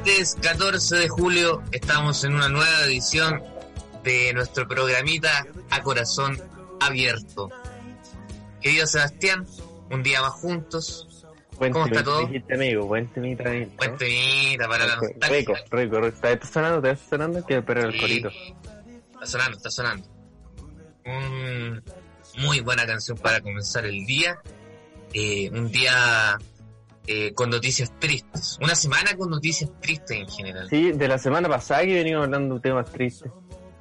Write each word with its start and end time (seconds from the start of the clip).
Martes 0.00 0.36
14 0.40 0.96
de 0.96 1.08
julio 1.10 1.62
estamos 1.72 2.24
en 2.24 2.32
una 2.34 2.48
nueva 2.48 2.84
edición 2.86 3.42
de 4.02 4.32
nuestro 4.32 4.66
programita 4.66 5.46
A 5.68 5.82
Corazón 5.82 6.40
Abierto. 6.80 7.50
Querido 8.62 8.86
Sebastián, 8.86 9.46
un 9.90 10.02
día 10.02 10.22
más 10.22 10.32
juntos. 10.32 11.06
Buen 11.58 11.72
¿Cómo 11.74 11.84
está 11.84 12.02
todo? 12.02 12.26
dijiste, 12.26 12.54
amigo, 12.54 12.86
buen 12.86 13.08
temita. 13.08 13.50
bien, 13.50 13.70
Buen 13.76 13.96
temita 13.98 14.66
para 14.68 14.86
la 14.86 14.94
Rico, 14.94 15.06
nostalgia. 15.06 15.38
rico, 15.38 15.54
rico. 16.00 16.06
¿Está 16.06 16.30
está 16.32 16.46
sonando? 16.46 16.80
¿Te 16.80 16.90
está 16.92 17.08
sonando? 17.10 17.44
Quiero 17.44 17.60
esperar 17.60 17.84
el 17.84 17.92
Sí. 17.92 18.00
corito. 18.00 18.28
Está 19.12 19.26
sonando, 19.26 19.56
está 19.58 19.70
sonando. 19.70 20.08
Un- 21.04 21.82
muy 22.38 22.60
buena 22.60 22.86
canción 22.86 23.18
para 23.18 23.42
comenzar 23.42 23.84
el 23.84 24.06
día. 24.06 24.38
Eh, 25.12 25.50
un 25.52 25.70
día 25.70 26.38
eh, 27.12 27.34
con 27.34 27.50
noticias 27.50 27.90
tristes. 27.98 28.56
Una 28.62 28.76
semana 28.76 29.16
con 29.16 29.30
noticias 29.30 29.68
tristes 29.80 30.12
en 30.16 30.28
general. 30.28 30.68
Sí, 30.70 30.92
de 30.92 31.08
la 31.08 31.18
semana 31.18 31.48
pasada 31.48 31.82
que 31.82 31.94
venimos 31.94 32.22
hablando 32.22 32.54
de 32.54 32.60
temas 32.60 32.88
tristes. 32.92 33.32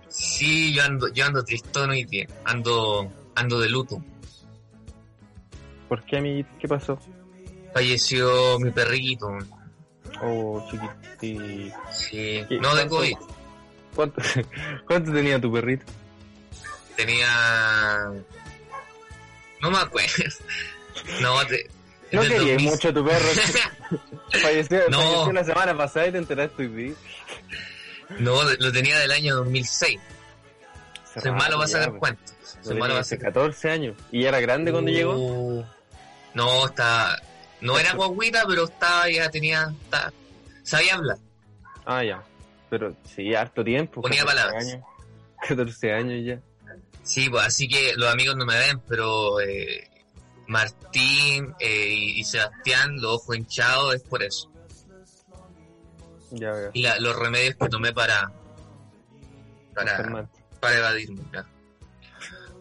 Sí, 0.07 0.73
yo 0.73 0.83
ando, 0.83 1.13
yo 1.13 1.27
ando 1.27 1.43
tristón 1.43 1.91
hoy 1.91 2.05
día. 2.05 2.25
Ando, 2.43 3.13
ando 3.35 3.59
de 3.59 3.69
luto. 3.69 4.03
¿Por 5.87 6.03
qué, 6.05 6.17
amiguito? 6.17 6.49
¿Qué 6.59 6.67
pasó? 6.67 6.99
Falleció 7.71 8.57
mi 8.61 8.71
perrito. 8.71 9.27
Oh, 10.23 10.67
chiquitito. 10.71 11.75
Sí, 11.91 12.43
¿Qué 12.49 12.59
no 12.59 12.73
de? 12.73 12.87
COVID. 12.87 13.17
¿Cuánto, 13.93 14.23
¿Cuánto 14.87 15.13
tenía 15.13 15.39
tu 15.39 15.53
perrito? 15.53 15.85
Tenía. 16.95 18.09
No 19.61 19.69
me 19.69 19.77
acuerdo. 19.77 20.09
No, 21.21 21.45
te... 21.47 21.69
No 22.11 22.23
2000 22.23 22.59
mucho 22.61 22.89
a 22.89 22.93
tu 22.93 23.05
perro. 23.05 23.25
falleció, 24.41 24.81
No. 24.89 24.99
falleció 24.99 25.31
la 25.33 25.43
semana 25.43 25.77
pasada 25.77 26.07
y 26.07 26.11
te 26.11 26.17
enteraste 26.17 26.63
hoy. 26.67 26.95
No, 28.19 28.41
lo 28.43 28.71
tenía 28.71 28.97
del 28.99 29.11
año 29.11 29.35
2006. 29.35 29.99
Soy 31.21 31.31
malo 31.31 31.57
para 31.57 31.67
sacar 31.67 31.89
pues. 31.89 31.99
cuentos. 31.99 32.33
Soy 32.61 32.73
malo 32.75 32.93
para 32.93 33.01
hace 33.01 33.15
sacar 33.17 33.33
14 33.33 33.69
años. 33.69 33.97
¿Y 34.11 34.25
era 34.25 34.39
grande 34.39 34.71
cuando 34.71 34.91
llegó? 34.91 35.13
Uh, 35.15 35.65
No, 36.33 36.65
está. 36.65 37.21
No 37.61 37.77
era 37.77 37.93
guaguita, 37.93 38.43
pero 38.47 38.63
estaba, 38.65 39.09
ya 39.09 39.29
tenía. 39.29 39.73
sabía 40.63 40.95
hablar. 40.95 41.17
Ah, 41.85 42.03
ya. 42.03 42.23
Pero 42.69 42.95
sí, 43.15 43.33
harto 43.35 43.63
tiempo. 43.63 44.01
Ponía 44.01 44.23
14 44.25 44.35
palabras. 44.43 44.65
Años. 44.67 44.85
14 45.47 45.93
años 45.93 46.25
ya. 46.25 46.39
Sí, 47.03 47.29
pues 47.29 47.43
así 47.45 47.67
que 47.67 47.93
los 47.95 48.11
amigos 48.11 48.35
no 48.35 48.45
me 48.45 48.57
ven, 48.57 48.79
pero 48.87 49.39
eh, 49.41 49.87
Martín 50.49 51.53
eh, 51.59 51.93
y, 51.93 52.23
Sebastián, 52.23 52.95
los 52.99 53.15
ojos 53.21 53.37
hinchados, 53.37 53.95
es 53.95 54.01
por 54.03 54.23
eso. 54.23 54.51
Ya 56.31 56.51
veo. 56.51 56.71
Y 56.73 56.81
la- 56.83 56.99
los 56.99 57.15
remedios 57.15 57.55
que 57.55 57.69
tomé 57.69 57.93
para. 57.93 58.31
para, 59.75 60.27
para 60.59 60.77
evadirme. 60.77 61.21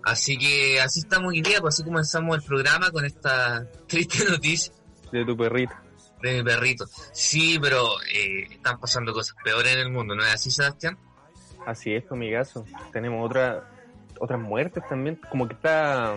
Así 0.04 0.38
que 0.38 0.80
así 0.80 1.00
estamos 1.00 1.30
hoy 1.30 1.42
día, 1.42 1.60
pues 1.60 1.74
así 1.74 1.84
comenzamos 1.84 2.36
el 2.38 2.42
programa 2.44 2.90
con 2.90 3.04
esta 3.04 3.66
triste 3.86 4.24
noticia 4.30 4.72
De 5.12 5.24
tu 5.24 5.36
perrito. 5.36 5.74
de 6.22 6.34
mi 6.38 6.42
perrito. 6.44 6.86
Sí, 7.12 7.58
pero 7.60 7.84
eh, 8.14 8.46
están 8.50 8.78
pasando 8.80 9.12
cosas 9.12 9.36
peores 9.42 9.72
en 9.74 9.80
el 9.80 9.90
mundo, 9.90 10.14
¿no 10.14 10.24
es 10.24 10.32
así, 10.34 10.50
Sebastián? 10.50 10.96
Así 11.66 11.92
es, 11.92 12.04
amigazo. 12.10 12.64
Tenemos 12.92 13.26
otra, 13.26 13.68
otras 14.20 14.40
muertes 14.40 14.82
también. 14.88 15.20
Como 15.28 15.46
que 15.46 15.54
está, 15.54 16.16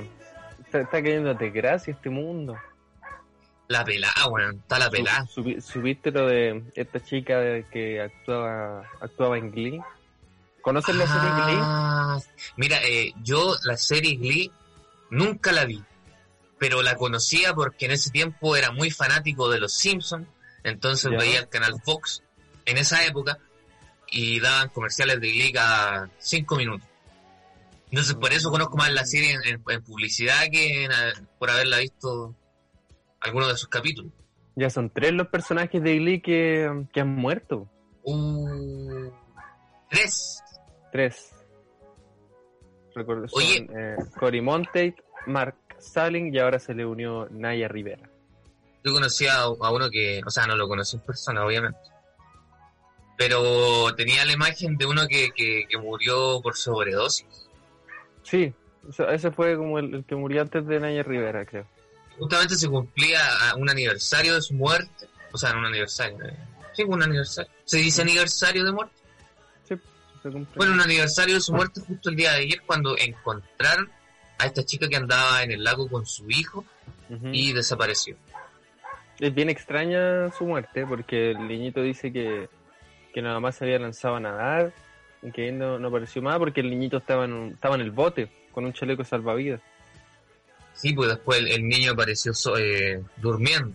está, 0.71 0.81
está 0.81 1.01
cayendo 1.03 1.33
desgracia 1.33 1.93
este 1.93 2.09
mundo. 2.09 2.57
La 3.67 3.83
pelada, 3.85 4.27
weón, 4.29 4.57
está 4.57 4.79
la 4.79 4.89
pelada. 4.89 5.25
Su- 5.27 5.43
subi- 5.43 5.61
¿Subiste 5.61 6.11
lo 6.11 6.27
de 6.27 6.63
esta 6.75 7.01
chica 7.03 7.39
de 7.39 7.65
que 7.71 8.01
actuaba, 8.01 8.83
actuaba 8.99 9.37
en 9.37 9.51
Glee? 9.51 9.81
¿Conoces 10.61 10.95
la 10.95 11.07
serie 11.07 11.29
Glee? 11.31 11.59
Ah, 11.61 12.19
Mira, 12.57 12.77
eh, 12.83 13.13
yo 13.23 13.55
la 13.63 13.77
serie 13.77 14.15
Glee 14.17 14.51
nunca 15.09 15.51
la 15.51 15.65
vi, 15.65 15.81
pero 16.59 16.81
la 16.81 16.95
conocía 16.95 17.53
porque 17.53 17.85
en 17.85 17.91
ese 17.91 18.11
tiempo 18.11 18.55
era 18.55 18.71
muy 18.71 18.91
fanático 18.91 19.49
de 19.49 19.59
los 19.59 19.73
Simpsons, 19.73 20.27
entonces 20.63 21.09
Ya. 21.11 21.17
veía 21.17 21.39
el 21.39 21.49
canal 21.49 21.73
Fox 21.83 22.21
en 22.65 22.77
esa 22.77 23.03
época 23.05 23.37
y 24.07 24.39
daban 24.41 24.69
comerciales 24.69 25.19
de 25.21 25.31
Glee 25.31 25.51
cada 25.53 26.09
cinco 26.19 26.57
minutos. 26.57 26.87
Entonces 27.91 28.15
por 28.15 28.31
eso 28.33 28.49
conozco 28.49 28.77
más 28.77 28.91
la 28.91 29.05
serie 29.05 29.33
en, 29.33 29.43
en- 29.45 29.63
en 29.67 29.83
publicidad 29.83 30.43
que 30.51 30.85
en, 30.85 30.91
eh, 30.91 30.95
por 31.37 31.49
haberla 31.51 31.77
visto 31.79 32.35
algunos 33.19 33.49
de 33.49 33.57
sus 33.57 33.67
capítulos. 33.67 34.11
Ya 34.55 34.69
son 34.69 34.89
tres 34.89 35.11
los 35.13 35.27
personajes 35.27 35.81
de 35.83 35.97
Glee 35.97 36.21
que, 36.21 36.85
que 36.93 37.01
han 37.01 37.09
muerto. 37.09 37.69
Uh, 38.03 39.09
tres. 39.89 40.41
Tres. 40.91 41.31
Recuerdo, 42.95 43.27
son, 43.27 43.39
Oye. 43.41 43.67
eh, 43.73 43.95
Cory 44.19 44.41
Monteith, 44.41 44.95
Mark 45.27 45.55
Salling 45.79 46.33
y 46.35 46.39
ahora 46.39 46.59
se 46.59 46.73
le 46.73 46.85
unió 46.85 47.27
Naya 47.29 47.67
Rivera. 47.67 48.09
Yo 48.83 48.91
conocía 48.93 49.35
a, 49.35 49.43
a 49.43 49.71
uno 49.71 49.89
que, 49.89 50.21
o 50.25 50.29
sea, 50.29 50.47
no 50.47 50.55
lo 50.55 50.67
conocí 50.67 50.97
en 50.97 51.03
persona, 51.03 51.45
obviamente. 51.45 51.79
Pero 53.17 53.93
tenía 53.95 54.25
la 54.25 54.33
imagen 54.33 54.75
de 54.77 54.85
uno 54.85 55.07
que, 55.07 55.29
que, 55.35 55.65
que 55.69 55.77
murió 55.77 56.41
por 56.41 56.55
sobredosis. 56.57 57.49
Sí, 58.23 58.53
ese 59.09 59.31
fue 59.31 59.55
como 59.57 59.79
el, 59.79 59.93
el 59.95 60.03
que 60.05 60.15
murió 60.15 60.41
antes 60.41 60.65
de 60.65 60.79
Naya 60.79 61.03
Rivera, 61.03 61.45
creo. 61.45 61.65
Justamente 62.17 62.55
se 62.55 62.67
cumplía 62.67 63.19
un 63.57 63.69
aniversario 63.69 64.35
de 64.35 64.41
su 64.41 64.53
muerte. 64.53 65.07
O 65.31 65.37
sea, 65.37 65.53
no 65.53 65.59
un 65.59 65.65
aniversario. 65.65 66.17
eh, 66.25 66.35
Sí, 66.73 66.83
un 66.83 67.01
aniversario. 67.03 67.51
¿Se 67.65 67.77
dice 67.77 68.01
aniversario 68.01 68.63
de 68.63 68.71
muerte? 68.71 68.95
Sí, 69.67 69.75
se 70.23 70.29
cumple. 70.29 70.53
Bueno, 70.55 70.73
un 70.73 70.81
aniversario 70.81 71.35
de 71.35 71.41
su 71.41 71.53
muerte 71.53 71.81
justo 71.81 72.09
el 72.09 72.15
día 72.15 72.31
de 72.33 72.39
ayer 72.43 72.61
cuando 72.65 72.97
encontraron 72.97 73.89
a 74.37 74.45
esta 74.45 74.63
chica 74.65 74.87
que 74.87 74.95
andaba 74.95 75.43
en 75.43 75.51
el 75.51 75.63
lago 75.63 75.87
con 75.89 76.05
su 76.05 76.29
hijo 76.29 76.63
y 77.31 77.51
desapareció. 77.53 78.15
Es 79.19 79.33
bien 79.35 79.49
extraña 79.49 80.31
su 80.31 80.45
muerte 80.45 80.85
porque 80.87 81.31
el 81.31 81.47
niñito 81.47 81.81
dice 81.81 82.11
que, 82.11 82.49
que 83.13 83.21
nada 83.21 83.39
más 83.39 83.55
se 83.57 83.65
había 83.65 83.79
lanzado 83.79 84.15
a 84.15 84.19
nadar 84.21 84.73
que 85.33 85.51
no, 85.51 85.77
no 85.79 85.87
apareció 85.89 86.21
más 86.21 86.37
porque 86.39 86.61
el 86.61 86.69
niñito 86.69 86.97
estaba 86.97 87.25
en, 87.25 87.33
un- 87.33 87.51
estaba 87.51 87.75
en 87.75 87.81
el 87.81 87.91
bote 87.91 88.29
con 88.51 88.65
un 88.65 88.73
chaleco 88.73 89.03
salvavidas. 89.03 89.61
Sí, 90.73 90.93
pues 90.93 91.09
después 91.09 91.39
el, 91.39 91.47
el 91.49 91.67
niño 91.67 91.91
apareció 91.91 92.33
so- 92.33 92.57
eh, 92.57 93.03
durmiendo, 93.17 93.71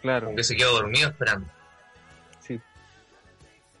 Claro, 0.00 0.26
como 0.26 0.36
que 0.36 0.44
se 0.44 0.56
quedó 0.56 0.72
dormido 0.72 1.08
esperando. 1.08 1.46
sí, 2.40 2.60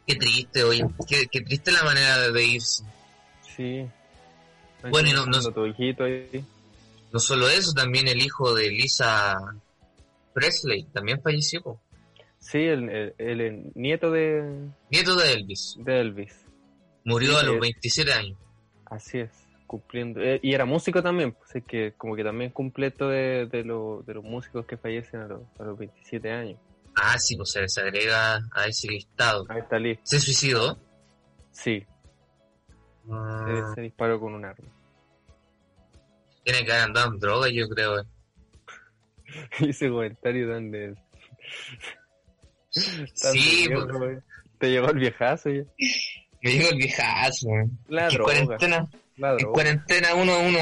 Qué 0.06 0.16
triste, 0.16 0.64
oye. 0.64 0.84
Qué, 1.08 1.26
qué 1.30 1.40
triste 1.40 1.70
la 1.72 1.82
manera 1.84 2.30
de, 2.30 2.44
irse. 2.44 2.84
sí. 3.56 3.86
Ahí 4.82 4.90
Bueno, 4.90 5.08
y 5.08 5.12
no- 5.12 5.26
no- 5.26 5.52
tu 5.52 5.66
hijito 5.66 6.04
ahí. 6.04 6.44
No 7.12 7.18
solo 7.18 7.48
eso, 7.48 7.72
también 7.72 8.06
el 8.06 8.20
hijo 8.22 8.54
de 8.54 8.68
Lisa 8.70 9.36
Presley 10.34 10.84
también 10.92 11.20
falleció. 11.22 11.62
po. 11.62 11.80
Sí, 12.38 12.58
el, 12.58 12.88
el- 12.88 13.14
el- 13.18 13.40
el 13.40 13.62
nieto 13.74 14.10
de, 14.10 14.68
Nieto 14.90 15.16
de 15.16 15.32
Elvis. 15.32 15.74
de 15.78 16.00
Elvis. 16.00 16.44
Murió 17.08 17.32
Sí, 17.32 17.36
a 17.38 17.42
los 17.44 17.56
eh. 17.56 17.60
27 17.60 18.12
años. 18.12 18.38
Así 18.86 19.18
es, 19.18 19.30
cumpliendo. 19.66 20.20
eh, 20.20 20.40
y 20.42 20.52
era 20.54 20.64
músico 20.64 21.02
también, 21.02 21.32
pues 21.32 21.54
es 21.56 21.64
que 21.64 21.92
como 21.96 22.14
que 22.16 22.24
también 22.24 22.50
cumple 22.50 22.86
esto 22.88 23.08
de, 23.08 23.46
de, 23.46 23.64
lo- 23.64 24.02
de 24.06 24.14
los 24.14 24.24
músicos 24.24 24.66
que 24.66 24.76
fallecen 24.76 25.20
a 25.20 25.26
los, 25.26 25.42
a 25.58 25.64
los 25.64 25.78
27 25.78 26.30
años. 26.30 26.58
Ah, 26.96 27.16
sí, 27.18 27.36
pues 27.36 27.50
se 27.52 27.60
desagrega 27.60 28.40
a 28.52 28.66
ese 28.66 28.88
listado. 28.88 29.44
Ahí 29.48 29.60
está 29.60 29.78
Lee. 29.78 29.98
¿Se 30.02 30.18
suicidó? 30.20 30.78
Sí, 31.52 31.80
se, 31.80 33.12
Ah, 33.12 33.72
se 33.74 33.80
disparó 33.82 34.18
con 34.20 34.34
un 34.34 34.44
arma. 34.44 34.68
tiene 36.44 36.64
que 36.64 36.72
haber 36.72 36.84
andado 36.84 37.12
en 37.12 37.18
droga, 37.20 37.48
yo 37.50 37.68
creo. 37.68 38.04
Ese 39.60 39.88
comentario 39.90 40.50
tan 40.50 40.70
de... 40.70 40.94
Sí, 42.70 43.68
pues, 43.72 43.86
güey. 43.86 44.18
Te 44.58 44.70
llegó 44.70 44.88
el 44.90 44.98
viejazo 44.98 45.50
ya. 45.50 45.62
Me 46.42 46.50
dijo 46.50 46.68
el 46.70 46.76
viejazo. 46.76 47.48
La 47.88 48.08
En 48.08 48.18
cuarentena, 48.18 48.86
la 49.16 49.30
en 49.32 49.36
droga. 49.38 49.52
cuarentena 49.52 50.14
uno, 50.14 50.38
uno, 50.40 50.58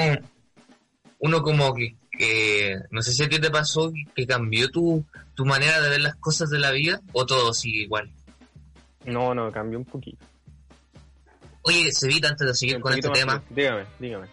uno 1.19 1.43
como 1.43 1.75
que, 1.75 1.95
que, 2.11 2.77
no 2.91 3.03
sé 3.03 3.13
si 3.13 3.23
a 3.25 3.29
ti 3.29 3.39
te 3.41 3.51
pasó, 3.51 3.93
que 4.15 4.27
cambió 4.27 4.69
tu, 4.71 5.05
tu 5.35 5.45
manera 5.45 5.81
de 5.81 5.89
ver 5.91 6.01
las 6.01 6.17
cosas 6.17 6.51
de 6.51 6.59
la 6.59 6.71
vida, 6.71 7.01
o 7.13 7.27
todo 7.27 7.53
sigue 7.55 7.83
igual. 7.83 8.11
No, 9.05 9.35
no, 9.35 9.53
cambió 9.53 9.79
un 9.79 9.85
poquito. 9.85 10.25
Oye, 11.63 11.91
Cevita, 11.93 12.29
antes 12.29 12.47
de 12.47 12.55
seguir 12.55 12.77
Un 12.77 12.83
con 12.83 12.93
este 12.95 13.09
tema. 13.11 13.43
Dígame, 13.51 13.85
dígame. 13.99 14.27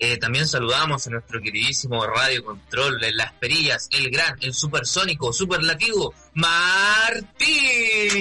eh, 0.00 0.16
también 0.18 0.46
saludamos 0.46 1.06
a 1.06 1.10
nuestro 1.10 1.40
queridísimo 1.40 2.04
Radio 2.06 2.44
Control 2.44 3.02
en 3.04 3.16
Las 3.16 3.32
Perillas, 3.34 3.88
el 3.92 4.10
gran, 4.10 4.36
el 4.40 4.52
supersónico, 4.54 5.32
superlativo, 5.32 6.12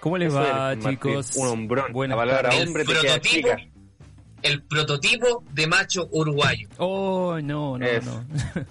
¿Cómo 0.00 0.18
les 0.18 0.28
Eso 0.28 0.36
va, 0.36 0.72
eres, 0.72 0.84
Martín, 0.84 0.90
chicos? 0.90 1.36
Un 1.36 1.48
hombrón. 1.48 1.92
Buenas 1.92 2.16
la 2.16 2.22
palabra 2.22 2.50
tardes. 2.50 2.66
hombre 2.66 2.84
te 2.84 2.92
El 2.92 3.00
queda 3.00 3.12
prototipo. 3.14 3.48
chica. 3.48 3.56
el 4.42 4.62
prototipo 4.64 5.44
de 5.52 5.66
macho 5.68 6.08
uruguayo. 6.10 6.68
Oh, 6.78 7.38
no, 7.42 7.78
no, 7.78 7.86
Es. 7.86 8.04
no. 8.04 8.24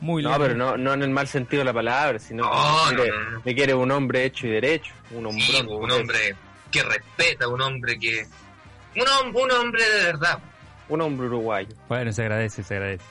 Muy 0.00 0.22
No, 0.22 0.38
pero 0.38 0.54
no, 0.54 0.76
no 0.76 0.92
en 0.92 1.02
el 1.02 1.10
mal 1.10 1.26
sentido 1.26 1.60
de 1.60 1.64
la 1.64 1.72
palabra, 1.72 2.18
sino 2.18 2.44
No, 2.44 2.50
que 2.90 2.94
no, 2.96 3.02
quiere, 3.02 3.18
no, 3.18 3.30
no. 3.30 3.42
que 3.42 3.54
quiere 3.54 3.74
un 3.74 3.90
hombre 3.90 4.24
hecho 4.26 4.46
y 4.46 4.50
derecho, 4.50 4.92
un 5.10 5.26
hombrón. 5.26 5.40
Sí, 5.40 5.66
un 5.66 5.90
hombre 5.90 6.36
que 6.70 6.82
respeta, 6.82 7.48
un 7.48 7.60
hombre 7.62 7.98
que... 7.98 8.26
Un, 8.96 9.34
un 9.36 9.50
hombre 9.52 9.82
de 9.90 10.04
verdad. 10.04 10.38
Un 10.90 11.00
hombre 11.00 11.26
uruguayo. 11.26 11.74
Bueno, 11.88 12.12
se 12.12 12.22
agradece, 12.22 12.62
se 12.62 12.74
agradece. 12.74 13.04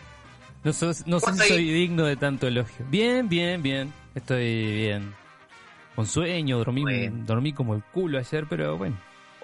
No, 0.65 0.73
sos- 0.73 1.05
no 1.07 1.19
sé 1.19 1.25
¿Cuánto 1.25 1.43
si 1.43 1.49
soy 1.49 1.69
digno 1.69 2.03
de 2.05 2.15
tanto 2.17 2.47
elogio. 2.47 2.85
Bien, 2.89 3.29
bien, 3.29 3.61
bien. 3.61 3.93
Estoy 4.15 4.73
bien. 4.73 5.13
Con 5.95 6.05
sueño, 6.05 6.57
dormí, 6.57 6.81
Bueno. 6.81 7.23
dormí 7.25 7.53
como 7.53 7.75
el 7.75 7.83
culo 7.83 8.17
ayer, 8.19 8.45
pero 8.49 8.77
bueno. 8.77 8.97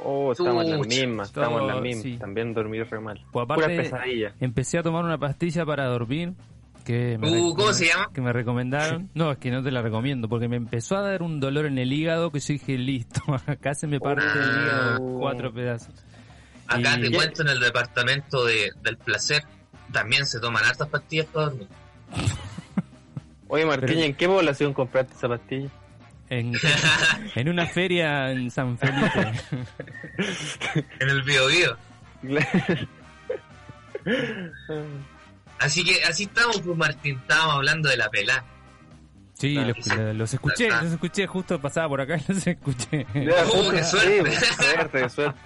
Oh, 0.04 0.32
estamos 0.32 0.66
en 0.66 0.72
las 0.80 0.88
mismas, 0.88 1.28
estamos 1.30 1.62
en 1.62 1.68
las 1.68 1.82
mismas. 1.82 2.04
sí. 2.04 2.18
También 2.18 2.54
dormir 2.54 2.88
re 2.90 3.00
mal. 3.00 3.24
Pues 3.32 3.44
aparte, 3.46 3.92
empecé 4.40 4.80
a 4.80 4.84
tomar 4.84 5.06
una 5.06 5.18
pastilla 5.18 5.66
para 5.66 5.86
dormir. 5.86 6.34
Que 6.84 7.16
me, 7.20 7.30
Uh, 7.40 7.54
¿cómo 7.54 7.72
se 7.74 7.86
llama? 7.86 8.10
Que 8.12 8.22
me 8.22 8.34
recomendaron. 8.34 9.12
No, 9.14 9.32
es 9.32 9.38
que 9.38 9.52
no 9.52 9.62
te 9.62 9.70
la 9.70 9.84
recomiendo, 9.84 10.28
porque 10.28 10.48
me 10.48 10.56
empezó 10.56 10.98
a 10.98 11.02
dar 11.02 11.22
un 11.22 11.40
dolor 11.40 11.68
en 11.68 11.78
el 11.78 11.94
hígado 11.94 12.32
que 12.32 12.40
yo 12.40 12.54
dije, 12.54 12.76
listo, 12.80 13.22
acá 13.46 13.76
se 13.76 13.86
me 13.86 14.00
parte 14.00 14.24
el 14.24 14.64
hígado 14.64 14.98
en 14.98 15.20
cuatro 15.20 15.54
pedazos. 15.54 15.94
Acá 16.68 16.98
Y- 16.98 17.02
te 17.04 17.12
cuento 17.12 17.44
en 17.44 17.50
el 17.50 17.60
departamento 17.60 18.44
de, 18.44 18.72
del 18.82 18.98
placer. 18.98 19.44
También 19.92 20.26
se 20.26 20.40
toman 20.40 20.64
hartas 20.66 20.88
pastillas 20.88 21.26
para 21.28 21.46
dormir. 21.48 21.68
Oye, 23.48 23.66
Pero- 23.68 23.94
¿en 23.94 24.14
qué 24.16 24.28
población 24.28 24.74
compraste 24.74 25.14
esa 25.14 25.28
pastilla? 25.28 25.70
En, 26.30 26.54
en 27.36 27.50
una 27.50 27.66
feria 27.68 28.32
en 28.32 28.50
San 28.50 28.78
Felipe. 28.78 29.32
En 31.00 31.10
el 31.10 31.22
bio 31.24 31.48
bio. 31.48 31.78
Así 35.60 35.84
que 35.84 36.04
así 36.06 36.24
estamos, 36.24 36.62
pues 36.62 36.78
Martín. 36.78 37.18
Estábamos 37.20 37.56
hablando 37.56 37.90
de 37.90 37.98
la 37.98 38.10
pelá. 38.10 38.44
Sí, 39.34 39.56
los, 39.56 39.76
sí. 39.82 39.90
los 40.14 40.34
escuché, 40.34 40.70
los 40.70 40.92
escuché, 40.94 41.26
justo 41.28 41.60
pasaba 41.60 41.90
por 41.90 42.02
acá 42.02 42.16
y 42.18 42.24
los 42.34 42.46
escuché. 42.48 43.06
Justo- 43.06 43.72
qué 43.72 43.84
sí, 43.84 43.90
suerte. 43.90 44.22
pues, 44.22 44.40
suerte, 44.56 45.10
suerte. 45.10 45.40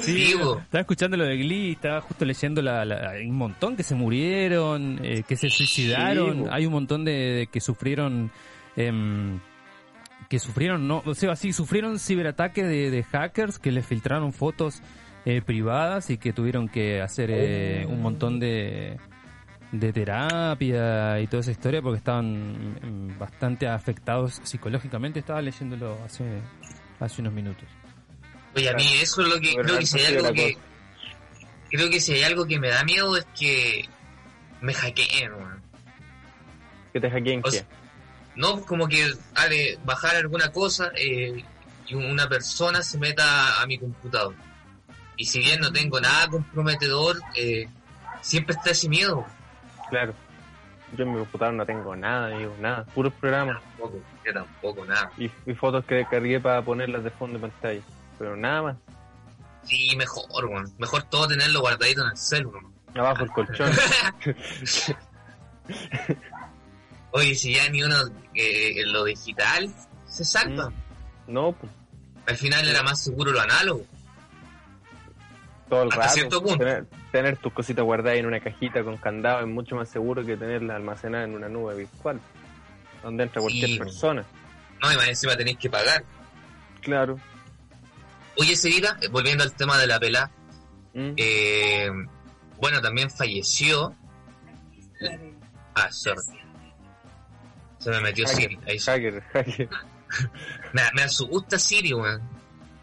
Sí, 0.00 0.14
Vivo. 0.34 0.58
estaba 0.60 0.80
escuchando 0.80 1.16
lo 1.16 1.24
de 1.24 1.36
Glee, 1.36 1.72
estaba 1.72 2.00
justo 2.00 2.24
leyendo 2.24 2.62
la, 2.62 2.84
la- 2.84 3.10
hay 3.10 3.26
un 3.28 3.36
montón 3.36 3.76
que 3.76 3.82
se 3.82 3.94
murieron, 3.94 4.98
eh, 5.02 5.22
que 5.26 5.36
se 5.36 5.48
suicidaron, 5.50 6.46
hay 6.50 6.66
un 6.66 6.72
montón 6.72 7.04
de, 7.04 7.12
de 7.12 7.46
que 7.46 7.60
sufrieron, 7.60 8.30
em, 8.76 9.38
que 10.28 10.38
sufrieron, 10.38 10.88
no, 10.88 11.02
o 11.04 11.14
sea, 11.14 11.36
sí, 11.36 11.52
sufrieron 11.52 11.98
ciberataque 11.98 12.64
de, 12.64 12.90
de 12.90 13.02
hackers 13.04 13.58
que 13.58 13.70
les 13.72 13.86
filtraron 13.86 14.32
fotos 14.32 14.82
eh, 15.26 15.42
privadas 15.42 16.10
y 16.10 16.18
que 16.18 16.32
tuvieron 16.32 16.68
que 16.68 17.00
hacer 17.00 17.30
eh, 17.32 17.86
un 17.88 18.02
montón 18.02 18.40
de, 18.40 18.98
de 19.72 19.92
terapia 19.92 21.20
y 21.20 21.26
toda 21.26 21.40
esa 21.42 21.50
historia 21.50 21.80
porque 21.82 21.98
estaban 21.98 23.08
mm, 23.12 23.18
bastante 23.18 23.66
afectados 23.68 24.40
psicológicamente. 24.44 25.20
Estaba 25.20 25.40
leyéndolo 25.40 25.96
hace, 26.04 26.24
hace 27.00 27.20
unos 27.22 27.32
minutos. 27.32 27.64
Oye, 28.56 28.68
a 28.68 28.74
mí 28.74 28.86
eso 29.00 29.22
es 29.22 29.28
lo 29.28 29.40
que 29.40 29.54
creo 29.54 29.78
que 29.78 29.86
si 29.86 29.98
hay 30.00 30.16
algo 30.16 30.32
que 30.32 30.56
creo 31.70 31.90
que 31.90 32.00
si 32.00 32.12
hay 32.12 32.22
algo 32.22 32.46
que 32.46 32.58
me 32.58 32.68
da 32.68 32.84
miedo 32.84 33.16
es 33.16 33.26
que 33.38 33.88
me 34.60 34.72
hackeen, 34.72 35.32
weón. 35.32 35.62
Que 36.92 37.00
te 37.00 37.10
hackeen 37.10 37.42
O 37.44 37.50
sea, 37.50 37.64
No, 38.36 38.60
como 38.62 38.86
que 38.88 39.12
bajar 39.84 40.16
alguna 40.16 40.52
cosa 40.52 40.92
eh, 40.96 41.44
y 41.86 41.94
una 41.94 42.28
persona 42.28 42.82
se 42.82 42.98
meta 42.98 43.60
a 43.60 43.66
mi 43.66 43.78
computador. 43.78 44.34
Y 45.16 45.26
si 45.26 45.40
bien 45.40 45.60
no 45.60 45.72
tengo 45.72 46.00
nada 46.00 46.28
comprometedor, 46.28 47.20
eh, 47.36 47.68
siempre 48.20 48.54
está 48.54 48.70
ese 48.70 48.88
miedo. 48.88 49.24
Claro. 49.90 50.14
Yo 50.96 51.04
en 51.04 51.12
mi 51.12 51.18
computador 51.18 51.54
no 51.54 51.66
tengo 51.66 51.96
nada, 51.96 52.34
amigo, 52.34 52.54
nada. 52.60 52.84
Puros 52.84 53.12
programas 53.14 53.60
Tampoco, 53.62 54.00
yo 54.24 54.32
tampoco, 54.32 54.84
nada. 54.84 55.10
y, 55.18 55.30
y 55.46 55.54
fotos 55.54 55.84
que 55.84 55.96
descargué 55.96 56.38
para 56.40 56.62
ponerlas 56.62 57.02
de 57.02 57.10
fondo 57.10 57.38
de 57.38 57.48
pantalla. 57.48 57.80
Pero 58.18 58.36
nada 58.36 58.62
más. 58.62 58.76
Sí, 59.64 59.94
mejor, 59.96 60.44
weón. 60.46 60.72
Mejor 60.78 61.02
todo 61.04 61.26
tenerlo 61.28 61.60
guardadito 61.60 62.02
en 62.02 62.10
el 62.10 62.16
celular. 62.16 62.62
Abajo 62.94 63.24
el 63.24 63.30
colchón. 63.30 63.72
Oye, 67.12 67.34
si 67.34 67.54
ya 67.54 67.68
ni 67.70 67.82
uno 67.82 67.96
eh, 68.34 68.80
en 68.80 68.92
lo 68.92 69.04
digital 69.04 69.70
se 70.06 70.24
salva. 70.24 70.72
no, 71.26 71.52
pues, 71.52 71.72
Al 72.26 72.36
final 72.36 72.68
era 72.68 72.82
más 72.82 73.02
seguro 73.02 73.32
lo 73.32 73.40
análogo. 73.40 73.84
todo 75.68 75.82
el 75.84 75.88
Hasta 75.88 76.00
rato. 76.02 76.14
cierto 76.14 76.42
punto. 76.42 76.58
Tener, 76.58 76.86
tener 77.12 77.36
tus 77.38 77.52
cositas 77.52 77.84
guardadas 77.84 78.18
en 78.18 78.26
una 78.26 78.40
cajita 78.40 78.82
con 78.84 78.96
candado 78.96 79.40
es 79.40 79.46
mucho 79.46 79.76
más 79.76 79.88
seguro 79.88 80.24
que 80.24 80.36
tenerlas 80.36 80.76
almacenadas 80.76 81.28
en 81.28 81.34
una 81.34 81.48
nube 81.48 81.74
virtual. 81.76 82.20
Donde 83.02 83.24
entra 83.24 83.40
cualquier 83.40 83.70
Sí. 83.70 83.78
persona. 83.78 84.24
No, 84.82 84.92
y 84.92 84.96
más 84.96 85.08
encima 85.08 85.36
tenéis 85.36 85.58
que 85.58 85.70
pagar. 85.70 86.04
Claro. 86.80 87.18
Oye, 88.36 88.56
Sevita, 88.56 88.96
eh, 89.00 89.08
volviendo 89.08 89.44
al 89.44 89.52
tema 89.54 89.78
de 89.78 89.86
la 89.86 89.98
pelá, 90.00 90.30
Mm. 90.94 91.12
eh, 91.16 91.90
bueno, 92.60 92.80
también 92.80 93.10
falleció. 93.10 93.94
Ah, 95.74 95.90
sorry. 95.90 96.20
Se 97.78 97.90
me 97.90 98.00
metió 98.00 98.26
Hacker, 98.26 98.42
Siri. 98.50 98.58
Ahí 98.66 98.78
hacker, 98.78 99.22
hacker. 99.32 99.68
Me, 100.72 100.82
me 100.94 101.02
asusta 101.02 101.58
Siri, 101.58 101.92
weón. 101.92 102.22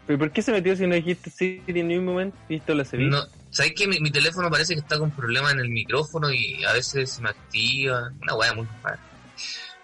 ¿Pero 0.06 0.18
por 0.18 0.30
qué 0.30 0.42
se 0.42 0.52
metió 0.52 0.76
si 0.76 0.86
no 0.86 0.94
dijiste 0.94 1.30
Siri 1.30 1.62
en 1.80 1.88
ningún 1.88 2.04
momento? 2.06 2.36
¿Viste 2.48 2.74
la 2.74 2.84
Sevilla? 2.84 3.10
No, 3.10 3.24
¿Sabes 3.50 3.72
que 3.74 3.86
mi, 3.88 3.98
mi 4.00 4.10
teléfono 4.10 4.50
parece 4.50 4.74
que 4.74 4.80
está 4.80 4.98
con 4.98 5.10
problemas 5.10 5.52
en 5.52 5.60
el 5.60 5.68
micrófono 5.70 6.30
y 6.30 6.62
a 6.64 6.72
veces 6.72 7.10
se 7.12 7.22
me 7.22 7.30
activa? 7.30 8.12
Una 8.20 8.34
weá 8.34 8.52
muy 8.54 8.66
rara. 8.82 8.98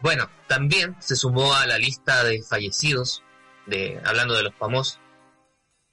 Bueno, 0.00 0.28
también 0.46 0.94
se 1.00 1.16
sumó 1.16 1.54
a 1.54 1.66
la 1.66 1.78
lista 1.78 2.22
de 2.24 2.42
fallecidos, 2.42 3.22
de 3.66 4.00
hablando 4.04 4.34
de 4.34 4.44
los 4.44 4.54
famosos, 4.54 5.00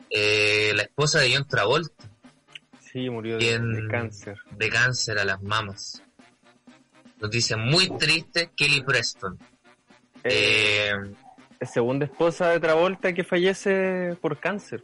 eh, 0.10 0.72
la 0.76 0.84
esposa 0.84 1.20
de 1.20 1.34
John 1.36 1.48
Travolta, 1.48 2.10
Sí, 2.80 3.10
murió 3.10 3.38
de, 3.38 3.88
cáncer. 3.92 4.38
de 4.52 4.70
cáncer 4.70 5.20
a 5.20 5.26
las 5.26 5.42
mamas. 5.44 6.02
Noticia 7.20 7.58
muy 7.58 7.90
triste, 7.98 8.52
Kelly 8.56 8.82
Preston. 8.82 9.38
Eh, 10.24 10.92
Eh, 11.60 11.66
segunda 11.66 12.06
esposa 12.06 12.50
de 12.50 12.60
Travolta 12.60 13.14
que 13.14 13.24
fallece 13.24 14.18
por 14.22 14.40
cáncer. 14.40 14.84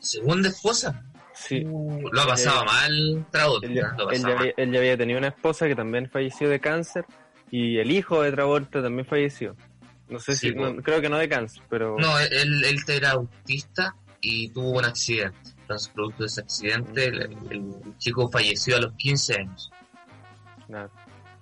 segunda 0.00 0.48
esposa. 0.48 1.02
Sí. 1.34 1.60
Lo 1.64 2.20
ha 2.22 2.26
pasado 2.26 2.64
mal 2.64 3.26
Travolta. 3.30 3.66
Él 3.66 3.74
ya, 3.74 3.96
él 4.12 4.22
mal. 4.22 4.32
había, 4.38 4.52
él 4.56 4.72
ya 4.72 4.78
había 4.78 4.96
tenido 4.96 5.18
una 5.18 5.28
esposa 5.28 5.66
que 5.66 5.74
también 5.74 6.08
falleció 6.08 6.48
de 6.48 6.60
cáncer 6.60 7.04
y 7.50 7.78
el 7.78 7.90
hijo 7.90 8.22
de 8.22 8.30
Travolta 8.32 8.80
también 8.82 9.06
falleció. 9.06 9.56
No 10.08 10.18
sé 10.20 10.36
Sí, 10.36 10.50
si, 10.50 10.54
no- 10.54 10.76
creo 10.76 11.00
que 11.00 11.08
no 11.08 11.18
de 11.18 11.28
cáncer, 11.28 11.62
pero 11.68 11.96
No, 11.98 12.18
él, 12.18 12.62
él 12.64 12.78
era 12.88 13.12
autista 13.12 13.96
y 14.24 14.48
tuvo 14.48 14.78
un 14.78 14.84
accidente. 14.84 15.38
Entonces, 15.60 15.88
producto 15.94 16.22
de 16.24 16.26
ese 16.26 16.40
accidente, 16.40 17.04
el, 17.06 17.22
el 17.50 17.98
chico 17.98 18.28
falleció 18.30 18.76
a 18.76 18.80
los 18.80 18.92
15 18.94 19.34
años. 19.40 19.70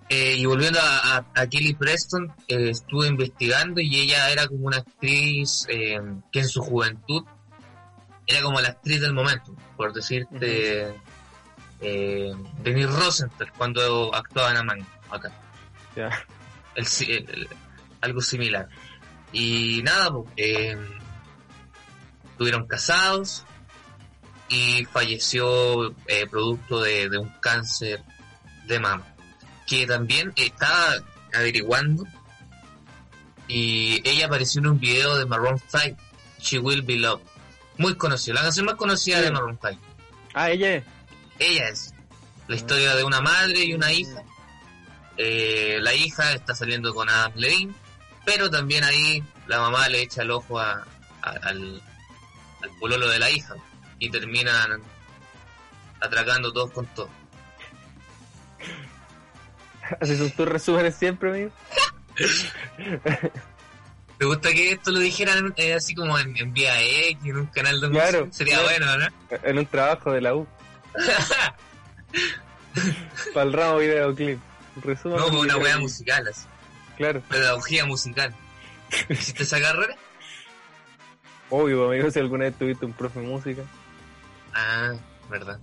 Eh, 0.08 0.34
y 0.36 0.44
volviendo 0.46 0.78
a, 0.80 1.16
a- 1.18 1.26
a 1.34 1.46
Kelly 1.46 1.74
Preston, 1.74 2.30
eh, 2.48 2.70
estuve 2.70 3.08
investigando 3.08 3.80
y 3.80 4.00
ella 4.00 4.30
era 4.30 4.46
como 4.46 4.66
una 4.66 4.78
actriz 4.78 5.64
eh, 5.68 5.98
que 6.30 6.40
en 6.40 6.48
su 6.48 6.60
juventud 6.60 7.24
era 8.26 8.42
como 8.42 8.60
la 8.60 8.68
actriz 8.68 9.00
del 9.00 9.14
momento, 9.14 9.54
por 9.76 9.92
decirte, 9.92 10.94
eh, 11.80 12.32
Denise 12.62 12.88
Rosenthal 12.88 13.52
cuando 13.56 14.14
actuaba 14.14 14.50
en 14.50 14.56
Amanda, 14.58 14.86
acá. 15.10 15.32
El, 16.74 16.86
el- 17.08 17.30
el- 17.30 17.48
algo 18.00 18.20
similar. 18.20 18.68
Y 19.32 19.80
nada, 19.84 20.10
pues, 20.12 20.76
estuvieron 22.32 22.66
casados 22.66 23.44
y 24.48 24.84
falleció 24.86 25.90
eh, 26.08 26.26
producto 26.30 26.80
de, 26.82 27.08
de 27.08 27.18
un 27.18 27.28
cáncer 27.40 28.02
de 28.66 28.80
mama. 28.80 29.06
Que 29.66 29.86
también 29.86 30.32
estaba 30.36 30.96
averiguando 31.34 32.04
y 33.48 34.06
ella 34.08 34.26
apareció 34.26 34.60
en 34.60 34.66
un 34.68 34.80
video 34.80 35.16
de 35.18 35.26
Maroon 35.26 35.58
5, 35.68 35.96
She 36.40 36.58
Will 36.58 36.82
Be 36.82 36.96
Loved. 36.96 37.24
Muy 37.78 37.94
conocida, 37.96 38.34
la 38.34 38.42
canción 38.42 38.66
más 38.66 38.74
conocida 38.76 39.18
Sí. 39.18 39.24
de 39.24 39.30
Maroon 39.30 39.58
5. 39.62 39.80
Ah, 40.34 40.50
ella 40.50 40.74
es. 40.76 40.84
Ella 41.38 41.68
es 41.68 41.94
la 42.48 42.56
historia 42.56 42.94
de 42.94 43.04
una 43.04 43.20
madre 43.20 43.64
y 43.64 43.72
una 43.74 43.92
hija. 43.92 44.22
Eh, 45.16 45.78
la 45.80 45.94
hija 45.94 46.32
está 46.34 46.54
saliendo 46.54 46.94
con 46.94 47.08
Adam 47.08 47.32
Levine, 47.36 47.72
pero 48.24 48.50
también 48.50 48.84
ahí 48.84 49.22
la 49.46 49.58
mamá 49.60 49.88
le 49.88 50.02
echa 50.02 50.22
el 50.22 50.30
ojo 50.30 50.58
a- 50.58 50.86
a- 51.22 51.30
al, 51.42 51.82
al 52.62 52.70
pololo 52.78 53.08
de 53.08 53.18
la 53.18 53.30
hija 53.30 53.54
y 53.98 54.10
terminan 54.10 54.82
atracando 56.00 56.52
todos 56.52 56.70
con 56.72 56.86
todo. 56.86 57.08
Así 60.00 60.16
son 60.16 60.30
tus 60.30 60.48
resúmenes 60.48 60.94
siempre, 60.96 61.30
amigo. 61.30 61.50
¿Te 64.18 64.26
gusta 64.26 64.50
que 64.50 64.72
esto 64.72 64.90
lo 64.92 64.98
dijeran 65.00 65.52
eh, 65.56 65.74
así 65.74 65.94
como 65.94 66.18
en, 66.18 66.36
en 66.36 66.52
Vía 66.52 66.80
X, 66.80 67.18
en 67.24 67.38
un 67.38 67.46
canal 67.46 67.80
de 67.80 67.90
Claro? 67.90 68.28
Sería 68.30 68.60
claro. 68.60 68.68
bueno, 68.68 68.98
¿no? 68.98 69.08
En 69.42 69.58
un 69.58 69.66
trabajo 69.66 70.12
de 70.12 70.20
la 70.20 70.36
U. 70.36 70.46
Para 73.34 73.46
el 73.46 73.52
ramo 73.52 73.78
videoclip. 73.78 74.38
Resumen. 74.82 75.18
No, 75.18 75.26
una 75.40 75.56
wea 75.56 75.78
musical, 75.78 76.26
así. 76.28 76.46
Claro. 76.96 77.20
Pedagogía 77.28 77.84
musical. 77.84 78.32
¿Hiciste 79.08 79.42
esa 79.42 79.60
carrera? 79.60 79.96
Obvio, 81.54 81.86
amigo, 81.90 82.10
si 82.10 82.18
alguna 82.18 82.44
vez 82.46 82.54
tuviste 82.54 82.86
un 82.86 82.94
profe 82.94 83.20
de 83.20 83.26
música. 83.26 83.62
Ah, 84.54 84.94
verdad. 85.28 85.60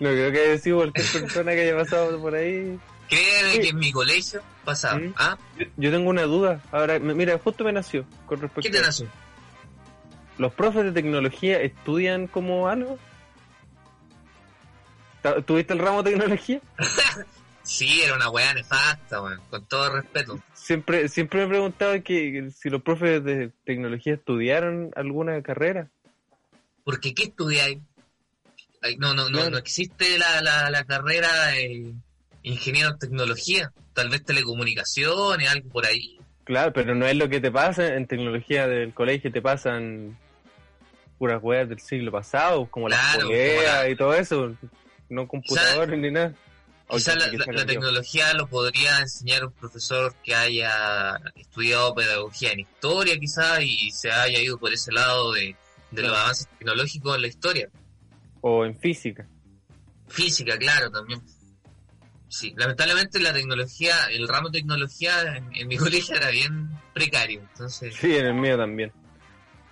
No 0.00 0.08
creo 0.08 0.32
que 0.32 0.40
haya 0.40 0.58
sido 0.58 0.78
cualquier 0.78 1.06
persona 1.12 1.52
que 1.52 1.60
haya 1.62 1.76
pasado 1.76 2.18
por 2.18 2.34
ahí. 2.34 2.78
Créeme 3.10 3.52
Sí. 3.52 3.60
que 3.60 3.68
en 3.68 3.78
mi 3.78 3.92
colegio 3.92 4.40
pasaba. 4.64 4.98
¿Mm? 4.98 5.14
¿Ah? 5.18 5.36
Yo, 5.58 5.66
yo 5.76 5.90
tengo 5.90 6.08
una 6.08 6.22
duda. 6.22 6.62
Ahora, 6.72 6.98
mira, 6.98 7.38
justo 7.38 7.62
me 7.62 7.72
nació 7.72 8.06
con 8.26 8.40
respecto 8.40 8.62
¿Qué 8.62 8.70
te 8.70 8.78
a- 8.78 8.86
nació? 8.86 9.06
¿Los 10.38 10.52
profes 10.54 10.84
de 10.84 10.92
tecnología 10.92 11.60
estudian 11.60 12.26
como 12.26 12.68
algo? 12.68 12.98
¿Tuviste 15.46 15.74
el 15.74 15.78
ramo 15.80 16.02
de 16.02 16.12
tecnología? 16.12 16.60
Sí, 17.68 18.00
era 18.00 18.14
una 18.14 18.30
weá 18.30 18.54
nefasta, 18.54 19.20
weón. 19.20 19.42
Con 19.50 19.66
todo 19.68 19.90
respeto. 19.96 20.40
Siempre, 20.54 21.06
siempre 21.10 21.40
me 21.40 21.44
he 21.44 21.48
preguntado 21.48 22.02
que, 22.02 22.50
si 22.50 22.70
los 22.70 22.80
profes 22.80 23.22
de 23.22 23.52
tecnología 23.66 24.14
estudiaron 24.14 24.90
alguna 24.96 25.42
carrera. 25.42 25.90
Porque 26.82 27.12
¿qué 27.14 27.24
estudiáis? 27.24 27.78
No, 28.98 29.12
no, 29.12 29.28
no, 29.28 29.50
no 29.50 29.58
existe 29.58 30.18
la, 30.18 30.40
la, 30.40 30.70
la 30.70 30.84
carrera 30.84 31.58
eh, 31.58 31.92
ingeniero 32.42 32.88
en 32.88 32.98
tecnología. 32.98 33.70
Tal 33.92 34.08
vez 34.08 34.24
telecomunicaciones, 34.24 35.50
algo 35.50 35.68
por 35.68 35.84
ahí. 35.84 36.18
Claro, 36.44 36.72
pero 36.72 36.94
no 36.94 37.06
es 37.06 37.16
lo 37.16 37.28
que 37.28 37.40
te 37.40 37.50
pasa 37.50 37.96
en 37.96 38.06
tecnología 38.06 38.66
del 38.66 38.94
colegio, 38.94 39.30
te 39.30 39.42
pasan 39.42 40.16
puras 41.18 41.42
weas 41.42 41.68
del 41.68 41.80
siglo 41.80 42.12
pasado, 42.12 42.64
como 42.70 42.88
las 42.88 43.16
Claro, 43.16 43.28
la- 43.30 43.90
y 43.90 43.94
todo 43.94 44.14
eso, 44.14 44.56
no 45.10 45.28
computadores 45.28 45.98
ni 45.98 46.10
nada. 46.10 46.32
Quizás 46.90 47.16
la, 47.16 47.66
tecnología 47.66 48.32
lo 48.32 48.46
podría 48.48 49.00
enseñar 49.00 49.44
un 49.44 49.52
profesor 49.52 50.14
que 50.24 50.34
haya 50.34 51.20
estudiado 51.34 51.94
pedagogía 51.94 52.52
en 52.52 52.60
historia, 52.60 53.18
quizás, 53.18 53.60
y 53.62 53.90
se 53.90 54.10
haya 54.10 54.40
ido 54.40 54.58
por 54.58 54.72
ese 54.72 54.90
lado 54.92 55.32
de, 55.32 55.54
de 55.90 56.02
los 56.02 56.16
avances 56.16 56.48
tecnológicos 56.58 57.16
en 57.16 57.22
la 57.22 57.28
historia. 57.28 57.68
O 58.40 58.64
en 58.64 58.74
física. 58.78 59.28
Física, 60.08 60.56
claro, 60.56 60.90
también. 60.90 61.20
Sí, 62.28 62.54
lamentablemente 62.56 63.20
la 63.20 63.34
tecnología, 63.34 63.94
el 64.10 64.26
ramo 64.26 64.48
de 64.48 64.60
tecnología 64.60 65.36
en, 65.36 65.54
en 65.54 65.68
mi 65.68 65.76
colegio 65.78 66.16
era 66.16 66.30
bien 66.30 66.70
precario, 66.94 67.40
entonces 67.40 67.94
Sí, 67.96 68.16
en 68.16 68.26
el 68.26 68.34
mío 68.34 68.56
también. 68.56 68.92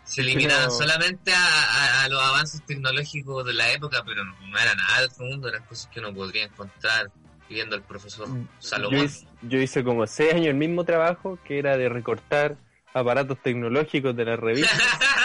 Se 0.06 0.22
limitaban 0.22 0.66
no. 0.66 0.70
solamente 0.70 1.32
a, 1.34 1.38
a- 1.46 2.04
a 2.04 2.08
los 2.08 2.22
avances 2.22 2.62
tecnológicos 2.64 3.44
de 3.44 3.52
la 3.52 3.70
época, 3.72 4.02
pero 4.06 4.24
no, 4.24 4.34
no 4.48 4.58
era 4.58 4.74
nada 4.74 5.00
del 5.02 5.10
otro 5.10 5.26
mundo, 5.26 5.48
eran 5.48 5.64
cosas 5.64 5.88
que 5.92 6.00
uno 6.00 6.14
podría 6.14 6.44
encontrar 6.44 7.10
viendo 7.48 7.76
al 7.76 7.82
profesor 7.82 8.26
Yo 8.28 8.44
Salomón. 8.58 9.04
hice, 9.04 9.26
yo 9.42 9.58
hice 9.60 9.84
como 9.84 10.06
seis 10.06 10.32
años 10.34 10.46
el 10.48 10.54
mismo 10.54 10.84
trabajo 10.84 11.38
que 11.44 11.58
era 11.58 11.76
de 11.76 11.88
recortar 11.88 12.56
aparatos 12.94 13.40
tecnológicos 13.42 14.16
de 14.16 14.24
la 14.24 14.36
revista 14.36 14.74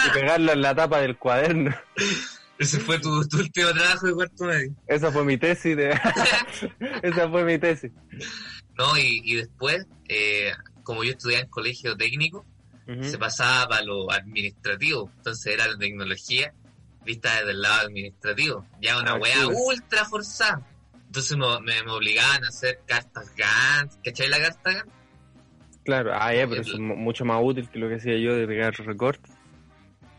y 0.07 0.09
pegarlo 0.19 0.51
en 0.51 0.61
la 0.61 0.75
tapa 0.75 0.99
del 0.99 1.17
cuaderno. 1.17 1.73
Ese 2.59 2.79
fue 2.79 2.99
tu, 2.99 3.27
tu 3.27 3.37
último 3.37 3.69
trabajo 3.71 4.05
de 4.07 4.13
cuarto 4.13 4.43
medio. 4.45 4.75
Esa 4.87 5.11
fue 5.11 5.23
mi 5.25 5.37
tesis. 5.37 5.75
De... 5.75 5.89
Esa 7.01 7.29
fue 7.29 7.43
mi 7.43 7.57
tesis. 7.57 7.91
No, 8.77 8.95
y, 8.97 9.21
y 9.23 9.35
después, 9.37 9.85
eh, 10.07 10.51
como 10.83 11.03
yo 11.03 11.11
estudiaba 11.11 11.43
en 11.43 11.49
colegio 11.49 11.95
técnico, 11.97 12.45
Se 13.03 13.17
pasaba 13.17 13.67
para 13.69 13.83
lo 13.83 14.11
administrativo. 14.11 15.09
Entonces 15.17 15.53
era 15.53 15.67
la 15.67 15.77
tecnología 15.77 16.53
vista 17.05 17.37
desde 17.37 17.51
el 17.51 17.61
lado 17.61 17.87
administrativo. 17.87 18.65
Ya 18.81 18.97
una 18.99 19.11
Ah, 19.11 19.15
weá 19.15 19.47
ultra 19.47 20.05
forzada. 20.05 20.67
Entonces 21.07 21.37
me, 21.37 21.47
me, 21.61 21.83
me 21.83 21.91
obligaban 21.91 22.43
a 22.43 22.47
hacer 22.49 22.79
cartas 22.85 23.33
Gantt. 23.35 23.93
¿Cachai 24.03 24.27
la 24.29 24.39
carta 24.39 24.71
Gantt? 24.73 24.89
Claro, 25.83 26.11
ah, 26.13 26.33
ya, 26.33 26.47
pero 26.47 26.61
es 26.61 26.73
mu- 26.77 26.95
mucho 26.95 27.25
más 27.25 27.39
útil 27.43 27.69
que 27.69 27.79
lo 27.79 27.89
que 27.89 27.95
hacía 27.95 28.17
yo 28.17 28.35
de 28.35 28.45
pegar 28.47 28.73
recortes. 28.75 29.31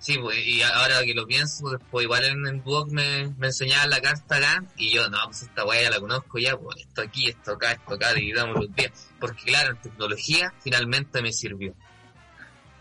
Sí, 0.01 0.19
pues, 0.19 0.37
y 0.45 0.61
ahora 0.63 1.01
que 1.05 1.15
lo 1.15 1.25
pienso, 1.29 1.71
después 1.71 2.03
igual 2.05 2.25
en 2.25 2.45
el 2.49 2.61
blog 2.61 2.91
me, 2.91 3.29
me 3.39 3.47
enseñaban 3.47 3.89
la 3.91 4.01
carta 4.01 4.41
Gantt 4.41 4.69
y 4.77 4.93
yo, 4.93 5.09
no, 5.09 5.19
pues 5.27 5.43
esta 5.43 5.65
weá 5.65 5.83
ya 5.83 5.91
la 5.91 6.01
conozco 6.01 6.39
ya, 6.41 6.57
pues 6.57 6.79
esto 6.81 7.03
aquí, 7.03 7.29
esto 7.29 7.53
acá, 7.53 7.71
esto 7.73 7.95
acá, 7.95 8.13
dividamos 8.13 8.57
los 8.57 8.75
días. 8.75 9.11
Porque 9.21 9.45
claro, 9.45 9.71
en 9.71 9.77
tecnología 9.81 10.53
finalmente 10.61 11.23
me 11.23 11.33
sirvió. 11.33 11.75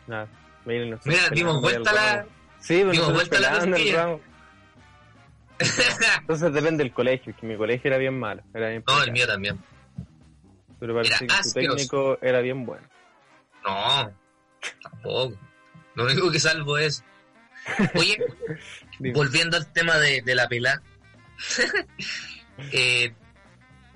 Nada, 0.08 0.28
miren, 0.66 1.00
Mira, 1.06 1.30
dimos 1.30 1.62
vuelta 1.62 1.90
el 1.90 1.96
la... 1.96 2.26
Sí, 2.60 2.78
pero 2.80 2.92
dimos 2.92 3.14
vuelta 3.14 3.40
la. 3.40 4.20
Entonces 6.20 6.54
depende 6.54 6.84
del 6.84 6.94
colegio, 6.94 7.36
que 7.36 7.46
mi 7.46 7.56
colegio 7.56 7.90
era 7.90 7.98
bien 7.98 8.20
malo. 8.20 8.42
Era 8.54 8.70
bien 8.70 8.84
No, 8.88 9.04
el 9.04 9.12
mío 9.12 9.28
también. 9.28 9.60
Pero 10.80 10.96
parece 10.96 11.26
era 11.26 11.36
que 11.38 11.44
tu 11.44 11.54
técnico 11.54 12.18
era 12.22 12.42
bien 12.42 12.66
bueno. 12.66 12.88
No, 13.64 14.12
tampoco. 14.82 15.38
Lo 15.96 16.06
único 16.06 16.32
que 16.32 16.40
salvo 16.40 16.78
es. 16.78 17.04
Oye, 17.94 18.18
volviendo 19.14 19.58
al 19.58 19.72
tema 19.72 19.98
de, 19.98 20.22
de 20.22 20.36
la 20.36 20.48
pelada. 20.48 20.82
eh, 22.72 23.14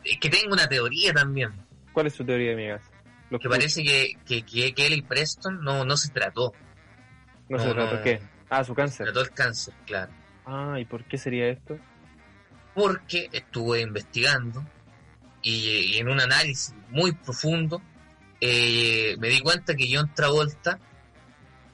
es 0.03 0.19
que 0.19 0.29
tengo 0.29 0.53
una 0.53 0.67
teoría 0.67 1.13
también. 1.13 1.51
¿Cuál 1.93 2.07
es 2.07 2.13
su 2.13 2.23
teoría, 2.23 2.53
amigas? 2.53 2.81
Los 3.29 3.41
Que 3.41 3.49
parece 3.49 3.83
que, 3.83 4.13
que, 4.25 4.43
que 4.43 4.73
Kelly 4.73 5.01
Preston 5.01 5.63
no, 5.63 5.83
no 5.85 5.97
se 5.97 6.09
trató. 6.09 6.53
No, 7.49 7.59
se 7.59 7.73
trató 7.73 7.95
no. 7.95 8.01
qué. 8.03 8.21
Ah, 8.49 8.63
su 8.63 8.73
Se 8.73 8.75
cáncer. 8.75 9.05
trató 9.07 9.21
el 9.21 9.31
cáncer, 9.31 9.73
claro. 9.85 10.11
Ah, 10.45 10.77
¿y 10.79 10.85
por 10.85 11.03
qué 11.05 11.17
sería 11.17 11.47
esto? 11.49 11.77
Porque 12.73 13.29
estuve 13.31 13.81
investigando 13.81 14.63
y, 15.41 15.95
y 15.95 15.97
en 15.97 16.09
un 16.09 16.19
análisis 16.21 16.73
muy 16.89 17.13
profundo 17.13 17.81
eh, 18.41 19.15
me 19.19 19.29
di 19.29 19.39
cuenta 19.39 19.75
que 19.75 19.87
John 19.91 20.13
Travolta 20.13 20.77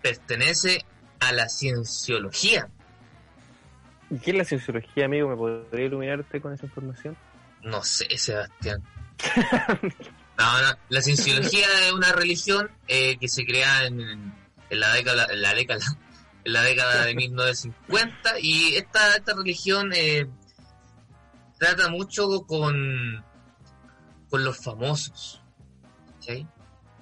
pertenece 0.02 0.86
a 1.20 1.32
la 1.34 1.50
cienciología. 1.50 2.70
¿Y 4.10 4.20
qué 4.20 4.32
es 4.32 4.38
la 4.38 4.46
cienciología, 4.46 5.06
amigo? 5.06 5.30
¿Me 5.30 5.36
podría 5.36 5.86
iluminar 5.86 6.20
usted 6.20 6.42
con 6.42 6.54
esa 6.54 6.66
información? 6.66 7.18
No 7.64 7.84
sé, 7.84 8.18
Sebastián. 8.18 8.82
No, 10.38 10.62
no. 10.62 10.78
La 10.90 11.02
cienciología 11.02 11.68
es 11.86 11.92
una 11.92 12.12
religión 12.14 12.72
eh, 12.88 13.18
que 13.18 13.28
se 13.28 13.46
crea 13.46 13.86
en, 13.86 14.00
en 14.72 14.80
la 14.80 14.94
década, 14.94 15.28
en 15.30 15.42
la 15.42 15.54
década, 15.54 15.86
en 16.44 16.54
la 16.54 16.62
década 16.64 17.06
de 17.06 17.16
1950 17.16 18.40
y 18.40 18.76
esta, 18.76 19.16
esta 19.16 19.34
religión 19.34 19.92
eh, 19.94 20.28
trata 21.60 21.90
mucho 21.90 22.42
con, 22.48 23.24
con 24.30 24.44
los 24.44 24.58
famosos. 24.58 25.42
¿cachai? 26.16 26.48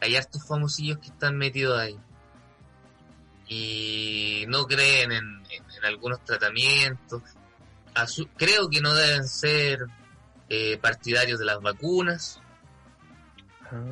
Hay 0.02 0.16
hartos 0.16 0.46
famosillos 0.46 0.98
que 1.00 1.08
están 1.08 1.38
metidos 1.38 1.80
ahí. 1.80 1.98
Y 3.48 4.46
no 4.48 4.66
creen 4.66 5.12
en, 5.12 5.40
algunos 5.84 6.24
tratamientos. 6.26 7.24
Creo 8.38 8.70
que 8.70 8.82
no 8.82 8.94
deben 8.94 9.28
ser 9.28 9.80
eh, 10.50 10.78
partidarios 10.78 11.40
de 11.40 11.46
las 11.46 11.62
vacunas. 11.62 12.42
Ah, 13.72 13.84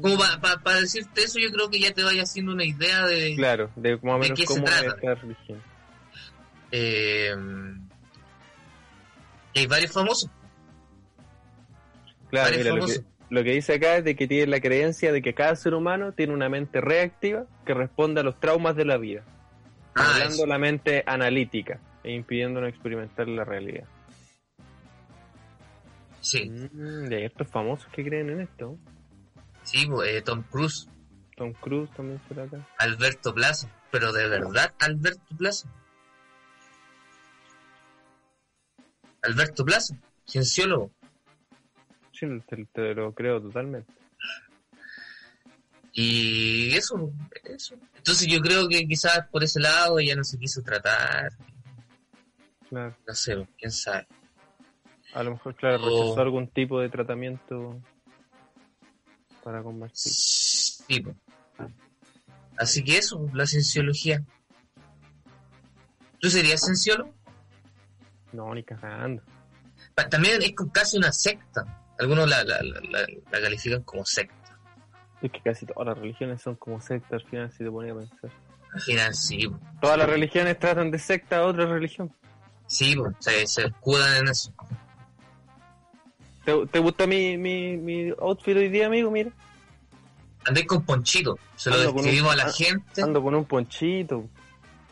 Como 0.00 0.16
para 0.62 0.80
decirte 0.80 1.22
eso, 1.24 1.38
yo 1.38 1.50
creo 1.50 1.68
que 1.70 1.78
ya 1.80 1.92
te 1.92 2.02
vaya 2.02 2.22
haciendo 2.22 2.52
una 2.52 2.64
idea 2.64 3.04
de... 3.06 3.34
Claro, 3.36 3.70
de 3.76 3.96
más 3.96 4.02
o 4.04 4.12
¿De 4.14 4.18
menos 4.20 4.38
qué 4.38 4.46
se 4.46 4.54
cómo 4.54 4.66
es 4.66 4.80
trata? 4.80 4.94
esta 4.96 5.14
religión. 5.14 5.62
eh, 6.72 7.34
hay 9.54 9.66
varios 9.66 9.92
famosos. 9.92 10.30
Claro, 12.30 12.50
varios 12.50 12.64
mira, 12.64 12.76
lo 12.76 12.86
que, 12.86 13.00
lo 13.28 13.44
que 13.44 13.52
dice 13.52 13.74
acá 13.74 13.96
es 13.96 14.04
de 14.04 14.14
que 14.16 14.26
tiene 14.28 14.46
la 14.46 14.60
creencia 14.60 15.12
de 15.12 15.20
que 15.20 15.34
cada 15.34 15.54
ser 15.56 15.74
humano 15.74 16.12
tiene 16.12 16.32
una 16.32 16.48
mente 16.48 16.80
reactiva 16.80 17.44
que 17.66 17.74
responde 17.74 18.20
a 18.20 18.24
los 18.24 18.38
traumas 18.40 18.76
de 18.76 18.84
la 18.84 18.96
vida, 18.96 19.22
Ah, 19.96 20.12
hablando 20.14 20.46
la 20.46 20.58
mente 20.58 21.02
analítica 21.06 21.80
e 22.04 22.12
impidiéndonos 22.14 22.70
experimentar 22.70 23.28
la 23.28 23.44
realidad. 23.44 23.84
Sí, 26.22 26.48
Mm, 26.48 27.12
hay 27.12 27.24
estos 27.24 27.48
famosos 27.48 27.90
que 27.92 28.04
creen 28.04 28.30
en 28.30 28.40
esto. 28.42 28.78
Sí, 29.62 29.88
eh, 30.06 30.22
Tom 30.22 30.42
Cruise, 30.42 30.88
Tom 31.36 31.52
Cruise 31.54 31.90
también 31.96 32.20
será 32.28 32.44
acá. 32.44 32.68
Alberto 32.78 33.34
Plaza. 33.34 33.70
Pero 33.90 34.12
de 34.12 34.28
verdad, 34.28 34.74
Alberto 34.78 35.36
Plaza. 35.36 35.68
Alberto 39.22 39.64
Plaza, 39.64 39.96
cienciólogo. 40.26 40.90
Sí, 42.12 42.26
te, 42.46 42.64
te 42.66 42.94
lo 42.94 43.14
creo 43.14 43.40
totalmente. 43.40 43.92
Y 45.92 46.76
eso, 46.76 47.10
eso. 47.44 47.74
Entonces 47.96 48.28
yo 48.28 48.40
creo 48.40 48.68
que 48.68 48.86
quizás 48.86 49.26
por 49.28 49.42
ese 49.42 49.60
lado 49.60 49.98
ella 49.98 50.16
no 50.16 50.24
se 50.24 50.38
quiso 50.38 50.62
tratar. 50.62 51.32
Claro. 52.68 52.96
No 53.06 53.14
sé, 53.14 53.48
quién 53.58 53.72
sabe. 53.72 54.06
A 55.14 55.22
lo 55.22 55.32
mejor, 55.32 55.56
claro, 55.56 55.78
rechazó 55.78 56.20
algún 56.20 56.48
tipo 56.48 56.80
de 56.80 56.88
tratamiento 56.88 57.82
para 59.42 59.62
combatir. 59.62 60.12
Sí, 60.12 61.00
po. 61.00 61.14
Así 62.58 62.84
que 62.84 62.98
eso, 62.98 63.26
la 63.32 63.46
cienciología. 63.46 64.22
¿Tú 66.18 66.28
serías 66.28 66.60
cienciólogo? 66.60 67.14
No, 68.32 68.54
ni 68.54 68.62
cagando. 68.62 69.22
También 70.10 70.40
es 70.42 70.52
casi 70.72 70.98
una 70.98 71.12
secta. 71.12 71.64
Algunos 71.98 72.28
la, 72.28 72.44
la, 72.44 72.60
la, 72.62 72.80
la- 73.30 73.40
califican 73.40 73.82
como 73.82 74.04
secta. 74.04 74.36
Es 75.20 75.30
que 75.30 75.40
casi 75.42 75.66
todas 75.66 75.88
las 75.88 75.98
religiones 75.98 76.40
son 76.40 76.56
como 76.56 76.80
sectas 76.80 77.12
al 77.22 77.28
final, 77.28 77.52
si 77.52 77.58
te 77.58 77.70
ponía 77.70 77.92
a 77.92 77.96
pensar. 77.96 78.30
Al 78.72 78.80
final 78.80 79.14
sí, 79.14 79.48
po. 79.48 79.58
Todas 79.80 79.98
las 79.98 80.08
religiones 80.08 80.58
tratan 80.58 80.90
de 80.90 80.98
secta 80.98 81.38
a 81.38 81.42
otra 81.46 81.66
religión. 81.66 82.14
sí, 82.66 82.94
po, 82.96 83.10
se, 83.18 83.46
se 83.46 83.64
escudan 83.66 84.16
en 84.18 84.28
eso. 84.28 84.54
¿Te, 86.44 86.66
te 86.66 86.78
gusta 86.78 87.06
mi, 87.06 87.36
mi, 87.36 87.76
mi 87.76 88.10
outfit 88.18 88.56
hoy 88.56 88.68
día, 88.68 88.86
amigo? 88.86 89.10
Mira. 89.10 89.30
Andé 90.46 90.66
con 90.66 90.84
ponchito, 90.84 91.38
se 91.56 91.70
lo 91.70 91.76
un- 91.90 91.96
describimos 91.96 92.32
a 92.32 92.36
la 92.36 92.52
gente, 92.52 93.02
Ando 93.02 93.22
con 93.22 93.34
un 93.34 93.44
ponchito. 93.44 94.24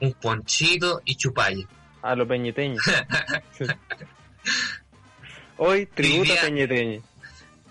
un 0.00 0.12
ponchito 0.14 1.00
y 1.05 1.17
chupalla. 1.17 1.67
A 2.02 2.14
lo 2.14 2.28
peñeteño. 2.28 2.81
Hoy 5.57 5.87
tributo 5.87 6.33
día- 6.33 6.43
peñeteño. 6.43 7.02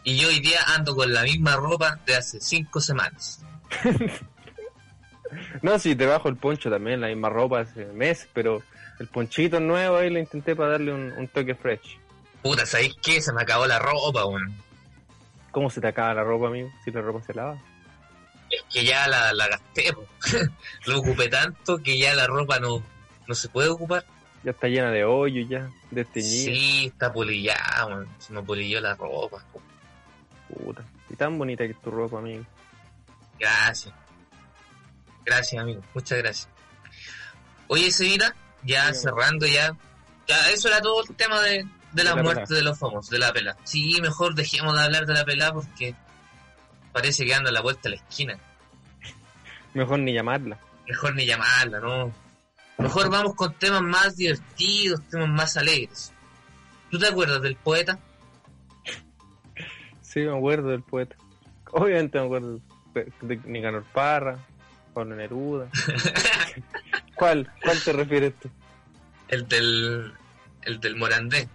Y 0.03 0.17
yo 0.17 0.29
hoy 0.29 0.39
día 0.39 0.59
ando 0.75 0.95
con 0.95 1.13
la 1.13 1.23
misma 1.23 1.55
ropa 1.57 1.99
de 2.05 2.15
hace 2.15 2.39
cinco 2.41 2.79
semanas. 2.81 3.43
No, 5.61 5.77
si 5.77 5.93
te 5.93 6.05
bajo 6.05 6.29
el 6.29 6.37
poncho 6.37 6.69
también, 6.69 7.01
la 7.01 7.07
misma 7.07 7.27
ropa 7.29 7.59
hace 7.59 7.83
meses, 7.87 8.29
pero 8.31 8.63
el 8.97 9.07
ponchito 9.07 9.59
nuevo 9.59 9.97
ahí 9.97 10.09
lo 10.09 10.19
intenté 10.19 10.55
para 10.55 10.71
darle 10.71 10.93
un, 10.93 11.11
un 11.11 11.27
toque 11.27 11.53
fresh. 11.53 11.99
Puta, 12.47 12.65
¿sabéis 12.65 12.95
qué? 13.01 13.21
Se 13.21 13.33
me 13.33 13.41
acabó 13.41 13.67
la 13.67 13.77
ropa, 13.77 14.25
weón. 14.25 14.55
¿Cómo 15.51 15.69
se 15.69 15.81
te 15.81 15.87
acaba 15.87 16.13
la 16.13 16.23
ropa, 16.23 16.47
amigo? 16.47 16.71
Si 16.85 16.91
la 16.91 17.01
ropa 17.01 17.21
se 17.21 17.33
lava. 17.33 17.61
Es 18.49 18.63
que 18.71 18.85
ya 18.85 19.05
la, 19.09 19.33
la 19.33 19.49
gasté. 19.49 19.93
Lo 20.85 20.99
ocupé 20.99 21.27
tanto 21.27 21.79
que 21.79 21.97
ya 21.97 22.15
la 22.15 22.25
ropa 22.25 22.57
no, 22.61 22.81
no 23.27 23.35
se 23.35 23.49
puede 23.49 23.67
ocupar. 23.67 24.05
Ya 24.45 24.51
está 24.51 24.69
llena 24.69 24.91
de 24.91 25.03
hoyo 25.03 25.41
ya, 25.41 25.69
de 25.91 26.05
teñido. 26.05 26.55
Sí, 26.55 26.85
está 26.85 27.11
polillada, 27.11 27.85
weón. 27.87 28.07
Se 28.17 28.31
me 28.31 28.41
polilló 28.41 28.79
la 28.79 28.95
ropa. 28.95 29.43
Puta. 30.47 30.85
Y 31.09 31.17
tan 31.17 31.37
bonita 31.37 31.65
que 31.65 31.71
es 31.71 31.81
tu 31.81 31.91
ropa, 31.91 32.19
amigo. 32.19 32.45
Gracias. 33.37 33.93
Gracias, 35.25 35.61
amigo. 35.61 35.81
Muchas 35.93 36.17
gracias. 36.19 36.49
Oye, 37.67 37.91
Sevita, 37.91 38.33
ya 38.63 38.93
Sí, 38.93 39.01
cerrando 39.01 39.45
ya. 39.45 39.75
Ya, 40.29 40.49
eso 40.51 40.69
era 40.69 40.81
todo 40.81 41.03
el 41.03 41.13
tema 41.13 41.41
de, 41.41 41.65
de 41.97 42.03
la, 42.03 42.11
De 42.11 42.15
la 42.17 42.23
muerte 42.23 42.53
de 42.53 42.61
los 42.61 42.77
famosos, 42.77 43.09
de 43.09 43.19
la 43.19 43.33
pelada. 43.33 43.57
Sí, 43.63 43.99
mejor 44.01 44.35
dejemos 44.35 44.75
de 44.75 44.83
hablar 44.83 45.05
de 45.05 45.13
la 45.13 45.25
pelada 45.25 45.53
porque 45.53 45.95
parece 46.93 47.25
que 47.25 47.33
anda 47.33 47.49
a 47.49 47.53
la 47.53 47.61
vuelta 47.61 47.83
de 47.83 47.89
la 47.91 47.95
esquina. 47.95 48.37
Mejor 49.73 49.99
ni 49.99 50.13
llamarla. 50.13 50.57
Mejor 50.87 51.15
ni 51.15 51.25
llamarla, 51.25 51.79
¿no? 51.79 52.13
Mejor 52.77 53.09
vamos 53.09 53.35
con 53.35 53.53
temas 53.55 53.81
más 53.81 54.15
divertidos, 54.15 55.01
temas 55.09 55.29
más 55.29 55.57
alegres. 55.57 56.13
¿Tú 56.91 56.99
te 56.99 57.07
acuerdas 57.07 57.41
del 57.41 57.55
poeta? 57.55 57.99
Sí, 60.01 60.21
me 60.21 60.35
acuerdo 60.35 60.69
del 60.69 60.83
poeta. 60.83 61.15
Obviamente 61.71 62.19
me 62.19 62.25
acuerdo 62.25 62.59
de, 62.93 63.11
de 63.21 63.35
Nicanor 63.45 63.83
Parra, 63.93 64.37
Pablo 64.93 65.15
Neruda. 65.15 65.67
¿Cuál? 67.15 67.51
¿Cuál 67.63 67.81
te 67.83 67.93
refieres 67.93 68.33
tú? 68.39 68.49
El 69.27 69.47
del, 69.47 70.13
el 70.63 70.79
del 70.79 70.95
Morandé. 70.95 71.49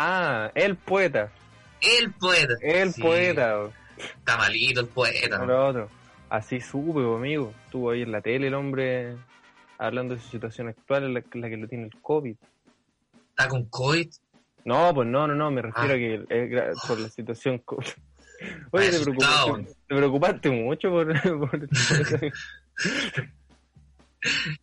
Ah, 0.00 0.52
el 0.54 0.76
poeta. 0.76 1.32
El 1.80 2.12
poeta. 2.12 2.54
El 2.62 2.92
Sí, 2.92 3.02
poeta. 3.02 3.68
Está 3.96 4.36
malito 4.36 4.80
el 4.80 4.86
poeta. 4.86 5.44
Lo 5.44 5.66
otro. 5.66 5.88
Así 6.30 6.60
supe, 6.60 7.00
po, 7.02 7.16
amigo. 7.16 7.52
Estuvo 7.64 7.90
ahí 7.90 8.02
en 8.02 8.12
la 8.12 8.20
tele 8.20 8.46
el 8.46 8.54
hombre 8.54 9.16
hablando 9.76 10.14
de 10.14 10.20
su 10.20 10.28
situación 10.28 10.68
actual, 10.68 11.12
la, 11.14 11.22
la 11.32 11.48
que 11.48 11.56
lo 11.56 11.66
tiene 11.66 11.84
el 11.86 12.00
COVID. 12.00 12.36
Está 13.30 13.48
con 13.48 13.64
COVID. 13.64 14.08
No, 14.64 14.94
pues 14.94 15.08
no, 15.08 15.26
no, 15.26 15.34
no, 15.34 15.50
me 15.50 15.62
refiero 15.62 15.90
Ah. 15.92 15.94
a 15.94 15.98
que 15.98 16.14
es 16.14 16.50
gra- 16.50 16.86
por 16.86 17.00
la 17.00 17.08
situación 17.08 17.58
COVID. 17.58 17.86
Oye, 18.70 18.90
te 18.90 19.00
preocupaste, 19.00 19.74
te 19.88 19.96
preocupaste 19.96 20.50
mucho 20.50 20.90
por, 20.90 21.22
por- 21.50 21.68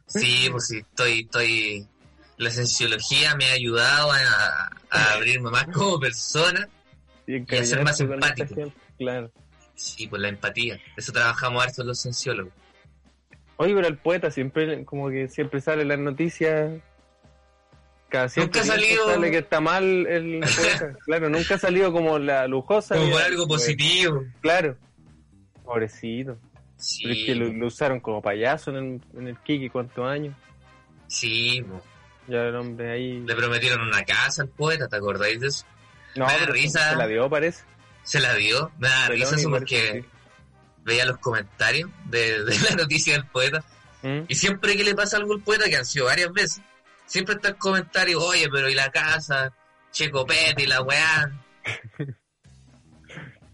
Sí, 0.07 0.47
pues 0.51 0.67
sí, 0.67 0.77
estoy, 0.79 1.19
estoy. 1.21 1.87
La 2.37 2.49
cienciología 2.49 3.35
me 3.35 3.45
ha 3.49 3.53
ayudado 3.53 4.11
a, 4.11 4.71
a 4.89 5.13
abrirme 5.15 5.49
más 5.51 5.67
como 5.67 5.99
persona. 5.99 6.67
y 7.27 7.37
Y 7.37 7.55
a 7.57 7.63
ser 7.65 7.83
más 7.83 7.99
empático. 7.99 8.71
Claro. 8.97 9.31
Sí, 9.75 10.07
pues 10.07 10.21
la 10.21 10.29
empatía. 10.29 10.79
Eso 10.97 11.11
trabajamos 11.11 11.63
harto 11.63 11.83
los 11.83 12.01
cienciólogos. 12.01 12.53
Oye, 13.57 13.73
pero 13.73 13.87
el 13.87 13.97
poeta 13.97 14.31
siempre, 14.31 14.83
como 14.85 15.09
que 15.09 15.27
siempre 15.29 15.61
sale 15.61 15.83
en 15.83 15.87
las 15.89 15.99
noticias. 15.99 16.81
Cada 18.09 18.27
Nunca 18.37 18.61
ha 18.61 18.63
salido- 18.65 19.05
Sale 19.09 19.31
que 19.31 19.37
está 19.39 19.59
mal 19.61 19.83
el 20.07 20.39
poeta. 20.41 20.93
claro, 21.05 21.29
nunca 21.29 21.55
ha 21.55 21.57
salido 21.59 21.91
como 21.91 22.19
la 22.19 22.47
lujosa. 22.47 22.95
Como 22.95 23.11
por 23.11 23.21
algo 23.21 23.47
poeta. 23.47 23.63
positivo. 23.63 24.23
Claro. 24.41 24.77
Pobrecito. 25.63 26.37
Sí, 26.77 27.03
Pero 27.03 27.13
es 27.15 27.25
que 27.25 27.35
lo, 27.35 27.53
lo 27.53 27.67
usaron 27.67 27.99
como 28.01 28.21
payaso 28.21 28.71
en 28.71 28.77
el, 28.77 29.01
en 29.19 29.27
el 29.29 29.37
Kiki, 29.39 29.69
¿cuántos 29.69 30.05
años? 30.05 30.35
sí, 31.07 31.63
pues. 31.67 31.81
Ya 32.27 32.41
el 32.43 32.55
hombre 32.55 32.91
ahí. 32.91 33.19
Le 33.21 33.35
prometieron 33.35 33.81
una 33.81 34.03
casa 34.03 34.41
al 34.43 34.49
poeta, 34.49 34.87
¿te 34.87 34.95
acordáis 34.95 35.39
de 35.39 35.47
eso? 35.47 35.65
No, 36.15 36.25
me 36.25 36.31
da 36.33 36.39
pero 36.39 36.53
risa. 36.53 36.89
se 36.91 36.95
la 36.95 37.07
dio, 37.07 37.29
parece. 37.29 37.63
Se 38.03 38.19
la 38.19 38.33
dio. 38.35 38.71
Me 38.79 38.87
da 38.87 39.07
Pelón 39.07 39.21
risa 39.31 39.35
eso 39.35 39.49
porque 39.49 39.65
que 39.75 40.05
veía 40.83 41.05
los 41.05 41.17
comentarios 41.17 41.89
de, 42.05 42.43
de 42.43 42.59
la 42.69 42.75
noticia 42.77 43.13
del 43.13 43.25
poeta. 43.25 43.63
¿Mm? 44.01 44.21
Y 44.27 44.35
siempre 44.35 44.75
que 44.77 44.83
le 44.83 44.95
pasa 44.95 45.17
algo 45.17 45.33
al 45.33 45.41
poeta, 45.41 45.65
que 45.69 45.77
han 45.77 45.85
sido 45.85 46.05
varias 46.05 46.31
veces, 46.31 46.61
siempre 47.05 47.35
está 47.35 47.49
el 47.49 47.57
comentario, 47.57 48.21
oye, 48.21 48.47
pero 48.51 48.69
¿y 48.69 48.75
la 48.75 48.91
casa? 48.91 49.51
Checo 49.91 50.25
Pete 50.25 50.63
y 50.63 50.67
la 50.67 50.81
weá. 50.81 51.31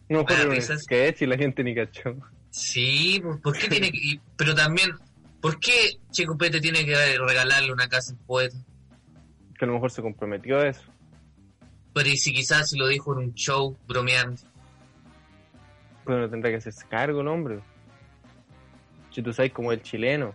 No, 0.09 0.21
un 0.23 0.51
risas. 0.51 0.83
sketch 0.83 1.21
y 1.21 1.25
la 1.25 1.37
gente 1.37 1.63
ni 1.63 1.73
cachó. 1.73 2.17
Sí, 2.49 3.21
pues, 3.23 3.37
¿por 3.39 3.57
qué 3.57 3.69
tiene 3.69 3.89
que...? 3.93 4.19
Pero 4.35 4.53
también, 4.53 4.91
¿por 5.41 5.59
qué 5.59 5.99
Checo 6.11 6.37
Pete 6.37 6.61
tiene 6.61 6.85
que 6.85 6.95
regalarle 7.17 7.71
una 7.73 7.87
casa 7.89 8.11
al 8.13 8.19
poeta? 8.19 8.57
Que 9.57 9.65
a 9.65 9.67
lo 9.67 9.73
mejor 9.73 9.91
se 9.91 10.01
comprometió 10.01 10.59
a 10.59 10.67
eso. 10.67 10.83
Pero 11.93 12.07
y 12.09 12.17
si 12.17 12.33
quizás 12.33 12.71
lo 12.73 12.87
dijo 12.87 13.13
en 13.13 13.19
un 13.29 13.33
show 13.33 13.77
bromeando. 13.87 14.41
Pero 16.05 16.19
no 16.19 16.29
tendrá 16.29 16.49
que 16.49 16.57
hacerse 16.57 16.85
cargo 16.87 17.21
el 17.21 17.27
hombre. 17.27 17.59
Si 19.11 19.21
tú 19.21 19.33
sabes 19.33 19.51
como 19.51 19.71
el 19.71 19.81
chileno. 19.81 20.33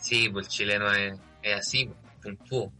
Sí, 0.00 0.28
pues 0.28 0.46
el 0.46 0.52
chileno 0.52 0.92
es, 0.92 1.18
es 1.42 1.54
así, 1.56 1.86
pues, 1.86 2.36
puntúo. 2.36 2.72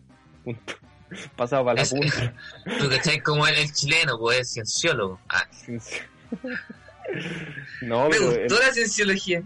punto. 0.45 0.75
Pasado 1.37 1.65
para 1.65 1.77
la 1.77 1.83
Es- 1.83 1.91
punta. 1.91 2.35
¿Tú 2.79 2.89
cachai 2.91 3.21
como 3.21 3.47
él 3.47 3.55
el 3.57 3.73
chileno? 3.73 4.19
Pues 4.19 4.41
es 4.41 4.53
cienciólogo. 4.53 5.19
Ah, 5.29 5.47
no, 7.83 8.09
me 8.09 8.17
el, 8.17 8.23
gustó 8.49 8.61
la 8.63 8.73
cienciología. 8.73 9.43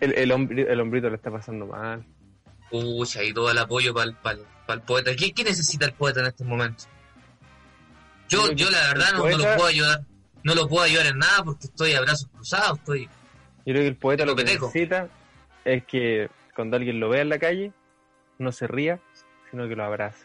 El, 0.00 0.12
el 0.14 0.32
hombre- 0.32 0.66
el 0.70 0.80
hombrito 0.80 1.08
le 1.10 1.16
está 1.16 1.30
pasando 1.30 1.66
mal. 1.66 2.04
Pucha, 2.70 3.22
y 3.24 3.32
todo 3.32 3.50
el 3.50 3.58
apoyo 3.58 3.92
para 3.94 4.06
el, 4.10 4.80
poeta. 4.82 5.14
¿Qué, 5.16 5.32
qué 5.32 5.44
necesita 5.44 5.86
el 5.86 5.92
poeta 5.92 6.20
en 6.20 6.26
estos 6.26 6.46
momentos? 6.46 6.88
Yo, 8.28 8.52
yo 8.52 8.70
la 8.70 8.78
verdad 8.88 9.08
el 9.10 9.16
no, 9.16 9.28
lo 9.28 9.56
puedo 9.56 9.66
ayudar. 9.66 10.00
No 10.44 10.54
lo 10.54 10.68
puedo 10.68 10.84
ayudar 10.84 11.06
en 11.06 11.18
nada 11.18 11.42
porque 11.44 11.66
estoy 11.66 11.92
a 11.94 12.00
brazos 12.00 12.28
cruzados. 12.32 12.78
Estoy. 12.78 13.04
Yo 13.04 13.72
creo 13.74 13.82
que 13.82 13.88
el 13.88 13.96
poeta 13.96 14.24
lo 14.24 14.36
que 14.36 14.44
necesita 14.44 15.08
es 15.64 15.84
que 15.84 16.30
cuando 16.54 16.76
alguien 16.76 17.00
lo 17.00 17.08
vea 17.08 17.22
en 17.22 17.28
la 17.28 17.38
calle, 17.38 17.72
no 18.38 18.52
se 18.52 18.66
ría, 18.66 19.00
sino 19.50 19.68
que 19.68 19.76
lo 19.76 19.84
abrace. 19.84 20.24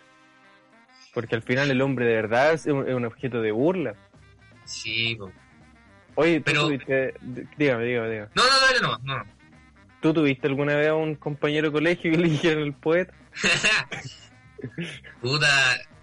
Porque 1.13 1.35
al 1.35 1.41
final 1.41 1.69
el 1.71 1.81
hombre 1.81 2.05
de 2.05 2.13
verdad 2.15 2.53
es 2.53 2.65
un, 2.67 2.87
es 2.87 2.93
un 2.93 3.05
objeto 3.05 3.41
de 3.41 3.51
burla. 3.51 3.95
Sí. 4.65 5.17
Oye, 6.15 6.39
Pero- 6.41 6.69
dígame, 6.69 7.13
dígame, 7.57 7.85
dígame. 7.85 8.19
No, 8.35 8.43
no, 8.43 8.59
dale, 8.67 8.81
no, 8.81 8.97
no. 9.03 9.17
no. 9.23 9.34
¿Tú 10.05 10.13
tuviste 10.13 10.45
alguna 10.45 10.75
vez 10.75 10.89
a 10.89 10.93
un 10.93 11.15
compañero 11.15 11.69
de 11.69 11.73
colegio 11.73 12.11
que 12.11 12.17
le 12.19 12.29
dijeron 12.29 12.61
el 12.61 12.73
poeta? 12.75 13.11
Puta, 15.19 15.47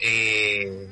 eh, 0.01 0.88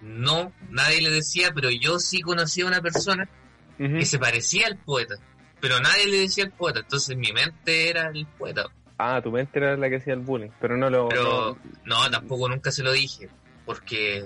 no, 0.00 0.50
nadie 0.70 1.02
le 1.02 1.10
decía, 1.10 1.50
pero 1.54 1.68
yo 1.68 1.98
sí 1.98 2.22
conocía 2.22 2.64
a 2.64 2.68
una 2.68 2.80
persona 2.80 3.28
que 3.76 4.06
se 4.06 4.18
parecía 4.18 4.68
al 4.68 4.78
poeta, 4.78 5.16
pero 5.60 5.80
nadie 5.80 6.06
le 6.06 6.16
decía 6.20 6.44
al 6.44 6.50
poeta, 6.52 6.80
entonces 6.80 7.14
mi 7.14 7.30
mente 7.32 7.90
era 7.90 8.08
el 8.08 8.26
poeta. 8.26 8.64
Ah, 8.96 9.20
tu 9.22 9.30
mente 9.30 9.58
era 9.58 9.76
la 9.76 9.90
que 9.90 9.96
hacía 9.96 10.14
el 10.14 10.20
bullying, 10.20 10.48
pero 10.62 10.78
no 10.78 10.88
lo... 10.88 11.08
Pero 11.10 11.58
no- 11.84 12.04
no, 12.04 12.10
tampoco 12.10 12.48
nunca 12.48 12.70
se 12.72 12.82
lo 12.82 12.92
dije, 12.92 13.28
porque 13.66 14.24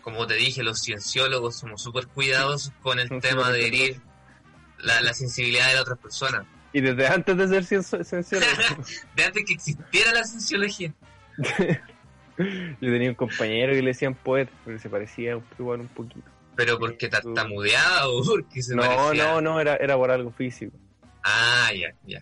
como 0.00 0.28
te 0.28 0.34
dije, 0.34 0.62
los 0.62 0.80
cienciólogos 0.80 1.58
somos 1.58 1.82
súper 1.82 2.06
cuidadosos 2.06 2.72
con 2.82 3.00
el 3.00 3.08
tema 3.20 3.50
de 3.50 3.66
herir 3.66 4.00
la, 4.78 5.00
la 5.00 5.12
sensibilidad 5.12 5.66
de 5.70 5.74
la 5.74 5.82
otra 5.82 5.96
persona. 5.96 6.44
Y 6.72 6.80
desde 6.80 7.06
antes 7.06 7.36
de 7.36 7.48
ser 7.48 7.64
cien- 7.64 8.04
cienciólogo, 8.04 8.50
De 9.16 9.24
antes 9.24 9.44
que 9.46 9.52
existiera 9.54 10.12
la 10.12 10.24
cienciología. 10.24 10.92
yo 12.38 12.76
tenía 12.80 13.08
un 13.10 13.14
compañero 13.14 13.72
que 13.72 13.82
le 13.82 13.88
decían 13.88 14.14
poeta, 14.14 14.52
pero 14.64 14.78
se 14.78 14.88
parecía 14.88 15.38
igual 15.58 15.80
un 15.80 15.88
poquito. 15.88 16.28
¿Pero 16.56 16.78
porque 16.78 17.08
tartamudeaba 17.08 18.08
o 18.08 18.22
porque 18.24 18.62
se 18.62 18.74
No, 18.74 18.82
parecía? 18.82 19.24
no, 19.24 19.40
no, 19.40 19.60
era, 19.60 19.76
era 19.76 19.96
por 19.96 20.10
algo 20.10 20.30
físico. 20.32 20.76
Ah, 21.24 21.70
ya, 21.74 21.94
ya. 22.06 22.20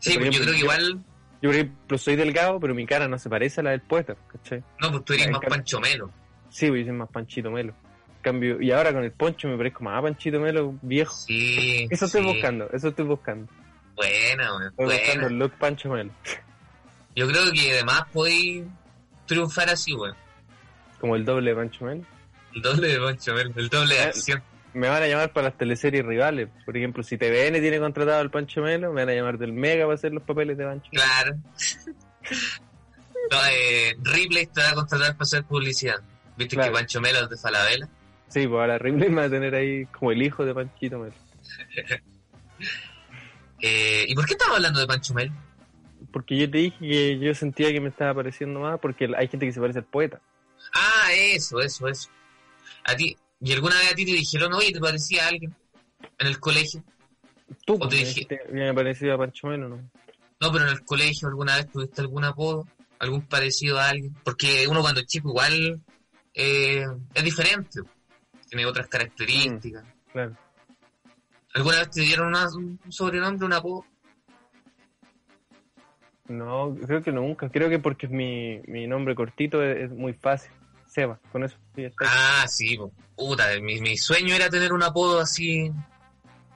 Sí, 0.00 0.14
Por 0.14 0.24
pues 0.24 0.36
yo 0.36 0.42
creo 0.42 0.54
que 0.54 0.60
igual... 0.60 1.04
Yo, 1.42 1.50
por 1.50 1.54
ejemplo, 1.56 1.98
soy 1.98 2.16
delgado, 2.16 2.58
pero 2.58 2.74
mi 2.74 2.86
cara 2.86 3.06
no 3.06 3.18
se 3.18 3.28
parece 3.28 3.60
a 3.60 3.64
la 3.64 3.70
del 3.70 3.80
poeta, 3.82 4.16
¿cachai? 4.32 4.62
No, 4.80 4.90
pues 4.90 5.04
tú 5.04 5.12
eres 5.12 5.26
más 5.30 5.40
cambio- 5.40 5.50
Pancho 5.58 5.80
Melo. 5.80 6.10
Sí, 6.48 6.68
pues 6.68 6.80
yo 6.80 6.86
soy 6.86 6.96
más 6.96 7.08
Panchito 7.10 7.50
Melo. 7.50 7.74
En 8.16 8.22
Cambio, 8.22 8.60
y 8.62 8.70
ahora 8.70 8.92
con 8.94 9.04
el 9.04 9.12
poncho 9.12 9.48
me 9.48 9.56
parezco 9.56 9.84
más 9.84 9.98
a 9.98 10.02
Panchito 10.02 10.40
Melo 10.40 10.74
viejo. 10.80 11.14
Sí. 11.14 11.86
Eso 11.90 12.06
estoy 12.06 12.22
sí. 12.22 12.26
buscando, 12.32 12.70
eso 12.72 12.88
estoy 12.88 13.04
buscando. 13.04 13.52
Buena, 13.94 14.50
weón, 14.52 14.62
Estoy 14.68 14.84
buscando 14.86 15.12
buena. 15.12 15.26
el 15.28 15.38
look 15.38 15.52
Pancho 15.58 15.88
Melo. 15.90 16.10
Yo 17.16 17.28
creo 17.28 17.52
que 17.52 17.72
además 17.72 18.02
podéis 18.12 18.64
triunfar 19.26 19.70
así, 19.70 19.94
weón. 19.94 20.16
Como 21.00 21.16
el 21.16 21.24
doble 21.24 21.50
de 21.50 21.56
Pancho 21.56 21.84
Melo. 21.84 22.02
El 22.54 22.62
doble 22.62 22.88
de 22.88 22.98
Pancho 23.00 23.34
Melo, 23.34 23.52
el 23.56 23.68
doble 23.68 23.94
de 23.94 24.00
Eh, 24.00 24.04
acción. 24.04 24.42
Me 24.72 24.88
van 24.88 25.02
a 25.02 25.06
llamar 25.06 25.32
para 25.32 25.48
las 25.50 25.56
teleseries 25.58 26.04
rivales. 26.04 26.48
Por 26.64 26.76
ejemplo, 26.76 27.02
si 27.04 27.16
TVN 27.16 27.60
tiene 27.60 27.78
contratado 27.78 28.18
al 28.20 28.30
Pancho 28.30 28.60
Melo, 28.62 28.92
me 28.92 29.02
van 29.02 29.10
a 29.10 29.14
llamar 29.14 29.38
del 29.38 29.52
Mega 29.52 29.84
para 29.84 29.94
hacer 29.94 30.12
los 30.12 30.22
papeles 30.24 30.58
de 30.58 30.64
Pancho 30.64 30.88
Melo. 30.92 31.04
Claro. 31.04 31.36
No, 33.30 33.38
eh, 33.52 33.96
Ripley 34.02 34.46
te 34.46 34.60
va 34.60 34.70
a 34.70 34.74
contratar 34.74 35.12
para 35.12 35.22
hacer 35.22 35.44
publicidad. 35.44 36.00
¿Viste 36.36 36.56
Claro. 36.56 36.72
que 36.72 36.78
Pancho 36.78 37.00
Melo 37.00 37.20
es 37.20 37.30
de 37.30 37.36
Falabella? 37.36 37.88
Sí, 38.28 38.48
pues 38.48 38.60
ahora 38.60 38.78
Ripley 38.78 39.08
me 39.10 39.20
va 39.20 39.24
a 39.26 39.30
tener 39.30 39.54
ahí 39.54 39.86
como 39.86 40.10
el 40.10 40.20
hijo 40.22 40.44
de 40.44 40.52
Panchito 40.54 40.98
Melo. 40.98 41.14
Eh, 43.60 44.04
¿Y 44.08 44.14
por 44.14 44.26
qué 44.26 44.34
estamos 44.34 44.56
hablando 44.56 44.80
de 44.80 44.86
Pancho 44.86 45.14
Melo? 45.14 45.32
Porque 46.12 46.36
yo 46.36 46.50
te 46.50 46.58
dije 46.58 46.78
que 46.78 47.18
yo 47.18 47.34
sentía 47.34 47.72
que 47.72 47.80
me 47.80 47.88
estaba 47.88 48.14
pareciendo 48.14 48.60
más 48.60 48.78
porque 48.78 49.08
hay 49.16 49.28
gente 49.28 49.46
que 49.46 49.52
se 49.52 49.60
parece 49.60 49.80
al 49.80 49.84
poeta. 49.84 50.20
Ah, 50.74 51.08
eso, 51.12 51.60
eso, 51.60 51.88
eso. 51.88 52.10
A 52.84 52.94
ti, 52.94 53.16
¿y 53.40 53.52
alguna 53.52 53.76
vez 53.78 53.92
a 53.92 53.94
ti 53.94 54.04
te 54.04 54.12
dijeron, 54.12 54.52
oye, 54.52 54.72
te 54.72 54.80
parecía 54.80 55.24
a 55.24 55.28
alguien 55.28 55.54
en 56.18 56.26
el 56.26 56.38
colegio? 56.38 56.82
Tú, 57.66 57.78
O 57.80 57.88
te 57.88 57.96
dijiste 57.96 58.40
me 58.52 58.72
parecido 58.74 59.14
a 59.14 59.18
Pancho 59.18 59.48
Melo, 59.48 59.68
¿no? 59.68 59.90
No, 60.40 60.52
pero 60.52 60.66
en 60.66 60.72
el 60.72 60.84
colegio 60.84 61.28
alguna 61.28 61.56
vez 61.56 61.70
tuviste 61.70 62.00
algún 62.00 62.24
apodo, 62.24 62.66
algún 62.98 63.22
parecido 63.22 63.78
a 63.78 63.88
alguien. 63.88 64.14
Porque 64.24 64.66
uno 64.68 64.80
cuando 64.80 65.00
es 65.00 65.06
chico 65.06 65.30
igual 65.30 65.80
eh, 66.34 66.84
es 67.14 67.24
diferente. 67.24 67.80
Tiene 68.48 68.66
otras 68.66 68.88
características. 68.88 69.84
Claro. 70.12 70.36
¿Alguna 71.54 71.78
vez 71.78 71.90
te 71.90 72.00
dieron 72.02 72.28
una- 72.28 72.48
un 72.54 72.78
sobrenombre, 72.90 73.46
un 73.46 73.52
apodo? 73.52 73.84
No, 76.28 76.74
creo 76.86 77.02
que 77.02 77.12
nunca. 77.12 77.48
Creo 77.50 77.68
que 77.68 77.78
porque 77.78 78.08
mi, 78.08 78.60
mi 78.66 78.86
nombre 78.86 79.14
cortito 79.14 79.62
es, 79.62 79.84
es 79.84 79.90
muy 79.90 80.14
fácil. 80.14 80.50
Seba, 80.86 81.18
con 81.32 81.42
eso. 81.44 81.56
sí. 81.74 81.86
Ah, 82.06 82.44
sí, 82.48 82.78
puta, 83.16 83.48
mi, 83.60 83.80
mi 83.80 83.96
sueño 83.96 84.34
era 84.34 84.48
tener 84.48 84.72
un 84.72 84.82
apodo 84.82 85.18
así 85.20 85.70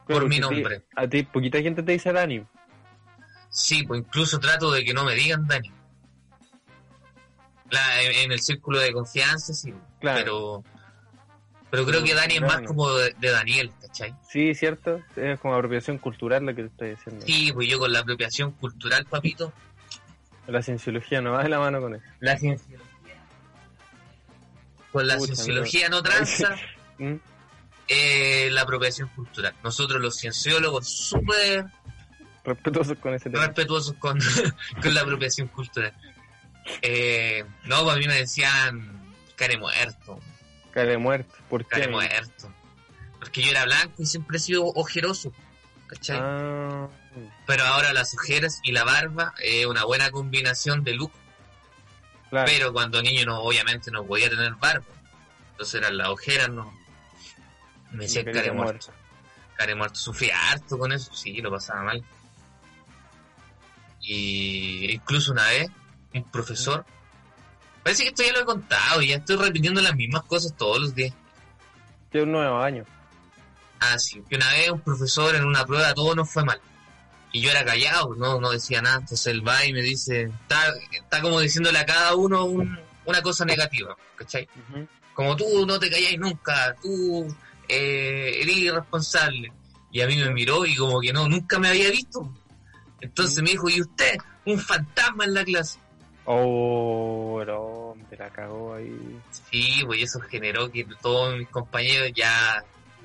Claro, 0.06 0.20
por 0.22 0.28
mi 0.28 0.38
nombre. 0.38 0.82
A 0.94 1.08
ti, 1.08 1.24
poquita 1.24 1.61
gente 1.61 1.82
te 1.82 1.92
dice 1.92 2.12
Dani. 2.12 2.44
Sí, 3.50 3.82
pues 3.84 4.00
incluso 4.00 4.38
trato 4.38 4.70
de 4.70 4.84
que 4.84 4.94
no 4.94 5.04
me 5.04 5.14
digan 5.16 5.46
Dani. 5.46 5.72
La, 7.70 8.02
en, 8.02 8.12
en 8.26 8.32
el 8.32 8.40
círculo 8.40 8.78
de 8.78 8.92
confianza, 8.92 9.52
sí, 9.52 9.74
Claro. 10.00 10.62
pero 10.64 10.77
pero 11.70 11.85
creo 11.85 12.02
que 12.02 12.14
Dani 12.14 12.35
es 12.37 12.40
más 12.40 12.61
como 12.62 12.90
de, 12.94 13.14
de 13.18 13.31
Daniel, 13.31 13.70
¿cachai? 13.81 14.14
Sí, 14.28 14.54
cierto. 14.54 15.00
Es 15.16 15.38
como 15.40 15.54
apropiación 15.54 15.98
cultural 15.98 16.44
lo 16.46 16.54
que 16.54 16.62
te 16.62 16.68
estoy 16.68 16.90
diciendo. 16.90 17.26
Sí, 17.26 17.52
pues 17.52 17.68
yo 17.68 17.78
con 17.78 17.92
la 17.92 18.00
apropiación 18.00 18.52
cultural, 18.52 19.04
papito, 19.07 19.52
La 20.46 20.62
cienciología 20.62 21.20
no 21.20 21.33
va 21.33 21.42
de 21.42 21.48
la 21.50 21.59
mano 21.59 21.81
con 21.81 21.94
eso. 21.94 22.04
la 22.20 22.37
cienciología. 22.38 22.87
Con 24.92 25.07
la 25.07 25.18
cienciología 25.20 25.88
no 25.90 26.02
tranza, 26.02 26.57
¿Mm? 26.98 27.14
eh, 27.88 28.48
la 28.50 28.62
apropiación 28.62 29.09
cultural. 29.11 29.54
Nosotros 29.62 30.00
los 30.00 30.16
cienciólogos 30.16 30.88
súper 30.88 31.66
Respetuosos 32.44 32.96
con 32.98 33.12
ese 33.14 33.28
tema. 33.28 33.44
respetuosos 33.46 33.94
con, 33.98 34.18
con 34.83 34.94
la 34.94 35.02
apropiación 35.02 35.48
cultural. 35.48 35.92
Eh, 36.83 37.44
no, 37.64 37.83
pues 37.85 37.96
a 37.96 37.98
mí 37.98 38.07
me 38.07 38.14
decían 38.16 39.14
care 39.37 39.59
muerto, 39.59 40.18
Cara 40.78 40.90
de 40.90 40.98
muerto. 40.98 41.34
¿Por 41.48 41.66
qué? 41.66 41.88
muerto. 41.88 42.52
Porque 43.18 43.42
yo 43.42 43.50
era 43.50 43.64
blanco 43.64 44.00
y 44.00 44.06
siempre 44.06 44.36
he 44.36 44.40
sido 44.40 44.64
ojeroso, 44.66 45.32
¿cachai? 45.88 46.18
Ah, 46.20 46.88
Pero 47.46 47.64
ahora 47.64 47.92
las 47.92 48.14
ojeras 48.14 48.60
y 48.62 48.70
la 48.70 48.84
barba 48.84 49.34
es 49.42 49.66
una 49.66 49.84
buena 49.84 50.10
combinación 50.12 50.84
de 50.84 50.94
look. 50.94 51.10
claro. 52.30 52.46
Pero 52.48 52.72
cuando 52.72 53.02
niño 53.02 53.24
no, 53.26 53.40
obviamente 53.40 53.90
no 53.90 54.04
podía 54.04 54.30
tener 54.30 54.54
barba. 54.54 54.86
Entonces 55.50 55.74
eran 55.80 55.96
las 55.98 56.08
ojeras, 56.10 56.48
no. 56.50 56.72
Me 57.90 58.04
decían 58.04 58.26
care 58.26 58.52
muerto. 58.52 58.92
Care 59.56 59.74
muerto. 59.74 59.96
Sufría 59.98 60.36
harto 60.52 60.78
con 60.78 60.92
eso, 60.92 61.12
sí, 61.12 61.40
lo 61.42 61.50
pasaba 61.50 61.82
mal. 61.82 62.04
Y 64.00 64.92
incluso 64.92 65.32
una 65.32 65.46
vez, 65.48 65.68
un 66.14 66.22
profesor, 66.30 66.86
parece 67.88 68.03
que 68.03 68.09
esto 68.11 68.22
ya 68.22 68.33
lo 68.35 68.40
he 68.40 68.44
contado 68.44 69.01
y 69.01 69.09
ya 69.09 69.16
estoy 69.16 69.37
repitiendo 69.37 69.81
las 69.81 69.94
mismas 69.96 70.22
cosas 70.24 70.55
todos 70.59 70.79
los 70.79 70.94
días. 70.94 71.14
Tiene 72.11 72.27
un 72.27 72.33
nuevo 72.33 72.59
año. 72.59 72.85
Ah, 73.81 73.98
sí, 73.98 74.22
que 74.29 74.37
una 74.37 74.51
vez 74.51 74.70
un 74.70 74.81
profesor 74.81 75.35
en 75.35 75.44
una 75.46 75.64
prueba 75.64 75.94
todo 75.94 76.14
nos 76.14 76.31
fue 76.31 76.44
mal. 76.44 76.61
Y 77.33 77.40
yo 77.40 77.51
era 77.51 77.64
callado, 77.64 78.14
no, 78.14 78.40
no 78.40 78.51
decía 78.51 78.83
nada. 78.83 78.96
Entonces 78.96 79.27
él 79.29 79.46
va 79.46 79.64
y 79.64 79.72
me 79.72 79.81
dice, 79.81 80.24
está, 80.24 80.61
está 80.92 81.20
como 81.22 81.40
diciéndole 81.40 81.79
a 81.79 81.87
cada 81.87 82.14
uno 82.14 82.44
un- 82.44 82.79
una 83.07 83.22
cosa 83.22 83.44
negativa, 83.46 83.96
¿cachai? 84.16 84.46
Como 85.14 85.35
tú 85.37 85.64
no 85.66 85.79
te 85.79 85.88
calláis 85.90 86.18
nunca, 86.18 86.74
tú 86.83 87.35
eh, 87.68 88.40
eres 88.42 88.57
irresponsable. 88.57 89.51
Y 89.90 90.03
a 90.03 90.07
mí 90.07 90.16
me 90.16 90.31
miró 90.31 90.66
y 90.66 90.77
como 90.77 91.01
que 91.01 91.12
no, 91.12 91.27
nunca 91.29 91.59
me 91.59 91.68
había 91.68 91.90
visto. 91.90 92.31
Entonces 93.01 93.42
me 93.42 93.51
dijo, 93.51 93.68
¿y 93.70 93.81
usted? 93.81 94.16
Un 94.44 94.59
fantasma 94.59 95.24
en 95.24 95.33
la 95.35 95.44
clase. 95.44 95.79
Oh, 96.30 97.40
el 97.40 97.48
hombre 97.48 98.16
la 98.18 98.28
cagó 98.28 98.74
ahí. 98.74 99.18
Sí, 99.50 99.82
pues 99.86 100.02
eso 100.02 100.20
generó 100.20 100.70
que 100.70 100.86
todos 101.00 101.38
mis 101.38 101.48
compañeros 101.48 102.10
ya, 102.14 102.62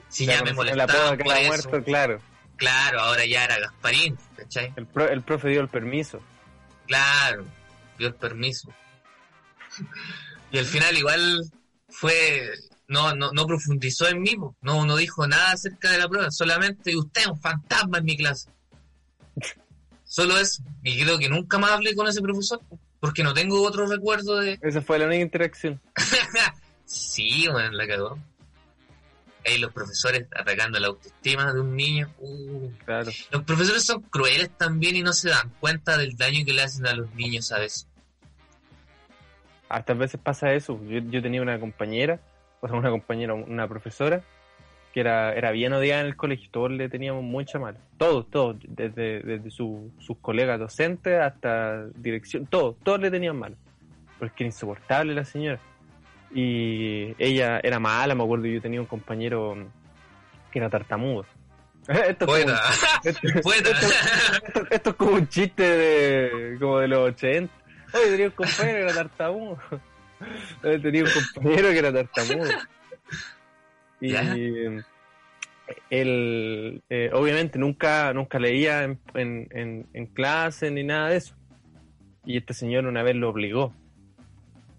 si 0.10 0.26
ya, 0.26 0.44
me 0.44 0.52
molestaban 0.52 1.18
que 1.18 1.24
por 1.24 1.38
eso, 1.38 1.48
muerto, 1.48 1.84
claro. 1.86 2.20
claro, 2.58 3.00
ahora 3.00 3.26
ya 3.26 3.46
era 3.46 3.60
Gasparín, 3.60 4.18
¿cachai? 4.36 4.74
El, 4.76 4.88
pro- 4.88 5.10
el 5.10 5.22
profe 5.22 5.48
dio 5.48 5.62
el 5.62 5.70
permiso. 5.70 6.20
Claro, 6.86 7.46
dio 7.98 8.08
el 8.10 8.16
permiso. 8.16 8.70
y 10.52 10.58
al 10.58 10.66
final 10.66 10.98
igual 10.98 11.44
fue, 11.88 12.50
no, 12.90 13.16
no, 13.16 13.32
no 13.32 13.48
profundizó 13.48 14.10
en 14.10 14.22
mí, 14.22 14.36
no, 14.62 14.86
no 14.86 14.96
dijo 14.98 15.26
nada 15.28 15.54
acerca 15.54 15.92
de 15.92 16.00
la 16.00 16.10
prueba, 16.10 16.30
solamente 16.30 16.94
usted 16.96 17.22
es 17.22 17.28
un 17.28 17.40
fantasma 17.40 18.00
en 18.00 18.04
mi 18.04 18.18
clase. 18.18 18.50
Solo 20.04 20.38
eso. 20.38 20.62
Y 20.84 21.02
creo 21.02 21.18
que 21.18 21.30
nunca 21.30 21.58
más 21.58 21.72
hablé 21.72 21.96
con 21.96 22.06
ese 22.08 22.22
profesor, 22.22 22.60
po, 22.70 22.78
porque 23.04 23.22
no 23.22 23.34
tengo 23.34 23.62
otro 23.62 23.86
recuerdo 23.86 24.40
de... 24.40 24.58
Esa 24.62 24.82
fue 24.82 24.98
la 24.98 25.08
única 25.08 25.22
interacción. 25.22 25.82
sí, 26.86 27.50
bueno, 27.52 27.72
la 27.72 27.86
cagó. 27.86 28.18
Ahí 29.46 29.58
los 29.58 29.74
profesores 29.74 30.26
atacando 30.34 30.80
la 30.80 30.88
autoestima 30.88 31.52
de 31.52 31.60
un 31.60 31.76
niño. 31.76 32.10
Uh. 32.20 32.70
Claro. 32.86 33.12
Los 33.30 33.44
profesores 33.44 33.84
son 33.84 34.04
crueles 34.04 34.52
también 34.58 34.96
y 34.96 35.02
no 35.02 35.12
se 35.12 35.32
dan 35.32 35.52
cuenta 35.60 35.98
del 35.98 36.16
daño 36.16 36.46
que 36.46 36.54
le 36.54 36.62
hacen 36.62 36.88
a 36.88 36.94
los 36.94 37.14
niños 37.14 37.52
a 37.52 37.60
veces. 37.60 37.90
Hartas 39.68 39.98
veces 39.98 40.22
pasa 40.24 40.54
eso. 40.54 40.80
Yo, 40.86 41.00
yo 41.00 41.22
tenía 41.22 41.42
una 41.42 41.60
compañera, 41.60 42.22
o 42.62 42.70
sea, 42.70 42.78
una 42.78 42.90
compañera, 42.90 43.34
una 43.34 43.68
profesora, 43.68 44.24
que 44.94 45.00
era, 45.00 45.34
era 45.34 45.52
bien 45.52 45.74
odiada 45.74 46.02
en 46.02 46.08
el 46.08 46.16
colegio. 46.16 46.48
Todos 46.52 46.72
le 46.72 46.88
teníamos 46.88 47.24
mucha 47.24 47.58
mala. 47.60 47.80
Todos, 47.98 48.30
todos. 48.30 48.58
Desde, 48.68 49.22
desde 49.22 49.50
su- 49.52 49.92
sus 50.00 50.18
colegas 50.20 50.60
docentes 50.60 51.20
hasta 51.20 51.88
dirección. 51.96 52.46
Todos, 52.46 52.76
todos 52.84 53.00
le 53.02 53.10
tenían 53.12 53.38
mal. 53.38 53.58
Porque 54.20 54.44
era 54.44 54.48
insoportable 54.50 55.14
la 55.16 55.26
señora. 55.26 55.60
Y 56.34 57.14
ella 57.18 57.60
era 57.64 57.80
mala, 57.80 58.16
me 58.16 58.24
acuerdo. 58.24 58.46
Yo 58.46 58.62
tenía 58.62 58.80
un 58.80 58.86
compañero 58.88 59.58
que 60.52 60.60
era 60.60 60.70
tartamudo. 60.70 61.26
Esto 61.88 62.38
es 62.38 62.46
un- 62.46 62.52
esto- 63.04 63.42
buena. 63.44 63.70
esto, 63.70 64.64
esto 64.72 64.90
es 64.92 64.96
como 64.96 65.12
un 65.14 65.28
chiste 65.28 65.64
de 65.64 66.58
como 66.60 66.80
de 66.80 66.88
los 66.88 67.00
80. 67.10 67.54
Oye, 67.94 68.10
tenía 68.12 68.26
un 68.28 68.32
compañero 68.32 68.78
que 68.78 68.84
era 68.84 68.94
tartamudo. 68.94 69.58
Tenía 70.82 71.04
un 71.04 71.10
compañero 71.34 71.70
que 71.72 71.80
era 71.80 71.92
tartamudo. 71.92 72.50
Y 74.04 74.12
Ya. 74.12 74.36
él, 75.90 76.82
eh, 76.90 77.10
obviamente, 77.14 77.58
nunca, 77.58 78.14
nunca 78.14 78.38
leía 78.38 78.84
en, 78.84 79.00
en, 79.14 79.48
en, 79.52 79.88
en 79.94 80.06
clase 80.08 80.70
ni 80.72 80.84
nada 80.84 81.10
de 81.10 81.18
eso. 81.18 81.36
Y 82.26 82.36
este 82.38 82.54
señor 82.54 82.86
una 82.86 83.02
vez 83.02 83.16
lo 83.16 83.30
obligó. 83.30 83.74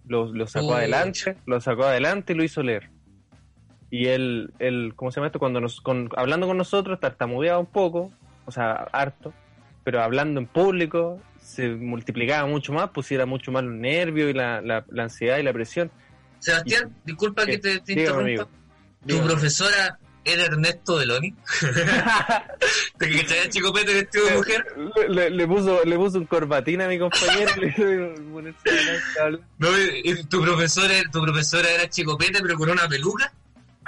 Lo, 0.06 0.26
lo 0.32 0.46
sacó 0.46 0.74
adelante, 0.74 1.37
lo 1.46 1.58
sacó 1.62 1.84
adelante 1.84 2.34
y 2.34 2.37
lo 2.37 2.44
hizo 2.44 2.62
leer. 2.62 2.90
Y 3.90 4.08
él, 4.08 4.52
él 4.58 4.92
¿cómo 4.94 5.10
se 5.10 5.16
llama 5.16 5.28
esto? 5.28 5.38
Cuando 5.38 5.60
nos, 5.60 5.80
con- 5.80 6.10
hablando 6.16 6.46
con 6.46 6.58
nosotros, 6.58 7.00
tartamudeaba 7.00 7.58
un 7.58 7.66
poco, 7.66 8.12
o 8.44 8.50
sea, 8.50 8.72
harto, 8.92 9.32
pero 9.84 10.02
hablando 10.02 10.38
en 10.40 10.46
público 10.46 11.18
se 11.40 11.68
multiplicaba 11.70 12.46
mucho 12.46 12.74
más, 12.74 12.90
pusiera 12.90 13.24
mucho 13.24 13.52
más 13.52 13.64
los 13.64 13.74
nervios 13.74 14.28
y 14.30 14.34
la, 14.34 14.60
la, 14.60 14.84
la 14.90 15.04
ansiedad 15.04 15.38
y 15.38 15.42
la 15.42 15.52
presión. 15.54 15.90
Sebastián, 16.40 16.94
disculpa 17.04 17.46
que 17.46 17.56
te, 17.58 17.80
te 17.80 17.94
Dígame, 17.94 18.32
interrumpa. 18.32 18.42
amigo. 18.42 18.63
Tu 19.07 19.23
profesora 19.23 19.99
era 20.25 20.45
Ernesto 20.45 20.97
Beloni. 20.97 21.35
¿Te 22.99 23.11
que 23.11 23.25
traía 23.25 23.49
chico 23.51 23.73
pete 23.73 23.93
vestido 23.93 24.27
de 24.27 24.37
mujer? 24.37 24.64
Le, 25.09 25.47
puso, 25.47 25.85
le 25.85 25.97
puso 25.97 26.19
un 26.19 26.27
corbatín 26.27 26.81
a 26.81 26.88
mi 26.88 26.99
compañero. 26.99 27.53
No, 29.59 29.69
tu 30.29 30.43
profesora, 30.43 30.95
tu 31.12 31.23
profesora 31.23 31.69
era 31.71 31.88
chico 31.88 32.17
pete, 32.17 32.40
pero 32.40 32.57
con 32.57 32.71
una 32.71 32.88
peluca 32.88 33.33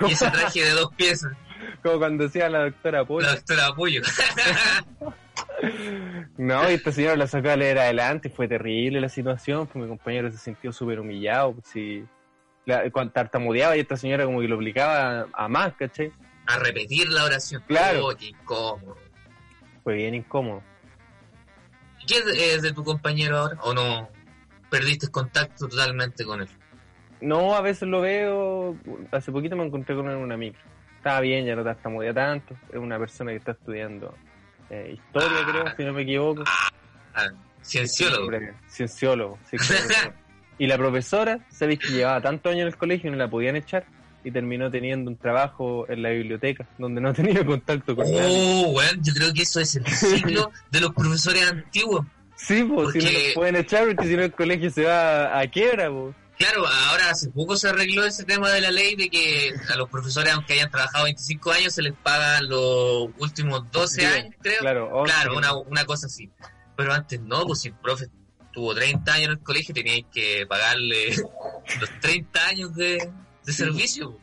y 0.07 0.13
ese 0.13 0.31
traje 0.31 0.65
de 0.65 0.71
dos 0.71 0.93
piezas. 0.95 1.33
Como 1.83 1.99
cuando 1.99 2.25
decía 2.25 2.49
la 2.49 2.65
doctora 2.65 3.05
Polo. 3.05 3.27
La 3.27 3.35
doctora 3.35 3.67
Apoyo. 3.67 4.03
No, 6.37 6.71
y 6.71 6.75
esta 6.75 6.93
señora 6.93 7.17
la 7.17 7.27
sacó 7.27 7.51
a 7.51 7.57
leer 7.57 7.79
adelante 7.79 8.29
y 8.29 8.31
fue 8.31 8.47
terrible 8.47 9.01
la 9.01 9.09
situación, 9.09 9.67
pues 9.67 9.83
mi 9.83 9.89
compañero 9.89 10.31
se 10.31 10.39
sintió 10.39 10.73
súper 10.73 11.01
humillado, 11.01 11.55
pues 11.55 11.67
sí. 11.73 12.05
La, 12.67 12.91
cuando 12.91 13.13
tartamudeaba 13.13 13.77
y 13.77 13.81
esta 13.81 13.97
señora 13.97 14.25
como 14.25 14.41
que 14.41 14.49
lo 14.49 14.57
obligaba 14.57 15.21
a, 15.33 15.45
a 15.45 15.49
más, 15.49 15.73
¿cachai? 15.75 16.13
A 16.47 16.59
repetir 16.59 17.09
la 17.09 17.25
oración. 17.25 17.63
Claro. 17.67 18.07
Oh, 18.09 18.17
qué 18.17 18.27
incómodo. 18.27 18.97
Fue 19.85 19.95
bien 19.95 20.15
incómodo. 20.15 20.63
¿Y 22.03 22.07
¿Qué 22.07 22.55
es 22.55 22.63
de, 22.63 22.73
tu 22.73 22.83
compañero 22.85 23.39
ahora? 23.39 23.59
¿O 23.63 23.73
no 23.73 24.09
perdiste 24.69 25.09
contacto 25.09 25.69
totalmente 25.69 26.25
con 26.25 26.43
él? 26.43 26.49
No, 27.21 27.55
a 27.55 27.61
veces 27.61 27.89
lo 27.89 28.01
veo, 28.01 28.77
hace 29.13 29.33
poquito 29.33 29.57
me 29.57 29.65
encontré 29.65 29.95
con 29.95 30.07
él 30.09 30.17
en 30.17 30.23
una 30.23 30.37
micro. 30.37 30.61
Estaba 30.97 31.21
bien, 31.21 31.47
ya 31.47 31.55
no 31.55 31.63
tartamudea 31.65 32.13
tanto, 32.13 32.55
es 32.71 32.77
una 32.79 32.99
persona 32.99 33.31
que 33.31 33.37
está 33.39 33.53
estudiando 33.53 34.13
eh, 34.71 34.97
historia, 34.99 35.39
Ah. 35.41 35.49
creo, 35.49 35.77
si 35.77 35.85
no 35.85 35.93
me 35.93 36.03
equivoco. 36.03 36.43
Ah, 37.15 37.29
cienciólogo. 37.63 38.29
Cienciólogo, 38.69 39.39
sí, 39.49 39.57
claro. 39.57 40.13
Y 40.59 40.67
la 40.67 40.79
profesora, 40.79 41.41
sabéis 41.51 41.81
que 41.81 41.89
llevaba 41.89 42.21
tantos 42.21 42.51
años 42.53 42.63
en 42.63 42.69
el 42.69 42.77
colegio 42.77 43.09
y 43.09 43.11
no 43.13 43.19
la 43.19 43.29
podían 43.29 43.57
echar 43.57 43.85
y 44.25 44.31
terminó 44.31 44.71
teniendo 44.71 45.11
un 45.11 45.17
trabajo 45.17 45.87
en 45.89 46.03
la 46.03 46.11
biblioteca 46.11 46.67
donde 46.79 47.01
no 47.01 47.13
tenía 47.15 47.45
contacto 47.45 47.95
con 47.95 48.05
nadie. 48.11 48.65
Oh, 48.65 48.71
weón, 48.71 49.03
yo 49.03 49.13
creo 49.15 49.33
que 49.33 49.43
eso 49.43 49.61
es 49.61 49.77
el 49.77 49.87
ciclo 49.87 50.51
de 50.71 50.81
los 50.81 50.93
profesores 50.95 51.45
antiguos. 51.51 52.07
Sí, 52.37 52.65
pues 52.65 52.93
si 52.93 52.99
no 52.99 53.05
porque- 53.05 53.25
los 53.25 53.35
pueden 53.35 53.57
echar 53.57 53.87
porque 53.87 54.09
si 54.09 54.17
no 54.17 54.23
el 54.23 54.33
colegio 54.33 54.71
se 54.71 54.85
va 54.85 55.39
a 55.39 55.47
quiebra, 55.49 55.91
pues. 55.91 56.15
Claro, 56.39 56.67
ahora 56.67 57.11
hace 57.11 57.31
poco 57.31 57.57
se 57.57 57.67
arregló 57.71 58.05
ese 58.05 58.25
tema 58.25 58.51
de 58.51 58.61
la 58.61 58.71
ley 58.71 58.95
de 58.95 59.09
que 59.09 59.55
a 59.73 59.77
los 59.77 59.89
profesores, 59.89 60.35
aunque 60.35 60.53
hayan 60.53 60.71
trabajado 60.71 61.05
25 61.05 61.51
años, 61.53 61.73
se 61.73 61.81
les 61.81 61.95
pagan 61.95 62.47
los 62.47 63.09
últimos 63.19 63.71
12 63.73 64.01
Diez, 64.03 64.13
años, 64.13 64.35
creo. 64.43 64.59
Claro. 64.61 65.03
Claro, 65.05 65.35
una, 65.39 65.55
una 65.57 65.85
cosa 65.87 66.07
así. 66.09 66.29
Pero 66.77 66.93
antes 66.93 67.21
no, 67.23 67.47
pues 67.47 67.61
si 67.63 67.69
el 67.69 67.75
profe 67.75 68.09
tuvo 68.57 68.75
30 68.75 69.13
años 69.13 69.25
en 69.27 69.31
el 69.33 69.41
colegio, 69.41 69.75
teníais 69.75 70.07
que 70.11 70.47
pagarle 70.49 71.15
los 71.81 72.01
30 72.01 72.47
años 72.49 72.75
de, 72.75 73.13
de 73.45 73.53
servicio. 73.53 74.19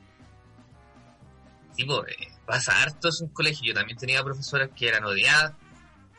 Pues, 1.78 1.88
eh, 2.20 2.28
pasa 2.46 2.82
harto 2.82 3.10
eso 3.10 3.24
en 3.24 3.30
un 3.30 3.34
colegio. 3.36 3.64
Yo 3.68 3.74
también 3.76 3.98
tenía 3.98 4.24
profesoras 4.24 4.70
que 4.76 4.88
eran 4.88 5.04
odiadas 5.06 5.54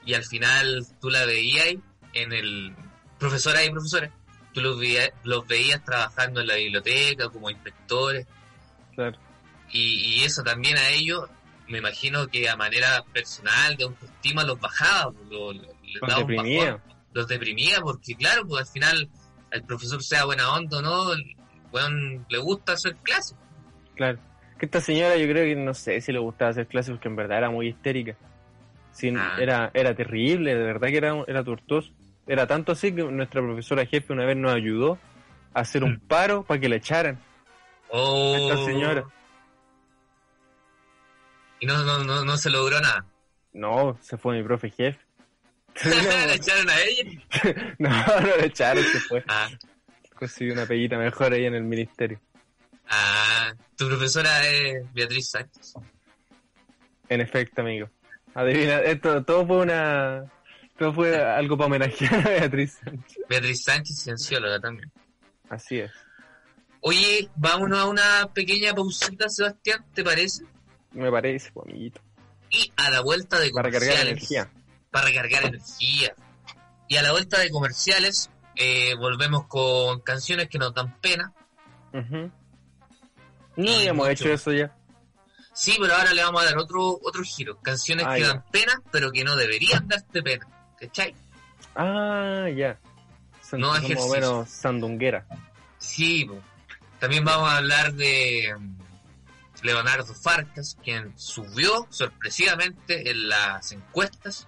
y 0.06 0.14
al 0.14 0.24
final 0.24 0.86
tú 1.00 1.10
la 1.10 1.24
veías 1.26 1.74
en 2.12 2.32
el... 2.32 2.74
Profesoras 3.18 3.66
y 3.66 3.70
profesores, 3.70 4.10
tú 4.52 4.60
los 4.60 4.78
veías, 4.78 5.10
los 5.24 5.46
veías 5.46 5.84
trabajando 5.84 6.40
en 6.40 6.46
la 6.46 6.54
biblioteca 6.56 7.28
como 7.30 7.48
inspectores 7.50 8.26
Claro. 8.94 9.18
y, 9.70 10.20
y 10.20 10.22
eso 10.24 10.42
también 10.44 10.76
a 10.76 10.90
ellos, 10.90 11.28
me 11.68 11.78
imagino 11.78 12.28
que 12.28 12.48
a 12.48 12.54
manera 12.56 13.02
personal, 13.12 13.76
de 13.76 13.84
autoestima, 13.84 14.44
los 14.44 14.60
bajaba, 14.60 15.10
pues, 15.12 15.28
lo- 15.30 15.52
lo- 15.52 15.62
les 15.82 16.00
Los 16.00 16.08
daba 16.08 16.20
un 16.22 16.26
deprimía. 16.28 16.64
bajón, 16.74 16.93
los 17.14 17.26
deprimía, 17.26 17.80
porque 17.80 18.14
claro, 18.14 18.46
pues 18.46 18.66
al 18.66 18.72
final, 18.72 19.08
el 19.50 19.62
profesor 19.64 20.02
sea 20.02 20.26
buena 20.26 20.52
onda 20.52 20.78
o 20.78 20.82
no, 20.82 21.12
el 21.14 21.36
weón 21.72 22.26
le 22.28 22.38
gusta 22.38 22.72
hacer 22.74 22.96
clases. 22.96 23.36
Claro. 23.94 24.18
Que 24.58 24.66
esta 24.66 24.80
señora 24.80 25.16
yo 25.16 25.26
creo 25.26 25.44
que 25.44 25.56
no 25.56 25.72
sé 25.74 26.00
si 26.00 26.12
le 26.12 26.18
gustaba 26.18 26.50
hacer 26.50 26.66
clases 26.66 26.90
porque 26.92 27.08
en 27.08 27.16
verdad 27.16 27.38
era 27.38 27.50
muy 27.50 27.68
histérica. 27.68 28.16
Ah. 29.16 29.36
era, 29.40 29.70
era 29.74 29.94
terrible, 29.94 30.54
de 30.54 30.62
verdad 30.62 30.88
que 30.88 30.96
era, 30.98 31.24
era 31.26 31.42
tortuoso. 31.42 31.90
Era 32.26 32.46
tanto 32.46 32.72
así 32.72 32.94
que 32.94 33.02
nuestra 33.02 33.42
profesora 33.42 33.84
jefe 33.84 34.12
una 34.12 34.24
vez 34.24 34.36
nos 34.36 34.54
ayudó 34.54 34.98
a 35.52 35.60
hacer 35.60 35.82
un 35.82 35.94
Mm. 35.94 36.00
paro 36.06 36.44
para 36.44 36.60
que 36.60 36.68
la 36.68 36.76
echaran. 36.76 37.18
Oh, 37.90 38.36
Esta 38.36 38.64
señora. 38.64 39.04
Y 41.60 41.66
no, 41.66 41.82
no, 41.84 42.04
no, 42.04 42.24
no 42.24 42.36
se 42.36 42.50
logró 42.50 42.80
nada. 42.80 43.04
No, 43.52 43.96
se 44.00 44.16
fue 44.16 44.36
mi 44.36 44.42
profe 44.42 44.70
jefe. 44.70 44.98
¿La 45.84 46.34
echaron 46.34 46.70
a 46.70 46.80
ella? 46.82 47.10
no, 47.78 47.88
no 48.20 48.36
la 48.36 48.44
echaron, 48.44 48.84
se 48.84 49.00
fue. 49.00 49.24
Ah, 49.28 49.48
Consiguió 50.14 50.54
una 50.54 50.66
peguita 50.66 50.96
mejor 50.96 51.32
ahí 51.32 51.44
en 51.44 51.54
el 51.54 51.64
ministerio. 51.64 52.20
ah, 52.88 53.52
tu 53.76 53.88
profesora 53.88 54.46
es 54.48 54.92
Beatriz 54.92 55.30
Sánchez. 55.30 55.74
En 57.08 57.20
efecto, 57.20 57.62
amigo. 57.62 57.90
Adivina, 58.34 58.78
esto 58.80 59.24
todo 59.24 59.46
fue 59.46 59.58
una. 59.58 60.24
Todo 60.78 60.92
fue 60.92 61.16
algo 61.22 61.56
para 61.56 61.66
homenajear 61.66 62.14
a 62.26 62.30
Beatriz 62.30 62.78
Sánchez. 62.84 63.18
Beatriz 63.28 63.62
Sánchez, 63.64 64.02
ciencióloga 64.02 64.58
también. 64.60 64.90
Así 65.48 65.78
es. 65.80 65.90
Oye, 66.80 67.28
vámonos 67.36 67.78
a 67.78 67.86
una 67.86 68.30
pequeña 68.34 68.74
pausita, 68.74 69.28
Sebastián, 69.28 69.84
¿te 69.94 70.02
parece? 70.04 70.44
Me 70.92 71.10
parece, 71.10 71.50
pues, 71.52 71.66
amiguito. 71.68 72.00
Y 72.50 72.72
a 72.76 72.90
la 72.90 73.00
vuelta 73.00 73.38
de 73.40 73.50
Para 73.50 73.68
comerciales. 73.68 73.96
cargar 73.96 74.08
energía. 74.12 74.50
Para 74.94 75.06
recargar 75.06 75.44
energía. 75.44 76.14
Y 76.86 76.96
a 76.96 77.02
la 77.02 77.10
vuelta 77.10 77.40
de 77.40 77.50
comerciales, 77.50 78.30
eh, 78.54 78.94
volvemos 78.96 79.48
con 79.48 79.98
canciones 80.02 80.48
que 80.48 80.56
nos 80.58 80.72
dan 80.72 81.00
pena. 81.00 81.32
Ujú. 81.92 82.30
No 83.56 83.64
Y 83.70 83.74
habíamos 83.74 84.06
mucho. 84.08 84.22
hecho 84.24 84.32
eso 84.32 84.52
ya. 84.52 84.72
Sí, 85.52 85.76
pero 85.80 85.94
ahora 85.96 86.12
le 86.14 86.22
vamos 86.22 86.42
a 86.42 86.44
dar 86.44 86.58
otro 86.58 87.00
otro 87.02 87.24
giro. 87.24 87.58
Canciones 87.60 88.06
Ah, 88.08 88.14
que 88.14 88.20
ya. 88.20 88.28
dan 88.28 88.44
pena, 88.52 88.80
pero 88.92 89.10
que 89.10 89.24
no 89.24 89.34
deberían 89.34 89.88
darte 89.88 90.22
pena. 90.22 90.46
¿Cachai? 90.78 91.12
Ah, 91.74 92.46
ya. 92.56 92.78
Son 93.42 93.58
No 93.60 93.66
son 93.66 93.74
más 93.74 93.82
o 93.82 93.86
ejercicio. 93.86 94.12
menos 94.14 94.48
sandunguera. 94.48 95.26
Sí, 95.78 96.24
po. 96.24 96.40
también 97.00 97.24
vamos 97.24 97.48
a 97.50 97.56
hablar 97.58 97.92
de 97.94 98.54
mm, 98.58 98.76
Leonardo 99.62 100.14
Farcas, 100.14 100.76
quien 100.84 101.12
subió 101.18 101.86
sorpresivamente 101.90 103.10
en 103.10 103.28
las 103.28 103.72
encuestas. 103.72 104.46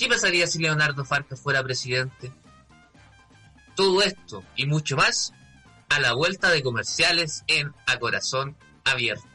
¿Qué 0.00 0.08
pasaría 0.08 0.46
si 0.46 0.58
Leonardo 0.58 1.04
Farcas 1.04 1.42
fuera 1.42 1.62
presidente? 1.62 2.32
Todo 3.76 4.00
esto 4.00 4.42
y 4.56 4.64
mucho 4.64 4.96
más 4.96 5.34
a 5.90 6.00
la 6.00 6.14
vuelta 6.14 6.48
de 6.48 6.62
comerciales 6.62 7.44
en 7.48 7.74
A 7.86 7.98
Corazón 7.98 8.56
Abierto. 8.82 9.26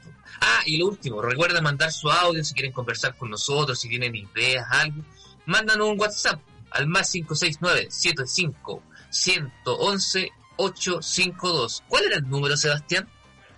Ah, 0.41 0.61
y 0.65 0.77
lo 0.77 0.87
último, 0.87 1.21
recuerda 1.21 1.61
mandar 1.61 1.91
su 1.91 2.09
audio 2.09 2.43
si 2.43 2.55
quieren 2.55 2.71
conversar 2.71 3.15
con 3.15 3.29
nosotros, 3.29 3.79
si 3.79 3.89
tienen 3.89 4.15
ideas, 4.15 4.65
algo. 4.71 5.03
Mándanos 5.45 5.87
un 5.87 5.99
WhatsApp 5.99 6.41
al 6.71 6.87
más 6.87 7.11
569 7.11 7.91
75 7.91 8.81
111 9.11 10.31
852. 10.57 11.83
¿Cuál 11.87 12.05
era 12.05 12.17
el 12.17 12.27
número, 12.27 12.57
Sebastián? 12.57 13.07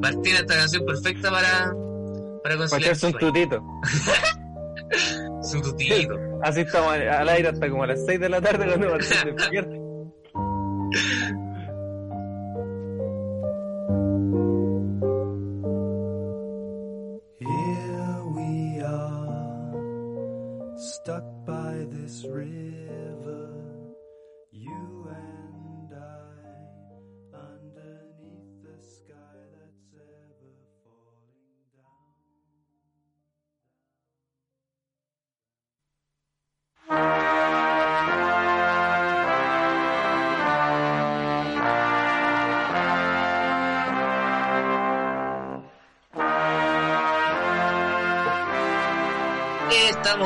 Martín, 0.00 0.36
esta 0.36 0.54
canción 0.54 0.86
perfecta 0.86 1.32
para, 1.32 1.72
para 1.72 2.38
Para 2.44 2.56
conciliar 2.58 2.92
echarse 2.92 3.06
un 3.08 3.14
tutito. 3.14 3.60
Su 5.42 5.60
tutito. 5.60 6.14
Así 6.44 6.60
estamos 6.60 6.92
al 6.92 7.28
aire 7.28 7.48
hasta 7.48 7.68
como 7.68 7.82
a 7.82 7.88
las 7.88 8.04
6 8.06 8.20
de 8.20 8.28
la 8.28 8.40
tarde 8.40 8.66
cuando 8.68 8.88
Martín 8.88 9.08
se 9.08 9.32
despierta. 9.32 9.74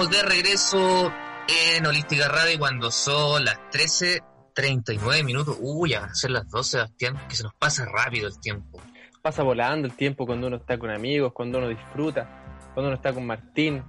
Estamos 0.06 0.10
de 0.10 0.22
regreso 0.22 1.12
en 1.48 1.86
Holística 1.86 2.28
Radio 2.28 2.58
cuando 2.58 2.90
son 2.90 3.44
las 3.44 3.58
13.39 3.72 5.24
minutos. 5.24 5.56
Uy, 5.60 5.94
van 5.94 6.10
a 6.10 6.14
ser 6.14 6.30
las 6.30 6.48
12, 6.48 6.70
Sebastián, 6.70 7.16
que 7.28 7.34
se 7.36 7.42
nos 7.44 7.54
pasa 7.54 7.84
rápido 7.86 8.28
el 8.28 8.38
tiempo. 8.40 8.80
Pasa 9.22 9.42
volando 9.42 9.88
el 9.88 9.94
tiempo 9.94 10.26
cuando 10.26 10.46
uno 10.46 10.56
está 10.56 10.78
con 10.78 10.90
amigos, 10.90 11.32
cuando 11.32 11.58
uno 11.58 11.68
disfruta, 11.68 12.28
cuando 12.74 12.88
uno 12.88 12.96
está 12.96 13.12
con 13.12 13.26
Martín. 13.26 13.82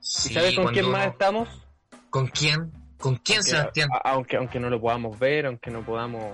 Sí, 0.00 0.30
¿Y 0.30 0.34
sabes 0.34 0.56
con 0.56 0.72
quién 0.72 0.90
más 0.90 1.08
estamos? 1.08 1.48
¿Con 2.08 2.28
quién? 2.28 2.72
¿Con 2.98 3.16
quién, 3.16 3.38
Aunque- 3.38 3.50
Sebastián? 3.50 3.88
a- 3.92 4.10
aunque, 4.10 4.36
aunque 4.36 4.60
no 4.60 4.70
lo 4.70 4.80
podamos 4.80 5.18
ver, 5.18 5.46
aunque 5.46 5.70
no 5.70 5.84
podamos 5.84 6.24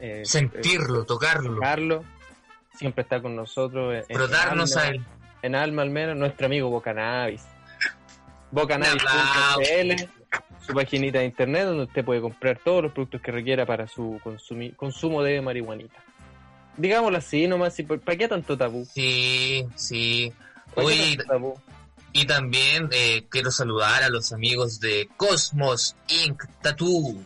eh, 0.00 0.22
Sentirlo, 0.24 1.02
eh, 1.02 1.06
tocarlo, 1.06 1.54
tocarlo, 1.54 2.04
siempre 2.76 3.02
está 3.02 3.22
con 3.22 3.34
nosotros. 3.36 3.94
en- 3.94 4.04
en 4.08 4.16
frotarnos 4.16 4.76
alma, 4.76 4.88
a 4.88 4.90
él. 4.94 5.04
En 5.42 5.54
alma 5.54 5.82
al 5.82 5.90
menos, 5.90 6.16
nuestro 6.16 6.46
amigo 6.46 6.68
Bocanabis. 6.68 7.42
Un 8.54 8.60
Bocanabis.cl, 8.60 10.04
su 10.64 10.72
paginita 10.74 11.18
de 11.18 11.24
internet 11.24 11.64
donde 11.66 11.84
usted 11.84 12.04
puede 12.04 12.20
comprar 12.20 12.58
todos 12.64 12.84
los 12.84 12.92
productos 12.92 13.20
que 13.20 13.32
requiera 13.32 13.66
para 13.66 13.88
su 13.88 14.20
consumo 14.76 15.22
de 15.22 15.40
marihuanita. 15.40 15.96
Digámoslo 16.76 17.18
así 17.18 17.46
nomás, 17.48 17.78
¿y 17.78 17.82
por- 17.82 18.00
¿para 18.00 18.16
qué 18.16 18.28
tanto 18.28 18.56
tabú? 18.56 18.84
Sí, 18.84 19.64
sí. 19.74 20.32
¿Para 20.74 20.88
qué 20.88 20.92
Hoy, 20.94 21.18
tabú? 21.28 21.54
y 22.12 22.26
también 22.26 22.88
eh, 22.92 23.26
quiero 23.28 23.50
saludar 23.50 24.02
a 24.04 24.08
los 24.08 24.32
amigos 24.32 24.78
de 24.80 25.08
Cosmos 25.16 25.96
Ink 26.24 26.42
Tattoo, 26.62 27.22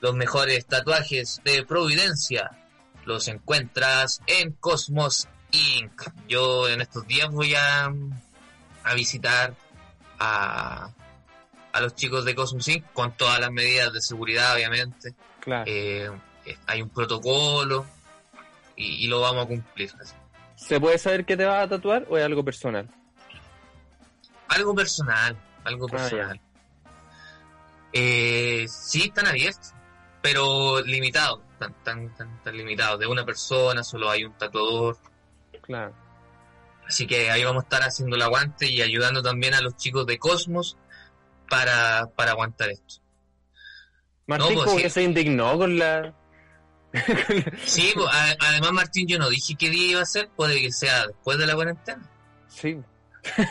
los 0.00 0.14
mejores 0.14 0.66
tatuajes 0.66 1.40
de 1.44 1.64
Providencia. 1.64 2.50
Los 3.06 3.28
encuentras 3.28 4.20
en 4.26 4.52
Cosmos 4.52 5.28
Inc. 5.52 6.02
Yo 6.28 6.68
en 6.68 6.80
estos 6.80 7.06
días 7.06 7.30
voy 7.30 7.54
a, 7.54 7.92
a 8.84 8.94
visitar 8.94 9.54
a, 10.18 10.90
a 11.72 11.80
los 11.80 11.94
chicos 11.94 12.24
de 12.24 12.34
Cosmos 12.34 12.66
Inc. 12.68 12.84
con 12.92 13.16
todas 13.16 13.38
las 13.40 13.50
medidas 13.50 13.92
de 13.92 14.00
seguridad, 14.00 14.54
obviamente. 14.54 15.14
Claro. 15.40 15.64
Eh, 15.66 16.10
eh, 16.44 16.58
hay 16.66 16.82
un 16.82 16.88
protocolo 16.90 17.86
y, 18.76 19.04
y 19.04 19.08
lo 19.08 19.20
vamos 19.20 19.44
a 19.44 19.48
cumplir. 19.48 19.92
¿Se 20.54 20.80
puede 20.80 20.98
saber 20.98 21.24
qué 21.24 21.36
te 21.36 21.44
vas 21.44 21.64
a 21.64 21.68
tatuar 21.68 22.06
o 22.08 22.16
es 22.16 22.24
algo 22.24 22.44
personal? 22.44 22.88
Algo 24.48 24.74
personal, 24.74 25.36
algo 25.64 25.86
Ah, 25.88 25.90
personal. 25.92 26.40
eh, 27.92 28.66
sí, 28.68 29.04
están 29.08 29.26
abiertos, 29.26 29.72
pero 30.22 30.80
limitados, 30.82 31.40
tan, 31.58 31.72
tan, 31.82 32.14
tan, 32.14 32.42
tan 32.42 32.56
limitados. 32.56 32.98
De 33.00 33.06
una 33.06 33.24
persona, 33.24 33.82
solo 33.82 34.08
hay 34.10 34.24
un 34.24 34.32
tatuador. 34.34 34.96
Claro. 35.62 35.92
Así 36.86 37.06
que 37.06 37.30
ahí 37.30 37.42
vamos 37.44 37.62
a 37.62 37.66
estar 37.66 37.82
haciendo 37.82 38.16
el 38.16 38.22
aguante 38.22 38.70
y 38.70 38.80
ayudando 38.82 39.22
también 39.22 39.54
a 39.54 39.60
los 39.60 39.76
chicos 39.76 40.06
de 40.06 40.18
Cosmos 40.18 40.76
para, 41.48 42.06
para 42.16 42.32
aguantar 42.32 42.70
esto. 42.70 42.96
Martín 44.26 44.54
pues 44.54 44.66
como 44.66 44.76
sí. 44.78 44.82
que 44.84 44.90
se 44.90 45.02
indignó 45.02 45.56
con 45.58 45.78
la... 45.78 46.14
Sí, 47.64 47.92
pues, 47.94 48.06
a- 48.10 48.36
además 48.40 48.72
Martín, 48.72 49.06
yo 49.06 49.18
no 49.18 49.28
dije 49.28 49.54
qué 49.58 49.68
día 49.70 49.90
iba 49.92 50.00
a 50.02 50.06
ser, 50.06 50.28
puede 50.30 50.60
que 50.60 50.72
sea 50.72 51.06
después 51.06 51.38
de 51.38 51.46
la 51.46 51.54
cuarentena. 51.54 52.08
Sí. 52.48 52.78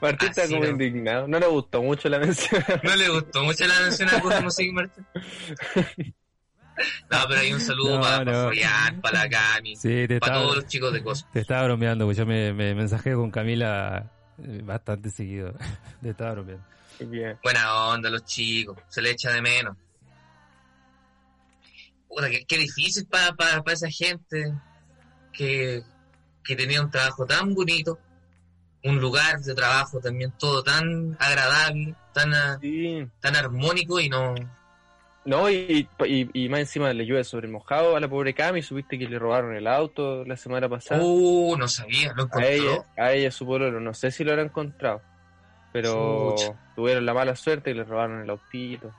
Martín 0.00 0.28
está 0.30 0.48
como 0.48 0.60
no. 0.64 0.68
indignado. 0.68 1.28
No 1.28 1.38
le 1.38 1.46
gustó 1.46 1.82
mucho 1.82 2.08
la 2.08 2.18
mención. 2.18 2.64
No 2.82 2.96
le 2.96 3.08
gustó 3.10 3.42
mucho 3.42 3.66
la 3.66 3.80
mención 3.80 4.08
a 4.08 4.20
Cosmos 4.20 4.58
Inc. 4.60 4.72
Martín. 4.74 5.06
No, 7.10 7.18
pero 7.28 7.40
hay 7.40 7.52
un 7.52 7.60
saludo 7.60 7.96
No, 7.96 8.00
para, 8.02 8.24
no. 8.24 8.32
Florian, 8.32 9.00
para 9.00 9.24
la 9.24 9.28
Cami, 9.28 9.76
Sí, 9.76 10.04
para 10.06 10.14
estaba, 10.14 10.34
todos 10.42 10.56
los 10.56 10.66
chicos 10.66 10.92
de 10.92 11.02
Cosmos. 11.02 11.32
te 11.32 11.40
estaba 11.40 11.64
bromeando, 11.64 12.04
pues 12.06 12.16
yo 12.16 12.26
me, 12.26 12.52
me 12.52 12.74
mensajé 12.74 13.14
con 13.14 13.30
Camila 13.30 14.10
eh, 14.42 14.60
bastante 14.64 15.10
seguido. 15.10 15.54
te 16.02 16.10
estaba 16.10 16.32
bromeando. 16.32 16.64
Bien. 17.00 17.38
Buena 17.42 17.74
onda 17.88 18.10
los 18.10 18.24
chicos, 18.24 18.76
se 18.88 19.00
le 19.02 19.10
echa 19.10 19.30
de 19.30 19.40
menos. 19.42 19.76
Puta, 22.08 22.28
qué, 22.28 22.44
qué 22.46 22.58
difícil 22.58 23.06
para 23.06 23.62
esa 23.72 23.88
gente 23.88 24.52
que, 25.32 25.82
que 26.44 26.56
tenía 26.56 26.82
un 26.82 26.90
trabajo 26.90 27.24
tan 27.24 27.54
bonito, 27.54 27.98
un 28.84 29.00
lugar 29.00 29.38
de 29.40 29.54
trabajo 29.54 30.00
también 30.00 30.32
todo 30.38 30.62
tan 30.62 31.16
agradable, 31.20 31.94
tan, 32.12 32.32
Sí. 32.60 33.06
tan 33.20 33.36
armónico 33.36 34.00
y 34.00 34.08
no... 34.08 34.34
No, 35.30 35.48
y, 35.48 35.88
y, 36.06 36.44
y 36.44 36.48
más 36.48 36.58
encima 36.58 36.92
le 36.92 37.06
llueve 37.06 37.22
sobre 37.22 37.46
el 37.46 37.52
mojado 37.52 37.94
a 37.94 38.00
la 38.00 38.08
pobre 38.08 38.34
Cami. 38.34 38.62
Supiste 38.62 38.98
que 38.98 39.08
le 39.08 39.16
robaron 39.16 39.54
el 39.54 39.68
auto 39.68 40.24
la 40.24 40.36
semana 40.36 40.68
pasada. 40.68 41.00
Uh, 41.04 41.56
no 41.56 41.68
sabía, 41.68 42.12
lo 42.14 42.28
a 42.32 42.44
ella, 42.46 42.72
encontró. 42.72 42.84
a 42.96 43.12
ella 43.12 43.30
su 43.30 43.46
pololo. 43.46 43.78
No 43.78 43.94
sé 43.94 44.10
si 44.10 44.24
lo 44.24 44.32
habrá 44.32 44.42
encontrado. 44.42 45.02
Pero 45.72 46.34
tuvieron 46.74 47.06
la 47.06 47.14
mala 47.14 47.36
suerte 47.36 47.70
y 47.70 47.74
le 47.74 47.84
robaron 47.84 48.22
el 48.22 48.30
autito. 48.30 48.92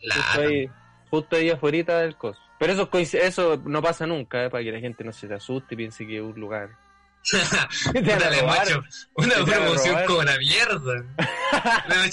Justo 0.00 0.20
Claro. 0.34 0.48
ahí, 0.48 0.70
justo 1.10 1.34
ahí 1.34 1.50
afuera 1.50 1.98
del 1.98 2.14
coso. 2.14 2.40
Pero 2.60 2.72
eso, 2.74 2.88
eso 3.20 3.60
no 3.64 3.82
pasa 3.82 4.06
nunca, 4.06 4.44
¿eh? 4.44 4.50
para 4.50 4.62
que 4.62 4.70
la 4.70 4.78
gente 4.78 5.02
no 5.02 5.10
se 5.10 5.26
te 5.26 5.34
asuste 5.34 5.74
y 5.74 5.78
piense 5.78 6.06
que 6.06 6.18
es 6.18 6.22
un 6.22 6.38
lugar. 6.38 6.70
Dale, 7.92 8.42
macho, 8.42 8.82
una 9.14 9.44
promoción 9.44 9.98
como 10.06 10.22
la 10.22 10.38
mierda. 10.38 11.04
La, 11.88 12.06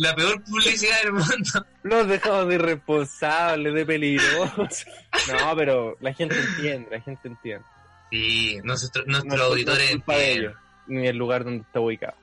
la 0.00 0.14
peor 0.16 0.42
publicidad 0.42 1.02
del 1.02 1.12
mundo. 1.12 1.66
Los 1.82 2.08
dejamos 2.08 2.48
de 2.48 2.54
irresponsables, 2.56 3.74
de 3.74 3.86
peligrosos. 3.86 4.86
No, 5.28 5.56
pero 5.56 5.96
la 6.00 6.12
gente 6.12 6.38
entiende, 6.38 6.88
la 6.90 7.00
gente 7.00 7.28
entiende. 7.28 7.64
Sí, 8.10 8.58
nuestro, 8.64 9.04
nuestros 9.06 9.40
auditores 9.40 9.90
entienden. 9.90 10.54
ni 10.86 11.06
el 11.06 11.16
lugar 11.16 11.44
donde 11.44 11.62
está 11.62 11.80
ubicado. 11.80 12.14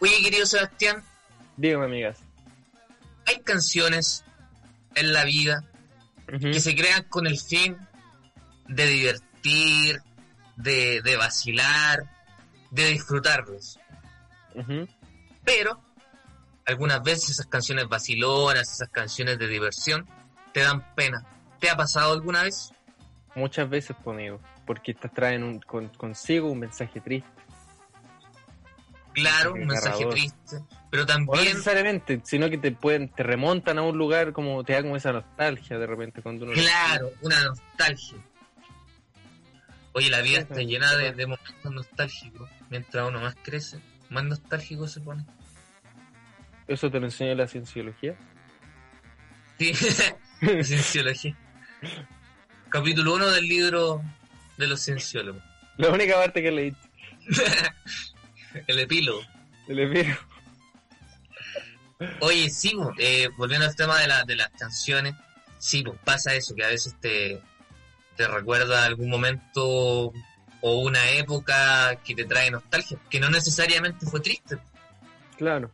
Oye, 0.00 0.22
querido 0.22 0.46
Sebastián, 0.46 1.02
Dígame, 1.56 1.84
amigas. 1.84 2.18
hay 3.26 3.40
canciones 3.40 4.24
en 4.94 5.12
la 5.12 5.24
vida 5.24 5.64
que 6.40 6.60
se 6.60 6.74
crean 6.74 7.04
con 7.04 7.26
el 7.26 7.38
fin 7.38 7.76
de 8.68 8.86
divertir, 8.86 10.02
de, 10.56 11.02
de 11.02 11.16
vacilar, 11.16 12.04
de 12.70 12.86
disfrutarlos. 12.88 13.78
Pero 15.44 15.80
algunas 16.66 17.02
veces 17.02 17.30
esas 17.30 17.46
canciones 17.46 17.88
vacilonas, 17.88 18.72
esas 18.72 18.88
canciones 18.88 19.38
de 19.38 19.48
diversión, 19.48 20.08
te 20.52 20.60
dan 20.60 20.94
pena. 20.94 21.24
¿Te 21.60 21.68
ha 21.70 21.76
pasado 21.76 22.12
alguna 22.12 22.42
vez? 22.44 22.72
Muchas 23.34 23.68
veces, 23.68 23.96
pues, 24.02 24.14
amigo, 24.14 24.40
porque 24.66 24.92
estas 24.92 25.12
traen 25.12 25.42
un- 25.42 25.60
con- 25.60 25.88
consigo 25.90 26.50
un 26.50 26.60
mensaje 26.60 27.00
triste. 27.00 27.28
Claro, 29.12 29.52
un 29.54 29.66
mensaje 29.66 30.06
triste, 30.06 30.58
pero 30.90 31.04
O 31.04 31.06
no 31.06 31.12
también, 31.12 31.44
necesariamente, 31.44 32.20
sino 32.24 32.50
que 32.50 32.58
te 32.58 32.72
pueden, 32.72 33.08
te 33.08 33.22
remontan 33.22 33.78
a 33.78 33.82
un 33.82 33.96
lugar 33.96 34.32
como 34.32 34.64
te 34.64 34.72
da 34.72 34.82
como 34.82 34.96
esa 34.96 35.12
nostalgia 35.12 35.78
de 35.78 35.86
repente 35.86 36.20
cuando 36.20 36.44
uno 36.46 36.54
claro, 36.54 37.10
una 37.22 37.40
nostalgia. 37.44 38.18
Oye, 39.94 40.10
la 40.10 40.20
vida 40.22 40.40
está 40.40 40.60
llena 40.60 40.94
de, 40.96 41.12
de 41.12 41.26
momentos 41.26 41.72
nostálgicos. 41.72 42.50
Mientras 42.68 43.08
uno 43.08 43.20
más 43.20 43.36
crece, 43.42 43.78
más 44.10 44.24
nostálgico 44.24 44.88
se 44.88 45.00
pone. 45.00 45.24
Eso 46.66 46.90
te 46.90 46.98
lo 46.98 47.06
enseñó 47.06 47.34
la 47.34 47.46
cienciología. 47.46 48.16
Sí, 49.58 49.72
cienciología. 50.64 51.36
Capítulo 52.68 53.14
1 53.14 53.30
del 53.30 53.46
libro 53.46 54.02
de 54.56 54.66
los 54.66 54.80
cienciólogos. 54.80 55.42
La 55.76 55.90
única 55.90 56.16
parte 56.16 56.42
que 56.42 56.50
leí. 56.50 56.76
El 58.66 58.78
epílogo. 58.80 59.22
El 59.68 59.78
epiro. 59.78 60.16
Oye, 62.20 62.50
sí, 62.50 62.72
eh, 62.98 63.28
volviendo 63.36 63.66
al 63.66 63.76
tema 63.76 63.98
de, 63.98 64.08
la, 64.08 64.24
de 64.24 64.36
las 64.36 64.50
canciones, 64.50 65.14
sí, 65.58 65.82
pues 65.82 65.98
pasa 66.04 66.34
eso, 66.34 66.54
que 66.54 66.64
a 66.64 66.68
veces 66.68 66.94
te, 67.00 67.40
te 68.16 68.26
recuerda 68.28 68.84
algún 68.84 69.08
momento 69.10 70.12
o 70.60 70.78
una 70.80 71.10
época 71.10 71.96
que 72.04 72.14
te 72.14 72.24
trae 72.24 72.50
nostalgia, 72.50 72.98
que 73.10 73.20
no 73.20 73.28
necesariamente 73.30 74.06
fue 74.06 74.20
triste. 74.20 74.56
Claro. 75.36 75.70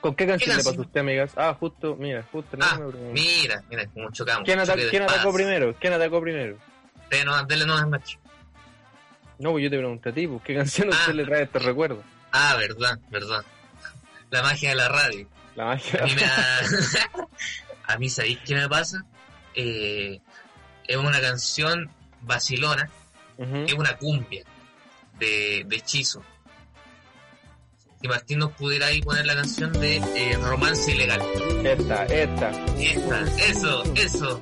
¿Con 0.00 0.14
qué 0.14 0.26
canción 0.26 0.48
le 0.50 0.54
canción? 0.56 0.74
pasó 0.74 0.82
a 0.82 0.86
usted, 0.86 1.00
amigas? 1.00 1.32
Ah, 1.36 1.54
justo, 1.58 1.94
mira, 1.96 2.24
justo. 2.32 2.56
no 2.56 2.64
Ah, 2.66 2.78
me 2.78 3.12
mira, 3.12 3.62
mira 3.68 3.86
cómo 3.92 4.10
chocamos. 4.10 4.44
¿Quién, 4.44 4.58
ata- 4.58 4.72
choque 4.72 4.84
de 4.84 4.90
quién 4.90 5.02
atacó 5.02 5.32
primero? 5.32 5.74
¿Quién 5.78 5.92
atacó 5.92 6.20
primero? 6.20 6.56
Dele 7.10 7.66
no, 7.66 7.88
macho. 7.88 8.18
No, 9.38 9.52
pues 9.52 9.64
yo 9.64 9.70
te 9.70 9.76
pregunté 9.78 10.08
a 10.08 10.12
ti, 10.12 10.26
pues, 10.26 10.42
¿qué 10.42 10.54
canción 10.54 10.92
a 10.92 10.96
Ah. 10.96 11.00
usted 11.00 11.14
le 11.14 11.24
trae 11.24 11.42
estos 11.42 11.62
recuerdos? 11.64 12.04
Ah, 12.32 12.56
verdad, 12.58 12.98
verdad. 13.10 13.44
La 14.30 14.42
magia 14.42 14.70
de 14.70 14.74
la 14.76 14.88
radio. 14.88 15.28
La 15.56 15.64
magia. 15.66 16.00
A 16.02 16.06
mí 16.06 16.14
me 16.14 16.22
a 17.86 17.98
mí, 17.98 18.08
¿sabéis 18.08 18.38
qué 18.46 18.54
me 18.54 18.68
pasa? 18.68 19.04
Eh, 19.54 20.20
es 20.90 20.96
una 20.96 21.20
canción 21.20 21.88
vacilona, 22.22 22.90
es 23.38 23.72
una 23.74 23.96
cumbia 23.96 24.42
de, 25.20 25.64
de 25.64 25.76
hechizo. 25.76 26.20
Si 28.00 28.08
Martín 28.08 28.40
nos 28.40 28.50
pudiera 28.52 28.86
ahí 28.86 29.00
poner 29.00 29.24
la 29.24 29.36
canción 29.36 29.72
de 29.74 29.98
eh, 29.98 30.36
Romance 30.42 30.90
Ilegal. 30.90 31.22
Esta, 31.64 32.06
esta. 32.06 32.50
Esta, 32.76 33.20
eso, 33.46 33.84
eso. 33.94 34.40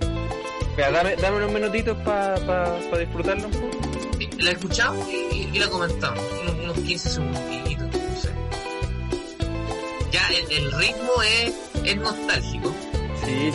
Mira, 0.77 0.91
dame, 0.91 1.17
dame 1.17 1.37
unos 1.37 1.53
minutitos 1.53 1.99
para 1.99 2.37
pa, 2.47 2.79
pa 2.91 2.99
disfrutarlo 2.99 3.47
un 3.49 3.53
poco. 3.53 3.79
La 4.39 4.53
escuchamos 4.53 5.07
y 5.11 5.59
la 5.59 5.69
comentamos. 5.69 6.25
Unos, 6.43 6.55
unos 6.55 6.79
15 6.79 7.11
segunditos, 7.11 7.87
no 7.89 8.21
sé. 8.23 8.31
Ya, 10.13 10.29
el, 10.29 10.51
el 10.53 10.73
ritmo 10.73 11.23
es, 11.23 11.55
es 11.85 11.97
nostálgico. 11.97 12.75
Sí, 13.25 13.51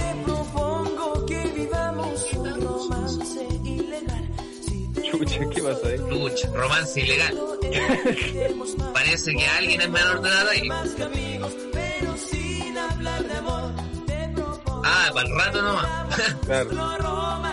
chucha, 5.17 5.39
¿qué 5.53 5.61
pasa 5.61 5.87
ahí? 5.87 5.97
Lucha, 6.09 6.47
romance 6.53 6.99
ilegal. 7.01 7.37
Parece 8.93 9.33
que 9.35 9.47
alguien 9.47 9.81
es 9.81 9.89
menor 9.89 10.21
de 10.21 10.29
edad 10.29 10.47
ahí. 10.49 10.69
Ah, 14.85 15.09
para 15.13 15.27
el 15.27 15.35
rato 15.35 15.61
nomás. 15.61 15.87
Claro. 16.45 16.69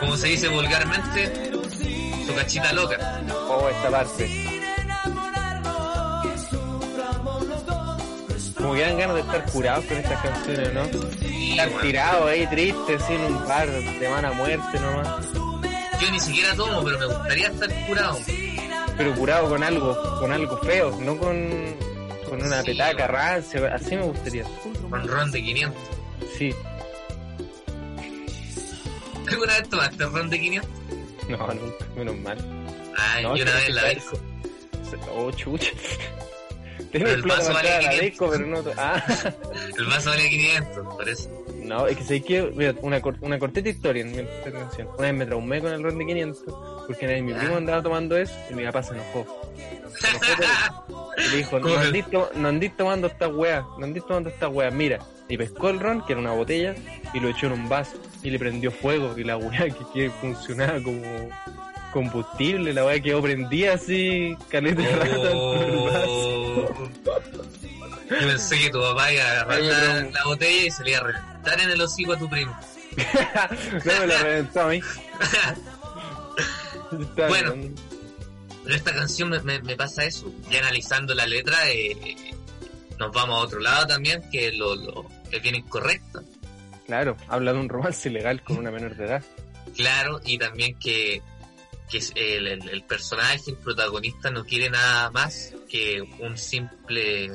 Como 0.01 0.17
se 0.17 0.27
dice 0.29 0.49
vulgarmente, 0.49 1.53
su 2.27 2.35
cachita 2.35 2.73
loca. 2.73 3.23
Oh, 3.49 3.69
esta 3.69 3.91
parte. 3.91 4.47
Como 8.57 8.75
que 8.75 8.81
dan 8.83 8.99
ganas 8.99 9.15
de 9.17 9.21
estar 9.23 9.45
curados 9.51 9.85
con 9.87 9.97
estas 9.97 10.23
canciones, 10.23 10.75
¿no? 10.75 10.85
Sí, 11.19 11.51
Estar 11.53 11.69
weón. 11.71 11.81
tirados 11.83 12.27
ahí 12.29 12.47
tristes, 12.49 13.03
sin 13.07 13.21
un 13.23 13.45
par 13.47 13.71
de 13.71 14.09
mala 14.11 14.33
muerte 14.33 14.81
nomás. 14.81 15.27
Yo 16.01 16.11
ni 16.11 16.21
siquiera 16.21 16.55
tomo, 16.55 16.83
pero 16.85 16.99
me 16.99 17.07
gustaría 17.07 17.49
estar 17.49 17.87
curado. 17.87 18.19
Pero 18.97 19.15
curado 19.15 19.49
con 19.49 19.63
algo, 19.63 20.19
con 20.19 20.33
algo 20.33 20.57
feo, 20.59 20.91
no 21.01 21.17
con, 21.19 21.75
con 22.29 22.43
una 22.43 22.61
Sí, 22.63 22.67
petaca 22.73 23.07
rancia, 23.07 23.75
así 23.75 23.97
me 23.97 24.03
gustaría. 24.03 24.45
Con 24.89 25.07
ron 25.09 25.31
de 25.31 25.43
500. 25.43 25.81
Sí. 26.39 26.55
¿Alguna 29.29 29.53
vez 29.59 29.69
tomaste 29.69 30.05
ron 30.07 30.31
de 30.31 30.41
500? 30.41 30.71
No, 31.29 31.39
nunca, 31.55 31.85
menos 31.97 32.17
mal. 32.19 32.39
Ay, 32.97 33.23
No, 33.23 33.37
yo 33.37 33.43
una 33.45 33.55
vez 33.55 33.69
la 33.71 33.89
disco. 33.91 34.19
Oh, 35.15 35.31
chucha. 35.31 35.71
Tienes 36.91 37.11
el 37.13 37.23
plata 37.23 37.41
vaso 37.41 37.53
vale 37.55 37.69
entrar 37.75 37.91
a 37.91 37.93
la 37.95 38.01
500. 38.01 38.11
disco, 38.11 38.31
pero 38.31 38.47
no... 38.47 38.73
Ah, 38.77 39.05
El 39.79 39.87
vaso 39.87 40.11
vale 40.11 40.29
500, 40.29 40.95
por 40.97 41.09
eso. 41.09 41.40
No, 41.71 41.87
es 41.87 41.97
que 41.97 42.05
sé 42.05 42.23
que... 42.23 42.43
Mira, 42.55 42.75
una, 42.83 43.01
cor- 43.01 43.17
una 43.21 43.39
cortita 43.39 43.69
historia 43.69 44.03
en 44.03 44.13
mi 44.13 44.19
intervención. 44.19 44.89
Una 44.99 45.09
vez 45.09 45.15
me 45.15 45.27
traumé 45.27 45.61
con 45.61 45.73
el 45.73 45.83
ron 45.83 45.99
de 45.99 46.07
500, 46.07 46.43
porque 46.87 47.05
una 47.07 47.15
vez 47.15 47.23
mi 47.23 47.33
primo 47.33 47.57
andaba 47.57 47.83
tomando 47.83 48.17
eso 48.17 48.35
y 48.51 48.55
mi 48.55 48.65
papá 48.65 48.83
se 48.83 48.95
enojó. 48.95 49.51
Se 49.99 50.07
enojó 50.09 51.11
y 51.19 51.31
le 51.31 51.37
dijo, 51.39 51.59
no 51.61 51.77
andís, 51.79 52.05
no 52.35 52.49
andís 52.49 52.77
tomando 52.77 53.07
esta 53.07 53.29
weá, 53.29 53.65
no 53.79 53.85
andís 53.85 54.05
tomando 54.07 54.29
esta 54.31 54.49
weá, 54.49 54.71
mira. 54.71 54.99
Y 55.29 55.37
pescó 55.39 55.71
el 55.71 55.79
ron, 55.81 56.05
que 56.05 56.13
era 56.13 56.21
una 56.21 56.33
botella, 56.33 56.75
y 57.15 57.21
lo 57.21 57.29
echó 57.29 57.47
en 57.47 57.53
un 57.53 57.69
vaso, 57.69 57.97
y 58.23 58.31
le 58.31 58.39
prendió 58.39 58.71
fuego, 58.73 59.17
y 59.17 59.23
la 59.25 59.37
weá 59.37 59.65
que, 59.71 59.85
que 59.95 60.11
funcionaba 60.11 60.83
como 60.83 61.01
combustible, 61.91 62.73
la 62.73 62.85
weá 62.85 63.01
quedó 63.01 63.23
prendida 63.23 63.75
así, 63.75 64.37
caleta 64.49 64.83
de 64.83 64.97
rato. 64.97 65.31
Oh. 65.35 66.91
Yo 68.11 68.27
pensé 68.27 68.59
que 68.59 68.71
tu 68.71 68.81
papá 68.81 69.13
iba 69.13 69.23
a 69.23 69.31
agarrar 69.43 70.11
la, 70.13 70.25
botella 70.25 70.67
y 70.67 70.71
se 70.71 70.83
le 70.85 70.91
iba 70.91 71.01
a 71.01 71.03
reventar 71.05 71.61
en 71.61 71.71
el 71.71 71.81
hocico 71.81 72.13
a 72.15 72.19
tu 72.19 72.29
primo. 72.29 72.59
no 73.85 74.01
me 74.01 74.07
la 74.07 74.19
reventó 74.23 74.61
a 74.63 74.69
mí. 74.69 74.81
Bueno. 77.17 77.55
Pero 78.65 78.77
esta 78.77 78.93
canción 78.93 79.29
me, 79.31 79.39
me- 79.41 79.63
me 79.63 79.77
pasa 79.77 80.05
eso. 80.05 80.33
Y 80.51 80.57
analizando 80.57 81.15
la 81.15 81.25
letra, 81.25 81.57
eh, 81.71 82.17
nos 82.99 83.13
vamos 83.13 83.39
a 83.39 83.43
otro 83.43 83.61
lado 83.61 83.87
también, 83.87 84.23
que 84.31 84.51
lo, 84.53 84.75
lo 84.75 85.07
es 85.31 85.41
bien 85.41 85.55
incorrecto. 85.55 86.23
Claro, 86.87 87.17
habla 87.29 87.53
de 87.53 87.61
un 87.61 87.69
romance 87.69 88.09
ilegal 88.09 88.43
con 88.43 88.59
una 88.59 88.71
menor 88.71 88.97
de 88.97 89.05
edad. 89.05 89.23
Claro, 89.77 90.21
y 90.25 90.39
también 90.39 90.77
que, 90.79 91.23
que 91.91 91.99
el, 92.15 92.47
el- 92.47 92.69
el 92.69 92.83
personaje, 92.85 93.51
el 93.51 93.57
protagonista, 93.57 94.31
no 94.31 94.45
quiere 94.45 94.71
nada 94.71 95.11
más 95.11 95.55
que 95.69 96.01
un 96.21 96.37
simple. 96.39 97.31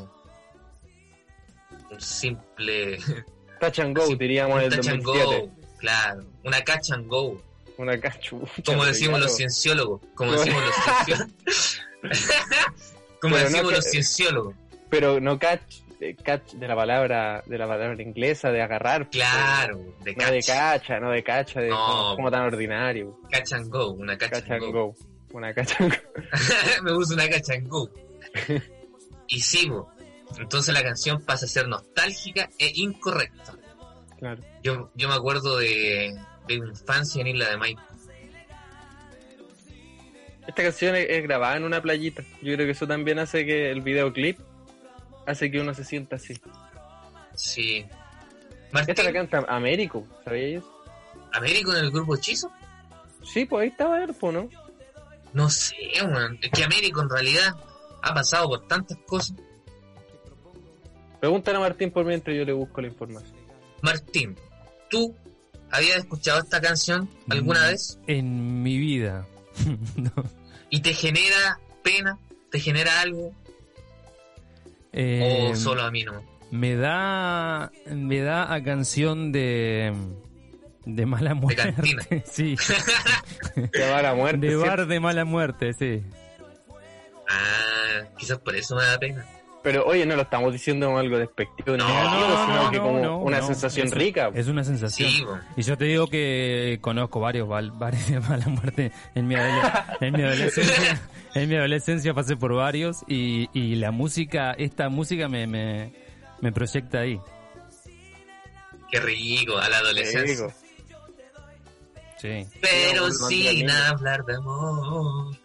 Un 1.92 2.00
simple. 2.02 2.98
Touch 3.60 3.80
and 3.80 3.98
go, 3.98 4.08
diríamos 4.16 4.60
en 4.60 4.66
el 4.66 4.76
touch 4.76 4.88
and 4.90 5.04
2007. 5.04 5.42
go. 5.48 5.78
Claro, 5.78 6.26
una 6.44 6.62
catch 6.64 6.92
and 6.92 7.08
go. 7.08 7.42
Una 7.78 8.00
cachu. 8.00 8.42
Como 8.66 8.86
decimos 8.86 9.20
los 9.20 9.36
cienciólogos. 9.36 10.02
Como 10.16 10.32
decimos 10.34 10.64
los 10.64 10.76
cienciólogos. 11.06 11.34
como 13.22 13.38
decimos 13.38 13.72
los 13.74 13.86
cienciólogos. 13.86 14.56
Pero 14.90 15.20
no 15.20 15.38
catch, 15.40 15.82
eh, 16.00 16.16
catch 16.24 16.54
de 16.54 16.68
la 16.68 16.76
palabra 16.76 17.44
de 17.46 17.58
la 17.58 17.68
palabra 17.68 18.02
inglesa 18.02 18.52
de 18.52 18.62
agarrar. 18.62 19.10
Claro, 19.10 19.78
de 20.04 20.16
No 20.16 20.26
de 20.32 20.40
catch. 20.40 20.48
cacha, 20.48 21.00
no 21.00 21.12
de 21.12 21.24
cacha, 21.24 21.62
de 21.62 21.70
No. 21.70 21.78
como, 21.86 22.16
como 22.16 22.32
tan 22.32 22.42
ordinario. 22.44 23.20
Catch 23.32 23.54
and 23.54 23.70
go, 23.70 23.92
una 23.92 24.18
catch, 24.18 24.32
Catch 24.32 24.44
and 24.52 24.64
and 24.64 24.74
go. 24.74 24.88
go. 24.94 24.96
Una 25.34 25.54
catch 25.54 25.80
and 25.82 25.92
go. 25.92 25.98
Me 26.84 26.92
gusta 26.94 27.14
una 27.16 27.28
catch 27.30 27.50
and 27.52 27.68
go. 27.68 27.90
y 29.28 29.40
sigo. 29.40 29.92
Entonces 30.40 30.74
la 30.74 30.82
canción 30.84 31.22
pasa 31.24 31.46
a 31.46 31.50
ser 31.50 31.68
nostálgica 31.68 32.50
e 32.60 32.72
incorrecta. 32.76 33.54
Claro. 34.20 34.42
Yo, 34.64 34.92
yo 34.96 35.08
me 35.10 35.14
acuerdo 35.16 35.58
de, 35.58 36.16
de 36.48 36.60
mi 36.60 36.70
infancia 36.70 37.22
en 37.22 37.28
Isla 37.28 37.50
de 37.50 37.58
Maipo. 37.58 37.82
Esta 40.48 40.62
canción 40.64 40.96
es 40.96 41.24
grabada 41.24 41.58
en 41.58 41.64
una 41.64 41.82
playita. 41.82 42.24
Yo 42.42 42.54
creo 42.54 42.66
que 42.66 42.72
eso 42.72 42.86
también 42.88 43.18
hace 43.20 43.46
que 43.46 43.72
el 43.72 43.82
videoclip 43.82 44.40
hace 45.26 45.50
que 45.52 45.60
uno 45.60 45.74
se 45.74 45.84
sienta 45.84 46.16
así. 46.18 46.40
Sí. 47.34 47.86
Esta 48.74 49.04
la 49.04 49.12
Martín, 49.12 49.28
canta 49.30 49.46
Américo, 49.54 50.06
¿sabíais? 50.24 50.64
¿Américo 51.34 51.74
en 51.74 51.86
el 51.86 51.92
grupo 51.92 52.16
Hechizo? 52.16 52.52
Sí, 53.24 53.46
pues 53.46 53.64
ahí 53.64 53.68
estaba 53.70 54.02
Erpo, 54.04 54.32
¿no? 54.32 54.50
No 55.34 55.50
sé, 55.50 55.76
weón. 56.02 56.38
Es 56.42 56.50
que 56.52 56.64
Américo 56.64 57.02
en 57.02 57.10
realidad 57.10 57.56
ha 58.02 58.14
pasado 58.14 58.48
por 58.48 58.68
tantas 58.68 58.98
cosas. 59.06 59.36
Pregúntale 61.20 61.58
a 61.58 61.62
Martín 61.62 61.92
por 61.92 62.06
mientras 62.06 62.36
yo 62.38 62.46
le 62.46 62.54
busco 62.54 62.82
la 62.82 62.88
información. 62.88 63.34
Martín, 63.82 64.36
¿tú 64.90 65.16
habías 65.72 65.98
escuchado 65.98 66.40
esta 66.40 66.62
canción 66.62 67.10
alguna 67.30 67.62
Mm. 67.62 67.68
vez? 67.72 68.00
En 68.08 68.64
mi 68.64 68.78
vida. 68.78 69.26
No. 69.96 70.12
¿Y 70.70 70.82
te 70.82 70.94
genera 70.94 71.60
pena? 71.84 72.18
¿Te 72.52 72.60
genera 72.60 73.02
algo? 73.02 73.34
Eh, 74.98 75.50
¿O 75.52 75.56
solo 75.56 75.84
a 75.84 75.92
mí 75.92 76.04
no? 76.04 76.24
Me 76.52 76.76
da, 76.76 77.72
me 77.88 78.22
da 78.22 78.54
a 78.54 78.64
canción 78.64 79.32
de, 79.34 79.94
de 80.86 81.06
mala 81.06 81.34
muerte. 81.34 81.62
cantina. 81.64 82.04
sí, 82.26 82.56
Te 83.72 83.90
va 83.90 83.98
a 83.98 84.02
la 84.02 84.16
muerte. 84.16 84.48
de 84.48 84.56
bar 84.56 84.88
de 84.88 85.00
mala 85.02 85.26
muerte, 85.26 85.74
sí. 85.74 86.02
Ah, 87.28 88.04
quizás 88.18 88.38
por 88.40 88.56
eso 88.56 88.76
me 88.76 88.84
da 88.86 88.98
pena. 89.00 89.26
Pero 89.66 89.84
oye, 89.86 90.06
no 90.06 90.16
lo 90.16 90.22
estamos 90.22 90.54
diciendo 90.54 90.86
como 90.86 91.00
algo 91.00 91.18
despectivo 91.18 91.76
No, 91.76 91.88
negativo, 91.88 92.28
no, 92.30 92.46
sino 92.46 92.70
que 92.72 92.78
no, 92.78 92.84
como 92.84 93.00
no, 93.00 93.18
una 93.18 93.40
no. 93.40 93.48
sensación 93.48 93.88
Es- 93.88 93.94
rica. 93.96 94.30
Es 94.36 94.48
una 94.48 94.64
sensación. 94.64 95.10
Sí. 95.10 95.26
Y 95.58 95.64
yo 95.64 95.76
te 95.76 95.86
digo 95.86 96.06
que 96.06 96.78
conozco 96.82 97.20
varios 97.20 97.48
val- 97.48 97.72
bares 97.72 98.08
de 98.12 98.20
mala 98.20 98.46
muerte 98.48 98.92
en 99.16 99.28
mi, 99.28 99.34
adole- 99.34 99.98
en 100.02 100.14
mi 100.14 100.22
adolescencia. 100.22 101.02
En 101.34 101.50
mi 101.50 101.56
adolescencia 101.58 102.14
pasé 102.14 102.38
por 102.38 102.54
varios 102.54 103.00
y, 103.10 103.50
y 103.54 103.76
la 103.76 103.92
música, 103.92 104.52
esta 104.54 104.88
música 104.88 105.28
me, 105.28 105.48
me, 105.48 105.92
me 106.40 106.52
proyecta 106.54 107.00
ahí. 107.00 107.20
qué 108.90 109.00
rico, 109.02 109.58
a 109.58 109.68
la 109.68 109.80
adolescencia. 109.80 110.48
Sí. 112.18 112.48
Pero 112.62 113.12
sin 113.12 113.70
hablar 113.70 114.24
de 114.26 114.36
amor. 114.36 115.36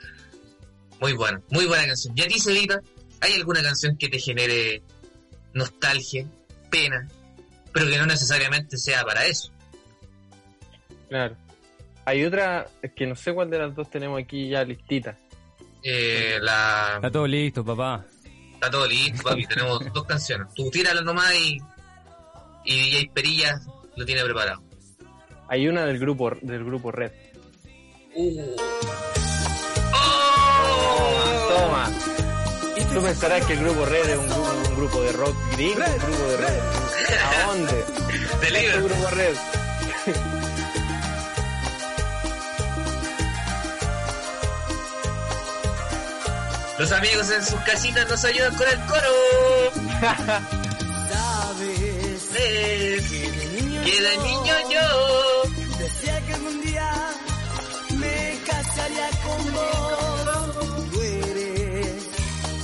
Muy 1.01 1.13
buena, 1.15 1.41
muy 1.51 1.67
buena 1.67 1.87
canción. 1.87 2.15
¿Y 2.17 2.21
a 2.23 2.29
ti, 2.29 2.39
Cevita, 2.39 2.81
hay 3.21 3.35
alguna 3.35 3.63
canción 3.63 3.97
que 3.97 4.09
te 4.09 4.19
genere 4.19 4.83
nostalgia, 5.53 6.27
pena, 6.71 7.09
pero 7.73 7.87
que 7.87 7.99
no 7.99 8.07
necesariamente 8.07 8.77
sea 8.77 9.05
para 9.05 9.27
eso? 9.27 9.51
Claro. 11.09 11.37
Hay 12.05 12.25
otra, 12.25 12.67
es 12.83 12.93
que 12.93 13.07
no 13.07 13.15
sé 13.15 13.33
cuál 13.33 13.51
de 13.51 13.59
las 13.59 13.75
dos 13.75 13.91
tenemos 13.91 14.21
aquí 14.21 14.49
ya 14.49 14.65
listita. 14.65 15.19
Eh, 15.83 16.39
la... 16.41 16.95
Está 16.97 17.11
todo 17.11 17.27
listo, 17.27 17.65
papá. 17.65 18.05
Está 18.55 18.71
todo 18.71 18.87
listo, 18.87 19.23
papi. 19.23 19.47
Tenemos 19.49 19.93
dos 19.93 20.05
canciones. 20.05 20.53
Tú 20.55 20.71
tíralo 20.71 21.03
nomás 21.03 21.35
y, 21.35 21.59
y 22.65 22.77
DJ 22.77 23.11
Perilla 23.15 23.61
lo 23.97 24.05
tiene 24.05 24.23
preparado. 24.23 24.63
Hay 25.49 25.67
una 25.67 25.85
del 25.85 25.99
grupo 25.99 26.31
del 26.41 26.65
grupo 26.65 26.93
Red. 26.93 27.13
Uh. 28.15 28.57
¡Oh! 29.93 31.49
Toma. 31.49 32.20
Tú 32.95 33.01
pensarás 33.03 33.45
que 33.47 33.53
el 33.53 33.61
grupo 33.61 33.85
Red 33.85 34.09
es 34.11 34.19
un 34.19 34.27
grupo, 34.29 34.51
un 34.69 34.77
grupo 34.77 35.03
de 35.03 35.13
rock 35.13 35.37
gringo, 35.53 35.85
un 35.85 35.99
grupo 35.99 36.27
de 36.29 36.37
rock. 36.39 36.51
¿A 37.43 37.47
dónde? 37.47 37.85
De 38.41 38.49
El 38.49 38.55
Liverpool. 38.55 38.89
grupo 38.91 39.11
Red. 39.11 39.37
Los 46.79 46.93
amigos 46.93 47.31
en 47.31 47.45
sus 47.45 47.61
casitas 47.61 48.09
nos 48.09 48.25
ayudan 48.25 48.55
con 48.57 48.67
el 48.67 48.81
coro. 48.87 49.13
Sabes 51.11 52.29
Es 52.35 53.09
que 53.85 54.01
de 54.01 54.17
niño 54.19 54.55
yo 54.71 54.81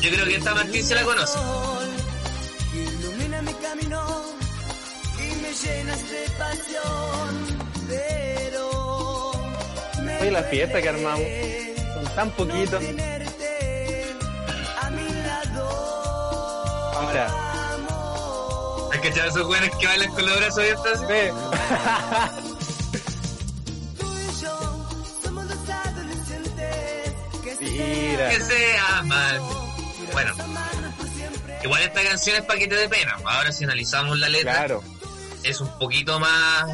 Yo 0.06 0.12
creo 0.12 0.26
que 0.26 0.36
esta 0.36 0.54
Martín 0.54 0.84
se 0.84 0.94
la 0.94 1.02
conoce. 1.02 1.36
ilumina 2.72 3.42
mi 3.42 3.52
camino 3.54 4.06
y 5.18 5.34
me 5.42 5.52
llenas 5.52 6.08
de 6.08 6.30
pasión, 6.38 7.58
pero 7.88 9.32
me 10.04 10.16
Oye, 10.18 10.30
la 10.30 10.44
fiesta 10.44 10.80
que 10.80 10.88
armamos. 10.90 11.26
Son 11.92 12.04
tan 12.14 12.30
a 14.80 14.90
lado. 15.26 15.68
Ahora. 16.94 17.26
Hay 18.92 19.00
que 19.00 19.08
echar 19.08 19.26
esos 19.26 19.44
buenos 19.44 19.76
que 19.76 19.86
bailan 19.86 20.12
con 20.12 20.24
los 20.24 20.36
brazos 20.36 20.58
abiertos 20.58 20.86
así. 20.94 21.04
Ve. 21.06 21.32
Tú 23.98 24.06
y 24.06 24.40
yo 24.40 24.86
somos 25.24 25.48
dos 25.48 25.68
adolescentes 25.68 27.12
que 27.42 27.56
se 27.56 27.64
Mira. 27.64 28.30
Que 28.30 28.40
se 28.40 28.78
aman. 28.78 29.55
Igual 31.66 31.82
esta 31.82 32.02
canción 32.02 32.36
es 32.36 32.42
para 32.42 32.58
que 32.58 32.66
te 32.68 32.74
dé 32.76 32.88
pena. 32.88 33.16
Ahora 33.24 33.52
si 33.52 33.64
analizamos 33.64 34.18
la 34.18 34.28
letra, 34.28 34.52
Claro. 34.54 34.82
es 35.42 35.60
un 35.60 35.78
poquito 35.78 36.18
más 36.20 36.64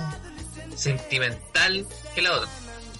sentimental 0.77 1.87
que 2.15 2.23
la 2.23 2.33
otra. 2.33 2.49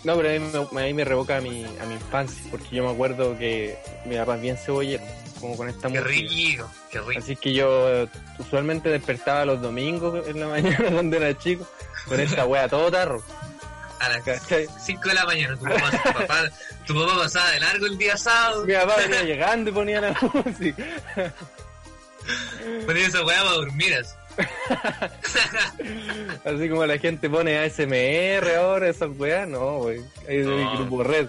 No, 0.05 0.17
pero 0.17 0.31
a 0.31 0.33
mí 0.33 0.39
me, 0.73 0.81
a 0.81 0.85
mí 0.87 0.95
me 0.95 1.05
revoca 1.05 1.37
a 1.37 1.41
mi, 1.41 1.65
a 1.81 1.85
mi 1.87 1.95
infancia, 1.95 2.43
porque 2.51 2.75
yo 2.75 2.85
me 2.85 2.91
acuerdo 2.91 3.39
que 3.39 3.79
mi 4.05 4.17
papá 4.17 4.35
es 4.35 4.41
bien 4.43 4.57
cebollero, 4.57 5.03
como 5.41 5.57
con 5.57 5.69
esta 5.69 5.89
Qué 5.89 6.01
música. 6.01 6.09
rico, 6.09 6.71
qué 6.91 7.01
rico. 7.01 7.21
Así 7.21 7.37
que 7.37 7.53
yo 7.53 8.09
usualmente 8.39 8.89
despertaba 8.89 9.45
los 9.45 9.63
domingos 9.63 10.27
en 10.27 10.41
la 10.41 10.49
mañana 10.49 10.91
cuando 10.91 11.17
era 11.17 11.39
chico, 11.39 11.69
con 12.07 12.19
esta 12.19 12.45
wea 12.47 12.69
todo 12.69 12.91
tarro. 12.91 13.23
A 14.01 14.09
las 14.09 14.25
¿cachai? 14.25 14.67
5 14.85 15.09
de 15.09 15.15
la 15.15 15.25
mañana, 15.25 15.57
tu 15.57 15.65
papá, 15.65 15.91
tu 16.03 16.13
papá, 16.13 16.51
tu 16.85 16.95
papá 17.01 17.19
pasaba 17.23 17.51
de 17.53 17.61
largo 17.61 17.87
el 17.87 17.97
día 17.97 18.17
sábado, 18.17 18.67
Mi 18.67 18.73
papá 18.75 18.97
venía 18.97 19.23
llegando 19.23 19.71
y 19.71 19.73
ponía 19.73 20.01
la 20.01 20.17
música. 20.35 20.85
Ponía 22.87 23.07
esa 23.07 23.25
weá 23.25 23.39
para 23.43 23.51
dormir 23.53 23.95
así. 23.95 24.15
Así 26.45 26.69
como 26.69 26.87
la 26.87 26.99
gente 26.99 27.29
pone 27.29 27.59
ASMR 27.59 28.55
ahora, 28.57 28.89
esas 28.89 29.11
weas, 29.19 29.49
no, 29.49 29.79
wey. 29.79 30.01
Ahí 30.29 30.39
es 30.39 30.47
mi 30.47 30.65
No. 30.65 30.77
grupo 30.77 31.03
red. 31.05 31.29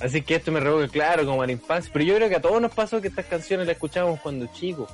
Así 0.00 0.22
que 0.22 0.34
esto 0.36 0.50
me 0.50 0.60
revoca, 0.60 0.88
claro, 0.88 1.24
como 1.24 1.42
a 1.42 1.46
la 1.46 1.52
infancia. 1.52 1.90
Pero 1.92 2.04
yo 2.04 2.16
creo 2.16 2.28
que 2.28 2.36
a 2.36 2.42
todos 2.42 2.60
nos 2.60 2.72
pasó 2.72 3.00
que 3.00 3.08
estas 3.08 3.26
canciones 3.26 3.66
las 3.66 3.74
escuchábamos 3.74 4.20
cuando 4.20 4.46
chicos. 4.52 4.90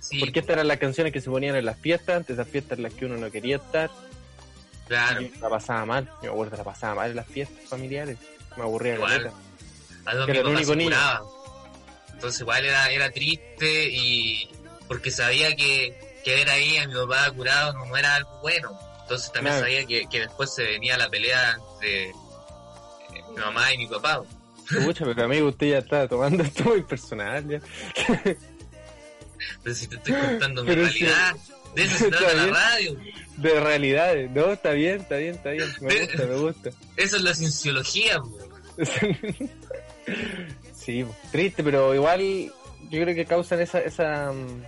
Sí, 0.00 0.20
Porque 0.20 0.40
estas 0.40 0.54
eran 0.54 0.68
las 0.68 0.78
canciones 0.78 1.12
que 1.12 1.20
se 1.20 1.30
ponían 1.30 1.56
en 1.56 1.64
las 1.64 1.78
fiestas, 1.78 2.16
antes 2.16 2.34
esas 2.34 2.48
fiestas 2.48 2.78
en 2.78 2.84
las 2.84 2.92
que 2.92 3.06
uno 3.06 3.16
no 3.16 3.30
quería 3.30 3.56
estar. 3.56 3.90
claro. 4.88 5.22
Y 5.22 5.32
la 5.40 5.48
pasaba 5.48 5.86
mal. 5.86 6.04
Yo 6.22 6.22
me 6.22 6.28
acuerdo, 6.30 6.56
la 6.56 6.64
pasaba 6.64 6.94
mal 6.96 7.10
en 7.10 7.16
las 7.16 7.26
fiestas 7.26 7.64
familiares. 7.68 8.18
Me 8.56 8.62
aburría 8.64 8.96
Que 8.96 9.02
mi 9.02 10.30
era 10.32 10.40
el 10.40 10.46
único 10.46 10.74
niño. 10.76 10.96
Entonces 12.16 12.40
igual 12.40 12.64
era, 12.64 12.90
era 12.90 13.10
triste 13.10 13.88
y 13.90 14.48
porque 14.88 15.10
sabía 15.10 15.54
que, 15.54 15.96
que 16.24 16.34
ver 16.34 16.48
ahí 16.50 16.76
a 16.78 16.88
mi 16.88 16.94
papá 16.94 17.30
curado 17.30 17.72
no 17.74 17.96
era 17.96 18.16
algo 18.16 18.40
bueno. 18.40 18.76
Entonces 19.02 19.30
también 19.32 19.54
Claro. 19.56 19.66
sabía 19.66 19.86
que, 19.86 20.06
que 20.10 20.20
después 20.20 20.52
se 20.52 20.64
venía 20.64 20.96
la 20.96 21.08
pelea 21.08 21.56
entre 21.74 22.08
eh, 22.08 22.12
mi 23.30 23.36
mamá 23.36 23.72
y 23.72 23.78
mi 23.78 23.86
papá. 23.86 24.22
Pucha, 24.84 25.04
pero 25.04 25.24
amigo, 25.24 25.48
usted 25.48 25.68
ya 25.70 25.78
está 25.78 26.08
tomando 26.08 26.42
esto 26.42 26.64
muy 26.64 26.82
personal. 26.82 27.46
Ya. 27.48 27.60
Pero 29.62 29.74
si 29.76 29.86
te 29.86 29.96
estoy 29.96 30.14
contando 30.14 30.64
mi 30.64 30.74
realidad, 30.74 31.36
de 31.74 31.84
eso 31.84 31.98
se 31.98 32.04
Está 32.08 32.18
trata 32.18 32.34
la 32.34 32.46
radio. 32.46 32.98
De 33.36 33.60
realidades. 33.60 34.30
No, 34.30 34.52
está 34.52 34.70
bien, 34.72 35.02
está 35.02 35.16
bien, 35.18 35.34
está 35.36 35.50
bien. 35.50 35.68
Me 35.82 36.00
gusta, 36.00 36.26
me 36.26 36.34
gusta. 36.36 36.70
Eso 36.96 37.16
es 37.16 37.22
la 37.22 37.34
cienciología. 37.34 38.18
po. 38.20 38.38
sí, 40.86 41.04
triste, 41.32 41.62
pero 41.62 41.94
igual 41.94 42.20
yo 42.22 43.02
creo 43.02 43.14
que 43.14 43.26
causan 43.26 43.60
esa 43.60 43.80
esa 43.80 44.32
mm, 44.32 44.62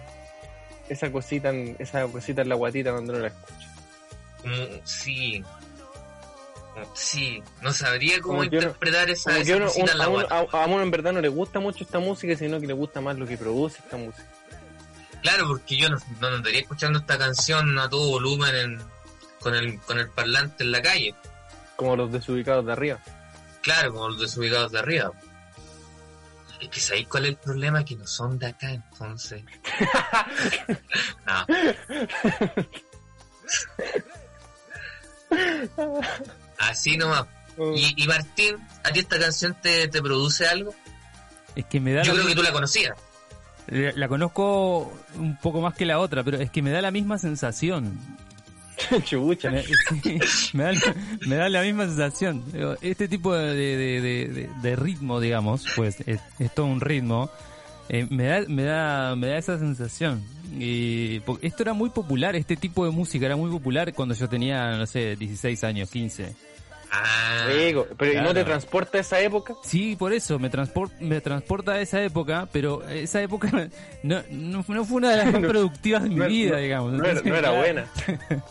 esa 0.91 1.11
cosita, 1.13 1.51
en- 1.51 1.77
esa 1.79 2.07
cosita 2.09 2.43
en 2.43 2.49
la 2.51 2.55
guatita 2.57 2.91
cuando 2.93 3.13
uno 3.15 3.23
la 3.23 3.29
escucha. 3.29 3.69
Como, 4.43 4.55
sí. 4.85 5.43
Como- 5.43 5.59
Sí, 6.95 7.43
no 7.61 7.73
sabría 7.73 8.21
cómo 8.21 8.35
Como 8.39 8.45
interpretar 8.45 9.11
esa, 9.11 9.37
esa 9.39 9.57
uno- 9.57 9.67
cosita 9.67 9.93
en 9.93 9.99
la 9.99 10.05
a, 10.05 10.09
uno, 10.09 10.27
guata. 10.29 10.59
a- 10.59 10.63
a 10.63 10.67
uno 10.67 10.83
en 10.83 10.91
verdad 10.93 11.13
no 11.13 11.21
le 11.21 11.29
gusta 11.29 11.59
mucho 11.59 11.83
esta 11.83 11.99
música, 11.99 12.37
sino 12.37 12.61
que 12.61 12.69
le 12.69 12.73
gusta 12.73 13.01
más 13.01 13.19
lo 13.19 13.27
que 13.27 13.37
produce 13.37 13.79
esta 13.83 13.97
música. 13.97 14.25
Claro, 15.23 15.49
porque 15.49 15.77
yo 15.77 15.89
no, 15.89 15.99
no 16.21 16.29
andaría 16.29 16.61
escuchando 16.61 17.01
esta 17.01 17.19
canción 17.19 17.77
a 17.81 17.89
todo 17.91 18.09
volumen 18.11 18.55
en- 18.55 18.83
con, 19.41 19.55
el, 19.57 19.81
con 19.81 19.99
el 19.99 20.09
parlante 20.11 20.63
en 20.63 20.71
la 20.71 20.81
calle. 20.81 21.15
Como 21.75 21.97
los 21.97 22.13
desubicados 22.13 22.65
de 22.65 22.73
arriba. 22.73 22.99
Claro, 23.61 23.93
como 23.93 24.09
los 24.11 24.21
desubicados 24.21 24.71
de 24.71 24.79
arriba. 24.79 25.11
Es 26.61 26.69
que 26.69 26.81
¿sabéis 26.81 27.07
cuál 27.09 27.25
es 27.25 27.31
el 27.31 27.37
problema? 27.37 27.85
Que 27.85 27.95
no 27.97 28.07
son 28.07 28.39
de 28.39 28.47
acá, 28.47 28.71
entonces. 28.71 29.43
no. 31.27 31.47
Así 36.59 36.97
nomás. 36.97 37.25
Oh. 37.57 37.73
Y, 37.75 37.95
y 37.97 38.07
Martín, 38.07 38.57
¿a 38.85 38.91
ti 38.93 39.01
esta 39.01 39.19
canción 39.19 39.57
te, 39.61 39.89
te 39.89 40.01
produce 40.03 40.47
algo? 40.47 40.75
Es 41.57 41.65
que 41.67 41.81
me 41.81 41.93
da 41.93 42.03
Yo 42.03 42.15
creo 42.15 42.27
que 42.27 42.35
tú 42.35 42.43
la 42.43 42.53
conocías. 42.53 42.97
la- 43.67 43.93
la 43.93 44.09
conozco 44.09 44.93
un 45.17 45.37
poco 45.39 45.61
más 45.61 45.75
que 45.75 45.85
la 45.85 45.99
otra, 45.99 46.23
pero 46.23 46.39
es 46.39 46.51
que 46.51 46.63
me 46.63 46.71
da 46.71 46.81
la 46.83 46.91
misma 46.91 47.19
sensación. 47.19 47.99
Chucha. 49.05 49.51
Me, 50.53 50.65
da, 50.65 50.73
me 51.27 51.37
da 51.37 51.49
la 51.49 51.63
misma 51.63 51.87
sensación. 51.87 52.43
Este 52.81 53.09
tipo 53.09 53.35
de, 53.35 54.77
ritmo, 54.77 55.21
digamos, 55.21 55.65
pues 55.77 56.01
es, 56.07 56.21
es 56.39 56.55
todo 56.55 56.67
un 56.67 56.81
ritmo, 56.81 57.31
eh, 57.89 58.07
me, 58.11 58.25
da, 58.25 58.41
me, 58.49 58.63
da, 58.65 59.17
me 59.17 59.29
da 59.29 59.39
esa 59.39 59.59
sensación. 59.59 60.23
Y 60.59 61.21
esto 61.43 61.63
era 61.63 61.73
muy 61.73 61.91
popular, 61.91 62.37
este 62.37 62.57
tipo 62.57 62.85
de 62.85 62.91
música 62.91 63.27
era 63.27 63.37
muy 63.37 63.51
popular 63.51 63.93
cuando 63.93 64.15
yo 64.15 64.29
tenía, 64.29 64.77
no 64.77 64.87
sé, 64.87 65.17
16 65.17 65.65
años, 65.65 65.91
15. 65.91 66.35
Ah, 66.91 67.47
pero 67.97 68.13
¿y 68.13 68.17
no 68.23 68.33
te 68.33 68.45
transporta 68.45 68.99
a 68.99 69.01
esa 69.03 69.21
época? 69.21 69.55
Sí, 69.63 69.95
por 69.97 70.13
eso, 70.13 70.39
me, 70.39 70.51
transpor- 70.51 70.91
me 71.01 71.21
transporta 71.21 71.73
a 71.73 71.81
esa 71.81 72.03
época, 72.03 72.49
pero 72.53 72.83
esa 72.89 73.21
época 73.23 73.51
no, 74.03 74.23
no, 74.31 74.65
no 74.67 74.85
fue 74.85 74.97
una 74.97 75.11
de 75.11 75.17
las 75.19 75.33
más 75.33 75.43
productivas 75.43 76.03
de 76.05 76.09
mi 76.09 76.17
no- 76.17 76.27
vida, 76.29 76.57
digamos. 76.59 76.93
no 76.95 77.05
era- 77.05 77.21
no 77.21 77.35
era 77.35 77.41
claro, 77.51 77.57
buena. 77.59 77.87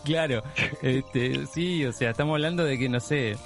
claro, 0.04 0.42
este, 0.82 1.46
sí, 1.46 1.84
o 1.84 1.92
sea, 1.92 2.10
estamos 2.10 2.34
hablando 2.34 2.64
de 2.64 2.78
que, 2.78 2.88
no 2.88 3.00
sé, 3.00 3.36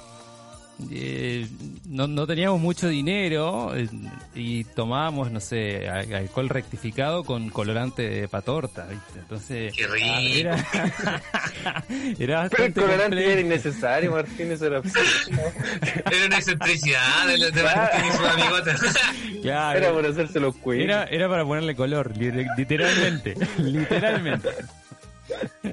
eh, 0.91 1.47
no, 1.87 2.07
no 2.07 2.25
teníamos 2.27 2.59
mucho 2.59 2.87
dinero 2.89 3.75
eh, 3.75 3.87
y 4.35 4.63
tomábamos, 4.63 5.31
no 5.31 5.39
sé, 5.39 5.87
al- 5.87 6.13
alcohol 6.13 6.49
rectificado 6.49 7.23
con 7.23 7.49
colorante 7.49 8.09
de 8.09 8.27
patorta, 8.27 8.85
¿viste? 8.87 9.19
Entonces, 9.19 9.73
Qué 9.77 9.87
rico. 9.87 10.05
ah, 10.09 10.21
era, 10.21 10.55
era 12.19 12.49
Pero 12.49 12.63
el 12.65 12.73
colorante 12.73 13.03
complejo. 13.03 13.29
era 13.31 13.41
innecesario, 13.41 14.11
Martín, 14.11 14.51
eso 14.51 14.65
era. 14.67 14.81
Era 16.11 16.25
una 16.27 16.37
excentricidad 16.37 17.27
de, 17.27 17.37
los 17.37 17.51
de. 17.53 17.63
Martín 17.63 18.01
y 18.07 18.11
sus 18.11 18.25
amigotes. 18.27 18.81
Claro. 19.43 19.77
Era 19.77 19.91
por 19.91 20.05
hacerse 20.05 20.39
los 20.39 20.55
cuidos. 20.55 20.85
Era, 20.85 21.03
era 21.05 21.27
para 21.27 21.43
ponerle 21.43 21.75
color, 21.75 22.15
li- 22.17 22.31
literalmente, 22.57 23.35
literalmente. 23.57 24.49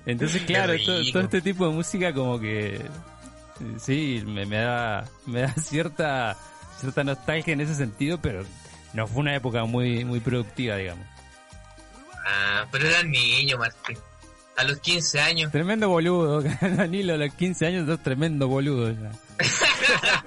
Entonces, 0.07 0.43
claro, 0.43 0.73
todo, 0.85 0.99
rico. 0.99 1.13
todo 1.13 1.23
este 1.23 1.41
tipo 1.41 1.69
de 1.69 1.75
música 1.75 2.13
como 2.13 2.41
que 2.41 2.81
sí, 3.79 4.23
me, 4.27 4.47
me 4.47 4.59
da 4.59 5.05
me 5.27 5.43
da 5.43 5.53
cierta 5.55 6.37
cierta 6.79 7.05
nostalgia 7.05 7.53
en 7.53 7.61
ese 7.61 7.75
sentido, 7.75 8.19
pero 8.21 8.45
no 8.93 9.07
fue 9.07 9.21
una 9.21 9.35
época 9.35 9.65
muy 9.65 10.05
muy 10.05 10.21
productiva, 10.21 10.77
digamos. 10.77 11.07
Ah, 12.27 12.67
pero 12.71 12.89
era 12.89 13.03
niño, 13.03 13.59
Martín. 13.59 13.99
A 14.57 14.65
los 14.65 14.79
15 14.79 15.21
años. 15.21 15.53
Tremendo 15.53 15.89
boludo, 15.89 16.43
Danilo, 16.61 17.15
a 17.15 17.17
los 17.17 17.35
15 17.35 17.67
años 17.67 17.87
sos 17.87 18.03
tremendo 18.03 18.49
boludo 18.49 18.91
ya. 18.91 19.13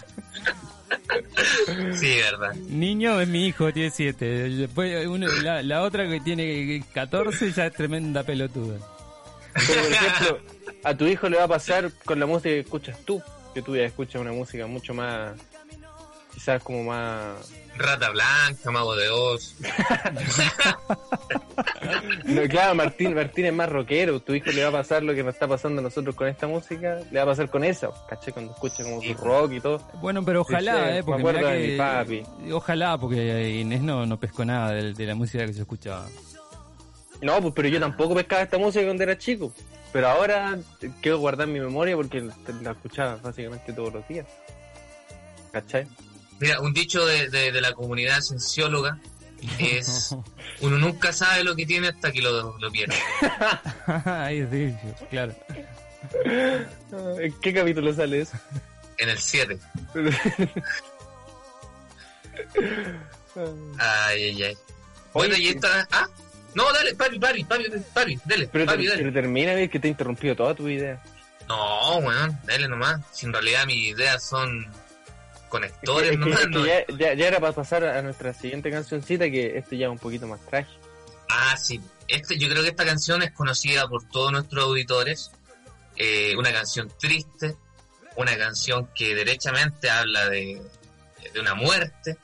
Sí, 1.95 2.15
verdad. 2.17 2.53
Niño 2.55 3.19
es 3.19 3.27
mi 3.27 3.47
hijo, 3.47 3.71
tiene 3.71 3.91
7. 3.91 4.25
Después 4.25 5.07
uno, 5.07 5.27
la, 5.27 5.61
la 5.61 5.81
otra 5.81 6.07
que 6.07 6.19
tiene 6.19 6.83
14 6.93 7.51
ya 7.51 7.67
es 7.67 7.73
tremenda 7.73 8.23
pelotuda. 8.23 8.77
Pero, 9.53 9.81
por 9.81 9.91
ejemplo, 9.91 10.39
a 10.83 10.95
tu 10.95 11.05
hijo 11.05 11.29
le 11.29 11.37
va 11.37 11.43
a 11.43 11.47
pasar 11.47 11.91
con 12.05 12.19
la 12.19 12.25
música 12.25 12.49
que 12.49 12.59
escuchas 12.59 12.97
tú, 13.05 13.21
que 13.53 13.61
tú 13.61 13.75
ya 13.75 13.83
escuchas 13.83 14.21
una 14.21 14.31
música 14.31 14.67
mucho 14.67 14.93
más, 14.93 15.33
quizás 16.33 16.61
como 16.63 16.83
más... 16.83 17.51
Rata 17.75 18.11
Blanca, 18.11 18.69
Mago 18.69 18.95
de 18.95 19.09
Oz. 19.09 19.55
No, 22.25 22.41
claro, 22.43 22.75
Martín, 22.75 23.13
Martín 23.13 23.45
es 23.45 23.53
más 23.53 23.69
rockero, 23.69 24.19
tu 24.19 24.33
hijo 24.33 24.51
le 24.51 24.63
va 24.63 24.69
a 24.69 24.71
pasar 24.71 25.03
lo 25.03 25.13
que 25.13 25.23
nos 25.23 25.33
está 25.33 25.47
pasando 25.47 25.79
a 25.79 25.83
nosotros 25.83 26.15
con 26.15 26.27
esta 26.27 26.47
música, 26.47 26.99
le 27.11 27.19
va 27.19 27.23
a 27.23 27.27
pasar 27.27 27.49
con 27.49 27.63
esa, 27.63 27.89
¿caché? 28.09 28.31
Cuando 28.31 28.53
escucha 28.53 28.83
como 28.83 29.01
su 29.01 29.13
rock 29.13 29.51
y 29.53 29.59
todo. 29.59 29.81
Bueno, 30.01 30.23
pero 30.23 30.41
ojalá, 30.41 30.73
Sí, 30.73 30.97
eh, 30.97 31.03
porque 31.03 31.23
me 31.23 31.29
acuerdo 31.29 31.49
de 31.49 31.61
que, 31.61 31.67
mi 31.67 31.77
papi. 31.77 32.23
Ojalá, 32.51 32.97
porque 32.97 33.49
Inés 33.59 33.81
no, 33.81 34.05
no 34.05 34.19
pescó 34.19 34.45
nada 34.45 34.71
de, 34.71 34.93
de 34.93 35.05
la 35.05 35.15
música 35.15 35.45
que 35.45 35.53
se 35.53 35.61
escuchaba. 35.61 36.07
No, 37.21 37.41
pues 37.41 37.53
pero 37.55 37.67
yo 37.67 37.79
tampoco 37.79 38.15
pescaba 38.15 38.41
esta 38.41 38.57
música 38.57 38.85
cuando 38.85 39.03
era 39.03 39.17
chico, 39.17 39.53
pero 39.93 40.09
ahora 40.09 40.57
quiero 41.01 41.19
guardar 41.19 41.47
mi 41.47 41.59
memoria 41.59 41.95
porque 41.95 42.19
la 42.61 42.71
escuchaba 42.71 43.15
básicamente 43.17 43.71
todos 43.71 43.93
los 43.93 44.07
días. 44.07 44.25
¿Cachai? 45.51 45.87
Mira, 46.39 46.59
un 46.59 46.73
dicho 46.73 47.05
de, 47.05 47.29
de, 47.29 47.51
de 47.51 47.61
la 47.61 47.73
comunidad 47.73 48.19
ciencióloga 48.19 48.99
es 49.59 50.15
uno 50.61 50.77
nunca 50.77 51.13
sabe 51.13 51.43
lo 51.43 51.55
que 51.55 51.65
tiene 51.65 51.89
hasta 51.89 52.11
que 52.11 52.21
lo, 52.21 52.57
lo 52.57 52.71
pierde. 52.71 52.95
Ahí 54.05 54.39
es 54.39 54.51
dicho, 54.51 54.77
claro. 55.09 55.35
¿En 57.19 57.33
qué 57.39 57.53
capítulo 57.53 57.93
sale 57.93 58.21
eso? 58.21 58.37
En 58.97 59.09
el 59.09 59.17
7. 59.17 59.59
Ay, 63.79 64.23
ay, 64.23 64.43
ay. 64.43 64.57
Bueno, 65.13 65.33
Oye, 65.35 65.43
y 65.43 65.47
esta. 65.49 65.87
Ah, 65.91 66.07
no, 66.55 66.71
dale, 66.73 66.95
pari, 66.95 67.19
pari, 67.19 67.43
pari, 67.43 67.65
pari, 67.93 68.19
dale, 68.25 68.47
Pero, 68.51 68.65
pari, 68.65 68.83
te- 68.83 68.89
dale. 68.89 69.01
pero 69.03 69.13
termina, 69.13 69.67
que 69.67 69.79
te 69.79 69.87
he 69.87 69.91
interrumpido 69.91 70.35
toda 70.35 70.53
tu 70.55 70.67
idea. 70.69 71.01
No, 71.47 71.97
weón, 71.97 72.39
dale 72.45 72.67
nomás. 72.67 73.01
Si 73.11 73.25
en 73.25 73.33
realidad 73.33 73.65
mis 73.65 73.89
ideas 73.95 74.23
son 74.23 74.65
conectores 75.49 76.11
Es 76.11 76.11
que- 76.11 76.17
nomás, 76.17 76.39
es 76.39 76.45
que 76.47 76.51
no. 76.51 76.65
ya, 76.65 76.85
ya- 76.97 77.13
ya 77.13 77.27
era 77.27 77.39
para 77.39 77.53
pasar 77.53 77.83
a 77.83 78.01
nuestra 78.01 78.33
siguiente 78.33 78.71
cancioncita, 78.71 79.29
que 79.29 79.57
este 79.57 79.77
ya 79.77 79.87
es 79.87 79.91
un 79.91 79.99
poquito 79.99 80.27
más 80.27 80.39
trágico. 80.45 80.79
Ah, 81.29 81.55
sí. 81.57 81.79
Este, 82.07 82.37
yo 82.37 82.49
creo 82.49 82.61
que 82.63 82.69
esta 82.69 82.85
canción 82.85 83.21
es 83.23 83.31
conocida 83.31 83.87
por 83.87 84.07
todos 84.09 84.31
nuestros 84.31 84.63
auditores. 84.63 85.31
Eh, 85.95 86.35
una 86.37 86.51
canción 86.51 86.91
triste, 86.99 87.55
una 88.15 88.35
canción 88.37 88.89
que 88.95 89.13
derechamente 89.15 89.89
habla 89.89 90.27
de, 90.29 90.61
de 91.33 91.39
una 91.39 91.53
muerte, 91.55 92.17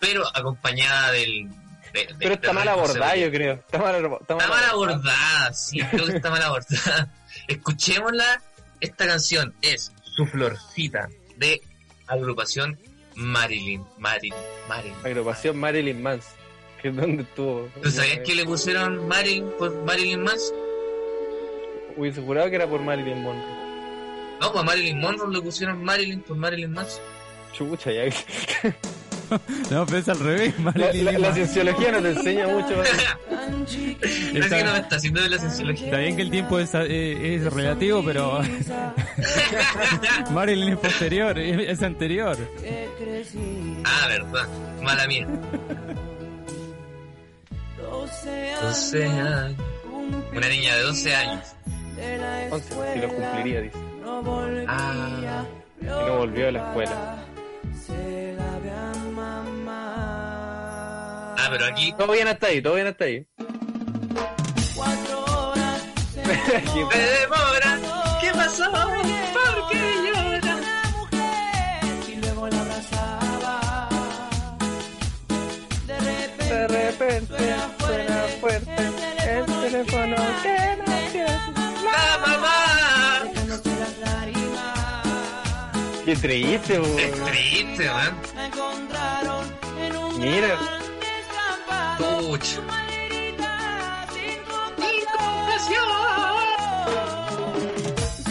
pero 0.00 0.24
acompañada 0.36 1.12
del... 1.12 1.48
de- 1.94 2.06
de- 2.06 2.14
Pero 2.18 2.34
está 2.34 2.52
mal 2.52 2.68
abordada, 2.68 3.16
yo 3.16 3.30
creo. 3.30 3.54
Está 3.54 3.78
mal, 3.78 3.94
está 4.04 4.34
Está 4.34 4.48
mal 4.48 4.64
abordada, 4.64 5.52
sí, 5.54 5.80
creo 5.90 6.06
que 6.06 6.16
está 6.16 6.30
mal 6.30 6.42
abordada. 6.42 7.12
Escuchémosla. 7.48 8.42
Esta 8.80 9.06
canción 9.06 9.54
es 9.62 9.92
Su 10.14 10.26
Florcita, 10.26 11.08
de 11.36 11.62
agrupación 12.06 12.78
Marilyn. 13.14 13.82
Marilyn, 13.96 14.34
Marilyn. 14.68 14.96
Agrupación 15.04 15.56
Marilyn 15.56 16.02
Manson. 16.02 16.32
Que 16.82 16.88
es 16.88 16.96
donde 16.96 17.22
estuvo. 17.22 17.68
¿Tú 17.82 17.90
sabías 17.90 18.18
que 18.26 18.34
le 18.34 18.44
pusieron 18.44 19.08
Marilyn 19.08 19.48
por 19.58 19.74
Marilyn 19.84 20.22
Manson? 20.22 20.54
Hubiese 21.96 22.20
jurado 22.20 22.50
que 22.50 22.56
era 22.56 22.66
por 22.66 22.80
Marilyn 22.82 23.22
Monroe. 23.22 23.64
No, 24.40 24.50
pues 24.52 24.62
a 24.62 24.66
Marilyn 24.66 25.00
Monroe 25.00 25.32
le 25.32 25.40
pusieron 25.40 25.82
Marilyn 25.82 26.20
por 26.22 26.36
Marilyn 26.36 26.72
Manson. 26.72 27.00
Chucha, 27.54 27.90
ya. 27.92 28.02
No, 29.70 29.86
pero 29.86 29.98
es 29.98 30.08
al 30.08 30.18
revés, 30.20 30.54
La, 30.58 30.64
Marilyn 30.72 31.04
la- 31.04 31.12
la 31.12 31.18
Manson. 31.18 31.34
cienciología 31.34 31.92
no 31.92 32.02
te 32.02 32.10
enseña 32.10 32.46
mucho. 32.48 32.74
Parece 32.74 34.38
Está, 34.38 34.56
que 34.58 34.64
no 34.64 34.72
me 34.72 34.78
está 34.78 34.96
haciendo 34.96 35.22
de 35.22 35.28
la 35.30 35.38
cienciología. 35.38 35.84
está 35.86 35.98
bien 35.98 36.16
que 36.16 36.22
el 36.22 36.30
tiempo 36.30 36.58
es, 36.58 36.74
eh, 36.74 37.34
es 37.36 37.52
relativo, 37.52 38.02
pero 38.04 38.40
Marilyn 40.30 40.70
es 40.74 40.78
posterior, 40.78 41.38
es, 41.38 41.68
es 41.70 41.82
anterior. 41.82 42.36
ah, 43.84 44.06
verdad. 44.08 44.48
Mala 44.82 45.06
mía. 45.06 45.26
12 48.62 49.04
años. 49.06 49.56
Una 50.36 50.48
niña 50.48 50.76
de 50.76 50.82
12 50.82 51.14
años. 51.14 51.40
11, 52.50 52.74
si 52.94 52.98
lo 53.00 53.08
cumpliría, 53.08 53.60
dice. 53.62 53.78
Ah, 54.68 55.44
Y 55.80 55.84
no 55.84 56.18
volvió 56.18 56.48
a 56.48 56.52
la 56.52 56.66
escuela. 56.68 57.24
Ah, 61.36 61.48
pero 61.50 61.66
aquí 61.66 61.92
Todo 61.96 62.12
bien 62.12 62.28
hasta 62.28 62.46
ahí, 62.48 62.62
todo 62.62 62.74
bien 62.74 62.86
hasta 62.86 63.04
ahí. 63.04 63.26
me 66.24 66.98
demora. 66.98 67.78
¿Qué 68.20 68.30
pasó? 68.32 68.64
¿Por 68.70 69.68
qué 69.70 69.82
llora? 70.06 70.56
Y 72.08 72.16
luego 72.16 72.48
la 72.48 72.60
abrazaba. 72.60 73.88
De 75.86 75.98
repente, 76.00 76.54
De 76.54 76.68
repente 76.68 77.83
Qué 86.04 86.14
triste, 86.16 86.78
bo. 86.78 86.98
Es 86.98 87.24
triste, 87.24 87.88
man. 87.88 88.14
Me 88.36 88.44
encontraron 88.46 89.46
en 89.80 89.96
un 89.96 90.20
Mira. 90.20 90.58
sin 94.12 94.34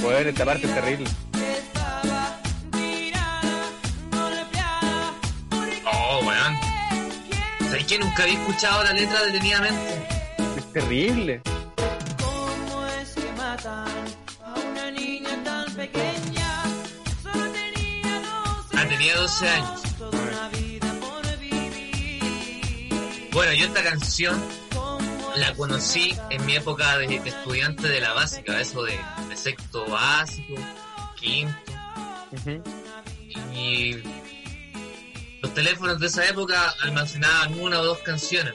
Bueno, 0.04 0.30
esta 0.30 0.46
parte 0.46 0.68
es 0.68 0.76
terrible. 0.76 1.10
Oh, 5.92 6.20
weón. 6.26 6.56
¿Sabes 7.60 7.86
que 7.86 7.98
nunca 7.98 8.22
había 8.24 8.40
escuchado 8.40 8.84
la 8.84 8.94
letra 8.94 9.24
detenidamente? 9.24 10.06
Es 10.58 10.74
terrible. 10.74 11.42
¿Cómo 12.22 12.86
es 12.86 13.16
que 13.16 13.32
matan 13.36 13.93
tenía 19.04 19.18
12 19.18 19.50
años. 19.50 19.82
Bueno, 23.32 23.54
yo 23.54 23.66
esta 23.66 23.84
canción 23.84 24.42
¿Cómo 24.74 25.00
la 25.36 25.54
conocí 25.56 26.16
en 26.30 26.46
mi 26.46 26.56
época 26.56 26.98
de, 27.00 27.08
de 27.08 27.30
estudiante 27.30 27.90
de 27.90 28.00
la 28.00 28.14
básica, 28.14 28.62
eso 28.62 28.84
de, 28.84 28.98
de 29.28 29.36
sexto 29.36 29.86
básico, 29.88 30.54
quinto. 31.20 31.54
Y 33.54 33.96
los 35.42 35.54
teléfonos 35.54 36.00
de 36.00 36.08
esa 36.08 36.26
época 36.30 36.74
almacenaban 36.82 37.60
una 37.60 37.82
o 37.82 37.86
dos 37.86 37.98
canciones. 38.00 38.54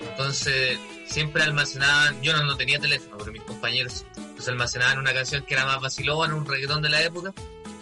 Entonces 0.00 0.78
siempre 1.06 1.42
almacenaban, 1.42 2.22
yo 2.22 2.36
no, 2.36 2.44
no 2.44 2.56
tenía 2.56 2.78
teléfono, 2.78 3.16
pero 3.18 3.32
mis 3.32 3.42
compañeros 3.42 4.06
pues 4.36 4.46
almacenaban 4.46 4.98
una 4.98 5.12
canción 5.12 5.44
que 5.44 5.54
era 5.54 5.64
más 5.64 5.80
vacilona, 5.80 6.34
un 6.34 6.46
reggaetón 6.46 6.82
de 6.82 6.90
la 6.90 7.02
época, 7.02 7.32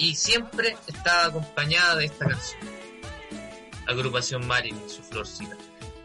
y 0.01 0.15
siempre 0.15 0.77
estaba 0.87 1.27
acompañada 1.27 1.97
de 1.97 2.07
esta 2.07 2.27
canción. 2.27 2.61
Agrupación 3.87 4.47
Marilyn, 4.47 4.89
su 4.89 5.03
florcita. 5.03 5.55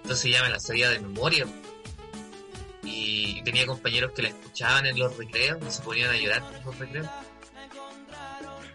Entonces 0.03 0.31
ya 0.31 0.43
me 0.43 0.49
la 0.49 0.59
sabía 0.59 0.89
de 0.89 0.99
memoria. 0.99 1.45
Y 2.83 3.41
tenía 3.43 3.65
compañeros 3.65 4.11
que 4.11 4.23
la 4.23 4.29
escuchaban 4.29 4.85
en 4.85 4.99
los 4.99 5.15
recreos 5.15 5.59
y 5.65 5.71
se 5.71 5.81
ponían 5.81 6.09
a 6.09 6.17
llorar 6.17 6.43
en 6.53 6.65
los 6.65 6.77
recreos. 6.77 7.07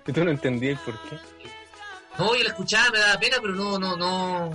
Y 0.07 0.13
tú 0.13 0.25
no 0.25 0.31
entendías 0.31 0.81
por 0.81 0.99
qué. 1.03 1.19
No, 2.19 2.35
yo 2.35 2.43
la 2.43 2.49
escuchaba, 2.49 2.91
me 2.91 2.99
daba 2.99 3.21
pena, 3.21 3.37
pero 3.43 3.55
no, 3.55 3.79
no, 3.79 3.97
no, 3.97 4.51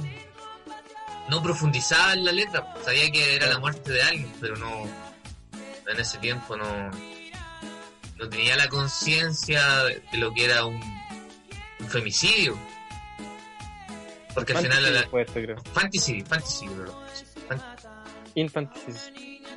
no 1.30 1.44
profundizaba 1.44 2.14
en 2.14 2.26
la 2.26 2.32
letra. 2.32 2.74
Sabía 2.84 3.12
que 3.12 3.36
era 3.36 3.48
la 3.48 3.60
muerte 3.60 3.92
de 3.92 4.02
alguien, 4.02 4.34
pero 4.42 4.56
no, 4.58 4.90
en 5.88 6.00
ese 6.00 6.18
tiempo 6.18 6.58
no, 6.58 6.92
no 8.16 8.30
tenía 8.30 8.56
la 8.56 8.68
conciencia 8.70 9.84
de 9.86 10.02
de 10.12 10.18
lo 10.18 10.34
que 10.34 10.46
era 10.46 10.66
un, 10.66 10.82
un 11.80 11.88
femicidio. 11.90 12.58
Porque 14.34 14.54
al 14.54 14.64
final 14.64 14.94
la, 14.94 15.04
creo. 15.46 15.58
fantasy, 15.74 16.22
fantasy, 16.24 16.66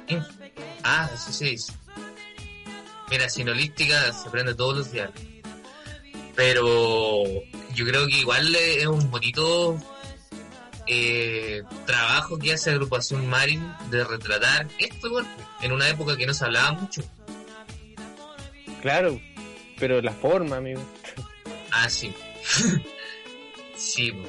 in- 0.07 0.25
ah, 0.85 1.11
sí, 1.17 1.33
sí. 1.33 1.45
dice. 1.51 1.73
Mira, 3.11 3.29
sinolística 3.29 4.13
se 4.13 4.29
aprende 4.29 4.55
todos 4.55 4.77
los 4.77 4.93
días. 4.93 5.11
Pero 6.37 7.25
yo 7.75 7.85
creo 7.87 8.07
que 8.07 8.19
igual 8.19 8.55
es 8.55 8.87
un 8.87 9.11
bonito 9.11 9.77
eh, 10.87 11.63
trabajo 11.87 12.39
que 12.39 12.53
hace 12.53 12.71
Agrupación 12.71 13.27
Marin 13.27 13.67
de 13.91 14.05
retratar 14.05 14.69
esto 14.79 15.09
en 15.63 15.73
una 15.73 15.89
época 15.89 16.17
que 16.17 16.27
no 16.27 16.35
se 16.35 16.45
hablaba 16.45 16.73
mucho. 16.73 17.03
Claro, 18.83 19.20
pero 19.79 20.01
la 20.03 20.12
forma, 20.12 20.57
amigo. 20.57 20.83
Ah, 21.72 21.89
sí. 21.89 22.12
sí, 23.76 24.12
po. 24.12 24.29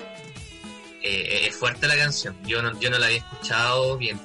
Eh, 1.02 1.48
es 1.48 1.56
fuerte 1.56 1.88
la 1.88 1.96
canción. 1.96 2.36
Yo 2.46 2.62
no, 2.62 2.78
yo 2.80 2.90
no 2.90 2.98
la 3.00 3.06
había 3.08 3.20
escuchado 3.20 3.98
bien. 3.98 4.20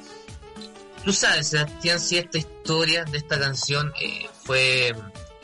¿Tú 1.05 1.13
sabes, 1.13 1.49
Sebastián, 1.49 2.01
si 2.01 2.19
esta 2.19 2.39
historia 2.39 3.05
de 3.05 3.19
esta 3.19 3.39
canción 3.39 3.93
eh, 4.01 4.27
fue 4.45 4.93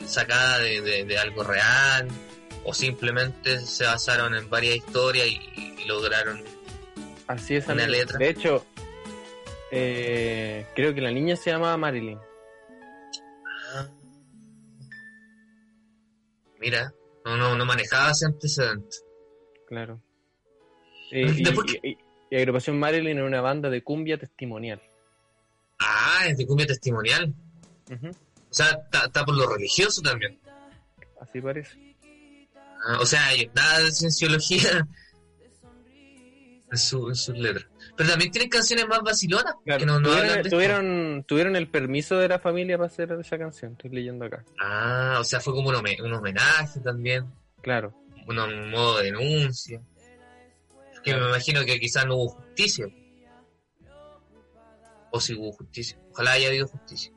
sacada 0.05 0.57
de, 0.59 0.81
de- 0.81 1.05
de 1.05 1.17
algo 1.19 1.43
real 1.43 2.07
o 2.63 2.73
simplemente 2.73 3.59
se 3.61 3.85
basaron 3.85 4.35
en 4.35 4.49
varias 4.49 4.75
historias 4.77 5.27
y, 5.27 5.75
y 5.79 5.85
lograron... 5.85 6.43
Así 7.27 7.55
es, 7.55 7.65
Una 7.65 7.83
amigo. 7.83 7.91
letra. 7.99 8.17
De 8.17 8.29
hecho, 8.29 8.65
eh, 9.71 10.65
creo 10.75 10.93
que 10.93 11.01
la 11.01 11.11
niña 11.11 11.35
se 11.35 11.51
llamaba 11.51 11.77
Marilyn. 11.77 12.19
Mira, 16.61 16.93
no, 17.25 17.35
no, 17.37 17.55
no 17.57 17.65
manejaba 17.65 18.11
ese 18.11 18.25
antecedente. 18.27 18.97
Claro. 19.67 20.01
Eh, 21.11 21.25
y, 21.83 21.87
y- 21.87 21.89
y- 21.91 21.97
y 22.29 22.35
Agrupación 22.37 22.79
Marilyn 22.79 23.17
era 23.17 23.25
una 23.27 23.41
banda 23.41 23.69
de 23.69 23.83
cumbia 23.83 24.17
testimonial. 24.17 24.81
Ah, 25.79 26.23
es 26.27 26.37
de 26.37 26.45
cumbia 26.47 26.65
testimonial. 26.65 27.33
O 27.91 28.53
sea, 28.53 28.67
está, 28.85 29.05
está 29.07 29.25
por 29.25 29.35
lo 29.35 29.47
religioso 29.53 30.01
también. 30.01 30.39
Así 31.19 31.41
parece. 31.41 31.97
Ah, 32.87 32.99
o 33.01 33.05
sea, 33.05 33.25
hay 33.27 33.49
nada 33.53 33.79
de 33.79 33.91
cienciología 33.91 34.87
en, 36.71 36.77
su, 36.77 37.09
en 37.09 37.15
sus 37.15 37.37
letras. 37.37 37.65
Pero 37.97 38.09
también 38.09 38.31
tienen 38.31 38.49
canciones 38.49 38.87
más 38.87 39.01
vacilonas 39.01 39.53
Claro, 39.65 39.79
que 39.79 39.85
no, 39.85 39.99
no 39.99 40.09
tuvieron, 40.09 40.49
tuvieron, 40.49 41.23
tuvieron 41.27 41.55
el 41.55 41.67
permiso 41.67 42.17
de 42.17 42.27
la 42.29 42.39
familia 42.39 42.77
para 42.77 42.87
hacer 42.87 43.11
esa 43.19 43.37
canción, 43.37 43.73
estoy 43.73 43.89
leyendo 43.91 44.25
acá. 44.25 44.43
Ah, 44.59 45.17
o 45.19 45.23
sea, 45.23 45.39
fue 45.39 45.53
como 45.53 45.69
un, 45.69 45.75
home- 45.75 46.01
un 46.01 46.13
homenaje 46.13 46.79
también, 46.79 47.25
Claro. 47.61 47.93
un, 48.27 48.39
un 48.39 48.69
modo 48.71 48.97
de 48.99 49.05
denuncia. 49.05 49.81
Que 51.03 51.15
me 51.15 51.27
imagino 51.27 51.65
que 51.65 51.79
quizás 51.79 52.05
no 52.05 52.15
hubo 52.15 52.29
justicia. 52.29 52.85
O 55.11 55.19
si 55.19 55.33
hubo 55.35 55.51
justicia. 55.51 55.97
Ojalá 56.11 56.33
haya 56.33 56.47
habido 56.47 56.67
justicia. 56.67 57.11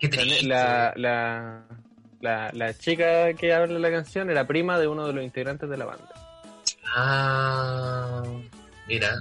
Qué 0.00 0.08
triste. 0.08 0.46
La, 0.46 0.92
la, 0.96 1.64
la, 2.20 2.50
la 2.52 2.74
chica 2.74 3.32
que 3.34 3.52
habla 3.54 3.78
la 3.78 3.90
canción 3.90 4.30
era 4.30 4.46
prima 4.46 4.78
de 4.78 4.88
uno 4.88 5.06
de 5.06 5.12
los 5.12 5.22
integrantes 5.22 5.68
de 5.68 5.76
la 5.76 5.84
banda. 5.84 6.08
Ah, 6.94 8.22
mira, 8.86 9.18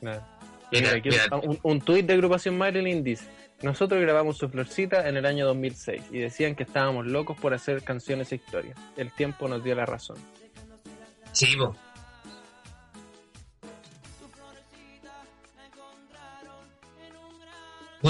mira, 0.00 0.26
Mira, 0.72 0.90
aquí 0.96 1.10
mira. 1.10 1.24
un, 1.36 1.58
un 1.62 1.80
tuit 1.80 2.04
de 2.06 2.14
agrupación 2.14 2.56
Marilyn 2.58 3.04
dice, 3.04 3.26
nosotros 3.62 4.00
grabamos 4.00 4.36
su 4.38 4.48
florcita 4.48 5.08
en 5.08 5.16
el 5.16 5.26
año 5.26 5.46
2006 5.46 6.02
y 6.10 6.18
decían 6.18 6.54
que 6.56 6.64
estábamos 6.64 7.06
locos 7.06 7.36
por 7.38 7.54
hacer 7.54 7.82
canciones 7.82 8.32
e 8.32 8.36
historias. 8.36 8.76
El 8.96 9.12
tiempo 9.12 9.46
nos 9.48 9.62
dio 9.62 9.74
la 9.74 9.86
razón. 9.86 10.16
Sí, 11.32 11.56
po. 11.56 11.76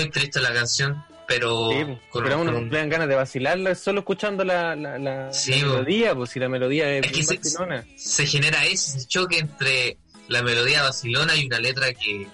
Muy 0.03 0.11
triste 0.11 0.41
la 0.41 0.53
canción, 0.53 1.03
pero 1.29 1.71
Sí, 1.71 1.77
con, 2.11 2.23
pero 2.25 2.35
a 2.35 2.39
uno 2.39 2.53
con- 2.53 2.69
le 2.71 2.77
dan 2.79 2.89
ganas 2.89 3.09
de 3.09 3.15
vacilarla 3.15 3.75
solo 3.75 4.01
escuchando 4.01 4.45
la, 4.45 4.75
la, 4.77 4.99
la- 4.99 5.33
Sí, 5.33 5.61
la 5.61 5.67
bo. 5.69 5.73
melodía, 5.75 6.15
pues 6.15 6.31
si 6.31 6.41
la 6.41 6.49
melodía 6.49 6.91
es, 6.99 7.07
Es 7.07 7.13
que 7.13 7.23
se- 7.23 7.37
vacilona. 7.39 7.85
se 7.97 8.27
genera 8.27 8.65
ese 8.67 9.07
choque 9.07 9.39
entre 9.39 9.97
la 10.29 10.43
melodía 10.43 10.83
vacilona 10.83 11.37
y 11.37 11.47
una 11.47 11.59
letra 11.61 11.93
que, 11.93 12.27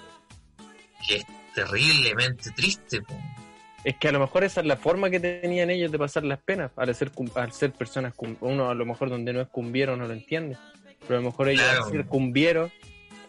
que 1.06 1.16
es 1.16 1.24
terriblemente 1.54 2.50
triste. 2.52 3.02
Es 3.84 3.96
que 3.96 4.08
a 4.08 4.12
lo 4.12 4.20
mejor 4.20 4.44
esa 4.44 4.60
es 4.60 4.66
la 4.66 4.76
forma 4.76 5.08
que 5.10 5.20
tenían 5.20 5.70
ellos 5.70 5.90
de 5.92 5.98
pasar 5.98 6.24
las 6.24 6.38
penas, 6.40 6.70
al 6.76 6.94
ser, 6.94 7.10
al 7.34 7.52
ser 7.52 7.72
personas, 7.72 8.12
uno 8.40 8.70
a 8.70 8.74
lo 8.74 8.84
mejor 8.86 9.08
donde 9.08 9.32
no 9.32 9.40
es 9.40 9.48
cumbiero 9.48 9.96
no 9.96 10.06
lo 10.06 10.12
entiende, 10.12 10.56
pero 11.06 11.18
a 11.18 11.22
lo 11.22 11.28
mejor 11.30 11.48
ellos 11.48 11.62
Claro. 11.64 11.84
al 11.84 11.90
ser 11.92 12.06
cumbiero, 12.06 12.70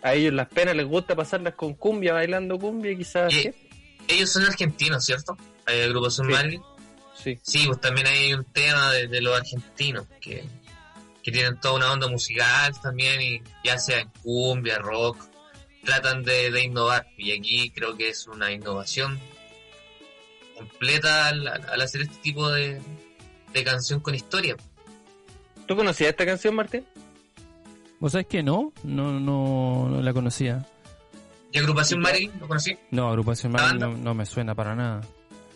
a 0.01 0.13
ellos 0.15 0.33
las 0.33 0.47
penas 0.47 0.75
les 0.75 0.85
gusta 0.87 1.15
pasarlas 1.15 1.53
con 1.55 1.73
cumbia, 1.75 2.13
bailando 2.13 2.57
cumbia 2.57 2.95
quizás... 2.95 3.31
ellos 4.09 4.31
son 4.31 4.43
argentinos, 4.43 5.05
¿cierto? 5.05 5.37
Hay 5.65 5.81
agrupación 5.81 6.27
Sí. 6.27 6.33
Marilyn. 6.33 6.61
Sí, 7.23 7.39
Sí, 7.43 7.63
pues 7.67 7.79
también 7.81 8.07
hay 8.07 8.33
un 8.33 8.43
tema 8.45 8.91
de, 8.91 9.07
de 9.07 9.21
los 9.21 9.37
argentinos 9.37 10.05
que, 10.21 10.43
que 11.21 11.31
tienen 11.31 11.59
toda 11.59 11.75
una 11.75 11.91
onda 11.91 12.07
musical 12.07 12.73
también, 12.81 13.21
y 13.21 13.41
ya 13.63 13.77
sea 13.77 13.99
en 13.99 14.09
cumbia, 14.23 14.79
rock, 14.79 15.17
tratan 15.83 16.23
de, 16.23 16.49
de 16.51 16.63
innovar. 16.63 17.07
Y 17.17 17.31
aquí 17.37 17.71
creo 17.71 17.95
que 17.97 18.09
es 18.09 18.25
una 18.27 18.51
innovación 18.51 19.19
completa 20.55 21.27
al, 21.27 21.47
al 21.47 21.81
hacer 21.81 22.01
este 22.01 22.15
tipo 22.21 22.49
de, 22.51 22.81
de 23.53 23.63
canción 23.63 23.99
con 23.99 24.15
historia. 24.15 24.55
¿Tú 25.67 25.75
conocías 25.75 26.09
esta 26.11 26.25
canción, 26.25 26.55
Martín? 26.55 26.85
¿Vos 27.99 28.13
sabés 28.13 28.27
que 28.27 28.41
no? 28.41 28.71
No, 28.83 29.19
no, 29.19 29.89
no 29.89 30.01
la 30.01 30.13
conocía. 30.13 30.65
¿Y 31.51 31.57
agrupación 31.57 31.99
Marilyn? 32.01 32.31
¿Lo 32.39 32.47
conocí? 32.47 32.77
No, 32.91 33.09
agrupación 33.09 33.51
¿La 33.53 33.59
Marilyn 33.59 33.79
banda? 33.79 33.97
no, 33.97 34.03
no 34.03 34.13
me 34.13 34.25
suena 34.25 34.53
para 34.55 34.75
nada. 34.75 35.01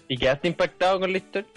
¿Y 0.07 0.17
quedaste 0.17 0.47
impactado 0.47 0.99
con 0.99 1.11
la 1.11 1.17
historia? 1.17 1.49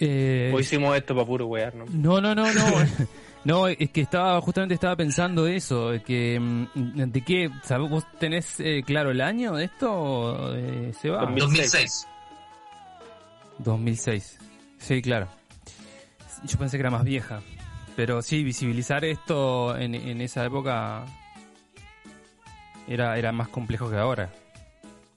Eh, 0.00 0.52
¿O 0.54 0.60
hicimos 0.60 0.96
esto 0.96 1.14
para 1.14 1.26
puro 1.26 1.46
wear, 1.46 1.74
no? 1.74 1.84
No, 1.90 2.20
no, 2.20 2.34
no, 2.34 2.52
no. 2.52 2.62
No, 3.44 3.68
es 3.68 3.90
que 3.90 4.00
estaba, 4.00 4.38
justamente 4.40 4.74
estaba 4.74 4.96
pensando 4.96 5.46
eso, 5.46 5.92
que, 6.04 6.38
mm, 6.38 6.66
¿de 7.06 7.24
qué? 7.24 7.48
¿sabes? 7.62 7.88
¿Vos 7.88 8.04
tenés 8.18 8.58
eh, 8.58 8.82
claro 8.84 9.10
el 9.10 9.20
año 9.20 9.54
de 9.54 9.64
esto, 9.64 10.54
eh, 10.54 10.92
Seba? 11.00 11.20
2006. 11.20 11.70
2006. 11.70 12.08
2006. 13.58 14.38
Sí, 14.78 15.00
claro. 15.00 15.28
Yo 16.44 16.58
pensé 16.58 16.76
que 16.76 16.80
era 16.80 16.90
más 16.90 17.04
vieja. 17.04 17.40
Pero 17.96 18.22
sí, 18.22 18.44
visibilizar 18.44 19.04
esto 19.04 19.76
en, 19.78 19.94
en 19.94 20.20
esa 20.20 20.44
época 20.44 21.04
era, 22.88 23.18
era 23.18 23.32
más 23.32 23.48
complejo 23.48 23.90
que 23.90 23.96
ahora. 23.96 24.32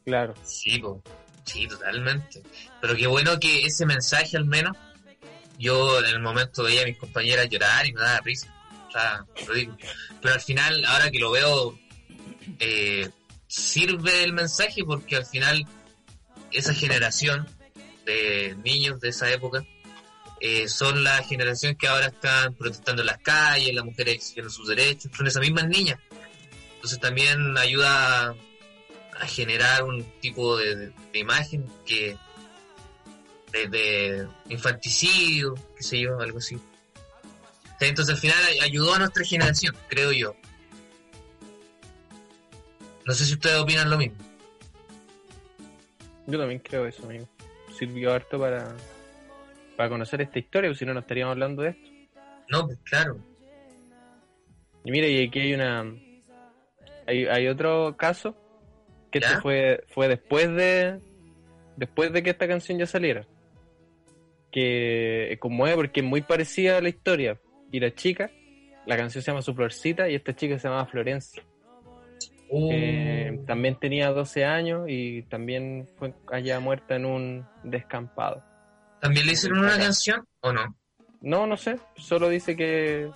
Claro. 0.05 0.33
Sí, 0.43 0.79
po. 0.79 1.01
sí, 1.43 1.67
totalmente. 1.67 2.41
Pero 2.81 2.95
qué 2.95 3.07
bueno 3.07 3.39
que 3.39 3.65
ese 3.65 3.85
mensaje 3.85 4.37
al 4.37 4.45
menos, 4.45 4.75
yo 5.57 5.99
en 5.99 6.05
el 6.05 6.19
momento 6.19 6.63
veía 6.63 6.81
a 6.81 6.85
mis 6.85 6.97
compañeras 6.97 7.49
llorar 7.49 7.85
y 7.85 7.93
me 7.93 8.01
daba 8.01 8.19
risa. 8.21 8.53
O 8.87 8.91
sea, 8.91 9.25
ridículo. 9.47 9.77
Pero 10.21 10.33
al 10.33 10.41
final, 10.41 10.85
ahora 10.85 11.11
que 11.11 11.19
lo 11.19 11.31
veo, 11.31 11.79
eh, 12.59 13.09
sirve 13.47 14.23
el 14.23 14.33
mensaje 14.33 14.83
porque 14.83 15.15
al 15.15 15.25
final 15.25 15.65
esa 16.51 16.73
generación 16.73 17.47
de 18.05 18.57
niños 18.63 18.99
de 18.99 19.09
esa 19.09 19.31
época 19.31 19.65
eh, 20.39 20.67
son 20.67 21.03
la 21.03 21.21
generación 21.23 21.75
que 21.75 21.87
ahora 21.87 22.07
están 22.07 22.55
protestando 22.55 23.03
en 23.03 23.05
las 23.05 23.19
calles, 23.19 23.73
las 23.75 23.85
mujeres 23.85 24.15
exigiendo 24.15 24.49
sus 24.49 24.67
derechos, 24.67 25.11
son 25.15 25.27
esas 25.27 25.41
mismas 25.41 25.67
niñas. 25.67 25.99
Entonces 26.81 26.99
también 26.99 27.55
ayuda 27.59 28.29
a, 29.19 29.25
generar 29.27 29.83
un 29.83 30.03
tipo 30.19 30.57
de, 30.57 30.75
de- 30.75 30.91
de 31.13 31.19
imagen 31.19 31.63
que 31.85 32.17
de, 33.51 33.67
de 33.67 34.27
infanticidio, 34.49 35.53
qué 35.77 35.83
sé 35.83 35.99
yo, 35.99 36.19
algo 36.19 36.39
así. 36.39 36.57
Entonces 37.79 38.15
al 38.15 38.19
final 38.19 38.37
ay- 38.47 38.59
ayudó 38.61 38.95
a 38.95 38.99
nuestra 38.99 39.23
generación, 39.23 39.75
creo 39.89 40.11
yo. 40.11 40.35
No 43.05 43.13
sé 43.13 43.25
si 43.25 43.33
ustedes 43.33 43.57
opinan 43.59 43.89
lo 43.89 43.97
mismo. 43.97 44.17
Yo 46.25 46.39
también 46.39 46.59
creo 46.61 46.87
eso, 46.87 47.03
amigo. 47.05 47.27
Sirvió 47.77 48.13
harto 48.13 48.39
para, 48.39 48.75
para 49.77 49.89
conocer 49.89 50.21
esta 50.21 50.39
historia, 50.39 50.69
porque 50.69 50.79
si 50.79 50.85
no, 50.85 50.93
no 50.95 50.99
estaríamos 51.01 51.33
hablando 51.33 51.61
de 51.63 51.69
esto. 51.69 51.89
No, 52.49 52.65
pues 52.65 52.79
claro. 52.83 53.17
Y 54.83 54.91
mira, 54.91 55.07
y 55.07 55.27
aquí 55.27 55.39
hay 55.39 55.53
una. 55.53 55.85
Hay, 57.11 57.25
hay 57.25 57.47
otro 57.47 57.95
caso 57.97 58.35
que 59.11 59.19
este 59.19 59.37
fue, 59.41 59.83
fue 59.89 60.07
después 60.07 60.49
de. 60.55 60.99
Después 61.75 62.13
de 62.13 62.23
que 62.23 62.29
esta 62.29 62.47
canción 62.47 62.79
ya 62.79 62.85
saliera. 62.85 63.27
Que 64.51 65.37
conmueve 65.39 65.75
porque 65.75 65.99
es 65.99 66.05
muy 66.05 66.21
parecida 66.21 66.77
a 66.77 66.81
la 66.81 66.89
historia. 66.89 67.37
Y 67.71 67.79
la 67.79 67.93
chica, 67.93 68.31
la 68.85 68.97
canción 68.97 69.21
se 69.21 69.31
llama 69.31 69.41
Su 69.41 69.53
Florcita 69.53 70.09
y 70.09 70.15
esta 70.15 70.35
chica 70.35 70.57
se 70.57 70.67
llama 70.67 70.85
Florencia. 70.85 71.43
Eh, 72.53 73.39
también 73.47 73.79
tenía 73.79 74.09
12 74.11 74.43
años 74.43 74.85
y 74.87 75.23
también 75.23 75.87
fue 75.97 76.13
allá 76.31 76.59
muerta 76.59 76.95
en 76.95 77.05
un 77.05 77.45
descampado. 77.63 78.43
¿También 78.99 79.25
le 79.25 79.33
hicieron 79.33 79.59
una 79.59 79.77
canción 79.77 80.25
o 80.41 80.51
no? 80.51 80.75
No, 81.21 81.47
no 81.47 81.55
sé, 81.55 81.77
solo 81.95 82.29
dice 82.29 82.55
que, 82.55 83.09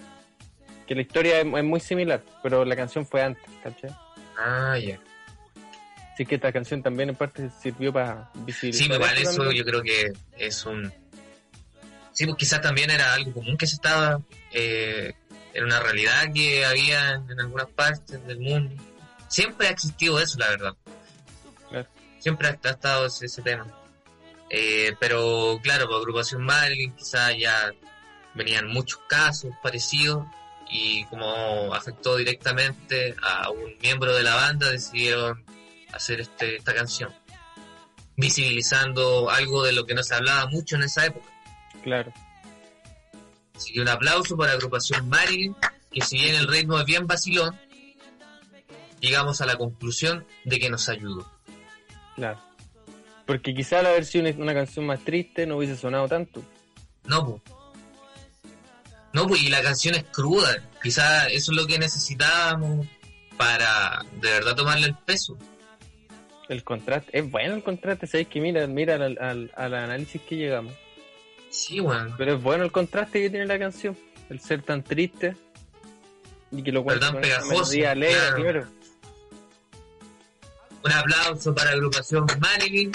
que 0.85 0.95
la 0.95 1.01
historia 1.01 1.39
es, 1.41 1.45
es 1.45 1.63
muy 1.63 1.79
similar, 1.79 2.23
pero 2.43 2.65
la 2.65 2.75
canción 2.75 3.05
fue 3.05 3.21
antes, 3.21 3.43
¿cachai? 3.63 3.91
Ah, 4.37 4.77
ya. 4.77 4.99
Así 6.13 6.25
que 6.25 6.35
esta 6.35 6.51
canción 6.51 6.81
también 6.81 7.09
en 7.09 7.15
parte 7.15 7.49
sirvió 7.61 7.91
para 7.91 8.31
visibilizar. 8.35 8.87
Sí, 8.87 8.93
igual 8.93 9.17
eso 9.17 9.37
también. 9.37 9.57
yo 9.57 9.65
creo 9.65 9.81
que 9.81 10.13
es 10.37 10.65
un... 10.65 10.91
Sí, 12.13 12.25
pues 12.25 12.37
quizás 12.37 12.61
también 12.61 12.89
era 12.89 13.13
algo 13.13 13.33
común 13.33 13.57
que 13.57 13.67
se 13.67 13.75
estaba... 13.75 14.21
Eh, 14.51 15.13
era 15.53 15.65
una 15.65 15.79
realidad 15.81 16.31
que 16.33 16.65
había 16.65 17.15
en 17.15 17.39
algunas 17.39 17.67
partes 17.67 18.25
del 18.25 18.39
mundo. 18.39 18.75
Siempre 19.27 19.67
ha 19.67 19.71
existido 19.71 20.19
eso, 20.19 20.37
la 20.39 20.49
verdad. 20.49 20.75
Claro. 21.69 21.89
Siempre 22.19 22.47
ha, 22.47 22.51
ha 22.51 22.69
estado 22.71 23.05
ese, 23.07 23.25
ese 23.25 23.41
tema. 23.41 23.67
Eh, 24.49 24.95
pero 24.99 25.59
claro, 25.61 25.87
por 25.87 25.97
agrupación 25.97 26.43
Marilyn 26.43 26.93
quizás 26.95 27.33
ya 27.37 27.73
venían 28.35 28.67
muchos 28.67 29.01
casos 29.09 29.53
parecidos 29.61 30.25
y 30.69 31.05
como 31.05 31.73
afectó 31.73 32.15
directamente 32.15 33.15
a 33.21 33.49
un 33.49 33.77
miembro 33.81 34.15
de 34.15 34.23
la 34.23 34.35
banda 34.35 34.69
decidieron 34.69 35.43
hacer 35.91 36.21
este, 36.21 36.57
esta 36.57 36.73
canción 36.73 37.13
visibilizando 38.17 39.29
algo 39.29 39.63
de 39.63 39.73
lo 39.73 39.85
que 39.85 39.93
no 39.93 40.03
se 40.03 40.15
hablaba 40.15 40.47
mucho 40.47 40.75
en 40.75 40.83
esa 40.83 41.05
época. 41.05 41.27
Claro. 41.83 42.13
Así 43.55 43.73
que 43.73 43.81
un 43.81 43.89
aplauso 43.89 44.35
para 44.35 44.51
la 44.51 44.57
agrupación 44.57 45.07
Marilyn, 45.09 45.55
que 45.91 46.01
si 46.01 46.17
bien 46.17 46.35
el 46.35 46.47
ritmo 46.47 46.79
es 46.79 46.85
bien 46.85 47.07
vacilón, 47.07 47.57
llegamos 48.99 49.41
a 49.41 49.45
la 49.45 49.57
conclusión 49.57 50.25
de 50.43 50.59
que 50.59 50.69
nos 50.69 50.89
ayudó. 50.89 51.29
Claro. 52.15 52.39
Porque 53.25 53.53
quizá 53.53 53.79
al 53.79 53.87
haber 53.87 54.05
sido 54.05 54.29
una, 54.29 54.43
una 54.43 54.53
canción 54.53 54.85
más 54.85 54.99
triste 55.03 55.45
no 55.45 55.57
hubiese 55.57 55.75
sonado 55.75 56.07
tanto. 56.07 56.43
No, 57.05 57.25
pues. 57.25 57.54
No, 59.15 59.27
pues, 59.27 59.41
y 59.43 59.49
la 59.49 59.61
canción 59.61 59.95
es 59.95 60.03
cruda. 60.03 60.61
Quizá 60.83 61.27
eso 61.27 61.51
es 61.51 61.57
lo 61.57 61.65
que 61.67 61.79
necesitábamos 61.79 62.85
para 63.37 64.03
de 64.21 64.29
verdad 64.29 64.55
tomarle 64.55 64.87
el 64.87 64.95
peso. 64.95 65.37
El 66.49 66.63
contraste, 66.63 67.17
es 67.17 67.31
bueno 67.31 67.55
el 67.55 67.63
contraste, 67.63 68.05
sabéis 68.07 68.27
que 68.27 68.39
mira, 68.39 68.67
mira 68.67 68.95
al, 68.95 69.17
al- 69.19 69.51
al 69.55 69.73
análisis 69.73 70.21
que 70.21 70.35
llegamos. 70.35 70.73
Sí, 71.49 71.79
bueno. 71.79 72.13
Pero 72.17 72.35
es 72.35 72.43
bueno 72.43 72.63
el 72.65 72.71
contraste 72.71 73.21
que 73.21 73.29
tiene 73.29 73.45
la 73.45 73.57
canción. 73.57 73.97
El 74.29 74.39
ser 74.41 74.61
tan 74.63 74.83
triste 74.83 75.35
Y 76.51 76.61
que 76.61 76.71
lo 76.71 76.83
cuente 76.83 77.05
tan 77.05 77.13
con 77.13 77.21
pegajoso, 77.21 77.71
alegre, 77.87 78.17
claro. 78.19 78.41
claro. 78.43 78.67
Un 80.83 80.91
aplauso 80.91 81.55
para 81.55 81.71
la 81.71 81.77
agrupación 81.77 82.25
Marilyn 82.39 82.91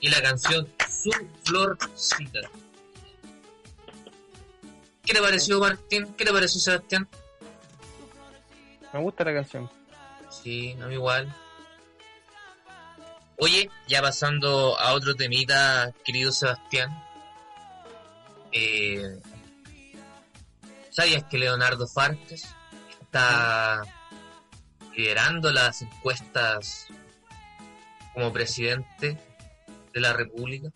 y 0.00 0.08
la 0.08 0.20
canción 0.22 0.66
Su 0.88 1.10
Florcita. 1.44 2.40
¿Qué 5.02 5.12
le 5.12 5.20
pareció 5.20 5.58
Martín? 5.58 6.14
¿Qué 6.14 6.24
le 6.24 6.32
pareció 6.32 6.60
Sebastián? 6.60 7.08
Me 8.92 9.00
gusta 9.00 9.24
la 9.24 9.34
canción. 9.34 9.70
Sí, 10.30 10.76
a 10.80 10.86
mí 10.86 10.94
igual. 10.94 11.34
Oye, 13.38 13.70
ya 13.88 14.00
pasando 14.00 14.78
a 14.78 14.92
otro 14.92 15.14
temita, 15.14 15.92
querido 16.04 16.30
Sebastián. 16.30 16.90
Eh, 18.52 19.20
¿Sabías 20.90 21.24
que 21.24 21.38
Leonardo 21.38 21.88
Farques 21.88 22.46
está 23.00 23.82
liderando 24.94 25.50
las 25.50 25.82
encuestas 25.82 26.86
como 28.14 28.32
presidente 28.32 29.18
de 29.92 30.00
la 30.00 30.12
República? 30.12 30.70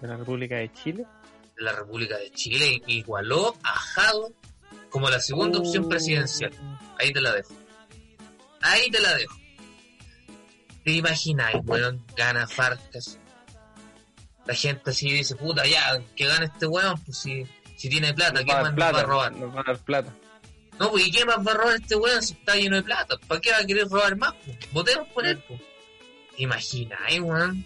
De 0.00 0.06
la 0.06 0.16
República 0.16 0.56
de 0.56 0.72
Chile. 0.72 1.06
La 1.60 1.72
República 1.72 2.16
de 2.18 2.30
Chile. 2.32 2.82
Igualó 2.86 3.56
a 3.62 3.70
Jado 3.70 4.32
como 4.90 5.08
la 5.08 5.20
segunda 5.20 5.58
opción 5.58 5.84
Uh. 5.84 5.88
presidencial. 5.88 6.52
Ahí 6.98 7.12
te 7.12 7.20
la 7.20 7.32
dejo. 7.32 7.54
Ahí 8.62 8.90
te 8.90 9.00
la 9.00 9.14
dejo. 9.14 9.36
¿Te 10.84 10.92
imagináis, 10.92 11.58
weón? 11.64 12.04
Gana 12.16 12.46
Farcas. 12.48 13.18
La 14.46 14.54
gente 14.54 14.90
así 14.90 15.10
dice, 15.10 15.36
puta, 15.36 15.66
ya, 15.66 16.02
que 16.16 16.26
gane 16.26 16.46
este 16.46 16.66
weón, 16.66 16.98
pues 17.04 17.18
si, 17.18 17.46
si 17.76 17.88
tiene 17.88 18.12
plata, 18.14 18.32
Nos 18.32 18.44
¿qué 18.44 18.52
más 18.52 18.74
nos 18.74 18.80
va 18.82 18.88
a 18.88 19.02
robar? 19.02 19.32
Nos 19.32 19.54
va 19.54 19.60
a 19.60 19.64
dar 19.64 19.78
plata. 19.78 20.14
No, 20.78 20.90
pues 20.90 21.06
¿y 21.06 21.10
qué 21.12 21.24
más 21.26 21.36
va 21.46 21.52
a 21.52 21.54
robar 21.54 21.76
este 21.76 21.94
weón 21.94 22.22
si 22.22 22.32
está 22.32 22.56
lleno 22.56 22.76
de 22.76 22.82
plata? 22.82 23.16
¿Para 23.28 23.40
qué 23.40 23.50
va 23.52 23.58
a 23.58 23.64
querer 23.66 23.86
robar 23.88 24.16
más? 24.16 24.34
Pues? 24.44 24.56
Votemos 24.72 25.06
por 25.08 25.26
él, 25.26 25.38
pues. 25.46 25.60
¿Te 26.36 26.42
imagináis, 26.42 27.20
weón? 27.20 27.64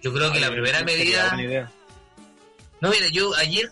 Yo 0.00 0.12
creo 0.12 0.32
que 0.32 0.40
la 0.40 0.50
primera 0.50 0.82
medida... 0.84 1.70
No, 2.82 2.90
mira, 2.90 3.06
yo 3.10 3.34
ayer 3.36 3.70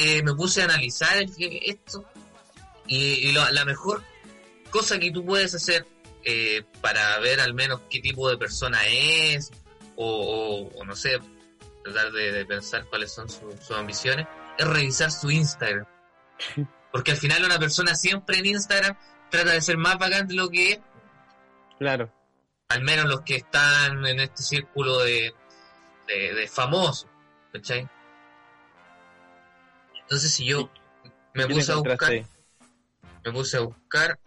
eh, 0.00 0.22
me 0.22 0.34
puse 0.34 0.62
a 0.62 0.64
analizar 0.64 1.14
esto 1.18 2.04
y, 2.86 3.28
y 3.28 3.32
lo- 3.32 3.50
la 3.50 3.64
mejor 3.64 4.02
cosa 4.70 4.98
que 4.98 5.10
tú 5.10 5.24
puedes 5.26 5.54
hacer 5.54 5.86
eh, 6.24 6.62
para 6.80 7.18
ver 7.18 7.40
al 7.40 7.52
menos 7.54 7.80
qué 7.90 8.00
tipo 8.00 8.30
de 8.30 8.38
persona 8.38 8.86
es 8.86 9.50
o, 9.96 10.06
o- 10.72 10.78
o 10.80 10.84
no 10.84 10.94
sé, 10.96 11.18
tratar 11.84 12.12
de, 12.12 12.32
de 12.32 12.46
pensar 12.46 12.86
cuáles 12.86 13.12
son 13.12 13.28
su- 13.28 13.50
sus 13.60 13.76
ambiciones, 13.76 14.26
es 14.56 14.66
revisar 14.66 15.10
su 15.10 15.30
Instagram. 15.30 15.84
Porque 16.92 17.10
al 17.10 17.16
final 17.16 17.44
una 17.44 17.58
persona 17.58 17.94
siempre 17.96 18.38
en 18.38 18.46
Instagram 18.46 18.96
trata 19.30 19.50
de 19.52 19.60
ser 19.60 19.76
más 19.76 19.98
bacán 19.98 20.28
de 20.28 20.34
lo 20.34 20.48
que 20.48 20.72
es, 20.72 20.80
Claro. 21.78 22.12
al 22.68 22.82
menos 22.82 23.06
los 23.06 23.22
que 23.22 23.36
están 23.36 24.06
en 24.06 24.20
este 24.20 24.42
círculo 24.42 25.00
de, 25.00 25.34
de, 26.06 26.34
de 26.34 26.46
famosos, 26.48 27.08
¿cachai? 27.52 27.88
Entonces 30.12 30.34
si 30.34 30.44
yo 30.44 30.70
me 31.32 31.44
¿Qué 31.44 31.48
te 31.48 31.54
puse 31.54 31.72
a 31.72 31.76
buscar, 31.76 32.10
ahí? 32.10 32.26
me 33.24 33.32
puse 33.32 33.56
a 33.56 33.60
buscar, 33.60 34.18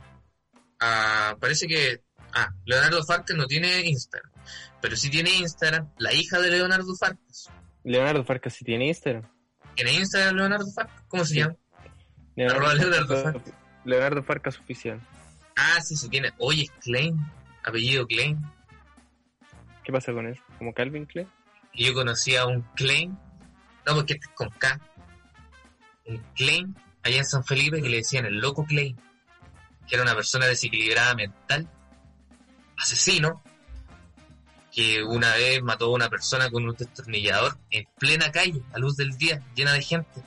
a, 0.80 1.38
parece 1.40 1.68
que, 1.68 2.02
ah, 2.34 2.50
Leonardo 2.66 3.04
Farcas 3.04 3.38
no 3.38 3.46
tiene 3.46 3.82
Instagram, 3.82 4.32
pero 4.82 4.96
sí 4.96 5.12
tiene 5.12 5.30
Instagram, 5.36 5.88
la 6.00 6.12
hija 6.12 6.40
de 6.40 6.50
Leonardo 6.50 6.96
Farcas. 6.96 7.52
Leonardo 7.84 8.24
Farcas 8.26 8.54
sí 8.56 8.66
tiene 8.66 8.88
Instagram. 8.88 9.30
¿Tiene 9.76 9.94
Instagram 9.94 10.38
Leonardo 10.38 10.66
Farcas? 10.72 11.04
¿Cómo 11.08 11.24
se 11.24 11.36
Sí. 11.36 11.40
llama? 11.42 11.56
Leonardo, 12.36 13.40
Leonardo 13.84 14.24
Farcas 14.24 14.58
oficial. 14.60 15.00
Ah, 15.56 15.80
sí, 15.84 15.96
sí 15.96 16.10
tiene. 16.10 16.34
Oye, 16.40 16.64
es 16.64 16.72
Klein, 16.84 17.16
apellido 17.64 18.08
Klein. 18.08 18.40
¿Qué 19.84 19.92
pasa 19.92 20.12
con 20.14 20.26
eso? 20.26 20.42
¿Como 20.58 20.74
Calvin 20.74 21.06
Klein? 21.06 21.28
Y 21.74 21.86
yo 21.86 21.94
conocí 21.94 22.36
a 22.36 22.48
un 22.48 22.64
Klein, 22.76 23.12
no, 23.86 23.94
porque 23.94 24.14
este 24.14 24.26
es 24.26 24.32
con 24.34 24.50
K, 24.50 24.80
Klein 26.36 26.76
allá 27.04 27.18
en 27.18 27.26
San 27.26 27.46
Felipe 27.46 27.82
que 27.82 27.90
le 27.90 27.98
decían 27.98 28.26
el 28.26 28.40
loco 28.40 28.66
Klein, 28.66 28.98
que 29.88 29.96
era 29.96 30.04
una 30.04 30.16
persona 30.16 30.48
desequilibrada 30.48 31.14
mental, 31.16 31.70
asesino, 32.78 33.44
que 34.72 35.04
una 35.04 35.34
vez 35.36 35.62
mató 35.64 35.86
a 35.86 35.90
una 35.90 36.10
persona 36.10 36.50
con 36.50 36.68
un 36.68 36.76
destornillador 36.76 37.58
en 37.72 37.86
plena 37.98 38.32
calle, 38.32 38.62
a 38.74 38.80
luz 38.80 38.98
del 38.98 39.18
día, 39.18 39.42
llena 39.56 39.72
de 39.74 39.82
gente. 39.82 40.22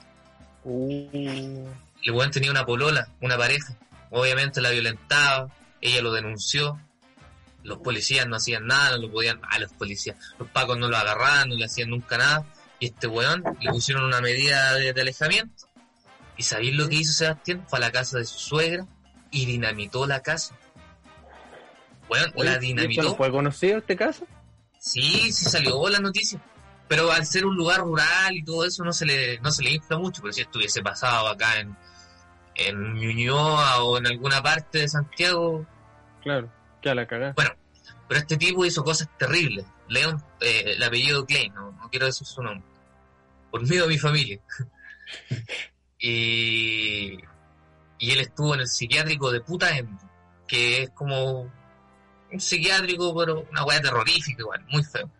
Uh, 0.65 1.69
El 2.03 2.13
weón 2.13 2.31
tenía 2.31 2.51
una 2.51 2.65
polola, 2.65 3.09
una 3.21 3.37
pareja. 3.37 3.77
Obviamente 4.11 4.61
la 4.61 4.71
violentaba, 4.71 5.49
ella 5.81 6.01
lo 6.01 6.13
denunció. 6.13 6.81
Los 7.63 7.79
policías 7.79 8.27
no 8.27 8.37
hacían 8.37 8.67
nada, 8.67 8.93
no 8.93 9.03
lo 9.03 9.13
podían. 9.13 9.41
A 9.51 9.59
los 9.59 9.73
policías, 9.73 10.17
los 10.39 10.49
pacos 10.49 10.79
no 10.79 10.89
lo 10.89 10.97
agarraban, 10.97 11.51
no 11.51 11.57
le 11.57 11.67
hacían 11.67 11.91
nunca 11.91 12.17
nada. 12.17 12.47
Y 12.81 12.87
este 12.87 13.07
weón 13.07 13.45
le 13.61 13.71
pusieron 13.71 14.05
una 14.05 14.21
medida 14.21 14.75
de, 14.75 14.93
de 14.93 15.01
alejamiento. 15.01 15.68
¿Y 16.39 16.43
sabéis 16.45 16.75
lo 16.77 16.89
que 16.89 16.95
hizo 16.97 17.13
Sebastián? 17.13 17.65
Fue 17.69 17.79
a 17.79 17.83
la 17.83 17.93
casa 17.93 18.17
de 18.19 18.25
su 18.25 18.39
suegra 18.39 18.87
y 19.31 19.45
dinamitó 19.45 20.07
la 20.07 20.23
casa. 20.23 20.57
Oye, 22.09 22.23
la 22.37 22.43
¿y 22.45 22.49
esto 22.49 22.61
dinamitó. 22.61 23.03
¿No 23.03 23.15
fue 23.17 23.31
conocido 23.31 23.79
este 23.79 23.97
caso? 23.97 24.27
Sí, 24.79 25.33
sí 25.33 25.45
salió 25.45 25.87
la 25.89 25.99
noticia. 25.99 26.41
Pero 26.87 27.11
al 27.13 27.27
ser 27.27 27.45
un 27.45 27.57
lugar 27.57 27.81
rural 27.81 28.35
y 28.35 28.43
todo 28.45 28.65
eso 28.65 28.83
no 28.85 28.93
se 28.93 29.05
le, 29.05 29.39
no 29.41 29.51
se 29.51 29.63
le 29.63 29.73
infla 29.73 29.99
mucho, 29.99 30.23
pero 30.23 30.33
si 30.33 30.41
estuviese 30.41 30.81
pasado 30.81 31.29
acá 31.29 31.61
en, 31.61 31.77
en 32.55 32.95
Ñuñoa 32.95 33.83
o 33.83 33.99
en 33.99 34.07
alguna 34.07 34.43
parte 34.43 34.79
de 34.79 34.89
Santiago, 34.89 35.67
Claro, 36.23 36.51
que 36.81 36.89
a 36.89 36.95
la 36.95 37.07
cagada. 37.07 37.35
pero 37.35 38.21
este 38.21 38.37
tipo 38.39 38.65
hizo 38.65 38.83
cosas 38.85 39.09
terribles. 39.19 39.67
León, 39.89 40.23
eh, 40.41 40.63
el 40.77 40.83
apellido 40.83 41.27
Klein, 41.27 41.53
no, 41.53 41.73
no 41.73 41.91
quiero 41.91 42.07
decir 42.07 42.27
su 42.27 42.43
nombre. 42.43 42.67
Por 43.51 43.67
miedo 43.69 43.85
a 43.85 43.89
mi 43.89 43.99
familia. 43.99 44.41
y, 45.99 47.19
y 47.99 48.11
él 48.13 48.21
estuvo 48.21 48.55
en 48.55 48.61
el 48.61 48.69
psiquiátrico 48.69 49.31
de 49.31 49.41
puta 49.41 49.77
Endo, 49.77 49.99
que 50.47 50.83
es 50.85 50.91
como 50.91 51.43
un 52.31 52.41
psiquiátrico, 52.41 53.15
pero 53.17 53.47
una 53.51 53.65
weá 53.65 53.81
terrorífica 53.81 54.45
muy 54.71 54.85
feo. 54.85 55.11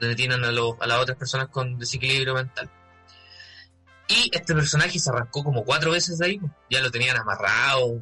Donde 0.00 0.16
tienen 0.16 0.44
a, 0.44 0.50
los- 0.52 0.74
a 0.80 0.86
las 0.86 0.98
otras 1.00 1.16
personas 1.18 1.48
con 1.48 1.78
desequilibrio 1.78 2.34
mental. 2.34 2.68
Y 4.08 4.30
este 4.32 4.54
personaje 4.54 4.98
se 4.98 5.10
arrancó 5.10 5.42
como 5.42 5.64
cuatro 5.64 5.90
veces 5.92 6.18
de 6.18 6.26
ahí, 6.26 6.38
pues. 6.38 6.52
ya 6.70 6.80
lo 6.80 6.90
tenían 6.90 7.16
amarrado 7.16 8.00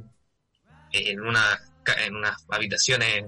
en 0.93 1.21
una 1.21 1.61
en 2.05 2.15
unas 2.15 2.45
habitaciones 2.49 3.25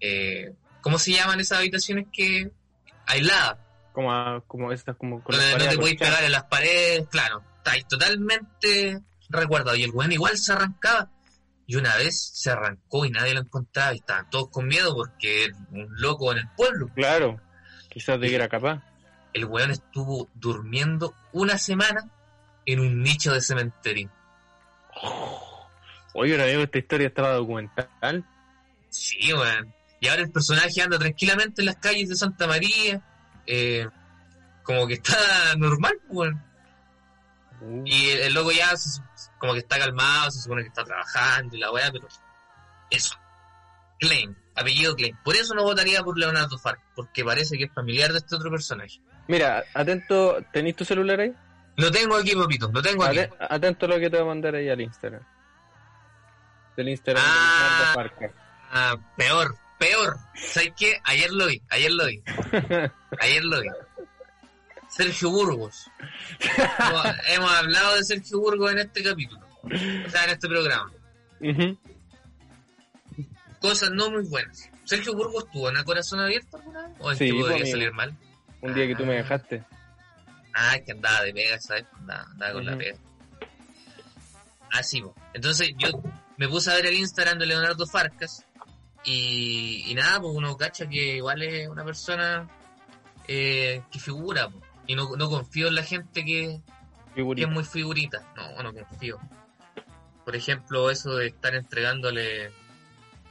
eh, 0.00 0.54
¿cómo 0.80 0.98
se 0.98 1.12
llaman 1.12 1.40
esas 1.40 1.58
habitaciones 1.58 2.06
que 2.12 2.50
aisladas? 3.06 3.58
Como, 3.96 4.12
a- 4.12 4.42
como 4.46 4.72
estas, 4.72 4.94
como 4.96 5.22
con 5.24 5.34
las 5.34 5.52
no 5.52 5.56
te 5.56 5.64
podéis 5.64 5.76
acolchadas. 5.78 6.08
pegar 6.10 6.24
en 6.24 6.32
las 6.32 6.44
paredes, 6.44 7.08
claro, 7.08 7.42
estáis 7.56 7.88
totalmente 7.88 9.00
resguardado. 9.30 9.74
Y 9.74 9.84
el 9.84 9.90
weón 9.90 10.12
igual 10.12 10.36
se 10.36 10.52
arrancaba. 10.52 11.10
Y 11.66 11.76
una 11.76 11.96
vez 11.96 12.30
se 12.34 12.50
arrancó 12.50 13.06
y 13.06 13.10
nadie 13.10 13.32
lo 13.32 13.40
encontraba 13.40 13.94
y 13.94 13.96
estaban 13.96 14.28
todos 14.28 14.50
con 14.50 14.66
miedo 14.68 14.94
porque 14.94 15.44
era 15.46 15.56
un 15.70 15.88
loco 15.98 16.30
en 16.32 16.38
el 16.40 16.48
pueblo. 16.58 16.90
Claro, 16.94 17.40
quizás 17.88 18.20
de 18.20 18.28
que 18.28 18.34
era 18.34 18.48
capaz. 18.50 18.82
El 19.32 19.46
weón 19.46 19.70
estuvo 19.70 20.28
durmiendo 20.34 21.14
una 21.32 21.56
semana 21.56 22.10
en 22.66 22.80
un 22.80 23.02
nicho 23.02 23.32
de 23.32 23.40
cementerio. 23.40 24.10
Oye, 26.12 26.32
ahora 26.32 26.44
que 26.44 26.62
esta 26.62 26.78
historia 26.78 27.06
estaba 27.08 27.30
documental. 27.32 28.24
Sí, 28.90 29.32
weón. 29.32 29.74
Y 30.00 30.08
ahora 30.08 30.20
el 30.22 30.30
personaje 30.30 30.82
anda 30.82 30.98
tranquilamente 30.98 31.62
en 31.62 31.66
las 31.66 31.76
calles 31.76 32.10
de 32.10 32.16
Santa 32.16 32.46
María. 32.46 33.02
Eh, 33.46 33.88
como 34.62 34.86
que 34.86 34.94
está 34.94 35.16
normal, 35.56 35.98
weón. 36.08 36.42
Uh, 37.60 37.82
Y 37.86 38.10
el, 38.10 38.18
el 38.20 38.34
loco 38.34 38.52
ya 38.52 38.76
se- 38.76 39.00
como 39.38 39.52
que 39.54 39.60
está 39.60 39.78
calmado, 39.78 40.30
se 40.30 40.40
supone 40.40 40.62
que 40.62 40.68
está 40.68 40.84
trabajando 40.84 41.56
y 41.56 41.58
la 41.60 41.70
weá, 41.72 41.90
pero 41.92 42.06
eso. 42.90 43.16
Klein, 43.98 44.36
apellido 44.54 44.94
Klein. 44.94 45.16
Por 45.24 45.36
eso 45.36 45.54
no 45.54 45.62
votaría 45.62 46.02
por 46.02 46.18
Leonardo 46.18 46.58
Farc, 46.58 46.80
porque 46.94 47.24
parece 47.24 47.56
que 47.56 47.64
es 47.64 47.72
familiar 47.72 48.12
de 48.12 48.18
este 48.18 48.36
otro 48.36 48.50
personaje. 48.50 49.00
Mira, 49.28 49.64
atento, 49.74 50.36
¿tenéis 50.52 50.76
tu 50.76 50.84
celular 50.84 51.18
ahí? 51.20 51.34
Lo 51.76 51.90
tengo 51.90 52.16
aquí, 52.16 52.34
papito, 52.34 52.70
lo 52.72 52.82
tengo 52.82 53.04
aquí. 53.04 53.18
Ate- 53.20 53.32
atento 53.50 53.86
a 53.86 53.88
lo 53.90 53.98
que 53.98 54.10
te 54.10 54.16
voy 54.18 54.24
a 54.26 54.28
mandar 54.28 54.54
ahí 54.54 54.68
al 54.68 54.80
Instagram. 54.80 55.22
Del 56.76 56.88
Instagram 56.90 57.22
Ah. 57.26 57.32
de 57.32 57.64
Leonardo 57.64 57.94
Farcas. 57.94 58.30
Ah, 58.72 58.96
peor, 59.16 59.56
peor. 59.78 60.16
¿Sabes 60.34 60.72
qué? 60.76 61.00
Ayer 61.04 61.30
lo 61.32 61.46
vi, 61.46 61.62
ayer 61.70 61.90
lo 61.92 62.06
vi, 62.06 62.22
ayer 63.20 63.44
lo 63.44 63.60
vi. 63.60 63.68
Sergio 64.88 65.30
Burgos. 65.30 65.90
hemos, 66.78 67.06
hemos 67.28 67.52
hablado 67.52 67.96
de 67.96 68.04
Sergio 68.04 68.38
Burgos 68.40 68.72
en 68.72 68.78
este 68.78 69.02
capítulo, 69.02 69.46
o 69.64 70.10
sea, 70.10 70.24
en 70.24 70.30
este 70.30 70.48
programa. 70.48 70.90
Cosas 73.60 73.90
no 73.90 74.10
muy 74.10 74.24
buenas. 74.28 74.70
¿Sergio 74.84 75.14
Burgos 75.14 75.50
tuvo 75.50 75.68
una 75.68 75.82
corazón 75.84 76.20
abierto 76.20 76.56
alguna 76.56 76.86
vez? 76.88 76.96
¿O 77.00 77.14
Sí, 77.14 77.26
que 77.30 77.34
pues, 77.40 77.50
amigo. 77.52 77.66
salir 77.66 77.92
mal? 77.92 78.16
Un 78.62 78.74
día 78.74 78.86
que 78.86 78.94
tú 78.94 79.04
me 79.04 79.14
dejaste. 79.14 79.64
Ah, 80.54 80.76
que 80.84 80.92
andaba 80.92 81.22
de 81.22 81.34
pega, 81.34 81.58
¿sabes? 81.60 81.84
Andaba, 81.98 82.22
andaba 82.30 82.52
con 82.52 82.66
la 82.66 82.76
pega. 82.78 82.96
Así, 84.72 85.00
po. 85.00 85.14
entonces 85.32 85.70
yo 85.78 85.88
me 86.36 86.48
puse 86.48 86.70
a 86.70 86.74
ver 86.74 86.86
el 86.86 86.94
Instagram 86.94 87.38
de 87.38 87.46
Leonardo 87.46 87.86
Farcas 87.86 88.44
y, 89.06 89.84
y 89.86 89.94
nada, 89.94 90.20
pues 90.20 90.34
uno 90.34 90.56
cacha 90.56 90.86
que 90.88 91.16
igual 91.16 91.42
es 91.42 91.68
una 91.68 91.84
persona 91.84 92.48
eh, 93.28 93.82
que 93.90 93.98
figura, 93.98 94.50
y 94.86 94.94
no, 94.94 95.16
no 95.16 95.28
confío 95.28 95.68
en 95.68 95.74
la 95.74 95.82
gente 95.82 96.24
que, 96.24 96.60
es 97.16 97.48
muy 97.48 97.64
figurita. 97.64 98.24
No, 98.36 98.62
no 98.62 98.72
confío. 98.72 99.18
Por 100.24 100.36
ejemplo, 100.36 100.90
eso 100.90 101.16
de 101.16 101.28
estar 101.28 101.54
entregándole 101.54 102.50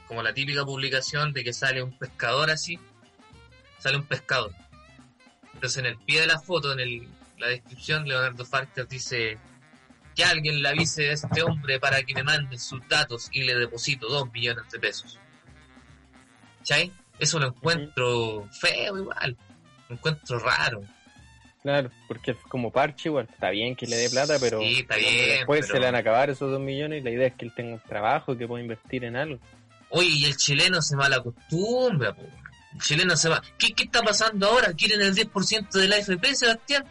como 0.08 0.22
la 0.22 0.34
típica 0.34 0.64
publicación 0.64 1.32
de 1.32 1.44
que 1.44 1.52
sale 1.52 1.82
un 1.82 1.96
pescador 1.96 2.50
así, 2.50 2.78
sale 3.78 3.96
un 3.96 4.04
pescador. 4.04 4.52
Entonces 5.54 5.78
en 5.78 5.86
el 5.86 5.98
pie 5.98 6.20
de 6.20 6.26
la 6.26 6.38
foto, 6.38 6.72
en 6.72 6.80
el, 6.80 7.08
la 7.38 7.48
descripción, 7.48 8.06
Leonardo 8.06 8.44
Farkas 8.44 8.88
dice 8.88 9.38
que 10.14 10.24
alguien 10.24 10.62
le 10.62 10.68
avise 10.68 11.10
a 11.10 11.12
este 11.12 11.42
hombre 11.42 11.80
para 11.80 12.02
que 12.02 12.14
me 12.14 12.22
mande 12.22 12.58
sus 12.58 12.86
datos 12.88 13.28
y 13.32 13.42
le 13.44 13.54
deposito 13.54 14.08
dos 14.08 14.30
millones 14.32 14.64
de 14.70 14.78
pesos. 14.78 15.18
¿Chay? 16.66 16.92
Eso 17.18 17.38
lo 17.38 17.46
encuentro 17.46 18.48
feo 18.50 18.98
igual, 18.98 19.36
lo 19.88 19.94
encuentro 19.94 20.38
raro. 20.40 20.82
Claro, 21.62 21.90
porque 22.08 22.32
es 22.32 22.36
como 22.48 22.70
parche 22.70 23.08
igual. 23.08 23.28
Está 23.32 23.50
bien 23.50 23.74
que 23.74 23.86
le 23.86 23.96
dé 23.96 24.10
plata, 24.10 24.36
pero 24.40 24.60
Sí, 24.60 24.80
está 24.80 24.94
pero 24.96 25.08
bien, 25.08 25.28
después 25.38 25.60
pero- 25.62 25.72
se 25.74 25.80
le 25.80 25.86
van 25.86 25.94
a 25.94 25.98
acabar 25.98 26.28
esos 26.30 26.50
dos 26.50 26.60
millones 26.60 27.00
y 27.00 27.04
la 27.04 27.10
idea 27.10 27.26
es 27.28 27.34
que 27.34 27.44
él 27.46 27.52
tenga 27.56 27.74
un 27.74 27.80
trabajo 27.80 28.36
que 28.36 28.46
pueda 28.46 28.62
invertir 28.62 29.04
en 29.04 29.16
algo. 29.16 29.38
Oye, 29.90 30.08
y 30.10 30.24
el 30.26 30.36
chileno 30.36 30.82
se 30.82 30.96
mal 30.96 31.12
acostumbra, 31.12 32.12
po. 32.14 32.22
El 32.74 32.80
chileno 32.80 33.16
se 33.16 33.28
va. 33.28 33.40
¿Qué, 33.58 33.72
¿Qué 33.72 33.84
está 33.84 34.02
pasando 34.02 34.48
ahora? 34.48 34.72
¿Quieren 34.74 35.00
el 35.00 35.14
10% 35.14 35.70
de 35.70 35.88
la 35.88 35.96
AFP, 35.96 36.34
Sebastián? 36.34 36.84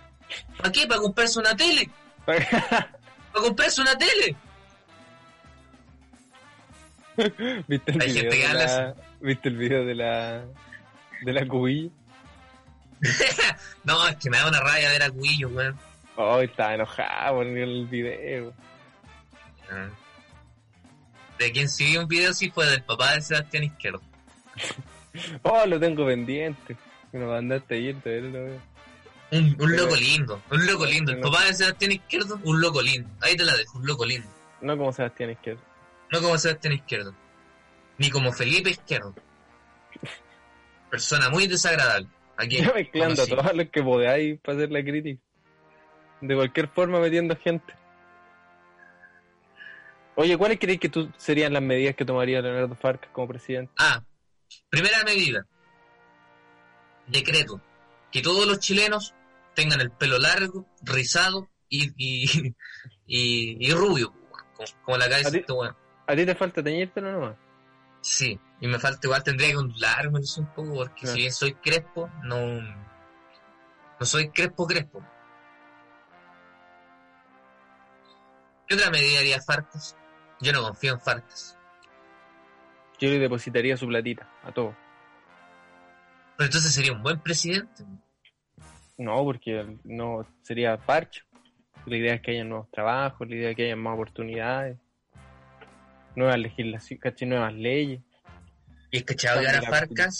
¿Para 0.58 0.72
qué? 0.72 0.88
¿Para 0.88 1.02
comprarse 1.02 1.40
una 1.40 1.56
tele? 1.56 1.90
¿Para 2.26 2.48
comprarse 3.34 3.82
una 3.82 3.96
tele? 3.98 4.36
¿Viste 7.68 7.92
el 7.92 8.00
video 8.00 8.32
de 8.32 8.54
la, 8.54 8.96
¿Viste 9.22 9.50
el 9.50 9.58
video 9.58 9.86
de 9.86 9.96
la 9.96 10.46
de 11.22 11.34
la 11.34 11.48
cubilla? 11.48 11.90
No, 13.84 14.08
es 14.08 14.16
que 14.18 14.30
me 14.30 14.38
da 14.38 14.48
una 14.48 14.60
rabia 14.60 14.90
ver 14.90 15.04
a 15.04 15.12
Cuillo, 15.12 15.50
weón. 15.50 15.78
Oh, 16.16 16.40
estaba 16.40 16.74
enojado 16.74 17.36
por 17.36 17.46
el 17.46 17.86
video. 17.88 18.54
Ah. 19.70 19.90
De 21.38 21.52
quien 21.52 21.70
sí 21.70 21.86
vi 21.86 21.98
un 21.98 22.08
video 22.08 22.34
sí 22.34 22.50
fue 22.50 22.66
del 22.68 22.84
papá 22.84 23.14
de 23.14 23.22
Sebastián 23.22 23.64
Izquierdo. 23.64 24.02
Oh, 25.44 25.66
lo 25.66 25.80
tengo 25.80 26.06
pendiente. 26.06 26.76
Me 27.14 27.22
lo 27.22 27.28
mandaste 27.28 27.76
ayer, 27.76 27.96
todavía 28.02 28.30
lo 28.30 28.44
veo. 28.44 28.62
Un, 29.32 29.56
un 29.62 29.76
loco 29.78 29.96
lindo, 29.96 30.42
un 30.52 30.66
loco 30.66 30.86
lindo. 30.86 31.14
El 31.14 31.22
papá 31.22 31.46
de 31.46 31.54
Sebastián 31.54 31.94
Izquierdo, 31.94 32.38
un 32.44 32.60
loco 32.60 32.82
lindo. 32.82 33.10
Ahí 33.22 33.38
te 33.38 33.46
la 33.46 33.56
dejo, 33.56 33.78
un 33.78 33.88
loco 33.88 34.06
lindo. 34.06 34.28
No 34.60 34.78
como 34.78 34.92
Sebastián 34.92 35.30
Izquierdo. 35.30 35.62
No 36.12 36.22
como 36.22 36.38
Sebastián 36.38 36.74
Izquierdo. 36.74 37.16
Ni 37.98 38.10
como 38.10 38.32
Felipe 38.32 38.70
Izquierdo. 38.70 39.16
Persona 40.90 41.30
muy 41.30 41.48
desagradable. 41.48 42.08
Aquí 42.38 42.58
Ya 42.58 42.74
mezclando 42.74 43.24
a 43.24 43.28
todos 43.28 43.54
los 43.54 43.70
que 43.70 43.82
podáis 43.82 44.40
para 44.40 44.58
hacer 44.58 44.72
la 44.72 44.84
crítica. 44.84 45.22
De 46.22 46.36
cualquier 46.36 46.68
forma 46.68 47.00
metiendo 47.00 47.36
gente. 47.36 47.74
Oye, 50.16 50.38
¿cuáles 50.38 50.60
creéis 50.60 50.80
que 50.80 50.90
tú 50.90 51.12
serían 51.18 51.54
las 51.54 51.62
medidas 51.62 51.96
que 51.96 52.06
tomaría 52.06 52.42
Leonardo 52.42 52.76
Farcas 52.76 53.10
como 53.12 53.28
presidente? 53.28 53.72
Ah, 53.78 54.04
primera 54.70 55.04
medida. 55.04 55.46
Decreto. 57.08 57.62
Que 58.12 58.22
todos 58.22 58.48
los 58.48 58.60
chilenos 58.60 59.14
tengan 59.56 59.82
el 59.82 59.92
pelo 59.92 60.18
largo, 60.18 60.66
rizado 60.82 61.50
y, 61.68 61.92
y, 61.98 62.56
y, 63.08 63.68
y 63.68 63.72
rubio, 63.72 64.14
como, 64.32 64.70
como 64.84 64.98
la 64.98 65.10
cabeza 65.10 65.30
¿A 65.30 65.32
de 65.32 65.40
este 65.40 65.54
weón. 65.54 65.76
¿A 66.08 66.16
ti 66.16 66.26
te 66.26 66.36
falta 66.36 66.62
teñírtelo 66.64 67.12
nomás? 67.12 67.36
Sí, 68.02 68.40
y 68.60 68.68
me 68.68 68.78
falta 68.78 69.08
igual, 69.08 69.24
tendría 69.24 69.50
que 69.50 69.58
ondularme 69.58 70.20
eso 70.20 70.42
un 70.42 70.48
poco, 70.54 70.74
porque 70.76 71.02
Claro. 71.02 71.16
si 71.16 71.20
bien 71.22 71.32
soy 71.34 71.54
crespo, 71.56 72.10
no, 72.24 72.62
no 72.62 74.06
soy 74.06 74.30
crespo 74.30 74.68
crespo. 74.68 75.04
¿Qué 78.68 78.76
otra 78.76 78.90
medida 78.90 79.20
haría 79.20 79.42
Farcas? 79.42 79.98
Yo 80.42 80.52
no 80.52 80.62
confío 80.62 80.94
en 80.94 81.00
Farcas. 81.00 81.58
Yo 83.00 83.10
le 83.10 83.20
depositaría 83.20 83.78
su 83.78 83.88
platita 83.88 84.28
a 84.44 84.52
todos. 84.52 84.76
Pero 86.38 86.46
entonces 86.48 86.74
sería 86.74 86.92
un 86.94 87.04
buen 87.04 87.20
presidente. 87.20 87.84
No, 88.98 89.24
porque 89.24 89.78
no 89.84 90.26
sería 90.42 90.78
parcho. 90.78 91.24
La 91.86 91.98
idea 91.98 92.16
es 92.16 92.22
que 92.22 92.32
haya 92.32 92.44
nuevos 92.44 92.70
trabajos, 92.72 93.28
la 93.28 93.36
idea 93.36 93.50
es 93.52 93.56
que 93.56 93.66
haya 93.66 93.76
más 93.76 93.94
oportunidades, 93.94 94.78
nuevas 96.16 96.38
legislaciones, 96.40 97.02
¿cachai? 97.04 97.28
nuevas 97.28 97.54
leyes. 97.54 98.02
Y 98.92 98.98
es 98.98 99.04
que 99.04 99.16
la 99.42 99.62
Farcas 99.64 100.18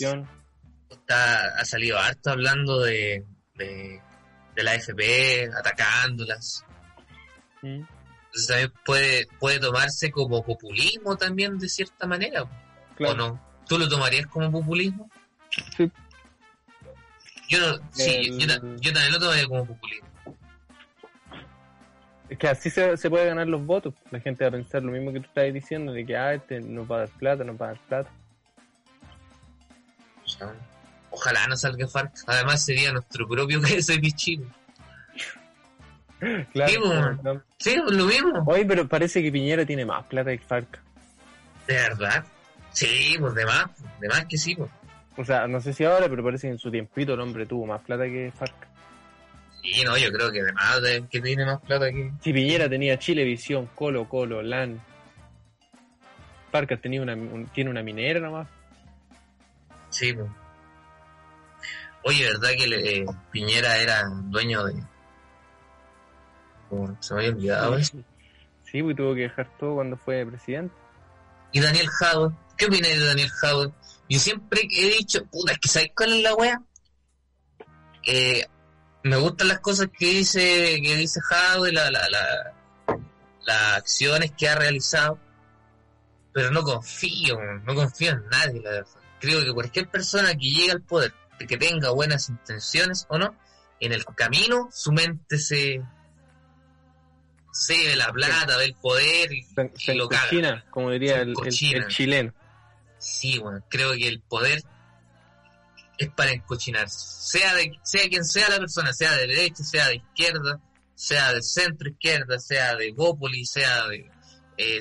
está, 0.90 1.58
ha 1.58 1.64
salido 1.64 1.98
harto 1.98 2.30
hablando 2.30 2.80
de, 2.80 3.24
de, 3.54 4.00
de 4.54 4.62
la 4.62 4.74
FP, 4.74 5.50
atacándolas. 5.56 6.64
Mm. 7.62 7.82
Entonces 8.26 8.46
también 8.48 8.72
puede, 8.84 9.26
puede 9.40 9.58
tomarse 9.60 10.10
como 10.10 10.44
populismo 10.44 11.16
también 11.16 11.58
de 11.58 11.68
cierta 11.68 12.06
manera. 12.06 12.44
Claro. 12.96 13.12
¿O 13.12 13.16
no? 13.16 13.46
¿Tú 13.66 13.78
lo 13.78 13.88
tomarías 13.88 14.26
como 14.26 14.50
populismo? 14.52 15.10
Sí. 15.76 15.90
Yo, 17.48 17.58
no, 17.60 17.90
sí, 17.92 18.10
El- 18.10 18.38
yo, 18.38 18.46
ta- 18.46 18.60
yo 18.80 18.92
también 18.92 19.12
lo 19.12 19.18
tomaría 19.20 19.46
como 19.46 19.66
populismo. 19.66 20.08
Es 22.28 22.38
que 22.38 22.48
así 22.48 22.70
se, 22.70 22.96
se 22.96 23.08
puede 23.08 23.26
ganar 23.26 23.46
los 23.46 23.64
votos. 23.64 23.94
La 24.10 24.20
gente 24.20 24.44
va 24.44 24.48
a 24.48 24.52
pensar 24.52 24.82
lo 24.82 24.92
mismo 24.92 25.12
que 25.12 25.20
tú 25.20 25.26
estás 25.26 25.52
diciendo, 25.52 25.92
de 25.92 26.04
que 26.04 26.16
ah, 26.16 26.34
este 26.34 26.60
nos 26.60 26.90
va 26.90 26.96
a 26.96 26.98
dar 27.00 27.08
plata, 27.10 27.44
nos 27.44 27.60
va 27.60 27.66
a 27.66 27.68
dar 27.68 27.80
plata. 27.88 28.10
Ojalá 31.10 31.46
no 31.46 31.56
salga 31.56 31.86
Farc. 31.86 32.12
Además 32.26 32.64
sería 32.64 32.92
nuestro 32.92 33.26
propio 33.28 33.60
que 33.62 33.82
soy 33.82 34.00
pichino. 34.00 34.46
Claro. 36.54 36.72
Sí, 36.72 36.78
bueno. 36.78 37.18
no. 37.22 37.42
Sí, 37.58 37.76
lo 37.76 38.06
mismo. 38.06 38.42
Oye, 38.46 38.64
pero 38.64 38.88
parece 38.88 39.22
que 39.22 39.30
Piñera 39.30 39.66
tiene 39.66 39.84
más 39.84 40.06
plata 40.06 40.30
que 40.30 40.38
Farca. 40.38 40.80
De 41.66 41.74
verdad. 41.74 42.24
Sí, 42.70 43.16
pues 43.20 43.34
de 43.34 43.44
más, 43.44 43.66
de 44.00 44.08
más 44.08 44.24
que 44.24 44.38
sí, 44.38 44.54
pues. 44.54 44.70
O 45.18 45.24
sea, 45.26 45.46
no 45.46 45.60
sé 45.60 45.74
si 45.74 45.84
ahora, 45.84 46.08
pero 46.08 46.24
parece 46.24 46.46
que 46.46 46.52
en 46.52 46.58
su 46.58 46.70
tiempito 46.70 47.12
el 47.12 47.20
hombre 47.20 47.44
tuvo 47.44 47.66
más 47.66 47.82
plata 47.82 48.04
que 48.04 48.32
Farca. 48.34 48.66
Sí, 49.72 49.82
no, 49.84 49.96
yo 49.98 50.12
creo 50.12 50.30
que 50.30 50.42
de 50.42 50.52
más 50.52 50.80
de 50.82 51.04
que 51.10 51.20
tiene 51.20 51.44
más 51.44 51.60
plata 51.60 51.90
que. 51.90 52.12
Si 52.22 52.32
Piñera 52.32 52.68
tenía 52.68 52.98
Chilevisión, 52.98 53.66
Colo 53.74 54.08
Colo, 54.08 54.40
LAN. 54.42 54.80
Farca 56.52 56.76
tenía 56.76 57.02
una, 57.02 57.14
un- 57.14 57.46
tiene 57.52 57.70
una 57.70 57.82
minera 57.82 58.20
nomás. 58.20 58.46
Sí, 59.90 60.12
pues. 60.12 60.28
Oye, 62.04 62.24
¿verdad 62.24 62.50
que 62.56 62.66
le- 62.68 62.98
eh, 62.98 63.06
Piñera 63.32 63.76
era 63.78 64.04
dueño 64.08 64.64
de. 64.64 64.74
Oh, 66.70 66.88
se 67.00 67.14
me 67.14 67.20
había 67.20 67.32
olvidado 67.34 67.76
eso. 67.76 67.98
Sí, 68.64 68.82
pues 68.82 68.96
tuvo 68.96 69.14
que 69.14 69.22
dejar 69.22 69.48
todo 69.58 69.74
cuando 69.76 69.96
fue 69.96 70.24
presidente. 70.26 70.74
Y 71.52 71.60
Daniel 71.60 71.88
Howard, 72.00 72.32
¿qué 72.56 72.66
opináis 72.66 72.98
de 73.00 73.06
Daniel 73.06 73.30
Howard? 73.42 73.72
Yo 74.08 74.18
siempre 74.18 74.60
he 74.62 74.90
dicho, 74.98 75.24
puta, 75.26 75.52
es 75.52 75.58
que 75.58 75.68
¿sabes 75.68 75.90
cuál 75.96 76.12
es 76.14 76.22
la 76.22 76.34
wea? 76.34 76.60
Eh, 78.04 78.44
me 79.06 79.16
gustan 79.16 79.48
las 79.48 79.60
cosas 79.60 79.88
que 79.96 80.06
dice, 80.06 80.80
que 80.82 80.96
dice 80.96 81.20
Howard, 81.30 81.72
la, 81.72 81.90
la, 81.90 82.08
la- 82.08 82.52
las 83.44 83.74
acciones 83.78 84.32
que 84.36 84.48
ha 84.48 84.56
realizado, 84.56 85.18
pero 86.32 86.50
no 86.50 86.62
confío, 86.62 87.38
no 87.64 87.74
confío 87.74 88.10
en 88.10 88.26
nadie, 88.28 88.60
la 88.60 88.70
verdad. 88.70 88.86
Creo 89.20 89.44
que 89.44 89.52
cualquier 89.52 89.88
persona 89.88 90.32
que 90.34 90.50
llegue 90.50 90.72
al 90.72 90.82
poder, 90.82 91.14
que 91.38 91.56
tenga 91.56 91.90
buenas 91.90 92.28
intenciones 92.28 93.06
o 93.08 93.18
no, 93.18 93.34
en 93.80 93.92
el 93.92 94.04
camino 94.04 94.68
su 94.72 94.90
mente 94.92 95.38
se, 95.38 95.80
se 97.52 97.74
ve 97.86 97.96
la 97.96 98.12
plata, 98.12 98.56
ve 98.56 98.64
el 98.64 98.74
poder 98.74 99.32
y, 99.32 99.42
Se, 99.44 99.72
se 99.76 99.94
y 99.94 99.98
lo 99.98 100.08
caga. 100.08 100.64
como 100.70 100.90
diría 100.90 101.16
Se 101.16 101.22
el, 101.22 101.34
el 101.74 101.86
chileno. 101.88 102.34
Sí, 102.98 103.38
bueno, 103.38 103.62
creo 103.68 103.92
que 103.92 104.08
el 104.08 104.20
poder 104.20 104.62
es 105.98 106.08
para 106.10 106.32
encochinar. 106.32 106.88
Sea 106.90 107.54
de 107.54 107.72
sea 107.82 108.08
quien 108.08 108.24
sea 108.24 108.48
la 108.50 108.58
persona, 108.58 108.92
sea 108.92 109.12
de 109.16 109.26
derecha, 109.26 109.64
sea 109.64 109.88
de 109.88 109.96
izquierda, 109.96 110.60
sea 110.94 111.32
de 111.32 111.42
centro 111.42 111.88
izquierda, 111.90 112.38
sea 112.38 112.74
de 112.76 112.90
Gópoli, 112.92 113.44
sea 113.44 113.86
de, 113.88 114.10
eh, 114.58 114.80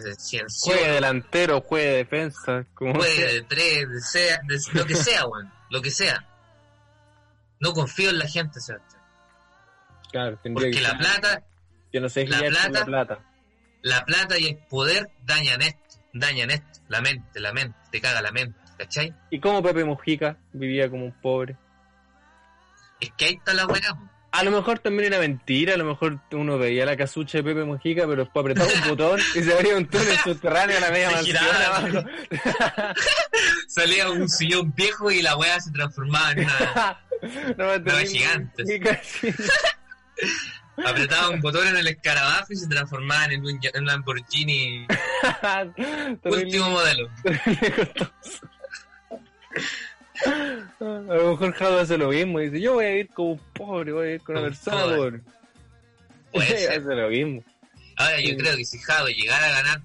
Juegue 0.62 0.90
delantero, 0.92 1.62
juegue 1.62 1.98
defensa, 1.98 2.66
como 2.74 2.94
juegue 2.96 3.16
sea. 3.16 3.26
de 3.34 3.42
tres, 3.44 3.90
de 3.90 4.02
sea, 4.02 4.40
de 4.48 4.58
lo 4.74 4.86
que 4.86 4.96
sea, 4.96 5.26
bueno, 5.26 5.52
lo 5.70 5.82
que 5.82 5.92
sea. 5.92 6.26
No 7.60 7.74
confío 7.74 8.10
en 8.10 8.20
la 8.20 8.28
gente, 8.28 8.60
Sebastián. 8.60 9.02
Claro, 10.12 10.40
tendría 10.42 10.68
Porque 10.68 10.78
que 10.78 10.82
la 10.84 10.98
plata, 10.98 11.44
Yo 11.92 12.00
no 12.02 12.10
sé 12.10 12.26
la 12.28 12.40
con 12.40 12.54
la 12.54 12.60
plata- 12.70 12.86
plata. 12.86 13.20
la 13.82 14.06
plata 14.06 14.38
y 14.40 14.46
el 14.48 14.58
poder 14.70 15.10
dañan 15.24 15.62
esto, 15.62 16.00
dañan 16.14 16.52
esto, 16.52 16.80
la 16.88 17.02
mente, 17.02 17.40
la 17.40 17.52
mente, 17.54 17.78
te 17.92 18.00
caga 18.02 18.22
la 18.22 18.32
mente, 18.32 18.58
¿cachai? 18.78 19.14
¿Y 19.30 19.40
cómo 19.40 19.62
Pepe 19.64 19.84
Mujica 19.84 20.38
vivía 20.54 20.90
como 20.90 21.06
un 21.06 21.12
pobre? 21.12 21.56
Es 23.00 23.12
que 23.18 23.26
ahí 23.26 23.34
está 23.34 23.54
la 23.54 23.66
weá. 23.68 23.98
A 24.32 24.44
lo 24.44 24.52
mejor 24.52 24.80
también 24.80 25.14
era 25.14 25.20
mentira, 25.20 25.76
a 25.76 25.78
lo 25.78 25.86
mejor 25.86 26.20
uno 26.32 26.58
veía 26.58 26.86
la 26.86 26.98
casucha 26.98 27.38
de 27.38 27.44
Pepe 27.46 27.64
Mujica, 27.64 28.06
pero 28.06 28.24
después 28.24 28.44
apretaba 28.44 28.70
un 28.70 28.90
botón 28.90 29.22
y 29.34 29.42
se 29.42 29.54
abría 29.54 29.78
un 29.78 29.86
túnel 29.86 30.18
subterráneo 30.18 30.78
a 30.78 30.82
la 30.82 30.92
media 30.92 31.10
mansión 31.10 31.38
abajo. 31.38 32.10
Salía 33.70 34.10
un 34.10 34.28
sillón 34.28 34.74
viejo 34.76 35.10
y 35.10 35.22
la 35.22 35.38
weá 35.38 35.58
se 35.62 35.72
transformaba 35.72 36.34
en 36.34 36.40
una. 36.40 37.00
no. 37.58 37.80
Mujica, 37.80 39.02
sí. 39.02 39.34
Apretaba 40.86 41.30
un 41.30 41.40
botón 41.40 41.68
en 41.68 41.78
el 41.78 41.88
escarabajo 41.88 42.52
y 42.52 42.58
se 42.58 42.68
transformaban 42.68 43.32
en 43.32 43.46
un, 43.46 43.60
en 43.62 43.86
Lamborghini 43.86 44.86
último 46.26 46.70
modelo. 46.72 47.10
A 50.80 50.84
lo 51.16 51.32
mejor 51.32 51.54
Jado 51.54 51.80
hace 51.80 51.98
lo 51.98 52.10
mismo 52.10 52.40
y 52.40 52.50
dice, 52.50 52.62
yo 52.62 52.74
voy 52.76 52.86
a 52.86 52.98
ir 52.98 53.10
como 53.10 53.32
un 53.34 53.40
pobre, 53.54 53.92
voy 53.92 54.08
a 54.08 54.12
ir 54.16 54.22
con 54.22 54.38
una 54.38 54.46
Un 54.46 54.52
persona 54.52 54.84
pobre. 54.96 55.22
Puede 56.32 56.68
hace 56.70 56.80
lo 56.96 57.10
mismo. 57.10 57.44
Ahora 57.98 58.20
yo 58.22 58.30
Sí. 58.30 58.38
creo 58.38 58.58
que 58.58 58.66
si 58.66 58.78
Jado 58.80 59.08
llegara 59.08 59.48
a 59.48 59.52
ganar, 59.52 59.82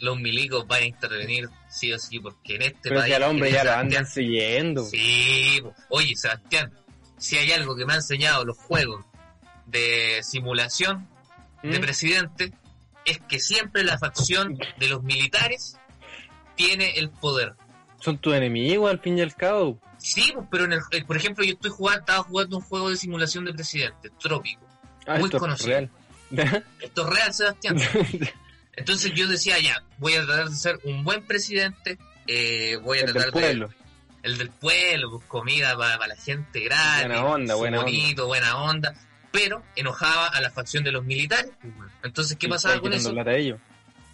los 0.00 0.18
milicos 0.20 0.66
van 0.66 0.82
a 0.82 0.86
intervenir 0.86 1.48
sí 1.68 1.92
o 1.92 1.98
sí, 1.98 2.20
porque 2.20 2.56
en 2.56 2.62
este 2.62 2.88
Pero 2.90 3.00
país. 3.00 3.14
al 3.14 3.22
hombre 3.24 3.50
ya 3.50 3.64
lo 3.64 3.70
Sebastián- 3.70 3.80
andan 3.86 4.06
siguiendo. 4.06 4.84
Sí, 4.84 5.62
oye 5.88 6.16
Sebastián, 6.16 6.72
si 7.18 7.36
hay 7.38 7.52
algo 7.52 7.76
que 7.76 7.86
me 7.86 7.92
han 7.92 7.98
enseñado 7.98 8.44
los 8.44 8.56
juegos 8.58 9.04
de 9.66 10.20
simulación 10.22 11.08
de 11.62 11.78
¿Mm? 11.78 11.82
presidente, 11.82 12.52
es 13.06 13.18
que 13.20 13.38
siempre 13.40 13.84
la 13.84 13.98
facción 13.98 14.58
de 14.78 14.88
los 14.88 15.02
militares 15.02 15.78
tiene 16.56 16.98
el 16.98 17.08
poder. 17.10 17.54
Son 18.04 18.18
tus 18.18 18.34
enemigos 18.34 18.90
al 18.90 18.98
fin 19.00 19.16
y 19.18 19.22
al 19.22 19.34
cabo. 19.34 19.78
Sí, 19.96 20.30
pues, 20.34 20.46
pero 20.50 20.64
en 20.66 20.74
el, 20.74 20.80
eh, 20.90 21.04
por 21.06 21.16
ejemplo, 21.16 21.42
yo 21.44 21.54
estoy 21.54 21.70
jugando, 21.70 22.00
estaba 22.00 22.22
jugando 22.22 22.58
un 22.58 22.62
juego 22.62 22.90
de 22.90 22.96
simulación 22.96 23.46
de 23.46 23.54
presidente, 23.54 24.10
trópico. 24.20 24.60
Ah, 25.06 25.14
Muy 25.14 25.24
esto 25.24 25.38
es 25.38 25.40
conocido. 25.40 25.68
real. 25.70 25.90
Esto 26.80 27.08
es 27.08 27.14
real, 27.14 27.32
Sebastián. 27.34 27.76
Entonces 28.76 29.12
yo 29.14 29.26
decía, 29.28 29.58
ya, 29.60 29.82
voy 29.98 30.14
a 30.14 30.24
tratar 30.26 30.48
de 30.50 30.56
ser 30.56 30.80
un 30.84 31.04
buen 31.04 31.24
presidente, 31.24 31.96
eh, 32.26 32.76
voy 32.82 32.98
a 32.98 33.02
El 33.02 33.06
del 33.12 33.22
tratar 33.22 33.40
de... 33.40 33.68
El 34.22 34.38
del 34.38 34.50
pueblo, 34.50 35.10
pues, 35.12 35.24
comida 35.28 35.76
para, 35.76 36.06
la 36.06 36.16
gente 36.16 36.60
gratis, 36.60 37.06
Buena 37.06 37.24
onda, 37.24 37.54
buena 37.54 37.82
bonito, 37.82 38.26
buena 38.26 38.56
onda, 38.56 38.94
pero 39.30 39.62
enojaba 39.76 40.28
a 40.28 40.40
la 40.40 40.50
facción 40.50 40.82
de 40.82 40.92
los 40.92 41.04
militares. 41.04 41.52
pues. 41.60 41.90
Entonces, 42.02 42.36
¿qué 42.38 42.46
Y 42.46 42.50
pasaba 42.50 42.80
con 42.80 42.92
eso? 42.94 43.14
ellos. 43.28 43.60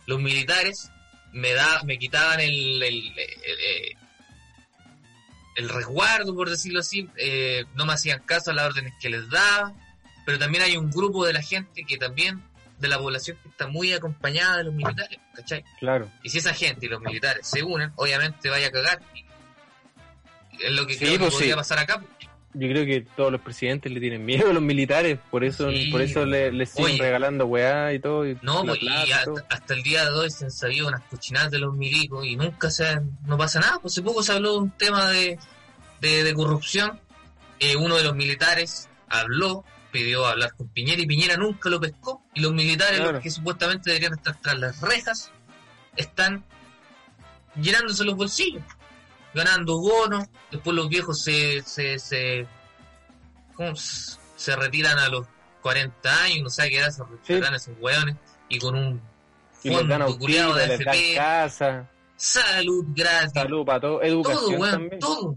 Los 0.07 0.21
militares 0.21 0.91
me 1.33 1.53
da, 1.53 1.83
me 1.85 1.99
quitaban 1.99 2.41
el, 2.41 2.83
el, 2.83 2.85
el- 2.85 3.17
el- 3.19 3.97
el 5.57 5.69
resguardo, 5.69 6.35
por 6.35 6.49
decirlo 6.49 6.81
así, 6.81 7.09
eh, 7.17 7.65
no 7.75 7.85
me 7.85 7.93
hacían 7.93 8.21
caso 8.23 8.51
a 8.51 8.55
las 8.55 8.67
órdenes 8.67 8.95
que 9.01 9.11
les 9.11 9.29
daba, 9.29 9.75
pero 10.25 10.39
también 10.39 10.63
hay 10.63 10.77
un 10.77 10.91
grupo 10.91 11.27
de 11.27 11.33
la 11.33 11.43
gente 11.43 11.85
que 11.85 11.99
también, 11.99 12.43
de 12.79 12.89
la 12.89 12.99
población 12.99 13.37
que 13.43 13.49
está 13.51 13.67
muy 13.67 13.93
acompañada 13.93 14.59
de 14.59 14.65
los 14.65 14.75
militares, 14.75 15.19
¿cachai? 15.35 15.65
Claro. 15.79 16.11
Y 16.23 16.31
si 16.31 16.39
esa 16.39 16.55
gente 16.55 16.87
y 16.87 16.89
los 16.89 17.01
militares 17.03 17.47
se 17.47 17.63
unen, 17.63 17.93
obviamente 17.97 18.49
vaya 18.49 18.69
a 18.69 18.71
cagar. 18.71 19.03
Y 19.13 19.25
Es 20.65 20.71
lo 20.73 20.87
que 20.87 20.95
Sí, 20.95 21.01
creo 21.01 21.13
que 21.15 21.19
pues 21.19 21.35
podría 21.35 21.57
pasar 21.57 21.79
acá. 21.81 22.03
Yo 22.53 22.69
creo 22.69 22.85
que 22.85 23.03
todos 23.17 23.31
los 23.31 23.41
presidentes 23.41 23.93
le 23.93 24.01
tienen 24.01 24.25
miedo 24.25 24.51
a 24.51 24.53
los 24.53 24.63
militares, 24.63 25.19
por 25.31 25.45
eso, 25.45 25.71
Sí. 25.71 25.89
por 25.93 26.01
eso 26.03 26.27
le, 26.27 26.51
les 26.51 26.71
siguen 26.71 26.95
Oye. 26.95 27.03
regalando 27.03 27.47
weá 27.47 27.93
y 27.93 28.01
todo. 28.01 28.27
Y 28.27 28.37
No, 28.43 28.65
la 28.65 28.73
pues, 28.73 28.83
y 28.83 28.87
plata 28.87 29.07
y 29.07 29.13
hasta, 29.13 29.45
hasta 29.51 29.75
el 29.75 29.83
día 29.85 30.05
de 30.05 30.11
hoy 30.19 30.31
se 30.31 30.47
han 30.47 30.51
sabido 30.51 30.89
unas 30.89 31.03
cochinadas 31.05 31.53
de 31.53 31.59
los 31.61 31.75
milicos 31.77 32.27
y 32.27 32.35
nunca 32.35 32.69
se 32.71 33.01
no 33.25 33.39
pasa 33.39 33.61
nada. 33.61 33.79
Pues 33.81 33.95
hace 33.95 34.03
poco 34.03 34.23
se 34.25 34.33
habló 34.33 34.53
de 34.55 34.59
un 34.59 34.71
tema 34.73 35.09
de, 35.11 35.39
de, 36.01 36.25
de 36.25 36.35
corrupción. 36.35 36.99
Eh, 37.61 37.77
uno 37.77 37.97
de 37.97 38.03
los 38.03 38.17
militares 38.17 38.89
habló, 39.09 39.65
pidió 39.93 40.27
hablar 40.27 40.53
con 40.57 40.67
Piñera 40.69 41.01
y 41.01 41.07
Piñera 41.07 41.37
nunca 41.37 41.69
lo 41.69 41.79
pescó. 41.81 42.21
Y 42.35 42.41
los 42.41 42.53
militares, 42.53 42.97
Claro. 42.99 43.13
los 43.13 43.23
que 43.23 43.31
supuestamente 43.31 43.91
deberían 43.91 44.15
estar 44.15 44.37
tras 44.41 44.59
las 44.59 44.81
rejas, 44.81 45.31
están 45.95 46.43
llenándose 47.61 48.05
los 48.05 48.17
bolsillos, 48.17 48.63
ganando 49.35 49.79
bonos. 49.81 50.27
Después 50.51 50.75
los 50.77 50.89
viejos 50.89 51.23
se, 51.23 51.63
se, 51.63 51.99
se, 51.99 52.47
¿cómo 53.55 53.75
se- 53.77 54.19
se 54.37 54.57
retiran 54.57 54.99
a 54.99 55.09
los 55.09 55.27
40 55.63 56.23
años, 56.25 56.39
no 56.43 56.49
sé 56.51 56.69
qué 56.71 56.79
edad 56.79 56.91
se 56.91 57.03
retiran 57.05 57.55
esos 57.55 57.75
hueones, 57.79 58.17
y 58.49 58.59
con 58.59 58.75
un 58.75 59.01
fondo 59.63 60.19
culiado 60.19 60.55
de 60.55 60.65
FP, 60.75 61.15
casa, 61.17 61.87
salud 62.17 62.87
gratis, 62.95 63.33
salud 63.35 63.67
para 63.67 63.81
todo, 63.81 63.93
todo, 63.99 64.03
educación 64.03 64.61
weón, 64.61 64.71
también. 64.73 64.99
todo. 65.01 65.37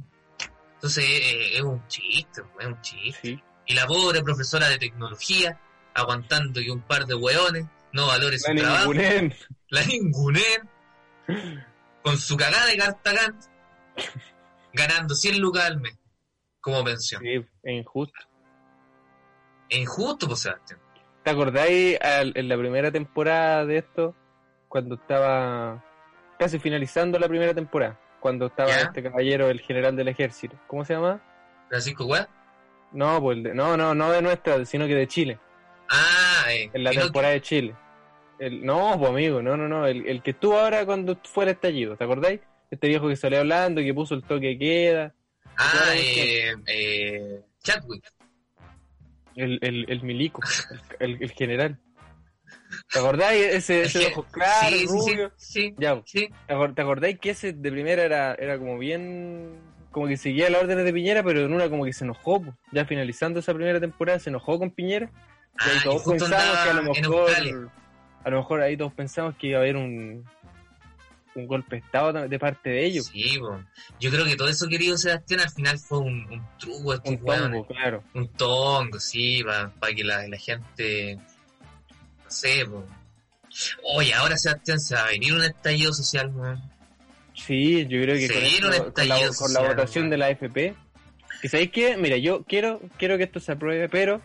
Entonces 0.75 1.03
eh, 1.05 1.57
es 1.57 1.61
un 1.61 1.85
chiste, 1.87 2.41
es 2.59 2.65
un 2.65 2.81
chiste. 2.81 3.19
Sí. 3.21 3.43
Y 3.65 3.73
la 3.73 3.85
pobre 3.87 4.21
profesora 4.23 4.69
de 4.69 4.77
tecnología, 4.77 5.59
aguantando 5.93 6.61
que 6.61 6.71
un 6.71 6.81
par 6.81 7.05
de 7.05 7.15
hueones 7.15 7.65
no 7.91 8.07
valore 8.07 8.39
su 8.39 8.51
La 8.53 8.61
trabajo, 8.61 8.93
ningunen. 8.93 9.35
la 9.69 9.83
ningunen, 9.85 10.69
con 12.01 12.17
su 12.17 12.35
cagada 12.37 12.65
de 12.67 12.77
cartagán, 12.77 13.37
ganando 14.73 15.15
100 15.15 15.39
lucas 15.39 15.65
al 15.65 15.79
mes 15.79 15.97
como 16.61 16.83
pensión. 16.83 17.21
Sí, 17.21 17.45
es 17.63 17.73
injusto. 17.73 18.19
Es 19.69 19.79
injusto, 19.79 20.27
pues 20.27 20.39
Sebastián. 20.41 20.79
¿Te 21.23 21.29
acordáis 21.31 21.99
al- 22.01 22.33
en 22.35 22.49
la 22.49 22.57
primera 22.57 22.91
temporada 22.91 23.65
de 23.65 23.77
esto? 23.77 24.15
Cuando 24.67 24.95
estaba 24.95 25.83
casi 26.39 26.59
finalizando 26.59 27.17
la 27.19 27.27
primera 27.27 27.53
temporada. 27.53 27.99
Cuando 28.19 28.47
estaba 28.47 28.69
¿Ya? 28.69 28.77
este 28.81 29.03
caballero, 29.03 29.49
el 29.49 29.61
general 29.61 29.95
del 29.95 30.07
ejército. 30.07 30.57
¿Cómo 30.67 30.83
se 30.85 30.93
llama? 30.93 31.21
Francisco 31.69 32.05
Guad. 32.05 32.27
No, 32.91 33.21
pues 33.21 33.43
de- 33.43 33.53
no, 33.53 33.75
no, 33.77 33.93
no 33.95 34.11
de 34.11 34.21
nuestra, 34.21 34.63
sino 34.65 34.85
que 34.87 34.95
de 34.95 35.07
Chile. 35.07 35.39
Ah, 35.89 36.45
eh, 36.49 36.69
En 36.73 36.83
la 36.83 36.91
temporada 36.91 37.33
de 37.33 37.41
Chile. 37.41 37.75
El, 38.39 38.65
no, 38.65 38.95
pues 38.97 39.09
amigo, 39.11 39.41
no, 39.41 39.55
no, 39.57 39.67
no. 39.67 39.85
El, 39.87 40.05
el 40.07 40.21
que 40.21 40.31
estuvo 40.31 40.57
ahora 40.59 40.85
cuando 40.85 41.17
fue 41.23 41.45
el 41.45 41.51
estallido, 41.51 41.95
¿te 41.95 42.03
acordáis? 42.03 42.39
Este 42.73 42.87
viejo 42.87 43.07
que 43.07 43.15
salió 43.15 43.39
hablando, 43.39 43.81
que 43.81 43.93
puso 43.93 44.15
el 44.15 44.23
toque 44.23 44.47
de 44.47 44.57
queda. 44.57 45.13
Ah, 45.57 45.91
eh, 45.95 46.55
eh, 46.67 47.41
Chadwick. 47.63 48.03
El, 49.35 49.59
el, 49.61 49.85
el 49.89 50.03
milico, 50.03 50.41
el, 50.99 51.17
el, 51.21 51.31
general. 51.31 51.79
¿Te 52.91 52.99
acordáis? 52.99 53.45
Ese, 53.45 53.83
ese 53.83 54.07
ojos 54.07 54.25
claros, 54.31 54.69
sí, 54.79 54.79
sí, 54.79 54.87
rubio. 54.87 55.31
sí, 55.37 55.61
sí, 55.69 55.75
Ya, 55.77 56.01
sí. 56.05 56.29
¿te 56.47 56.53
acor- 56.53 56.75
te 56.75 56.81
acordáis 56.81 57.19
que 57.19 57.29
ese 57.31 57.53
de 57.53 57.71
primera 57.71 58.03
era, 58.03 58.35
era 58.35 58.57
como 58.57 58.77
bien. 58.77 59.59
como 59.91 60.07
que 60.07 60.17
seguía 60.17 60.49
las 60.49 60.63
órdenes 60.63 60.85
de 60.85 60.93
Piñera, 60.93 61.23
pero 61.23 61.41
en 61.45 61.53
una 61.53 61.69
como 61.69 61.85
que 61.85 61.93
se 61.93 62.03
enojó. 62.03 62.41
po. 62.43 62.55
Ya 62.71 62.85
finalizando 62.85 63.39
esa 63.39 63.53
primera 63.53 63.79
temporada, 63.79 64.19
se 64.19 64.29
enojó 64.29 64.57
con 64.59 64.71
Piñera. 64.71 65.09
Y 65.59 65.69
ahí 65.69 65.75
Ah, 65.75 65.79
y 65.79 65.83
todos 65.83 66.03
pensamos 66.03 66.57
que 66.63 66.69
a 66.69 66.73
lo 66.73 66.83
mejor. 66.83 67.71
A 68.23 68.29
lo 68.29 68.37
mejor 68.37 68.61
ahí 68.61 68.77
todos 68.77 68.93
pensamos 68.93 69.35
que 69.35 69.47
iba 69.47 69.57
a 69.59 69.61
haber 69.61 69.75
un. 69.75 70.25
Un 71.35 71.47
golpe 71.47 71.77
de 71.77 71.81
estado 71.81 72.27
de 72.27 72.39
parte 72.39 72.69
de 72.69 72.85
ellos. 72.85 73.07
Sí, 73.07 73.37
po. 73.39 73.59
yo 73.99 74.09
creo 74.11 74.25
que 74.25 74.35
todo 74.35 74.47
eso 74.49 74.67
querido 74.67 74.97
Sebastián 74.97 75.39
al 75.41 75.49
final 75.49 75.79
fue 75.79 75.99
un, 75.99 76.25
un 76.31 76.43
truco 76.59 76.77
un 77.05 77.19
hueones. 77.21 77.51
tongo, 77.51 77.67
claro. 77.67 78.03
Un 78.13 78.27
tongo, 78.29 78.99
sí, 78.99 79.43
para 79.43 79.93
que 79.95 80.03
la, 80.03 80.27
la 80.27 80.37
gente, 80.37 81.15
no 82.23 82.29
sé, 82.31 82.65
po. 82.65 82.85
Oye, 83.95 84.13
ahora 84.13 84.37
Sebastián 84.37 84.79
se 84.79 84.95
va 84.95 85.03
a 85.03 85.07
venir 85.07 85.33
un 85.33 85.43
estallido 85.43 85.93
social, 85.93 86.31
weón. 86.35 86.61
Sí, 87.35 87.81
yo 87.87 88.01
creo 88.01 88.15
que 88.15 88.27
Se 88.27 88.33
con, 88.33 88.43
vieron 88.43 88.73
esto- 88.73 88.93
con 88.93 89.07
la, 89.07 89.17
con 89.35 89.67
votación 89.67 90.09
de 90.09 90.17
la 90.17 90.25
AFP. 90.27 90.75
Que 91.41 91.49
sabéis 91.49 91.71
qué? 91.71 91.97
Mira, 91.97 92.15
yo 92.17 92.43
quiero, 92.43 92.79
quiero 92.97 93.17
que 93.17 93.23
esto 93.23 93.39
se 93.39 93.51
apruebe, 93.51 93.89
pero 93.89 94.21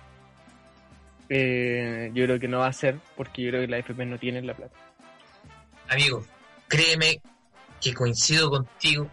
eh, 1.28 2.10
yo 2.14 2.24
creo 2.24 2.38
que 2.38 2.48
no 2.48 2.58
va 2.60 2.68
a 2.68 2.72
ser, 2.72 2.96
porque 3.16 3.42
yo 3.42 3.50
creo 3.50 3.62
que 3.62 3.68
la 3.68 3.76
AFP 3.78 4.04
no 4.06 4.18
tiene 4.18 4.40
la 4.42 4.54
plata. 4.54 4.74
Amigo, 5.88 6.24
créeme 6.68 7.20
que 7.80 7.94
coincido 7.94 8.50
contigo 8.50 9.10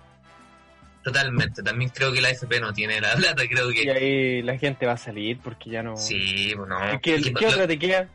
totalmente. 1.04 1.62
También 1.64 1.92
creo 1.92 2.12
que 2.12 2.22
la 2.22 2.30
FP 2.32 2.60
no 2.60 2.74
tiene 2.74 3.00
la 3.02 3.14
plata, 3.16 3.44
creo 3.50 3.72
Y 3.72 3.76
que... 3.84 3.92
ahí 3.92 4.42
la 4.42 4.58
gente 4.58 4.86
va 4.86 4.94
a 4.94 4.98
salir 4.98 5.40
porque 5.40 5.70
ya 5.70 5.84
no. 5.84 5.98
Sí, 5.98 6.54
bueno. 6.56 6.84
Es 6.86 7.02
que, 7.02 7.22
que 7.22 7.34
¿Qué 7.34 7.46
lo- 7.46 7.52
otra 7.52 7.68
te 7.68 7.78
queda? 7.80 8.10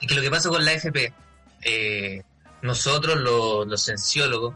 Es 0.00 0.08
que 0.08 0.14
lo 0.14 0.22
que 0.22 0.30
pasa 0.30 0.48
con 0.48 0.64
la 0.64 0.72
FP, 0.72 1.12
eh, 1.62 2.22
nosotros 2.62 3.18
los, 3.20 3.66
los 3.68 3.84
cienciólogos 3.84 4.54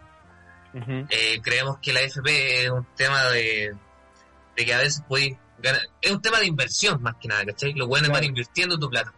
eh, 1.08 1.40
creemos 1.42 1.78
que 1.80 1.92
la 1.92 2.00
FP 2.00 2.64
es 2.64 2.70
un 2.70 2.86
tema 2.96 3.24
de, 3.26 3.74
de 4.56 4.64
que 4.66 4.74
a 4.74 4.78
veces 4.78 5.02
puedes 5.08 5.34
ganar, 5.58 5.80
es 6.02 6.10
un 6.10 6.20
tema 6.20 6.38
de 6.40 6.46
inversión 6.46 7.00
más 7.02 7.14
que 7.20 7.28
nada, 7.28 7.44
¿cachai? 7.46 7.72
Los 7.74 7.88
buenos 7.88 8.08
Claro. 8.08 8.20
van 8.22 8.28
invirtiendo 8.28 8.78
tu 8.78 8.90
plata. 8.90 9.12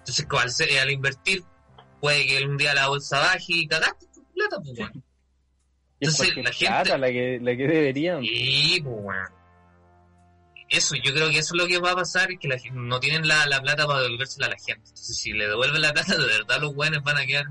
Entonces, 0.00 0.26
al, 0.30 0.78
al 0.78 0.90
invertir, 0.90 1.44
puede 2.00 2.26
que 2.26 2.44
un 2.44 2.56
día 2.58 2.74
la 2.74 2.88
bolsa 2.88 3.20
baje 3.20 3.44
y 3.48 3.66
cagaste 3.68 4.06
plata, 4.38 4.56
pues, 4.64 4.78
weón. 4.78 5.04
Entonces, 6.00 6.36
la 6.36 6.52
gente- 6.52 6.98
la 6.98 7.08
que, 7.08 7.38
la 7.42 7.56
que 7.56 7.66
deberían. 7.68 8.20
Y, 8.22 8.80
pues, 8.80 8.94
weón. 8.98 9.26
Eso, 10.70 10.94
yo 10.96 11.14
creo 11.14 11.30
que 11.30 11.38
eso 11.38 11.54
es 11.54 11.62
lo 11.62 11.66
que 11.66 11.78
va 11.78 11.92
a 11.92 11.96
pasar, 11.96 12.30
es 12.30 12.38
que 12.38 12.46
la 12.48 12.56
no 12.72 13.00
tienen 13.00 13.26
la, 13.26 13.46
la 13.46 13.60
plata 13.62 13.86
para 13.86 14.00
devolvérsela 14.02 14.46
a 14.46 14.50
la 14.50 14.56
gente. 14.56 14.82
Entonces, 14.88 15.16
si 15.16 15.32
le 15.32 15.48
devuelven 15.48 15.80
la 15.80 15.92
plata, 15.92 16.14
de 16.16 16.26
verdad 16.26 16.60
los 16.60 16.74
buenos 16.74 17.02
van 17.02 17.16
a 17.16 17.24
quedar 17.26 17.46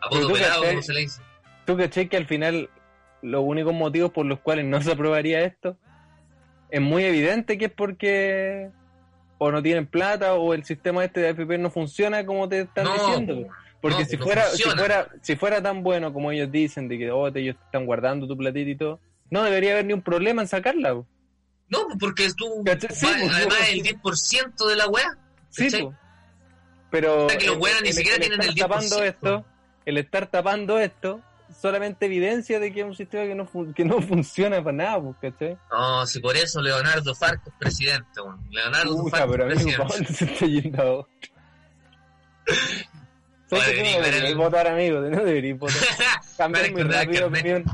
a 0.00 0.08
poco 0.08 0.32
pelados, 0.32 0.64
como 0.66 0.82
se 0.82 0.92
le 0.92 1.00
dice. 1.00 1.22
¿Tú 1.66 1.76
caché 1.76 2.08
que 2.08 2.16
al 2.16 2.26
final 2.26 2.70
los 3.22 3.42
únicos 3.44 3.74
motivos 3.74 4.12
por 4.12 4.26
los 4.26 4.38
cuales 4.40 4.64
no 4.64 4.80
se 4.80 4.92
aprobaría 4.92 5.40
esto 5.42 5.76
es 6.70 6.80
muy 6.80 7.04
evidente 7.04 7.58
que 7.58 7.66
es 7.66 7.72
porque 7.72 8.70
o 9.38 9.50
no 9.50 9.60
tienen 9.62 9.86
plata 9.86 10.34
o 10.34 10.54
el 10.54 10.64
sistema 10.64 11.04
este 11.04 11.20
de 11.20 11.28
AFP 11.30 11.58
no 11.58 11.68
funciona 11.70 12.24
como 12.24 12.48
te 12.48 12.60
están 12.60 12.84
No, 12.84 12.94
diciendo. 12.94 13.48
Porque 13.80 14.00
no, 14.00 14.04
si 14.04 14.16
fuera, 14.18 14.46
si 14.50 14.62
fuera, 14.62 15.08
si 15.22 15.36
fuera 15.36 15.62
tan 15.62 15.82
bueno 15.82 16.12
como 16.12 16.30
ellos 16.32 16.50
dicen, 16.52 16.86
de 16.88 16.98
que 16.98 17.10
oh, 17.10 17.32
te- 17.32 17.40
ellos 17.40 17.56
están 17.64 17.86
guardando 17.86 18.26
tu 18.28 18.36
platita 18.36 18.70
y 18.70 18.74
todo, 18.76 19.00
no 19.30 19.42
debería 19.42 19.72
haber 19.72 19.86
ni 19.86 19.92
un 19.94 20.02
problema 20.02 20.42
en 20.42 20.48
sacarla. 20.48 20.94
po. 20.94 21.06
No, 21.68 21.86
porque 21.98 22.28
tú. 22.36 22.46
Sí, 22.90 23.06
va- 23.06 23.12
pues, 23.18 23.32
además 23.32 23.58
no. 23.60 23.66
el 23.72 23.82
10% 23.82 24.68
de 24.68 24.76
la 24.76 24.86
weá. 24.88 25.16
Sí, 25.48 25.68
pero 26.90 27.26
O 27.26 27.28
sea, 27.28 27.38
que 27.38 27.46
los 27.46 27.56
el- 27.56 27.62
weones 27.62 27.82
ni 27.82 27.88
el- 27.88 27.94
siquiera 27.94 28.16
el 28.16 28.20
tienen 28.22 28.42
el 28.42 28.54
10%. 28.54 28.58
tapando 28.68 29.02
esto, 29.04 29.44
el 29.86 29.96
estar 29.98 30.26
tapando 30.26 30.78
esto, 30.78 31.20
solamente 31.60 32.06
evidencia 32.06 32.58
de 32.60 32.72
que 32.72 32.80
es 32.80 32.86
un 32.86 32.94
sistema 32.96 33.24
que 33.24 33.34
no, 33.34 33.48
que 33.74 33.84
no 33.84 34.00
funciona 34.02 34.62
para 34.62 34.76
nada, 34.76 35.00
¿cachai? 35.20 35.56
No, 35.70 36.06
si 36.06 36.20
por 36.20 36.36
eso 36.36 36.60
Leonardo 36.60 37.14
Farco 37.14 37.48
es 37.50 37.54
presidente. 37.58 38.06
Leonardo 38.50 39.06
Farco 39.06 39.30
pero 39.32 39.50
es 39.50 39.60
amigo, 39.62 39.78
¿para 39.78 39.88
presidente. 39.88 40.04
dónde 40.04 40.12
se 40.14 40.24
está 40.24 40.46
yendo 40.46 40.82
ahora? 40.82 41.08
¿Sabes 43.50 43.68
que 43.68 44.34
no 44.34 44.42
votar, 44.42 44.66
amigo? 44.68 45.00
No 45.10 45.24
deberías 45.24 45.58
votar. 45.58 45.76
Cambiar 46.36 46.72
muy 46.72 46.82
rápido 46.84 47.26
opinión. 47.28 47.64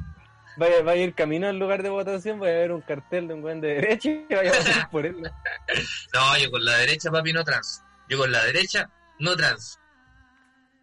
Vaya, 0.58 0.82
vaya 0.82 1.02
a 1.02 1.04
ir 1.04 1.14
camino 1.14 1.48
al 1.48 1.58
lugar 1.58 1.82
de 1.82 1.90
votación, 1.90 2.40
vaya 2.40 2.54
a 2.54 2.58
ver 2.60 2.72
un 2.72 2.80
cartel 2.80 3.28
de 3.28 3.34
un 3.34 3.42
buen 3.42 3.60
de 3.60 3.74
derecha 3.74 4.08
y 4.08 4.26
vaya 4.34 4.50
a 4.52 4.56
votar 4.58 4.90
por 4.90 5.04
él. 5.06 5.16
No, 6.14 6.38
yo 6.38 6.50
con 6.50 6.64
la 6.64 6.78
derecha, 6.78 7.10
papi, 7.10 7.32
no 7.34 7.44
trans. 7.44 7.82
Yo 8.08 8.16
con 8.18 8.32
la 8.32 8.42
derecha, 8.44 8.88
no 9.18 9.36
trans. 9.36 9.78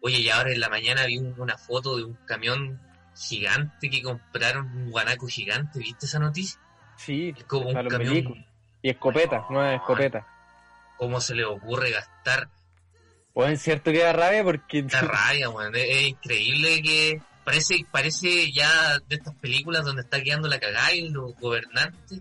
Oye, 0.00 0.18
y 0.18 0.30
ahora 0.30 0.52
en 0.52 0.60
la 0.60 0.68
mañana 0.68 1.06
vi 1.06 1.18
un- 1.18 1.34
una 1.40 1.58
foto 1.58 1.96
de 1.96 2.04
un 2.04 2.14
camión 2.26 2.80
gigante 3.16 3.90
que 3.90 4.02
compraron, 4.02 4.66
un 4.76 4.90
guanaco 4.90 5.26
gigante. 5.26 5.80
¿Viste 5.80 6.06
esa 6.06 6.18
noticia? 6.20 6.60
Sí, 6.96 7.34
Es 7.36 7.44
como 7.44 7.70
un 7.70 7.88
camión. 7.88 8.46
Y 8.82 8.90
escopeta, 8.90 9.44
nueva 9.50 9.74
escopeta. 9.74 10.26
¿Cómo 10.98 11.20
se 11.20 11.34
le 11.34 11.44
ocurre 11.44 11.90
gastar 11.90 12.48
Pues 13.34 13.50
es 13.52 13.62
cierto 13.62 13.90
que 13.92 13.98
da 13.98 14.12
rabia 14.14 14.42
porque... 14.44 14.78
esta 14.78 15.00
rabia, 15.02 15.50
weón? 15.50 15.74
Es, 15.76 15.84
es 15.88 16.02
increíble 16.08 16.80
que 16.82 17.20
parece, 17.44 17.84
parece 17.90 18.50
ya 18.52 18.98
de 19.08 19.16
estas 19.16 19.34
películas 19.36 19.84
donde 19.84 20.02
está 20.02 20.22
quedando 20.22 20.48
la 20.48 20.58
cagada 20.60 20.94
y 20.94 21.08
los 21.10 21.34
gobernantes 21.36 22.20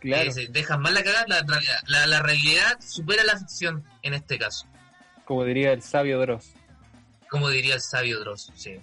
Claro, 0.00 0.30
se 0.30 0.46
dejan 0.48 0.80
mal 0.82 0.94
la 0.94 1.02
cagada. 1.02 1.24
La, 1.26 1.44
la- 1.88 2.06
la 2.06 2.22
realidad 2.22 2.78
supera 2.80 3.24
la 3.24 3.36
ficción 3.38 3.82
en 4.02 4.14
este 4.14 4.38
caso. 4.38 4.66
como 5.24 5.42
diría 5.44 5.72
el 5.72 5.82
sabio 5.82 6.20
Dross. 6.20 6.52
como 7.28 7.48
diría 7.48 7.74
el 7.74 7.80
sabio 7.80 8.20
Dross, 8.20 8.52
sí. 8.54 8.76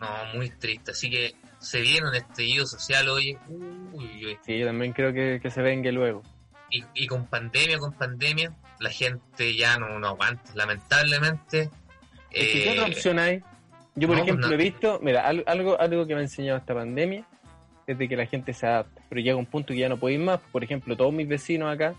No, 0.00 0.08
muy 0.34 0.48
triste. 0.50 0.92
Así 0.92 1.10
que 1.10 1.34
se 1.58 1.80
viene 1.82 2.08
un 2.08 2.14
estallido 2.14 2.66
social 2.66 3.08
hoy. 3.10 3.36
Uy, 3.48 4.26
uy. 4.26 4.38
Sí, 4.46 4.58
yo 4.58 4.66
también 4.66 4.92
creo 4.92 5.12
que, 5.12 5.38
que 5.42 5.50
se 5.50 5.60
vengue 5.60 5.92
luego. 5.92 6.22
Y, 6.70 6.82
y 6.94 7.06
con 7.06 7.26
pandemia, 7.26 7.78
con 7.78 7.92
pandemia, 7.92 8.52
la 8.84 8.90
gente 8.90 9.56
ya 9.56 9.78
no, 9.78 9.98
no 9.98 10.06
aguanta. 10.08 10.50
Lamentablemente. 10.54 11.70
Es 12.30 12.48
que, 12.48 12.60
eh, 12.60 12.64
¿Qué 12.64 12.70
otra 12.70 12.86
opción 12.86 13.18
hay? 13.18 13.42
Yo, 13.96 14.08
por 14.08 14.16
no, 14.16 14.22
ejemplo, 14.22 14.46
no. 14.48 14.52
he 14.54 14.56
visto, 14.56 14.98
mira, 15.02 15.26
al- 15.26 15.44
algo, 15.46 15.78
algo 15.80 16.06
que 16.06 16.14
me 16.14 16.20
ha 16.20 16.24
enseñado 16.24 16.58
esta 16.58 16.74
pandemia 16.74 17.24
es 17.86 17.96
de 17.98 18.08
que 18.08 18.16
la 18.16 18.26
gente 18.26 18.52
se 18.52 18.66
adapta, 18.66 19.02
pero 19.08 19.20
llega 19.20 19.36
un 19.36 19.46
punto 19.46 19.72
que 19.72 19.78
ya 19.80 19.88
no 19.88 19.96
puede 19.98 20.14
ir 20.14 20.20
más. 20.20 20.40
Por 20.52 20.64
ejemplo, 20.64 20.96
todos 20.96 21.12
mis 21.12 21.28
vecinos 21.28 21.72
acá, 21.72 21.94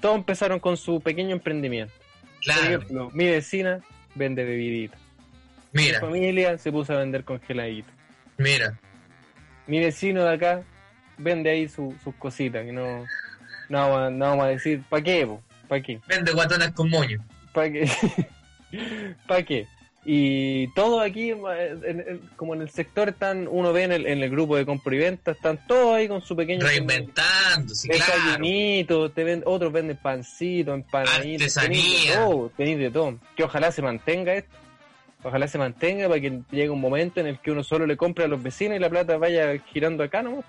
todos 0.00 0.16
empezaron 0.16 0.58
con 0.60 0.76
su 0.76 1.00
pequeño 1.00 1.32
emprendimiento. 1.32 1.92
Por 2.34 2.40
claro, 2.44 2.62
ejemplo, 2.62 3.10
mi 3.14 3.24
vecina 3.26 3.80
vende 4.14 4.44
bebiditas. 4.44 4.98
Mi 5.72 5.82
mira, 5.86 6.00
familia 6.00 6.56
se 6.58 6.70
puso 6.70 6.92
a 6.94 6.98
vender 6.98 7.24
congeladitos. 7.24 7.92
mira. 8.38 8.78
Mi 9.66 9.80
vecino 9.80 10.22
de 10.24 10.34
acá 10.34 10.62
vende 11.16 11.48
ahí 11.50 11.68
su- 11.68 11.94
sus 12.04 12.14
cositas, 12.16 12.64
que 12.66 12.72
no, 12.72 13.04
no, 13.70 13.78
vamos 13.78 13.98
a- 13.98 14.10
no 14.10 14.24
vamos 14.26 14.44
a 14.44 14.48
decir, 14.48 14.82
¿para 14.90 15.02
qué? 15.02 15.26
¿Para 15.68 15.82
qué? 15.82 16.00
Vende 16.06 16.32
guatonas 16.32 16.72
con 16.72 16.90
moño. 16.90 17.24
¿Para 17.52 17.70
qué? 17.72 17.88
¿Para 19.26 19.42
qué? 19.42 19.66
Y 20.06 20.68
todo 20.74 21.00
aquí, 21.00 21.30
en- 21.30 21.82
en- 21.84 22.20
como 22.36 22.54
en 22.54 22.60
el 22.60 22.68
sector, 22.68 23.08
están, 23.08 23.48
uno 23.50 23.72
ve 23.72 23.84
en 23.84 23.92
el, 23.92 24.06
en 24.06 24.22
el 24.22 24.28
grupo 24.28 24.54
de 24.56 24.66
compra 24.66 24.94
y 24.94 24.98
venta, 24.98 25.30
están 25.30 25.58
todos 25.66 25.94
ahí 25.96 26.08
con 26.08 26.20
su 26.20 26.36
pequeño 26.36 26.66
Reinventando, 26.66 27.74
sí, 27.74 27.88
claro. 27.88 29.10
te 29.10 29.24
ven, 29.24 29.42
otros 29.46 29.72
venden 29.72 29.96
pancito, 29.96 30.74
empanaditos, 30.74 31.56
Artesanía. 31.56 32.10
de 32.10 32.16
todo, 32.18 32.52
de 32.58 32.90
todo. 32.90 33.18
Que 33.34 33.44
ojalá 33.44 33.72
se 33.72 33.80
mantenga 33.80 34.34
esto, 34.34 34.54
ojalá 35.22 35.48
se 35.48 35.56
mantenga 35.56 36.06
para 36.06 36.20
que 36.20 36.40
llegue 36.50 36.68
un 36.68 36.82
momento 36.82 37.20
en 37.20 37.26
el 37.28 37.38
que 37.38 37.52
uno 37.52 37.64
solo 37.64 37.86
le 37.86 37.96
compre 37.96 38.24
a 38.24 38.28
los 38.28 38.42
vecinos 38.42 38.76
y 38.76 38.80
la 38.80 38.90
plata 38.90 39.16
vaya 39.16 39.56
girando 39.72 40.04
acá, 40.04 40.22
¿no? 40.22 40.44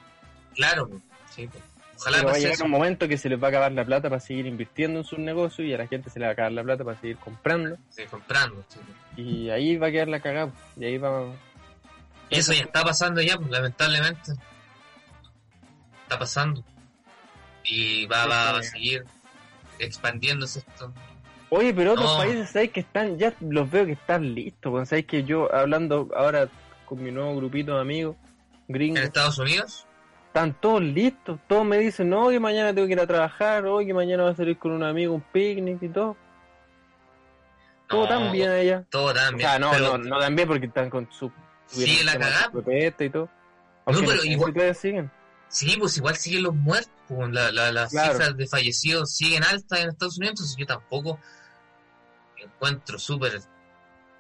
Claro, 0.54 0.90
sí. 1.34 1.48
pues. 1.48 1.64
Ojalá 1.98 2.18
Pero 2.18 2.28
va 2.30 2.34
a 2.36 2.38
llegar 2.38 2.54
eso. 2.54 2.66
un 2.66 2.72
momento 2.72 3.08
que 3.08 3.18
se 3.18 3.30
les 3.30 3.42
va 3.42 3.48
a 3.48 3.50
acabar 3.50 3.72
la 3.72 3.86
plata 3.86 4.10
para 4.10 4.20
seguir 4.20 4.46
invirtiendo 4.46 5.00
en 5.00 5.06
sus 5.06 5.18
negocios 5.20 5.68
y 5.68 5.74
a 5.74 5.78
la 5.78 5.88
gente 5.88 6.10
se 6.10 6.20
le 6.20 6.26
va 6.26 6.32
a 6.32 6.34
acabar 6.34 6.52
la 6.52 6.64
plata 6.64 6.84
para 6.84 7.00
seguir 7.00 7.18
comprando. 7.18 7.78
Sí, 7.90 8.04
comprando. 8.10 8.64
sí. 8.68 8.80
Y 9.22 9.50
ahí 9.50 9.78
va 9.78 9.88
a 9.88 9.92
quedar 9.92 10.08
la 10.10 10.20
cagada. 10.20 10.52
Y 10.78 10.86
ahí 10.86 10.98
va. 10.98 11.24
Y 12.30 12.38
eso 12.40 12.52
ya 12.54 12.64
está 12.64 12.84
pasando 12.84 13.22
ya, 13.22 13.38
pues, 13.38 13.50
lamentablemente. 13.50 14.34
Está 16.04 16.20
pasando. 16.20 16.64
Y 17.64 18.06
va, 18.08 18.26
va, 18.28 18.52
va 18.54 18.60
a 18.60 18.64
seguir 18.64 19.06
expandiéndose 19.80 20.60
esto. 20.60 20.94
Oye, 21.50 21.74
pero 21.74 21.94
otros 21.94 22.12
No. 22.12 22.18
países, 22.18 22.50
¿sabes 22.50 22.72
que 22.72 22.82
están? 22.82 23.18
Ya 23.18 23.34
los 23.40 23.70
veo 23.70 23.86
que 23.86 23.94
están 23.94 24.34
listos. 24.36 24.72
pues, 24.72 24.90
¿Sabes 24.90 25.06
que 25.06 25.24
yo, 25.24 25.54
hablando 25.54 26.10
ahora 26.16 26.50
con 26.86 27.02
mi 27.04 27.12
nuevo 27.12 27.36
grupito 27.38 27.76
de 27.76 27.82
amigos 27.82 28.16
En 28.68 28.74
gringos, 28.74 29.04
Estados 29.04 29.38
Unidos, 29.40 29.85
están 30.36 30.54
todos 30.60 30.82
listos. 30.82 31.40
Todos 31.48 31.66
me 31.66 31.78
dicen, 31.78 32.10
no, 32.10 32.28
que 32.30 32.42
mañana 32.42 32.74
tengo 32.74 32.88
que 32.88 32.94
ir 32.94 33.00
a 33.00 33.08
trabajar, 33.08 33.66
hoy 33.66 33.86
que 33.86 33.94
mañana 33.94 34.24
voy 34.24 34.34
a 34.34 34.36
salir 34.36 34.58
con 34.60 34.74
un 34.74 34.84
amigo, 34.84 35.14
un 35.16 35.22
picnic 35.22 35.82
y 35.82 35.88
todo. 35.88 36.18
Todo 37.88 38.02
No, 38.02 38.08
tan 38.10 38.32
bien 38.34 38.50
allá. 38.50 38.84
todo 38.90 39.06
O 39.06 39.14
también. 39.14 39.48
sea, 39.50 39.60
no, 39.60 39.72
pero, 39.72 39.98
no, 39.98 40.10
no 40.10 40.20
tan 40.20 40.36
bien 40.36 40.46
porque 40.48 40.66
están 40.66 40.90
con 40.90 41.10
su. 41.10 41.32
Sigue 41.68 42.04
la 42.04 42.18
cagada, 42.20 42.52
y 43.00 43.10
todo. 43.10 43.30
No, 43.88 44.00
pero 44.02 44.26
igual- 44.26 44.76
siguen. 44.76 45.10
Sí, 45.48 45.78
pues 45.80 45.96
igual 45.98 46.16
siguen 46.18 46.44
los 46.44 46.54
muertos. 46.56 46.92
pues, 47.08 47.30
la- 47.32 47.52
la- 47.52 47.72
las 47.72 47.92
Claro. 47.92 48.14
cifras 48.14 48.36
de 48.36 48.48
fallecidos 48.48 49.16
siguen 49.16 49.44
altas 49.44 49.80
en 49.80 49.90
Estados 49.90 50.18
Unidos. 50.18 50.32
Entonces 50.32 50.56
yo 50.58 50.66
tampoco 50.66 51.20
encuentro 52.38 52.98
súper, 52.98 53.40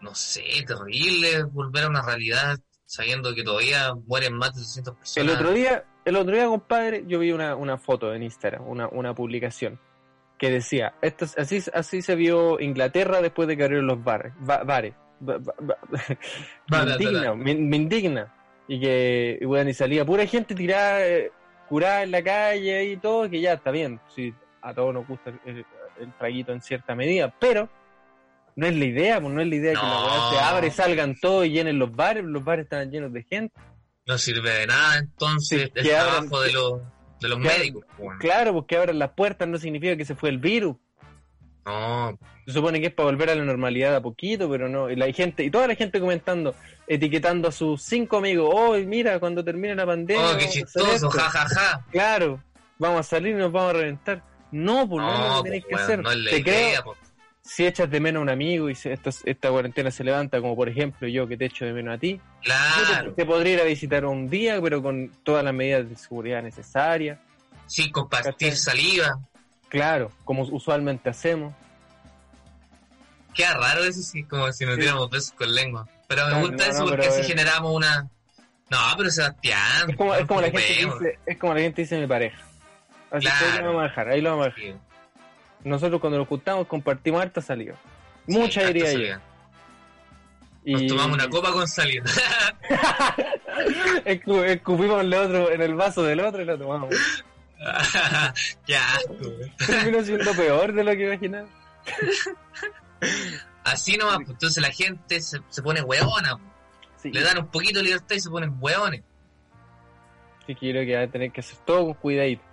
no 0.01 0.13
sé, 0.13 0.43
terrible 0.67 1.43
volver 1.45 1.85
a 1.85 1.89
una 1.89 2.03
realidad 2.03 2.59
sabiendo 2.85 3.33
que 3.33 3.43
todavía 3.43 3.95
mueren 4.07 4.37
más 4.37 4.53
de 4.53 4.61
200 4.61 4.93
El 4.93 4.99
personas. 4.99 5.35
otro 5.35 5.51
día, 5.53 5.83
el 6.05 6.15
otro 6.15 6.33
día, 6.35 6.45
compadre, 6.45 7.03
yo 7.07 7.19
vi 7.19 7.31
una, 7.31 7.55
una 7.55 7.77
foto 7.77 8.13
en 8.13 8.23
Instagram, 8.23 8.67
una, 8.67 8.87
una 8.87 9.13
publicación 9.13 9.79
que 10.37 10.49
decía, 10.51 10.93
esto 11.01 11.25
es- 11.25 11.37
así, 11.37 11.61
así 11.73 12.01
se 12.01 12.15
vio 12.15 12.59
Inglaterra 12.59 13.21
después 13.21 13.47
de 13.47 13.57
que 13.57 13.63
abrieron 13.63 13.87
los 13.87 14.03
bares. 14.03 14.33
ba- 14.39 14.63
bares. 14.63 14.93
Ba- 15.19 15.37
ba- 15.39 15.77
me, 16.71 16.91
indigna, 16.91 17.33
me, 17.35 17.55
me 17.55 17.75
indigna. 17.77 18.33
Y 18.67 18.79
que, 18.79 19.37
y 19.39 19.45
bueno, 19.45 19.69
y 19.69 19.73
salía 19.73 20.03
pura 20.05 20.25
gente 20.25 20.55
tirada, 20.55 21.05
eh, 21.07 21.31
curada 21.69 22.03
en 22.03 22.11
la 22.11 22.21
calle 22.23 22.83
y 22.85 22.97
todo, 22.97 23.29
que 23.29 23.39
ya 23.39 23.53
está 23.53 23.71
bien. 23.71 23.99
Sí, 24.07 24.33
a 24.61 24.73
todos 24.73 24.93
nos 24.93 25.07
gusta 25.07 25.29
el, 25.45 25.65
el- 25.99 26.13
traguito 26.19 26.51
en 26.51 26.61
cierta 26.61 26.95
medida, 26.95 27.33
pero 27.39 27.69
no 28.57 28.65
es 28.67 28.75
la 28.75 28.85
idea, 28.85 29.21
pues 29.21 29.33
no 29.33 29.41
es 29.41 29.47
la 29.47 29.55
idea 29.55 29.71
que 29.73 29.77
la 29.85 30.29
se 30.31 30.39
abre, 30.39 30.69
salgan 30.71 31.15
todos 31.19 31.45
y 31.45 31.51
llenen 31.51 31.79
los 31.79 31.95
bares, 31.95 32.23
los 32.25 32.43
bares 32.43 32.63
están 32.65 32.91
llenos 32.91 33.13
de 33.13 33.23
gente. 33.23 33.55
No 34.07 34.17
sirve 34.19 34.51
de 34.51 34.67
nada 34.67 34.97
entonces 34.99 35.63
Sí, 35.63 35.71
el 35.73 35.83
que 35.83 35.95
abran- 35.95 36.27
trabajo 36.29 36.41
de 36.41 36.51
los, 36.53 36.81
de 37.21 37.27
los 37.29 37.39
que 37.39 37.47
abran- 37.47 37.57
médicos. 37.57 37.85
pues. 37.97 38.17
Claro, 38.19 38.53
porque 38.53 38.77
abran 38.77 38.99
las 38.99 39.09
puertas 39.11 39.47
no 39.47 39.57
significa 39.57 39.97
que 39.97 40.05
se 40.05 40.13
fue 40.15 40.29
el 40.29 40.37
virus. 40.37 40.75
No, 41.65 42.17
Se 42.45 42.53
supone 42.53 42.79
que 42.79 42.87
es 42.87 42.93
para 42.93 43.07
volver 43.09 43.31
a 43.31 43.35
la 43.35 43.43
normalidad 43.43 43.95
a 43.95 44.01
poquito, 44.01 44.47
pero 44.47 44.69
no. 44.69 44.91
Y 44.91 44.95
la 44.95 45.11
gente, 45.11 45.43
y 45.43 45.49
toda 45.49 45.65
la 45.67 45.73
gente 45.73 45.99
comentando, 45.99 46.53
etiquetando 46.85 47.47
a 47.47 47.51
sus 47.51 47.81
cinco 47.81 48.17
amigos, 48.17 48.47
oh, 48.53 48.75
mira, 48.85 49.19
cuando 49.19 49.43
termine 49.43 49.73
la 49.73 49.87
pandemia. 49.87 50.33
oh, 50.33 50.37
qué 50.37 50.47
chistoso, 50.49 51.07
esto". 51.07 51.09
ja. 51.09 51.83
Claro, 51.91 52.43
vamos 52.77 52.99
a 52.99 53.03
salir 53.03 53.31
y 53.35 53.39
nos 53.39 53.51
vamos 53.51 53.71
a 53.71 53.73
reventar. 53.79 54.21
No, 54.51 54.87
pues 54.87 55.03
no, 55.03 55.11
lo 55.11 55.17
No, 55.27 55.43
que 55.43 55.49
tenéis 55.49 55.65
pues, 55.67 55.69
que 55.69 55.73
bueno, 55.73 55.83
hacer. 55.85 55.99
no 56.03 56.11
es 56.11 56.17
la 56.17 56.29
Te 56.29 56.37
idea. 56.39 56.69
creo, 56.81 56.83
pues. 56.83 56.97
Si 57.47 57.65
echas 57.65 57.89
de 57.91 57.99
menos 57.99 58.19
a 58.21 58.23
un 58.23 58.29
amigo 58.29 58.69
y 58.71 58.75
si 58.75 58.89
esto- 58.89 59.11
esta 59.23 59.49
cuarentena 59.51 59.91
se 59.91 60.03
levanta, 60.03 60.41
como 60.41 60.55
por 60.55 60.67
ejemplo 60.67 61.07
yo 61.07 61.27
que 61.27 61.37
te 61.37 61.45
echo 61.45 61.63
de 61.63 61.73
menos 61.73 61.95
a 61.95 61.97
ti, 61.99 62.15
te, 62.15 62.49
Claro, 62.49 63.13
te 63.13 63.25
podría 63.25 63.53
ir 63.53 63.59
a 63.61 63.65
visitar 63.65 64.03
un 64.05 64.27
día, 64.29 64.59
pero 64.61 64.81
con 64.81 65.11
todas 65.23 65.43
las 65.43 65.53
medidas 65.53 65.87
de 65.89 65.95
seguridad 65.95 66.41
necesarias. 66.41 67.19
sin 67.67 67.91
compartir 67.91 68.31
¿Cachai? 68.33 68.55
saliva. 68.55 69.19
Claro, 69.69 70.11
como 70.23 70.43
usualmente 70.43 71.09
hacemos. 71.09 71.53
Queda 73.33 73.53
raro 73.57 73.83
eso, 73.83 74.01
sí, 74.01 74.23
como 74.23 74.51
si 74.53 74.65
nos 74.65 74.75
Sí. 74.75 74.81
diéramos 74.81 75.09
besos 75.09 75.31
con 75.31 75.53
lengua. 75.53 75.87
Pero 76.07 76.25
me 76.27 76.31
No, 76.33 76.39
gusta 76.41 76.65
no, 76.67 76.71
eso 76.71 76.79
no, 76.83 76.89
porque 76.89 77.07
así 77.07 77.21
es- 77.21 77.27
generamos 77.27 77.71
una... 77.75 78.07
No, 78.69 78.77
pero 78.97 79.09
Sebastián... 79.09 79.89
Es 79.89 79.95
como, 79.97 80.13
es 80.15 80.25
como 80.25 80.41
la 80.41 80.47
gente 80.51 80.61
dice, 80.67 81.19
es 81.25 81.37
como 81.37 81.53
la 81.53 81.59
gente 81.61 81.81
dice 81.81 81.99
mi 81.99 82.07
pareja. 82.07 82.37
Así 83.11 83.25
que 83.27 83.31
ahí 83.33 83.39
Claro. 83.51 83.61
lo 83.61 83.67
vamos 83.69 83.79
a 83.83 83.87
dejar, 83.87 84.09
ahí 84.09 84.21
lo 84.21 84.29
vamos 84.31 84.45
a 84.47 84.49
dejar. 84.49 84.63
Sí, 84.63 84.75
Nosotros 85.65 85.99
cuando 85.99 86.19
nos 86.19 86.27
juntamos 86.27 86.67
compartimos 86.67 87.21
harta 87.21 87.41
saliva. 87.41 87.75
sí, 88.27 88.37
Mucha 88.37 88.61
harta 88.61 88.73
diría 88.73 88.85
yo. 88.85 88.91
salida. 88.93 89.21
Nos 90.67 90.81
Y 90.81 90.87
tomamos 90.87 91.13
una 91.17 91.29
copa 91.29 91.51
con 91.51 91.67
salida. 91.67 92.03
escu- 94.05 94.43
escupimos 94.45 95.01
el 95.01 95.13
otro 95.13 95.51
en 95.51 95.61
el 95.61 95.75
vaso 95.75 96.01
del 96.03 96.19
otro 96.21 96.41
y 96.41 96.45
lo 96.45 96.57
tomamos. 96.57 96.89
Qué 98.65 98.75
asco. 98.75 99.15
Terminó 99.65 100.03
siendo 100.03 100.33
peor 100.33 100.73
de 100.73 100.83
lo 100.83 100.91
que 100.91 101.05
imaginaba. 101.07 101.47
Así 103.63 103.97
nomás, 103.97 104.17
pues, 104.17 104.29
entonces 104.29 104.61
la 104.61 104.71
gente 104.71 105.21
se, 105.21 105.39
se 105.49 105.61
pone 105.61 105.81
hueona, 105.81 106.37
pues. 106.37 106.51
Sí, 106.97 107.11
le 107.11 107.21
dan 107.21 107.37
un 107.39 107.47
poquito 107.47 107.79
de 107.79 107.85
libertad 107.85 108.15
y 108.15 108.19
se 108.19 108.29
ponen 108.29 108.55
hueones. 108.59 109.01
sí 110.47 110.55
creo 110.55 110.85
que 110.85 110.95
va 110.95 111.03
a 111.03 111.07
tener 111.07 111.31
que 111.31 111.41
hacer 111.41 111.57
todo 111.65 111.85
con 111.85 111.93
cuidadito. 111.95 112.43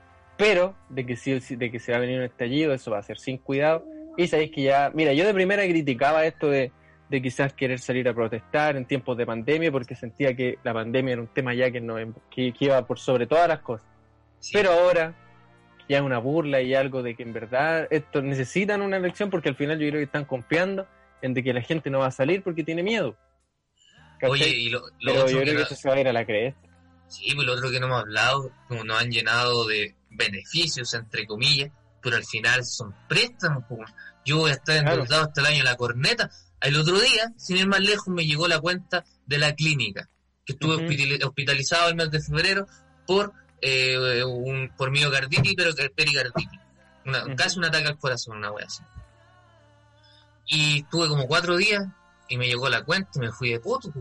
Pero, 0.42 0.74
de 0.88 1.06
que, 1.06 1.16
sí, 1.16 1.38
de 1.56 1.70
que 1.70 1.78
se 1.78 1.92
va 1.92 1.98
a 1.98 2.00
venir 2.00 2.18
un 2.18 2.24
estallido, 2.24 2.74
eso 2.74 2.90
va 2.90 2.98
a 2.98 3.02
ser 3.02 3.18
sin 3.18 3.38
cuidado. 3.38 3.84
Y 4.16 4.26
sabéis 4.26 4.50
que 4.50 4.62
ya, 4.62 4.90
mira, 4.92 5.12
yo 5.12 5.24
de 5.24 5.32
primera 5.32 5.62
criticaba 5.62 6.26
esto 6.26 6.48
de, 6.50 6.72
de 7.08 7.22
quizás 7.22 7.52
querer 7.52 7.78
salir 7.78 8.08
a 8.08 8.12
protestar 8.14 8.76
en 8.76 8.84
tiempos 8.84 9.16
de 9.16 9.24
pandemia, 9.24 9.70
porque 9.70 9.94
sentía 9.94 10.34
que 10.34 10.58
la 10.64 10.74
pandemia 10.74 11.12
era 11.12 11.22
un 11.22 11.28
tema 11.28 11.54
ya 11.54 11.70
que, 11.70 11.80
no, 11.80 11.94
que, 12.28 12.52
que 12.52 12.64
iba 12.64 12.84
por 12.86 12.98
sobre 12.98 13.26
todas 13.28 13.46
las 13.46 13.60
cosas. 13.60 13.86
Sí. 14.40 14.50
Pero 14.54 14.72
ahora, 14.72 15.14
ya 15.88 15.98
es 15.98 16.02
una 16.02 16.18
burla 16.18 16.60
y 16.60 16.74
algo 16.74 17.02
de 17.04 17.14
que 17.14 17.22
en 17.22 17.32
verdad 17.32 17.86
esto 17.90 18.20
necesitan 18.20 18.82
una 18.82 18.96
elección, 18.96 19.30
porque 19.30 19.48
al 19.48 19.54
final 19.56 19.78
yo 19.78 19.86
creo 19.88 20.00
que 20.00 20.04
están 20.04 20.24
confiando 20.24 20.88
en 21.22 21.34
de 21.34 21.44
que 21.44 21.52
la 21.54 21.62
gente 21.62 21.88
no 21.88 22.00
va 22.00 22.06
a 22.06 22.10
salir 22.10 22.42
porque 22.42 22.64
tiene 22.64 22.82
miedo. 22.82 23.16
¿Cachai? 24.18 24.30
Oye, 24.30 24.48
y 24.48 24.70
lo, 24.70 24.80
lo 24.80 24.86
Pero 25.04 25.20
otro 25.20 25.28
yo 25.30 25.38
que 25.38 25.42
creo 25.44 25.54
que 25.54 25.60
no- 25.60 25.66
eso 25.66 25.74
se 25.76 25.88
va 25.88 25.94
a 25.94 26.00
ir 26.00 26.08
a 26.08 26.12
la 26.12 26.26
cresta. 26.26 26.68
Sí, 27.06 27.32
pues 27.34 27.46
lo 27.46 27.52
otro 27.52 27.70
que 27.70 27.78
no 27.78 27.86
hemos 27.86 28.00
hablado, 28.00 28.50
como 28.68 28.84
nos 28.84 29.00
han 29.00 29.10
llenado 29.10 29.66
de 29.68 29.94
beneficios, 30.14 30.92
entre 30.94 31.26
comillas, 31.26 31.70
pero 32.02 32.16
al 32.16 32.24
final 32.24 32.64
son 32.64 32.94
préstamos. 33.08 33.64
Yo 34.24 34.38
voy 34.38 34.50
a 34.50 34.54
estar 34.54 34.80
Claro. 34.80 35.02
endeudado 35.02 35.24
hasta 35.24 35.40
el 35.40 35.46
año 35.48 35.58
de 35.58 35.64
la 35.64 35.76
corneta. 35.76 36.30
El 36.60 36.76
otro 36.76 36.98
día, 37.00 37.32
sin 37.36 37.56
ir 37.56 37.66
más 37.66 37.80
lejos, 37.80 38.08
me 38.08 38.24
llegó 38.24 38.46
la 38.48 38.60
cuenta 38.60 39.04
de 39.26 39.38
la 39.38 39.54
clínica, 39.54 40.08
que 40.44 40.52
estuve 40.54 41.18
hospitalizado 41.24 41.88
el 41.88 41.96
mes 41.96 42.10
de 42.10 42.20
febrero 42.20 42.66
por 43.06 43.32
eh, 43.60 44.24
un 44.24 44.72
por 44.76 44.90
miocarditis, 44.90 45.54
pero 45.56 45.70
pericarditis. 45.94 46.60
Una, 47.04 47.24
Ujú. 47.26 47.36
Casi 47.36 47.58
un 47.58 47.64
ataque 47.64 47.88
al 47.88 47.98
corazón, 47.98 48.36
una 48.38 48.50
wea 48.52 48.66
así. 48.66 48.82
Y 50.46 50.80
estuve 50.80 51.08
como 51.08 51.26
cuatro 51.26 51.56
días 51.56 51.84
y 52.28 52.36
me 52.36 52.46
llegó 52.46 52.68
la 52.68 52.82
cuenta 52.84 53.10
y 53.14 53.18
me 53.20 53.32
fui 53.32 53.50
de 53.50 53.60
puto. 53.60 53.92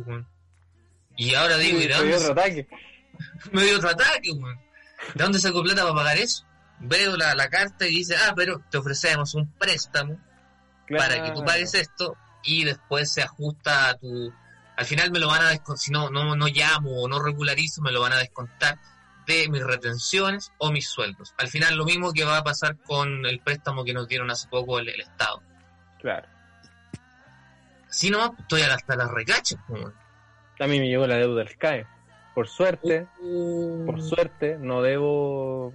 Y 1.15 1.35
ahora 1.35 1.57
digo, 1.57 1.79
¿y 1.79 1.87
de 1.87 1.93
Soy 1.93 2.09
dónde 2.11 2.17
otro 2.25 2.31
ataque. 2.41 2.67
me 3.51 3.63
dio 3.63 3.77
otro 3.77 3.89
ataque, 3.89 4.31
weón. 4.31 4.59
¿De 5.13 5.23
dónde 5.23 5.39
saco 5.39 5.63
plata 5.63 5.83
para 5.83 5.95
pagar 5.95 6.17
eso? 6.17 6.45
Veo 6.79 7.15
la, 7.15 7.35
la 7.35 7.49
carta 7.49 7.87
y 7.87 7.91
dice, 7.91 8.15
ah, 8.15 8.33
pero 8.35 8.61
te 8.69 8.77
ofrecemos 8.77 9.35
un 9.35 9.51
préstamo 9.51 10.19
para 10.89 11.23
que 11.23 11.31
tú 11.31 11.43
pagues 11.43 11.73
esto 11.75 12.17
y 12.43 12.63
después 12.63 13.11
se 13.11 13.21
ajusta 13.21 13.89
a 13.89 13.97
tu... 13.97 14.33
Al 14.77 14.85
final 14.85 15.11
me 15.11 15.19
lo 15.19 15.27
van 15.27 15.43
a 15.43 15.49
descontar, 15.49 15.77
si 15.77 15.91
no, 15.91 16.09
no, 16.09 16.35
no 16.35 16.47
llamo 16.47 17.01
o 17.01 17.07
no 17.07 17.21
regularizo, 17.21 17.81
me 17.81 17.91
lo 17.91 18.01
van 18.01 18.13
a 18.13 18.17
descontar 18.17 18.79
de 19.27 19.47
mis 19.49 19.63
retenciones 19.63 20.51
o 20.57 20.71
mis 20.71 20.89
sueldos. 20.89 21.33
Al 21.37 21.49
final 21.49 21.75
lo 21.75 21.85
mismo 21.85 22.11
que 22.11 22.23
va 22.23 22.37
a 22.37 22.43
pasar 22.43 22.77
con 22.77 23.25
el 23.25 23.39
préstamo 23.39 23.83
que 23.83 23.93
nos 23.93 24.07
dieron 24.07 24.31
hace 24.31 24.47
poco 24.47 24.79
el, 24.79 24.89
el 24.89 25.01
Estado. 25.01 25.43
Claro. 25.99 26.27
Si 27.89 28.09
no, 28.09 28.35
estoy 28.39 28.61
hasta 28.63 28.95
las 28.95 29.11
recachas, 29.11 29.59
weón. 29.67 29.93
A 30.59 30.67
mí 30.67 30.79
me 30.79 30.87
llegó 30.87 31.05
la 31.05 31.15
deuda 31.15 31.43
del 31.43 31.57
CAE. 31.57 31.85
Por 32.33 32.47
suerte, 32.47 33.07
Uh. 33.21 33.85
por 33.85 34.01
suerte, 34.01 34.57
no 34.59 34.81
debo 34.81 35.73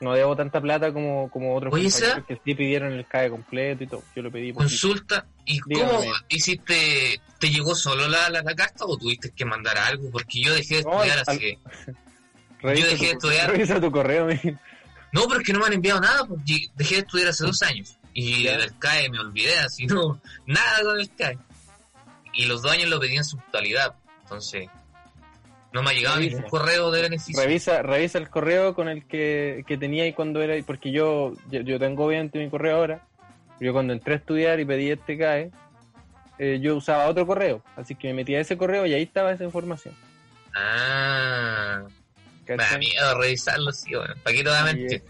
no 0.00 0.14
debo 0.14 0.34
tanta 0.34 0.60
plata 0.60 0.92
como, 0.92 1.30
como 1.30 1.54
otros 1.54 1.72
Oye, 1.72 1.88
que 2.26 2.40
sí 2.44 2.54
pidieron 2.56 2.92
el 2.92 3.06
CAE 3.06 3.30
completo 3.30 3.84
y 3.84 3.86
todo. 3.86 4.02
Yo 4.16 4.22
lo 4.22 4.32
pedí 4.32 4.52
por 4.52 4.64
Consulta, 4.64 5.26
¿y 5.44 5.60
Dígame. 5.64 5.92
cómo 5.92 6.12
hiciste? 6.28 7.20
¿Te 7.38 7.50
llegó 7.50 7.74
solo 7.76 8.08
la, 8.08 8.28
la, 8.28 8.42
la 8.42 8.54
carta 8.56 8.84
o 8.84 8.96
tuviste 8.96 9.30
que 9.30 9.44
mandar 9.44 9.78
algo? 9.78 10.10
Porque 10.10 10.42
yo 10.42 10.54
dejé 10.54 10.78
de 10.78 10.82
No, 10.82 10.92
estudiar 11.04 11.18
al- 11.18 11.24
así. 11.36 11.56
Revisa 12.62 12.84
yo 12.84 12.90
dejé 12.90 13.04
de 13.06 13.10
tu- 13.12 13.16
estudiar. 13.28 13.50
Revisa 13.52 13.80
tu 13.80 13.92
correo, 13.92 14.26
mi. 14.26 14.34
No, 15.12 15.28
pero 15.28 15.40
es 15.40 15.46
que 15.46 15.52
no 15.52 15.60
me 15.60 15.66
han 15.66 15.72
enviado 15.74 16.00
nada, 16.00 16.24
porque 16.26 16.66
dejé 16.74 16.94
de 16.96 17.00
estudiar 17.02 17.28
hace 17.28 17.44
dos 17.44 17.62
años. 17.62 17.96
Y 18.14 18.42
del 18.44 18.76
CAE 18.78 19.08
me 19.08 19.20
olvidé, 19.20 19.56
así 19.60 19.86
no, 19.86 20.20
nada 20.46 20.82
con 20.82 20.98
el 20.98 21.14
CAE. 21.14 21.38
Y 22.34 22.46
los 22.46 22.62
dos 22.62 22.72
años 22.72 22.88
lo 22.90 22.98
pedí 22.98 23.16
en 23.16 23.24
su 23.24 23.36
totalidad. 23.36 23.94
Entonces, 24.22 24.68
no 25.72 25.82
me 25.82 25.90
ha 25.90 25.94
llegado 25.94 26.16
Revisa. 26.16 26.36
ningún 26.36 26.50
correo 26.50 26.90
de 26.90 27.02
beneficio. 27.02 27.42
Revisa, 27.42 27.82
revisa 27.82 28.18
el 28.18 28.28
correo 28.30 28.74
con 28.74 28.88
el 28.88 29.06
que, 29.06 29.64
que 29.66 29.78
tenía 29.78 30.06
y 30.06 30.12
cuando 30.12 30.42
era, 30.42 30.54
porque 30.64 30.90
yo, 30.92 31.34
yo, 31.50 31.60
yo 31.60 31.78
tengo 31.78 32.04
obviamente 32.04 32.38
mi 32.38 32.50
correo 32.50 32.76
ahora. 32.76 33.06
Yo 33.60 33.72
cuando 33.72 33.92
entré 33.92 34.14
a 34.14 34.16
estudiar 34.16 34.58
y 34.60 34.64
pedí 34.64 34.90
este 34.90 35.16
CAE, 35.16 35.50
eh, 36.38 36.58
yo 36.60 36.76
usaba 36.76 37.06
otro 37.06 37.26
correo, 37.26 37.62
así 37.76 37.94
que 37.94 38.08
me 38.08 38.14
metía 38.14 38.40
ese 38.40 38.56
correo 38.56 38.86
y 38.86 38.94
ahí 38.94 39.02
estaba 39.02 39.32
esa 39.32 39.44
información. 39.44 39.94
Ah, 40.54 41.82
me 42.48 42.56
da 42.56 42.78
miedo 42.78 43.18
revisarlo, 43.18 43.72
sí, 43.72 43.94
bueno. 43.94 44.14
¿Para 44.22 44.36
qué 44.36 44.42
te 44.42 44.48
voy 44.48 44.58
a 44.58 44.72
Y, 44.72 44.94
eh, 44.94 45.02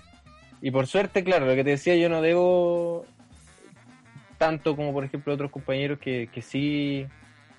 Y 0.60 0.70
por 0.70 0.86
suerte, 0.86 1.24
claro, 1.24 1.46
lo 1.46 1.54
que 1.54 1.64
te 1.64 1.70
decía, 1.70 1.96
yo 1.96 2.08
no 2.08 2.20
debo 2.20 3.06
tanto 4.38 4.76
como 4.76 4.92
por 4.92 5.04
ejemplo 5.04 5.32
otros 5.32 5.50
compañeros 5.50 5.98
que, 6.00 6.28
que 6.32 6.42
sí 6.42 7.06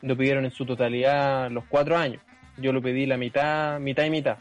lo 0.01 0.17
pidieron 0.17 0.43
en 0.43 0.51
su 0.51 0.65
totalidad 0.65 1.49
los 1.49 1.63
cuatro 1.65 1.97
años. 1.97 2.21
Yo 2.57 2.71
lo 2.71 2.81
pedí 2.81 3.05
la 3.05 3.17
mitad, 3.17 3.79
mitad 3.79 4.03
y 4.03 4.09
mitad. 4.09 4.37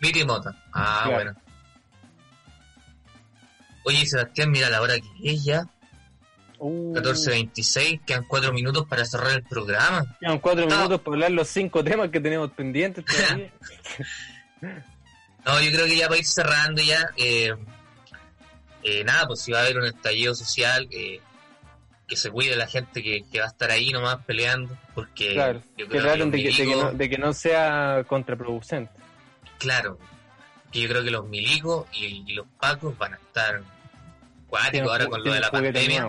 Miti 0.00 0.24
Mota. 0.24 0.54
Ah, 0.72 1.02
Claro. 1.04 1.14
bueno. 1.14 1.34
Oye, 3.84 4.06
Sebastián, 4.06 4.50
mira 4.50 4.70
la 4.70 4.80
hora 4.80 4.94
que 4.94 5.32
es 5.32 5.44
ya. 5.44 5.66
Uh, 6.58 6.94
14.26, 6.94 8.04
quedan 8.04 8.24
cuatro 8.24 8.52
minutos 8.52 8.86
para 8.88 9.04
cerrar 9.04 9.32
el 9.32 9.42
programa. 9.42 10.04
Quedan 10.20 10.38
cuatro 10.38 10.66
No. 10.68 10.76
minutos 10.76 11.00
para 11.00 11.14
hablar 11.16 11.30
los 11.32 11.48
cinco 11.48 11.82
temas 11.82 12.10
que 12.10 12.20
tenemos 12.20 12.50
pendientes 12.52 13.04
todavía. 13.04 13.50
No, 15.44 15.60
yo 15.60 15.72
creo 15.72 15.86
que 15.86 15.96
ya 15.96 16.06
para 16.06 16.20
ir 16.20 16.24
cerrando 16.24 16.80
ya, 16.80 17.04
eh, 17.16 17.52
eh, 18.84 19.02
nada, 19.02 19.26
pues 19.26 19.40
si 19.40 19.50
va 19.50 19.58
a 19.58 19.62
haber 19.62 19.76
un 19.78 19.86
estallido 19.86 20.36
social, 20.36 20.86
eh, 20.92 21.20
que 22.12 22.16
se 22.18 22.30
cuide 22.30 22.56
la 22.56 22.66
gente 22.66 23.02
que, 23.02 23.24
que 23.32 23.38
va 23.40 23.46
a 23.46 23.48
estar 23.48 23.70
ahí 23.70 23.90
nomás 23.90 24.16
peleando, 24.26 24.76
porque 24.94 25.32
claro, 25.32 25.62
yo 25.78 25.88
que 25.88 25.98
traten 25.98 26.30
de 26.30 26.38
que, 26.42 26.44
de 26.44 26.54
que 26.54 26.64
milicos- 26.66 26.82
no, 26.82 26.92
de 26.92 27.08
que 27.10 27.18
no 27.18 27.32
sea 27.32 28.04
contraproducente. 28.06 28.92
claro, 29.58 29.98
que 30.70 30.80
yo 30.82 30.88
creo 30.88 31.02
que 31.04 31.10
los 31.10 31.26
milicos 31.28 31.86
y, 31.92 32.24
y 32.26 32.34
los 32.34 32.46
pacos 32.60 32.96
van 32.98 33.14
a 33.14 33.16
estar 33.16 33.62
cuáticos 34.46 34.90
ahora 34.90 35.06
con 35.06 35.24
lo 35.24 35.32
de 35.32 35.40
la 35.40 35.50
pandemia. 35.50 36.00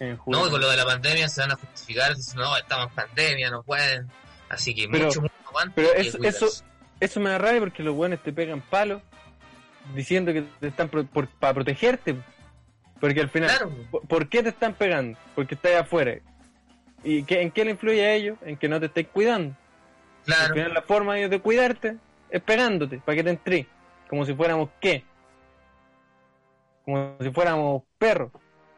nuevo, 0.00 0.24
No, 0.26 0.50
con 0.50 0.60
lo 0.60 0.68
de 0.68 0.76
la 0.76 0.84
pandemia 0.84 1.28
se 1.28 1.40
van 1.42 1.52
a 1.52 1.56
justificar 1.56 2.14
diciendo, 2.16 2.42
no, 2.44 2.56
estamos 2.56 2.88
en 2.88 2.94
pandemia, 2.94 3.50
no 3.50 3.62
pueden. 3.62 4.08
Así 4.48 4.74
que 4.74 4.88
Pero- 4.88 5.06
mucho, 5.06 5.20
mucho 5.22 5.34
pero 5.74 5.92
eso- 5.94 6.18
eso- 6.22 6.64
Eso 7.00 7.18
me 7.20 7.30
da 7.30 7.38
rabia 7.38 7.60
porque 7.60 7.82
los 7.82 7.94
buenos 7.96 8.22
te 8.22 8.32
pegan 8.32 8.60
palos 8.60 9.02
diciendo 9.94 10.32
que 10.32 10.42
te 10.60 10.68
están 10.68 10.88
pro- 10.88 11.04
por- 11.04 11.26
para 11.28 11.54
protegerte. 11.54 12.16
Porque 13.02 13.20
al 13.20 13.28
final, 13.30 13.48
Claro, 13.50 13.70
¿por- 13.90 14.06
¿por 14.06 14.28
qué 14.28 14.44
te 14.44 14.50
están 14.50 14.74
pegando? 14.74 15.18
Porque 15.34 15.56
estás 15.56 15.72
afuera. 15.74 16.20
¿Y 17.02 17.24
qué, 17.24 17.42
en 17.42 17.50
qué 17.50 17.64
le 17.64 17.72
influye 17.72 18.06
a 18.06 18.14
ellos? 18.14 18.38
En 18.46 18.56
que 18.56 18.68
no 18.68 18.78
te 18.78 18.86
estés 18.86 19.08
cuidando. 19.08 19.56
Al 20.20 20.24
claro. 20.24 20.54
final 20.54 20.72
la 20.72 20.82
forma 20.82 21.14
de 21.14 21.18
ellos 21.22 21.30
de 21.32 21.40
cuidarte 21.40 21.96
es 22.30 22.40
pegándote 22.42 22.98
para 23.04 23.16
que 23.16 23.24
te 23.24 23.30
entres. 23.30 23.66
Como 24.08 24.24
si 24.24 24.34
fuéramos 24.34 24.68
qué? 24.80 25.02
Como 26.84 27.16
si 27.20 27.30
fuéramos 27.32 27.82
perros. 27.98 28.30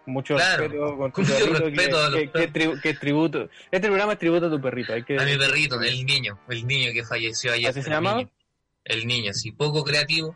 Mucho 0.07 0.37
Claro, 0.37 0.65
respeto 0.65 0.97
con 0.97 1.13
tu 1.13 1.15
con 1.17 1.25
mucho 1.25 1.39
perrito 1.47 1.65
respeto 1.65 1.99
a 1.99 2.09
los 2.11 2.21
que, 2.21 2.53
tribu- 2.53 2.81
que 2.81 2.95
tributo. 2.95 3.49
Este 3.71 3.89
programa 3.89 4.13
es 4.15 4.19
tributo 4.19 4.47
a 4.47 4.51
tu 4.51 4.61
perrito. 4.61 4.95
Hay 4.95 5.03
que, 5.03 5.19
A 5.19 5.25
mi 5.25 5.37
perrito, 5.37 5.81
el 5.83 6.05
niño, 6.07 6.39
el 6.49 6.67
niño 6.67 6.93
que 6.93 7.05
falleció 7.05 7.53
ayer. 7.53 7.71
¿Así 7.71 7.83
se 7.83 7.91
niño. 8.01 8.31
El 8.85 9.07
niño, 9.07 9.33
sí, 9.35 9.53
poco 9.53 9.83
creativo, 9.85 10.35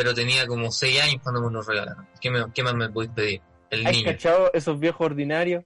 pero 0.00 0.14
tenía 0.14 0.46
como 0.46 0.70
6 0.72 1.02
años 1.02 1.16
cuando 1.22 1.42
me 1.42 1.52
lo 1.52 1.60
regalaron. 1.60 2.08
¿Qué, 2.22 2.30
me- 2.30 2.50
qué 2.54 2.62
más 2.62 2.72
me 2.74 2.88
podéis 2.88 3.12
pedir? 3.12 3.42
El 3.68 3.86
¿Has 3.86 3.92
niño. 3.92 4.06
cachado 4.06 4.50
esos 4.54 4.80
viejos 4.80 5.04
ordinarios? 5.04 5.62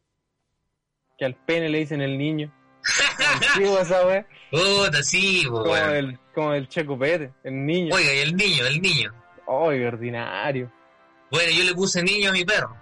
Que 1.17 1.25
al 1.25 1.37
pene 1.37 1.69
le 1.69 1.79
dicen 1.79 2.01
el 2.03 2.19
niño. 2.19 2.53
Antiguo 3.55 3.79
esa 3.79 4.05
wea. 4.05 4.27
Puta, 4.51 5.03
sí, 5.05 5.45
po, 5.47 5.59
Como, 5.63 5.71
weón. 5.73 5.95
el, 5.95 6.19
como 6.35 6.53
el 6.55 6.67
Checo 6.69 6.99
Pérez, 6.99 7.31
el 7.45 7.65
niño. 7.65 7.95
Oiga, 7.95 8.13
y 8.13 8.19
el 8.19 8.35
niño, 8.35 8.67
el 8.67 8.83
niño. 8.83 9.13
Ay, 9.47 9.85
ordinario. 9.85 10.73
Bueno, 11.31 11.53
yo 11.53 11.63
le 11.63 11.75
puse 11.75 12.03
niño 12.03 12.31
a 12.31 12.33
mi 12.33 12.45
perro. 12.45 12.77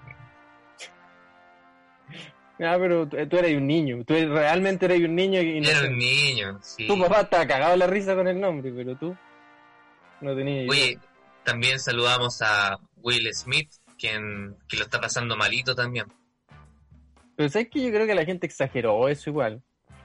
Ah, 2.64 2.76
pero 2.78 3.06
tú, 3.08 3.16
tú 3.28 3.36
eres 3.38 3.56
un 3.56 3.66
niño. 3.66 4.04
Tú 4.06 4.14
eres- 4.14 4.30
realmente 4.30 4.86
eres 4.86 5.00
un 5.00 5.14
niño 5.14 5.40
y 5.42 5.60
no 5.60 5.68
Era 5.68 5.88
un 5.88 5.98
niño, 5.98 6.58
sí. 6.62 6.86
Tu 6.86 6.98
papá 6.98 7.22
estaba 7.22 7.46
cagado 7.46 7.76
la 7.76 7.86
risa 7.86 8.14
con 8.14 8.26
el 8.28 8.40
nombre, 8.40 8.72
pero 8.74 8.96
tú 8.96 9.14
no 10.20 10.34
tenías 10.36 10.72
idea. 10.74 10.98
También 11.44 11.80
saludamos 11.80 12.40
a 12.42 12.78
Will 12.96 13.28
Smith, 13.34 13.70
quien, 13.98 14.56
que 14.68 14.76
lo 14.76 14.84
está 14.84 15.00
pasando 15.00 15.36
malito 15.36 15.74
también. 15.74 16.06
Pero 17.36 17.48
sabes 17.48 17.68
que 17.70 17.82
yo 17.82 17.90
creo 17.90 18.06
que 18.06 18.14
la 18.14 18.24
gente 18.24 18.46
exageró 18.46 19.08
eso 19.08 19.30
igual. 19.30 19.62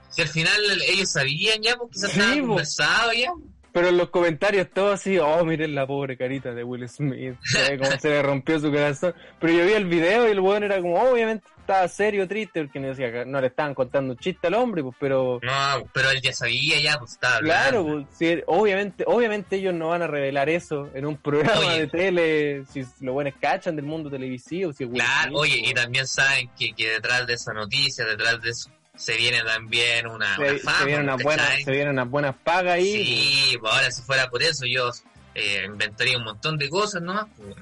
Si 0.10 0.22
al 0.22 0.28
final 0.28 0.56
ellos 0.88 1.12
sabían 1.12 1.62
ya, 1.62 1.76
porque 1.76 2.00
se 2.00 2.08
Sí, 2.08 2.20
estaban 2.20 2.48
conversado 2.48 3.14
ya. 3.14 3.32
Pero 3.74 3.90
en 3.90 3.98
los 3.98 4.10
comentarios 4.10 4.70
todo 4.74 4.92
así, 4.94 5.20
oh, 5.20 5.46
miren 5.46 5.76
la 5.76 5.86
pobre 5.86 6.18
carita 6.18 6.54
de 6.54 6.64
Will 6.64 6.88
Smith, 6.90 7.36
cómo 7.78 8.00
se 8.00 8.10
le 8.10 8.24
rompió 8.24 8.60
su 8.60 8.72
corazón. 8.72 9.14
Pero 9.40 9.54
yo 9.54 9.66
vi 9.66 9.74
el 9.74 9.86
video 9.86 10.28
y 10.28 10.32
el 10.32 10.40
weón 10.40 10.64
era 10.64 10.82
como, 10.82 11.00
obviamente 11.00 11.46
estaba 11.73 11.88
serio, 11.89 12.27
triste, 12.27 12.64
porque 12.64 12.80
no, 12.80 12.88
decía, 12.88 13.11
que 13.11 13.26
no 13.26 13.41
le 13.41 13.48
estaban 13.48 13.73
contando 13.76 14.14
un 14.14 14.19
chiste 14.19 14.48
al 14.48 14.53
hombre, 14.56 14.81
pues, 14.84 14.95
pero... 14.99 15.39
No, 15.44 15.85
pero 15.94 16.10
él 16.11 16.22
ya 16.22 16.31
sabía, 16.34 16.80
ya, 16.80 16.98
pues 16.98 17.11
estaba 17.11 17.39
Claro, 17.39 17.85
pues, 17.85 18.06
sí, 18.18 18.41
obviamente, 18.48 19.03
obviamente 19.06 19.57
ellos 19.57 19.73
no 19.73 19.89
van 19.89 20.02
a 20.02 20.07
revelar 20.07 20.49
eso 20.49 20.89
en 20.94 21.06
un 21.06 21.18
programa 21.18 21.60
Oye. 21.60 21.80
de 21.81 21.88
tele, 21.88 22.64
si 22.72 22.81
los 23.02 23.14
buenos 23.14 23.34
cachan 23.39 23.76
del 23.76 23.85
mundo 23.85 24.10
televisivo, 24.10 24.72
si 24.72 24.85
es 24.85 24.89
Claro, 24.89 25.31
oye, 25.35 25.57
pues. 25.60 25.72
y 25.72 25.73
también 25.73 26.07
saben 26.07 26.49
que, 26.57 26.73
que 26.73 26.89
detrás 26.89 27.27
de 27.27 27.34
esa 27.34 27.53
noticia, 27.53 28.06
detrás 28.06 28.41
de 28.41 28.49
eso, 28.52 28.72
se 28.95 29.15
viene 29.18 29.41
también 29.44 30.07
una, 30.07 30.35
se, 30.38 30.41
una 30.41 30.52
se 30.53 30.60
fama, 30.60 30.85
vienen 30.85 31.03
unas 31.03 31.18
¿cachai? 31.18 31.23
buenas, 31.38 31.64
se 31.64 31.72
vienen 31.72 31.89
unas 31.89 32.10
buenas 32.10 32.35
pagas 32.44 32.73
ahí. 32.76 33.06
Sí, 33.06 33.57
pues 33.60 33.73
ahora 33.73 33.91
si 33.91 34.02
fuera 34.02 34.27
por 34.30 34.41
eso 34.41 34.65
yo 34.65 34.89
eh, 35.35 35.64
inventaría 35.68 36.18
un 36.18 36.23
montón 36.23 36.57
de 36.57 36.68
cosas 36.69 37.02
nomás. 37.02 37.27
pues. 37.38 37.56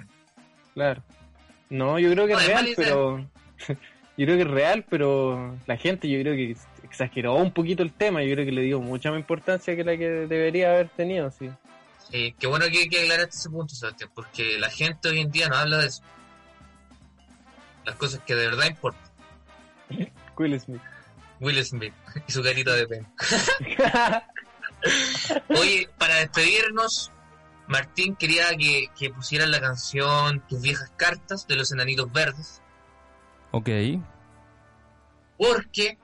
Claro. 0.73 1.03
No, 1.69 1.97
yo 1.99 2.11
creo 2.11 2.27
que 2.27 2.33
No, 2.33 2.39
es 2.39 2.47
real, 2.47 2.69
pero. 2.77 3.29
yo 4.17 4.25
creo 4.25 4.37
que 4.37 4.43
es 4.43 4.49
real, 4.49 4.85
pero 4.89 5.57
la 5.65 5.77
gente 5.77 6.09
yo 6.09 6.19
creo 6.21 6.35
que 6.35 6.55
exageró 6.83 7.35
un 7.35 7.51
poquito 7.51 7.83
el 7.83 7.91
tema. 7.91 8.23
Yo 8.23 8.33
creo 8.33 8.45
que 8.45 8.51
le 8.51 8.61
dio 8.61 8.79
mucha 8.79 9.11
más 9.11 9.19
importancia 9.19 9.75
que 9.75 9.83
la 9.83 9.97
que 9.97 10.09
debería 10.09 10.71
haber 10.71 10.89
tenido, 10.89 11.29
sí. 11.31 11.49
Sí, 12.09 12.35
qué 12.39 12.47
bueno 12.47 12.65
que, 12.71 12.87
que 12.87 13.03
aclaraste 13.03 13.35
ese 13.35 13.49
punto, 13.49 13.75
Sebastián, 13.75 14.09
porque 14.13 14.57
la 14.59 14.69
gente 14.69 15.09
hoy 15.09 15.19
en 15.19 15.31
día 15.31 15.49
no 15.49 15.57
habla 15.57 15.79
de 15.79 15.87
eso. 15.87 16.03
Las 17.83 17.95
cosas 17.95 18.21
que 18.25 18.35
de 18.35 18.47
verdad 18.47 18.67
importan. 18.67 19.11
Will 20.37 20.59
Smith. 20.59 20.81
Will 21.39 21.65
Smith 21.65 21.93
y 22.27 22.31
su 22.31 22.41
carita 22.41 22.73
de 22.73 22.87
pena. 22.87 23.11
Oye, 25.49 25.89
para 25.97 26.15
despedirnos, 26.15 27.11
Martín 27.67 28.15
quería 28.15 28.55
que, 28.57 28.89
que 28.97 29.09
pusieran 29.09 29.51
la 29.51 29.59
canción 29.59 30.41
Tus 30.47 30.61
viejas 30.61 30.91
cartas 30.95 31.47
de 31.47 31.55
los 31.55 31.71
enanitos 31.71 32.11
verdes, 32.11 32.61
Ok. 33.57 33.69
porque 35.37 35.97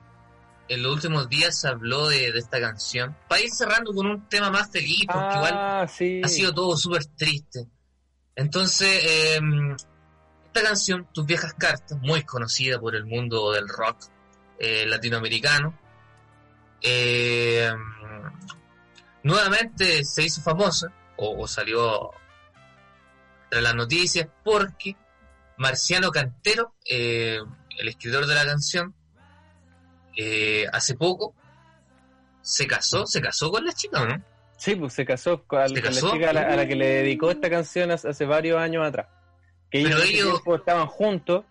en 0.68 0.82
los 0.82 0.94
últimos 0.94 1.28
días 1.28 1.60
se 1.60 1.68
habló 1.68 2.08
de, 2.08 2.32
de 2.32 2.38
esta 2.38 2.58
canción. 2.58 3.14
Para 3.28 3.42
ir 3.42 3.50
cerrando 3.50 3.92
con 3.92 4.06
un 4.06 4.26
tema 4.26 4.50
más 4.50 4.70
feliz, 4.70 5.04
porque 5.06 5.34
igual 5.36 5.52
ah, 5.54 5.86
sí. 5.86 6.22
ha 6.24 6.28
sido 6.28 6.54
todo 6.54 6.78
súper 6.78 7.04
triste. 7.04 7.66
Entonces, 8.36 8.88
eh, 9.04 9.40
esta 10.46 10.62
canción, 10.62 11.06
Tus 11.12 11.26
viejas 11.26 11.52
cartas, 11.52 11.98
muy 12.00 12.22
conocida 12.22 12.80
por 12.80 12.96
el 12.96 13.04
mundo 13.04 13.52
del 13.52 13.68
rock 13.68 13.98
eh, 14.58 14.86
latinoamericano, 14.86 15.78
eh, 16.80 17.70
nuevamente 19.24 20.04
se 20.04 20.22
hizo 20.22 20.40
famosa, 20.40 20.90
o, 21.18 21.42
o 21.42 21.46
salió 21.46 22.12
entre 23.44 23.60
las 23.60 23.74
noticias, 23.74 24.26
porque 24.42 24.96
Marciano 25.58 26.10
Cantero, 26.10 26.74
eh, 26.88 27.38
el 27.78 27.88
escritor 27.88 28.26
de 28.26 28.34
la 28.34 28.44
canción, 28.44 28.94
eh, 30.16 30.66
hace 30.72 30.94
poco 30.94 31.34
se 32.42 32.66
casó, 32.66 33.06
se 33.06 33.20
casó 33.20 33.50
con 33.50 33.64
la 33.64 33.72
chica, 33.72 34.02
¿o 34.02 34.06
¿no? 34.06 34.22
Sí, 34.56 34.74
pues 34.76 34.92
se 34.92 35.04
casó 35.04 35.42
con, 35.44 35.68
¿Se 35.68 35.74
con 35.74 35.82
casó? 35.92 36.06
la 36.08 36.12
chica 36.14 36.30
a 36.30 36.32
la, 36.32 36.42
a 36.42 36.56
la 36.56 36.66
que 36.66 36.76
le 36.76 36.86
dedicó 36.86 37.30
esta 37.30 37.48
canción 37.50 37.90
hace, 37.90 38.24
varios 38.24 38.58
años 38.58 38.86
atrás. 38.86 39.06
Que 39.70 39.78
ellos, 39.80 39.92
Pero 39.94 40.02
ellos- 40.04 40.42
estaban 40.58 40.86
juntos, 40.86 41.44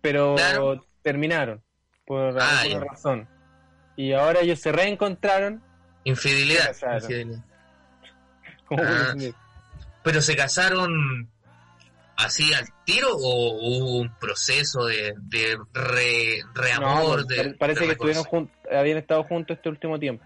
pero 0.00 0.34
Claro. 0.34 0.84
terminaron 1.02 1.62
por 2.06 2.38
Ah, 2.40 2.60
alguna 2.60 2.84
ya. 2.86 2.90
razón. 2.92 3.28
Y 3.96 4.12
ahora 4.12 4.40
ellos 4.40 4.60
se 4.60 4.72
reencontraron 4.72 5.62
Infidelidad. 6.04 6.72
Se 6.72 6.86
infidelidad. 6.94 7.44
Ah. 8.70 9.14
Pero 10.02 10.20
se 10.22 10.34
casaron 10.36 11.30
así 12.16 12.52
al 12.54 12.66
tiro 12.84 13.08
o 13.14 13.52
hubo 13.54 13.98
un 14.00 14.14
proceso 14.18 14.84
de, 14.86 15.14
de 15.18 15.58
re, 15.72 16.40
reamor? 16.54 17.26
de, 17.26 17.36
pare- 17.36 17.54
parece 17.54 17.80
de 17.80 17.86
que 17.86 17.92
estuvieron 17.92 18.24
reconciliación? 18.24 18.62
jun- 18.70 18.78
habían 18.78 18.98
estado 18.98 19.24
juntos 19.24 19.56
este 19.56 19.68
último 19.68 19.98
tiempo, 19.98 20.24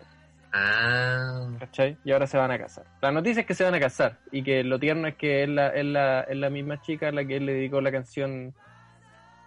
Ah, 0.53 1.49
¿cachai? 1.61 1.97
Y 2.05 2.11
ahora 2.11 2.27
se 2.27 2.37
van 2.37 2.51
a 2.51 2.59
casar. 2.59 2.85
La 3.01 3.13
noticia 3.13 3.43
es 3.43 3.47
que 3.47 3.55
se 3.55 3.63
van 3.63 3.75
a 3.75 3.79
casar 3.81 4.19
y 4.33 4.43
que 4.43 4.65
lo 4.65 4.79
tierno 4.81 5.07
es 5.07 5.15
que 5.15 5.45
es 5.45 5.49
la, 5.49 5.69
es 5.69 5.85
la, 5.85 6.21
es 6.23 6.37
la 6.37 6.51
misma 6.51 6.81
chica 6.83 7.09
a 7.09 7.13
la 7.13 7.25
que 7.25 7.37
él 7.37 7.47
le 7.47 7.55
dedicó 7.55 7.81
la 7.81 7.93
canción 7.93 8.53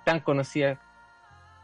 tan 0.06 0.22
conocida 0.22 0.80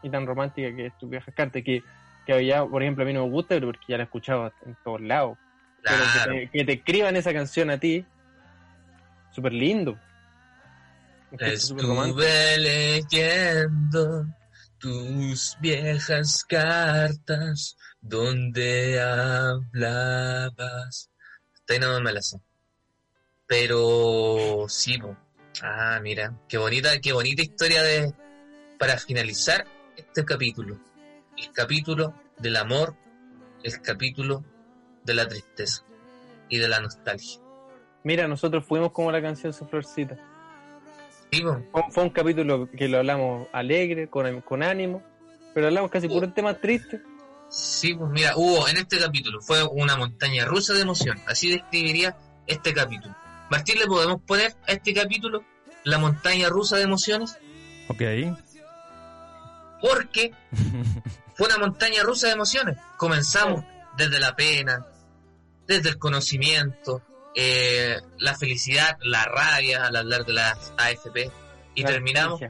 y 0.02 0.10
tan 0.10 0.26
romántica 0.26 0.74
que 0.76 0.86
es 0.86 0.98
Tu 0.98 1.08
vieja 1.08 1.32
carta, 1.32 1.62
que, 1.62 1.82
que 2.26 2.44
ya, 2.46 2.64
por 2.66 2.82
ejemplo, 2.82 3.02
a 3.04 3.06
mí 3.06 3.12
no 3.14 3.24
me 3.24 3.30
gusta, 3.30 3.54
pero 3.54 3.68
porque 3.68 3.84
ya 3.88 3.96
la 3.96 4.02
he 4.02 4.04
escuchado 4.04 4.52
en 4.66 4.76
todos 4.84 5.00
lados. 5.00 5.38
Pero 5.82 5.96
claro. 6.12 6.32
que 6.32 6.38
te, 6.40 6.50
que 6.50 6.64
te 6.64 6.72
escriban 6.74 7.16
esa 7.16 7.32
canción 7.32 7.70
a 7.70 7.78
ti, 7.78 8.04
súper 9.30 9.52
lindo. 9.54 9.98
Estuve 11.38 12.58
leyendo 12.58 14.26
tus 14.78 15.56
viejas 15.60 16.44
cartas 16.44 17.76
donde 18.00 19.00
hablabas. 19.00 21.10
Ahí 21.68 21.78
no 21.78 22.00
me 22.00 22.12
la 22.12 22.20
sé. 22.20 22.40
Pero 23.46 24.66
sí, 24.68 24.98
po. 24.98 25.16
ah, 25.62 26.00
mira, 26.02 26.36
qué 26.48 26.58
bonita, 26.58 26.98
qué 27.00 27.12
bonita 27.12 27.42
historia 27.42 27.82
de 27.82 28.12
para 28.78 28.98
finalizar 28.98 29.64
este 29.96 30.24
capítulo. 30.24 30.80
El 31.36 31.52
capítulo 31.52 32.14
del 32.38 32.56
amor, 32.56 32.96
el 33.62 33.80
capítulo 33.80 34.44
de 35.04 35.14
la 35.14 35.28
tristeza 35.28 35.84
y 36.48 36.58
de 36.58 36.68
la 36.68 36.80
nostalgia. 36.80 37.40
Mira, 38.02 38.26
nosotros 38.26 38.64
fuimos 38.64 38.90
como 38.92 39.12
la 39.12 39.22
canción 39.22 39.52
Su 39.52 39.66
Florcita. 39.66 40.18
Sí. 41.32 41.42
Fue, 41.42 41.82
fue 41.90 42.02
un 42.04 42.10
capítulo 42.10 42.68
que 42.70 42.88
lo 42.88 42.98
hablamos 42.98 43.48
alegre, 43.52 44.08
con, 44.08 44.40
con 44.42 44.62
ánimo, 44.62 45.02
pero 45.54 45.66
hablamos 45.66 45.90
casi 45.90 46.08
puro 46.08 46.32
tema 46.32 46.54
triste. 46.54 47.00
Sí, 47.50 47.94
pues 47.94 48.10
mira, 48.10 48.36
hubo 48.36 48.68
en 48.68 48.76
este 48.76 48.98
capítulo, 48.98 49.40
fue 49.40 49.64
una 49.64 49.96
montaña 49.96 50.44
rusa 50.44 50.72
de 50.72 50.82
emoción. 50.82 51.20
Así 51.26 51.50
describiría 51.50 52.16
este 52.46 52.72
capítulo. 52.72 53.14
Martín, 53.50 53.78
¿le 53.78 53.86
podemos 53.86 54.22
poner 54.22 54.54
a 54.68 54.72
este 54.72 54.94
capítulo 54.94 55.44
la 55.82 55.98
montaña 55.98 56.48
rusa 56.48 56.76
de 56.76 56.84
emociones? 56.84 57.36
Ok. 57.88 58.02
Porque 59.80 60.32
fue 61.34 61.48
una 61.48 61.58
montaña 61.58 62.04
rusa 62.04 62.28
de 62.28 62.34
emociones. 62.34 62.76
Comenzamos 62.96 63.64
desde 63.96 64.20
la 64.20 64.36
pena, 64.36 64.86
desde 65.66 65.88
el 65.88 65.98
conocimiento, 65.98 67.02
eh, 67.34 67.96
la 68.18 68.34
felicidad, 68.36 68.98
la 69.02 69.24
rabia 69.24 69.86
al 69.86 69.96
hablar 69.96 70.24
de 70.24 70.32
las 70.32 70.72
AFP 70.76 71.30
y 71.74 71.82
La 71.82 71.88
terminamos 71.88 72.40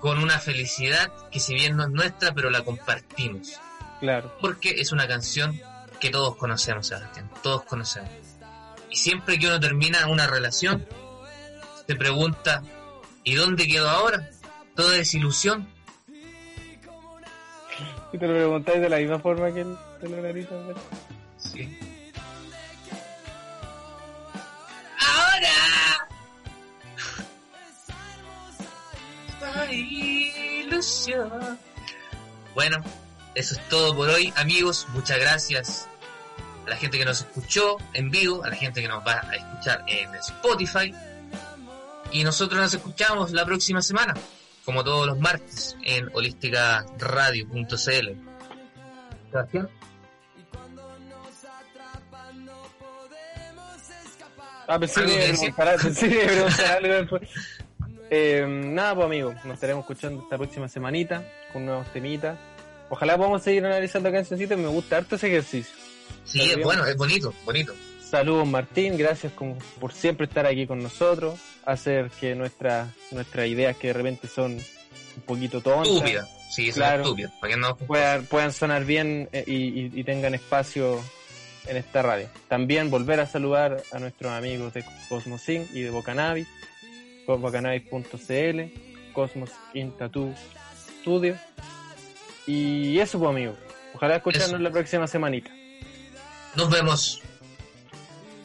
con 0.00 0.18
una 0.18 0.38
felicidad 0.38 1.12
que 1.30 1.40
si 1.40 1.54
bien 1.54 1.76
no 1.76 1.84
es 1.84 1.90
nuestra, 1.90 2.32
pero 2.34 2.50
la 2.50 2.62
compartimos. 2.62 3.60
Claro. 4.00 4.36
porque 4.40 4.80
es 4.80 4.90
una 4.90 5.06
canción 5.06 5.60
que 6.00 6.10
todos 6.10 6.34
conocemos, 6.34 6.88
Sebastián, 6.88 7.30
todos 7.40 7.62
conocemos. 7.62 8.10
Y 8.90 8.96
siempre 8.96 9.38
que 9.38 9.46
uno 9.46 9.60
termina 9.60 10.08
una 10.08 10.26
relación, 10.26 10.84
se 11.86 11.94
pregunta, 11.94 12.64
¿y 13.22 13.36
dónde 13.36 13.68
quedó 13.68 13.88
ahora? 13.88 14.28
Toda 14.74 14.96
desilusión. 14.96 15.68
Y 18.12 18.18
te 18.18 18.26
lo 18.26 18.34
preguntáis 18.34 18.80
de 18.80 18.88
la 18.88 18.96
misma 18.96 19.20
forma 19.20 19.54
que 19.54 19.60
el, 19.60 19.76
te 20.00 20.08
lo 20.08 20.20
grita, 20.20 20.56
¿verdad? 20.56 20.82
Sí. 21.38 21.78
Ilusión. 29.70 31.58
Bueno, 32.54 32.82
eso 33.34 33.54
es 33.54 33.68
todo 33.68 33.94
por 33.96 34.08
hoy, 34.10 34.32
amigos. 34.36 34.86
Muchas 34.92 35.18
gracias 35.18 35.88
a 36.66 36.70
la 36.70 36.76
gente 36.76 36.98
que 36.98 37.04
nos 37.04 37.20
escuchó 37.20 37.76
en 37.94 38.10
vivo, 38.10 38.44
a 38.44 38.50
la 38.50 38.56
gente 38.56 38.82
que 38.82 38.88
nos 38.88 39.06
va 39.06 39.20
a 39.28 39.36
escuchar 39.36 39.84
en 39.86 40.14
Spotify. 40.16 40.94
Y 42.10 42.24
nosotros 42.24 42.60
nos 42.60 42.74
escuchamos 42.74 43.32
la 43.32 43.46
próxima 43.46 43.80
semana, 43.80 44.14
como 44.64 44.84
todos 44.84 45.06
los 45.06 45.18
martes, 45.18 45.76
en 45.82 46.10
holísticaradio.cl. 46.12 47.76
Sebastián. 49.30 49.68
Ah, 54.66 54.78
pensé 54.78 55.00
¿Algo 55.00 55.12
que 55.12 55.18
que 55.18 55.24
iba 55.24 55.28
a 55.28 55.32
decir? 55.32 55.54
preguntar, 55.54 55.80
pensé 55.82 56.08
que 56.08 56.26
preguntar 56.26 56.66
algo 56.76 56.94
después. 56.94 57.22
Eh, 58.10 58.44
nada, 58.46 58.94
pues 58.94 59.06
amigos, 59.06 59.34
nos 59.44 59.54
estaremos 59.54 59.82
escuchando 59.84 60.22
esta 60.22 60.36
próxima 60.36 60.68
semanita 60.68 61.24
con 61.52 61.64
nuevos 61.64 61.86
temitas. 61.92 62.38
Ojalá 62.90 63.16
podamos 63.16 63.42
seguir 63.42 63.64
analizando 63.64 64.12
cancioncitas, 64.12 64.58
me 64.58 64.68
gusta 64.68 64.98
harto 64.98 65.16
ese 65.16 65.28
ejercicio. 65.28 65.74
Sí, 66.24 66.42
es 66.42 66.62
bueno, 66.62 66.84
es 66.86 66.96
bonito, 66.96 67.32
bonito. 67.44 67.74
Saludos 68.02 68.46
Martín, 68.46 68.98
gracias 68.98 69.32
como 69.32 69.56
por 69.80 69.94
siempre 69.94 70.26
estar 70.26 70.44
aquí 70.44 70.66
con 70.66 70.82
nosotros, 70.82 71.40
hacer 71.64 72.10
que 72.20 72.34
nuestras 72.34 72.88
nuestras 73.10 73.46
ideas 73.46 73.74
que 73.78 73.86
de 73.88 73.92
repente 73.94 74.28
son 74.28 74.52
un 74.52 75.22
poquito 75.26 75.62
tontas 75.62 75.88
Estúpida. 75.88 76.26
Sí, 76.50 76.70
Claro. 76.70 77.00
es 77.00 77.06
estúpido. 77.06 77.30
¿Para 77.40 77.54
qué 77.54 77.58
no? 77.58 77.76
puedan, 77.76 78.26
puedan 78.26 78.52
sonar 78.52 78.84
bien 78.84 79.30
eh, 79.32 79.42
y, 79.46 79.54
y- 79.54 79.90
y 79.94 80.04
tengan 80.04 80.34
espacio 80.34 81.02
en 81.66 81.76
esta 81.76 82.02
radio. 82.02 82.28
También 82.48 82.90
volver 82.90 83.20
a 83.20 83.26
saludar 83.26 83.82
a 83.92 83.98
nuestros 83.98 84.32
amigos 84.32 84.72
de 84.74 84.84
Cosmosin 85.08 85.68
y 85.72 85.80
de 85.80 85.90
Bocanabis, 85.90 86.48
bocanabis.cl, 87.26 89.12
Cosmos 89.12 89.50
in 89.74 89.96
Tattoo 89.96 90.34
Studio. 91.00 91.36
Y 92.46 92.98
eso, 92.98 93.18
pues, 93.18 93.30
amigos. 93.30 93.56
Ojalá 93.94 94.16
escucharnos 94.16 94.54
Eso. 94.54 94.58
la 94.58 94.70
próxima 94.70 95.06
semanita. 95.06 95.50
Nos 96.56 96.70
vemos. 96.70 97.22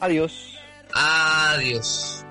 Adiós. 0.00 0.58
Adiós. 0.94 2.24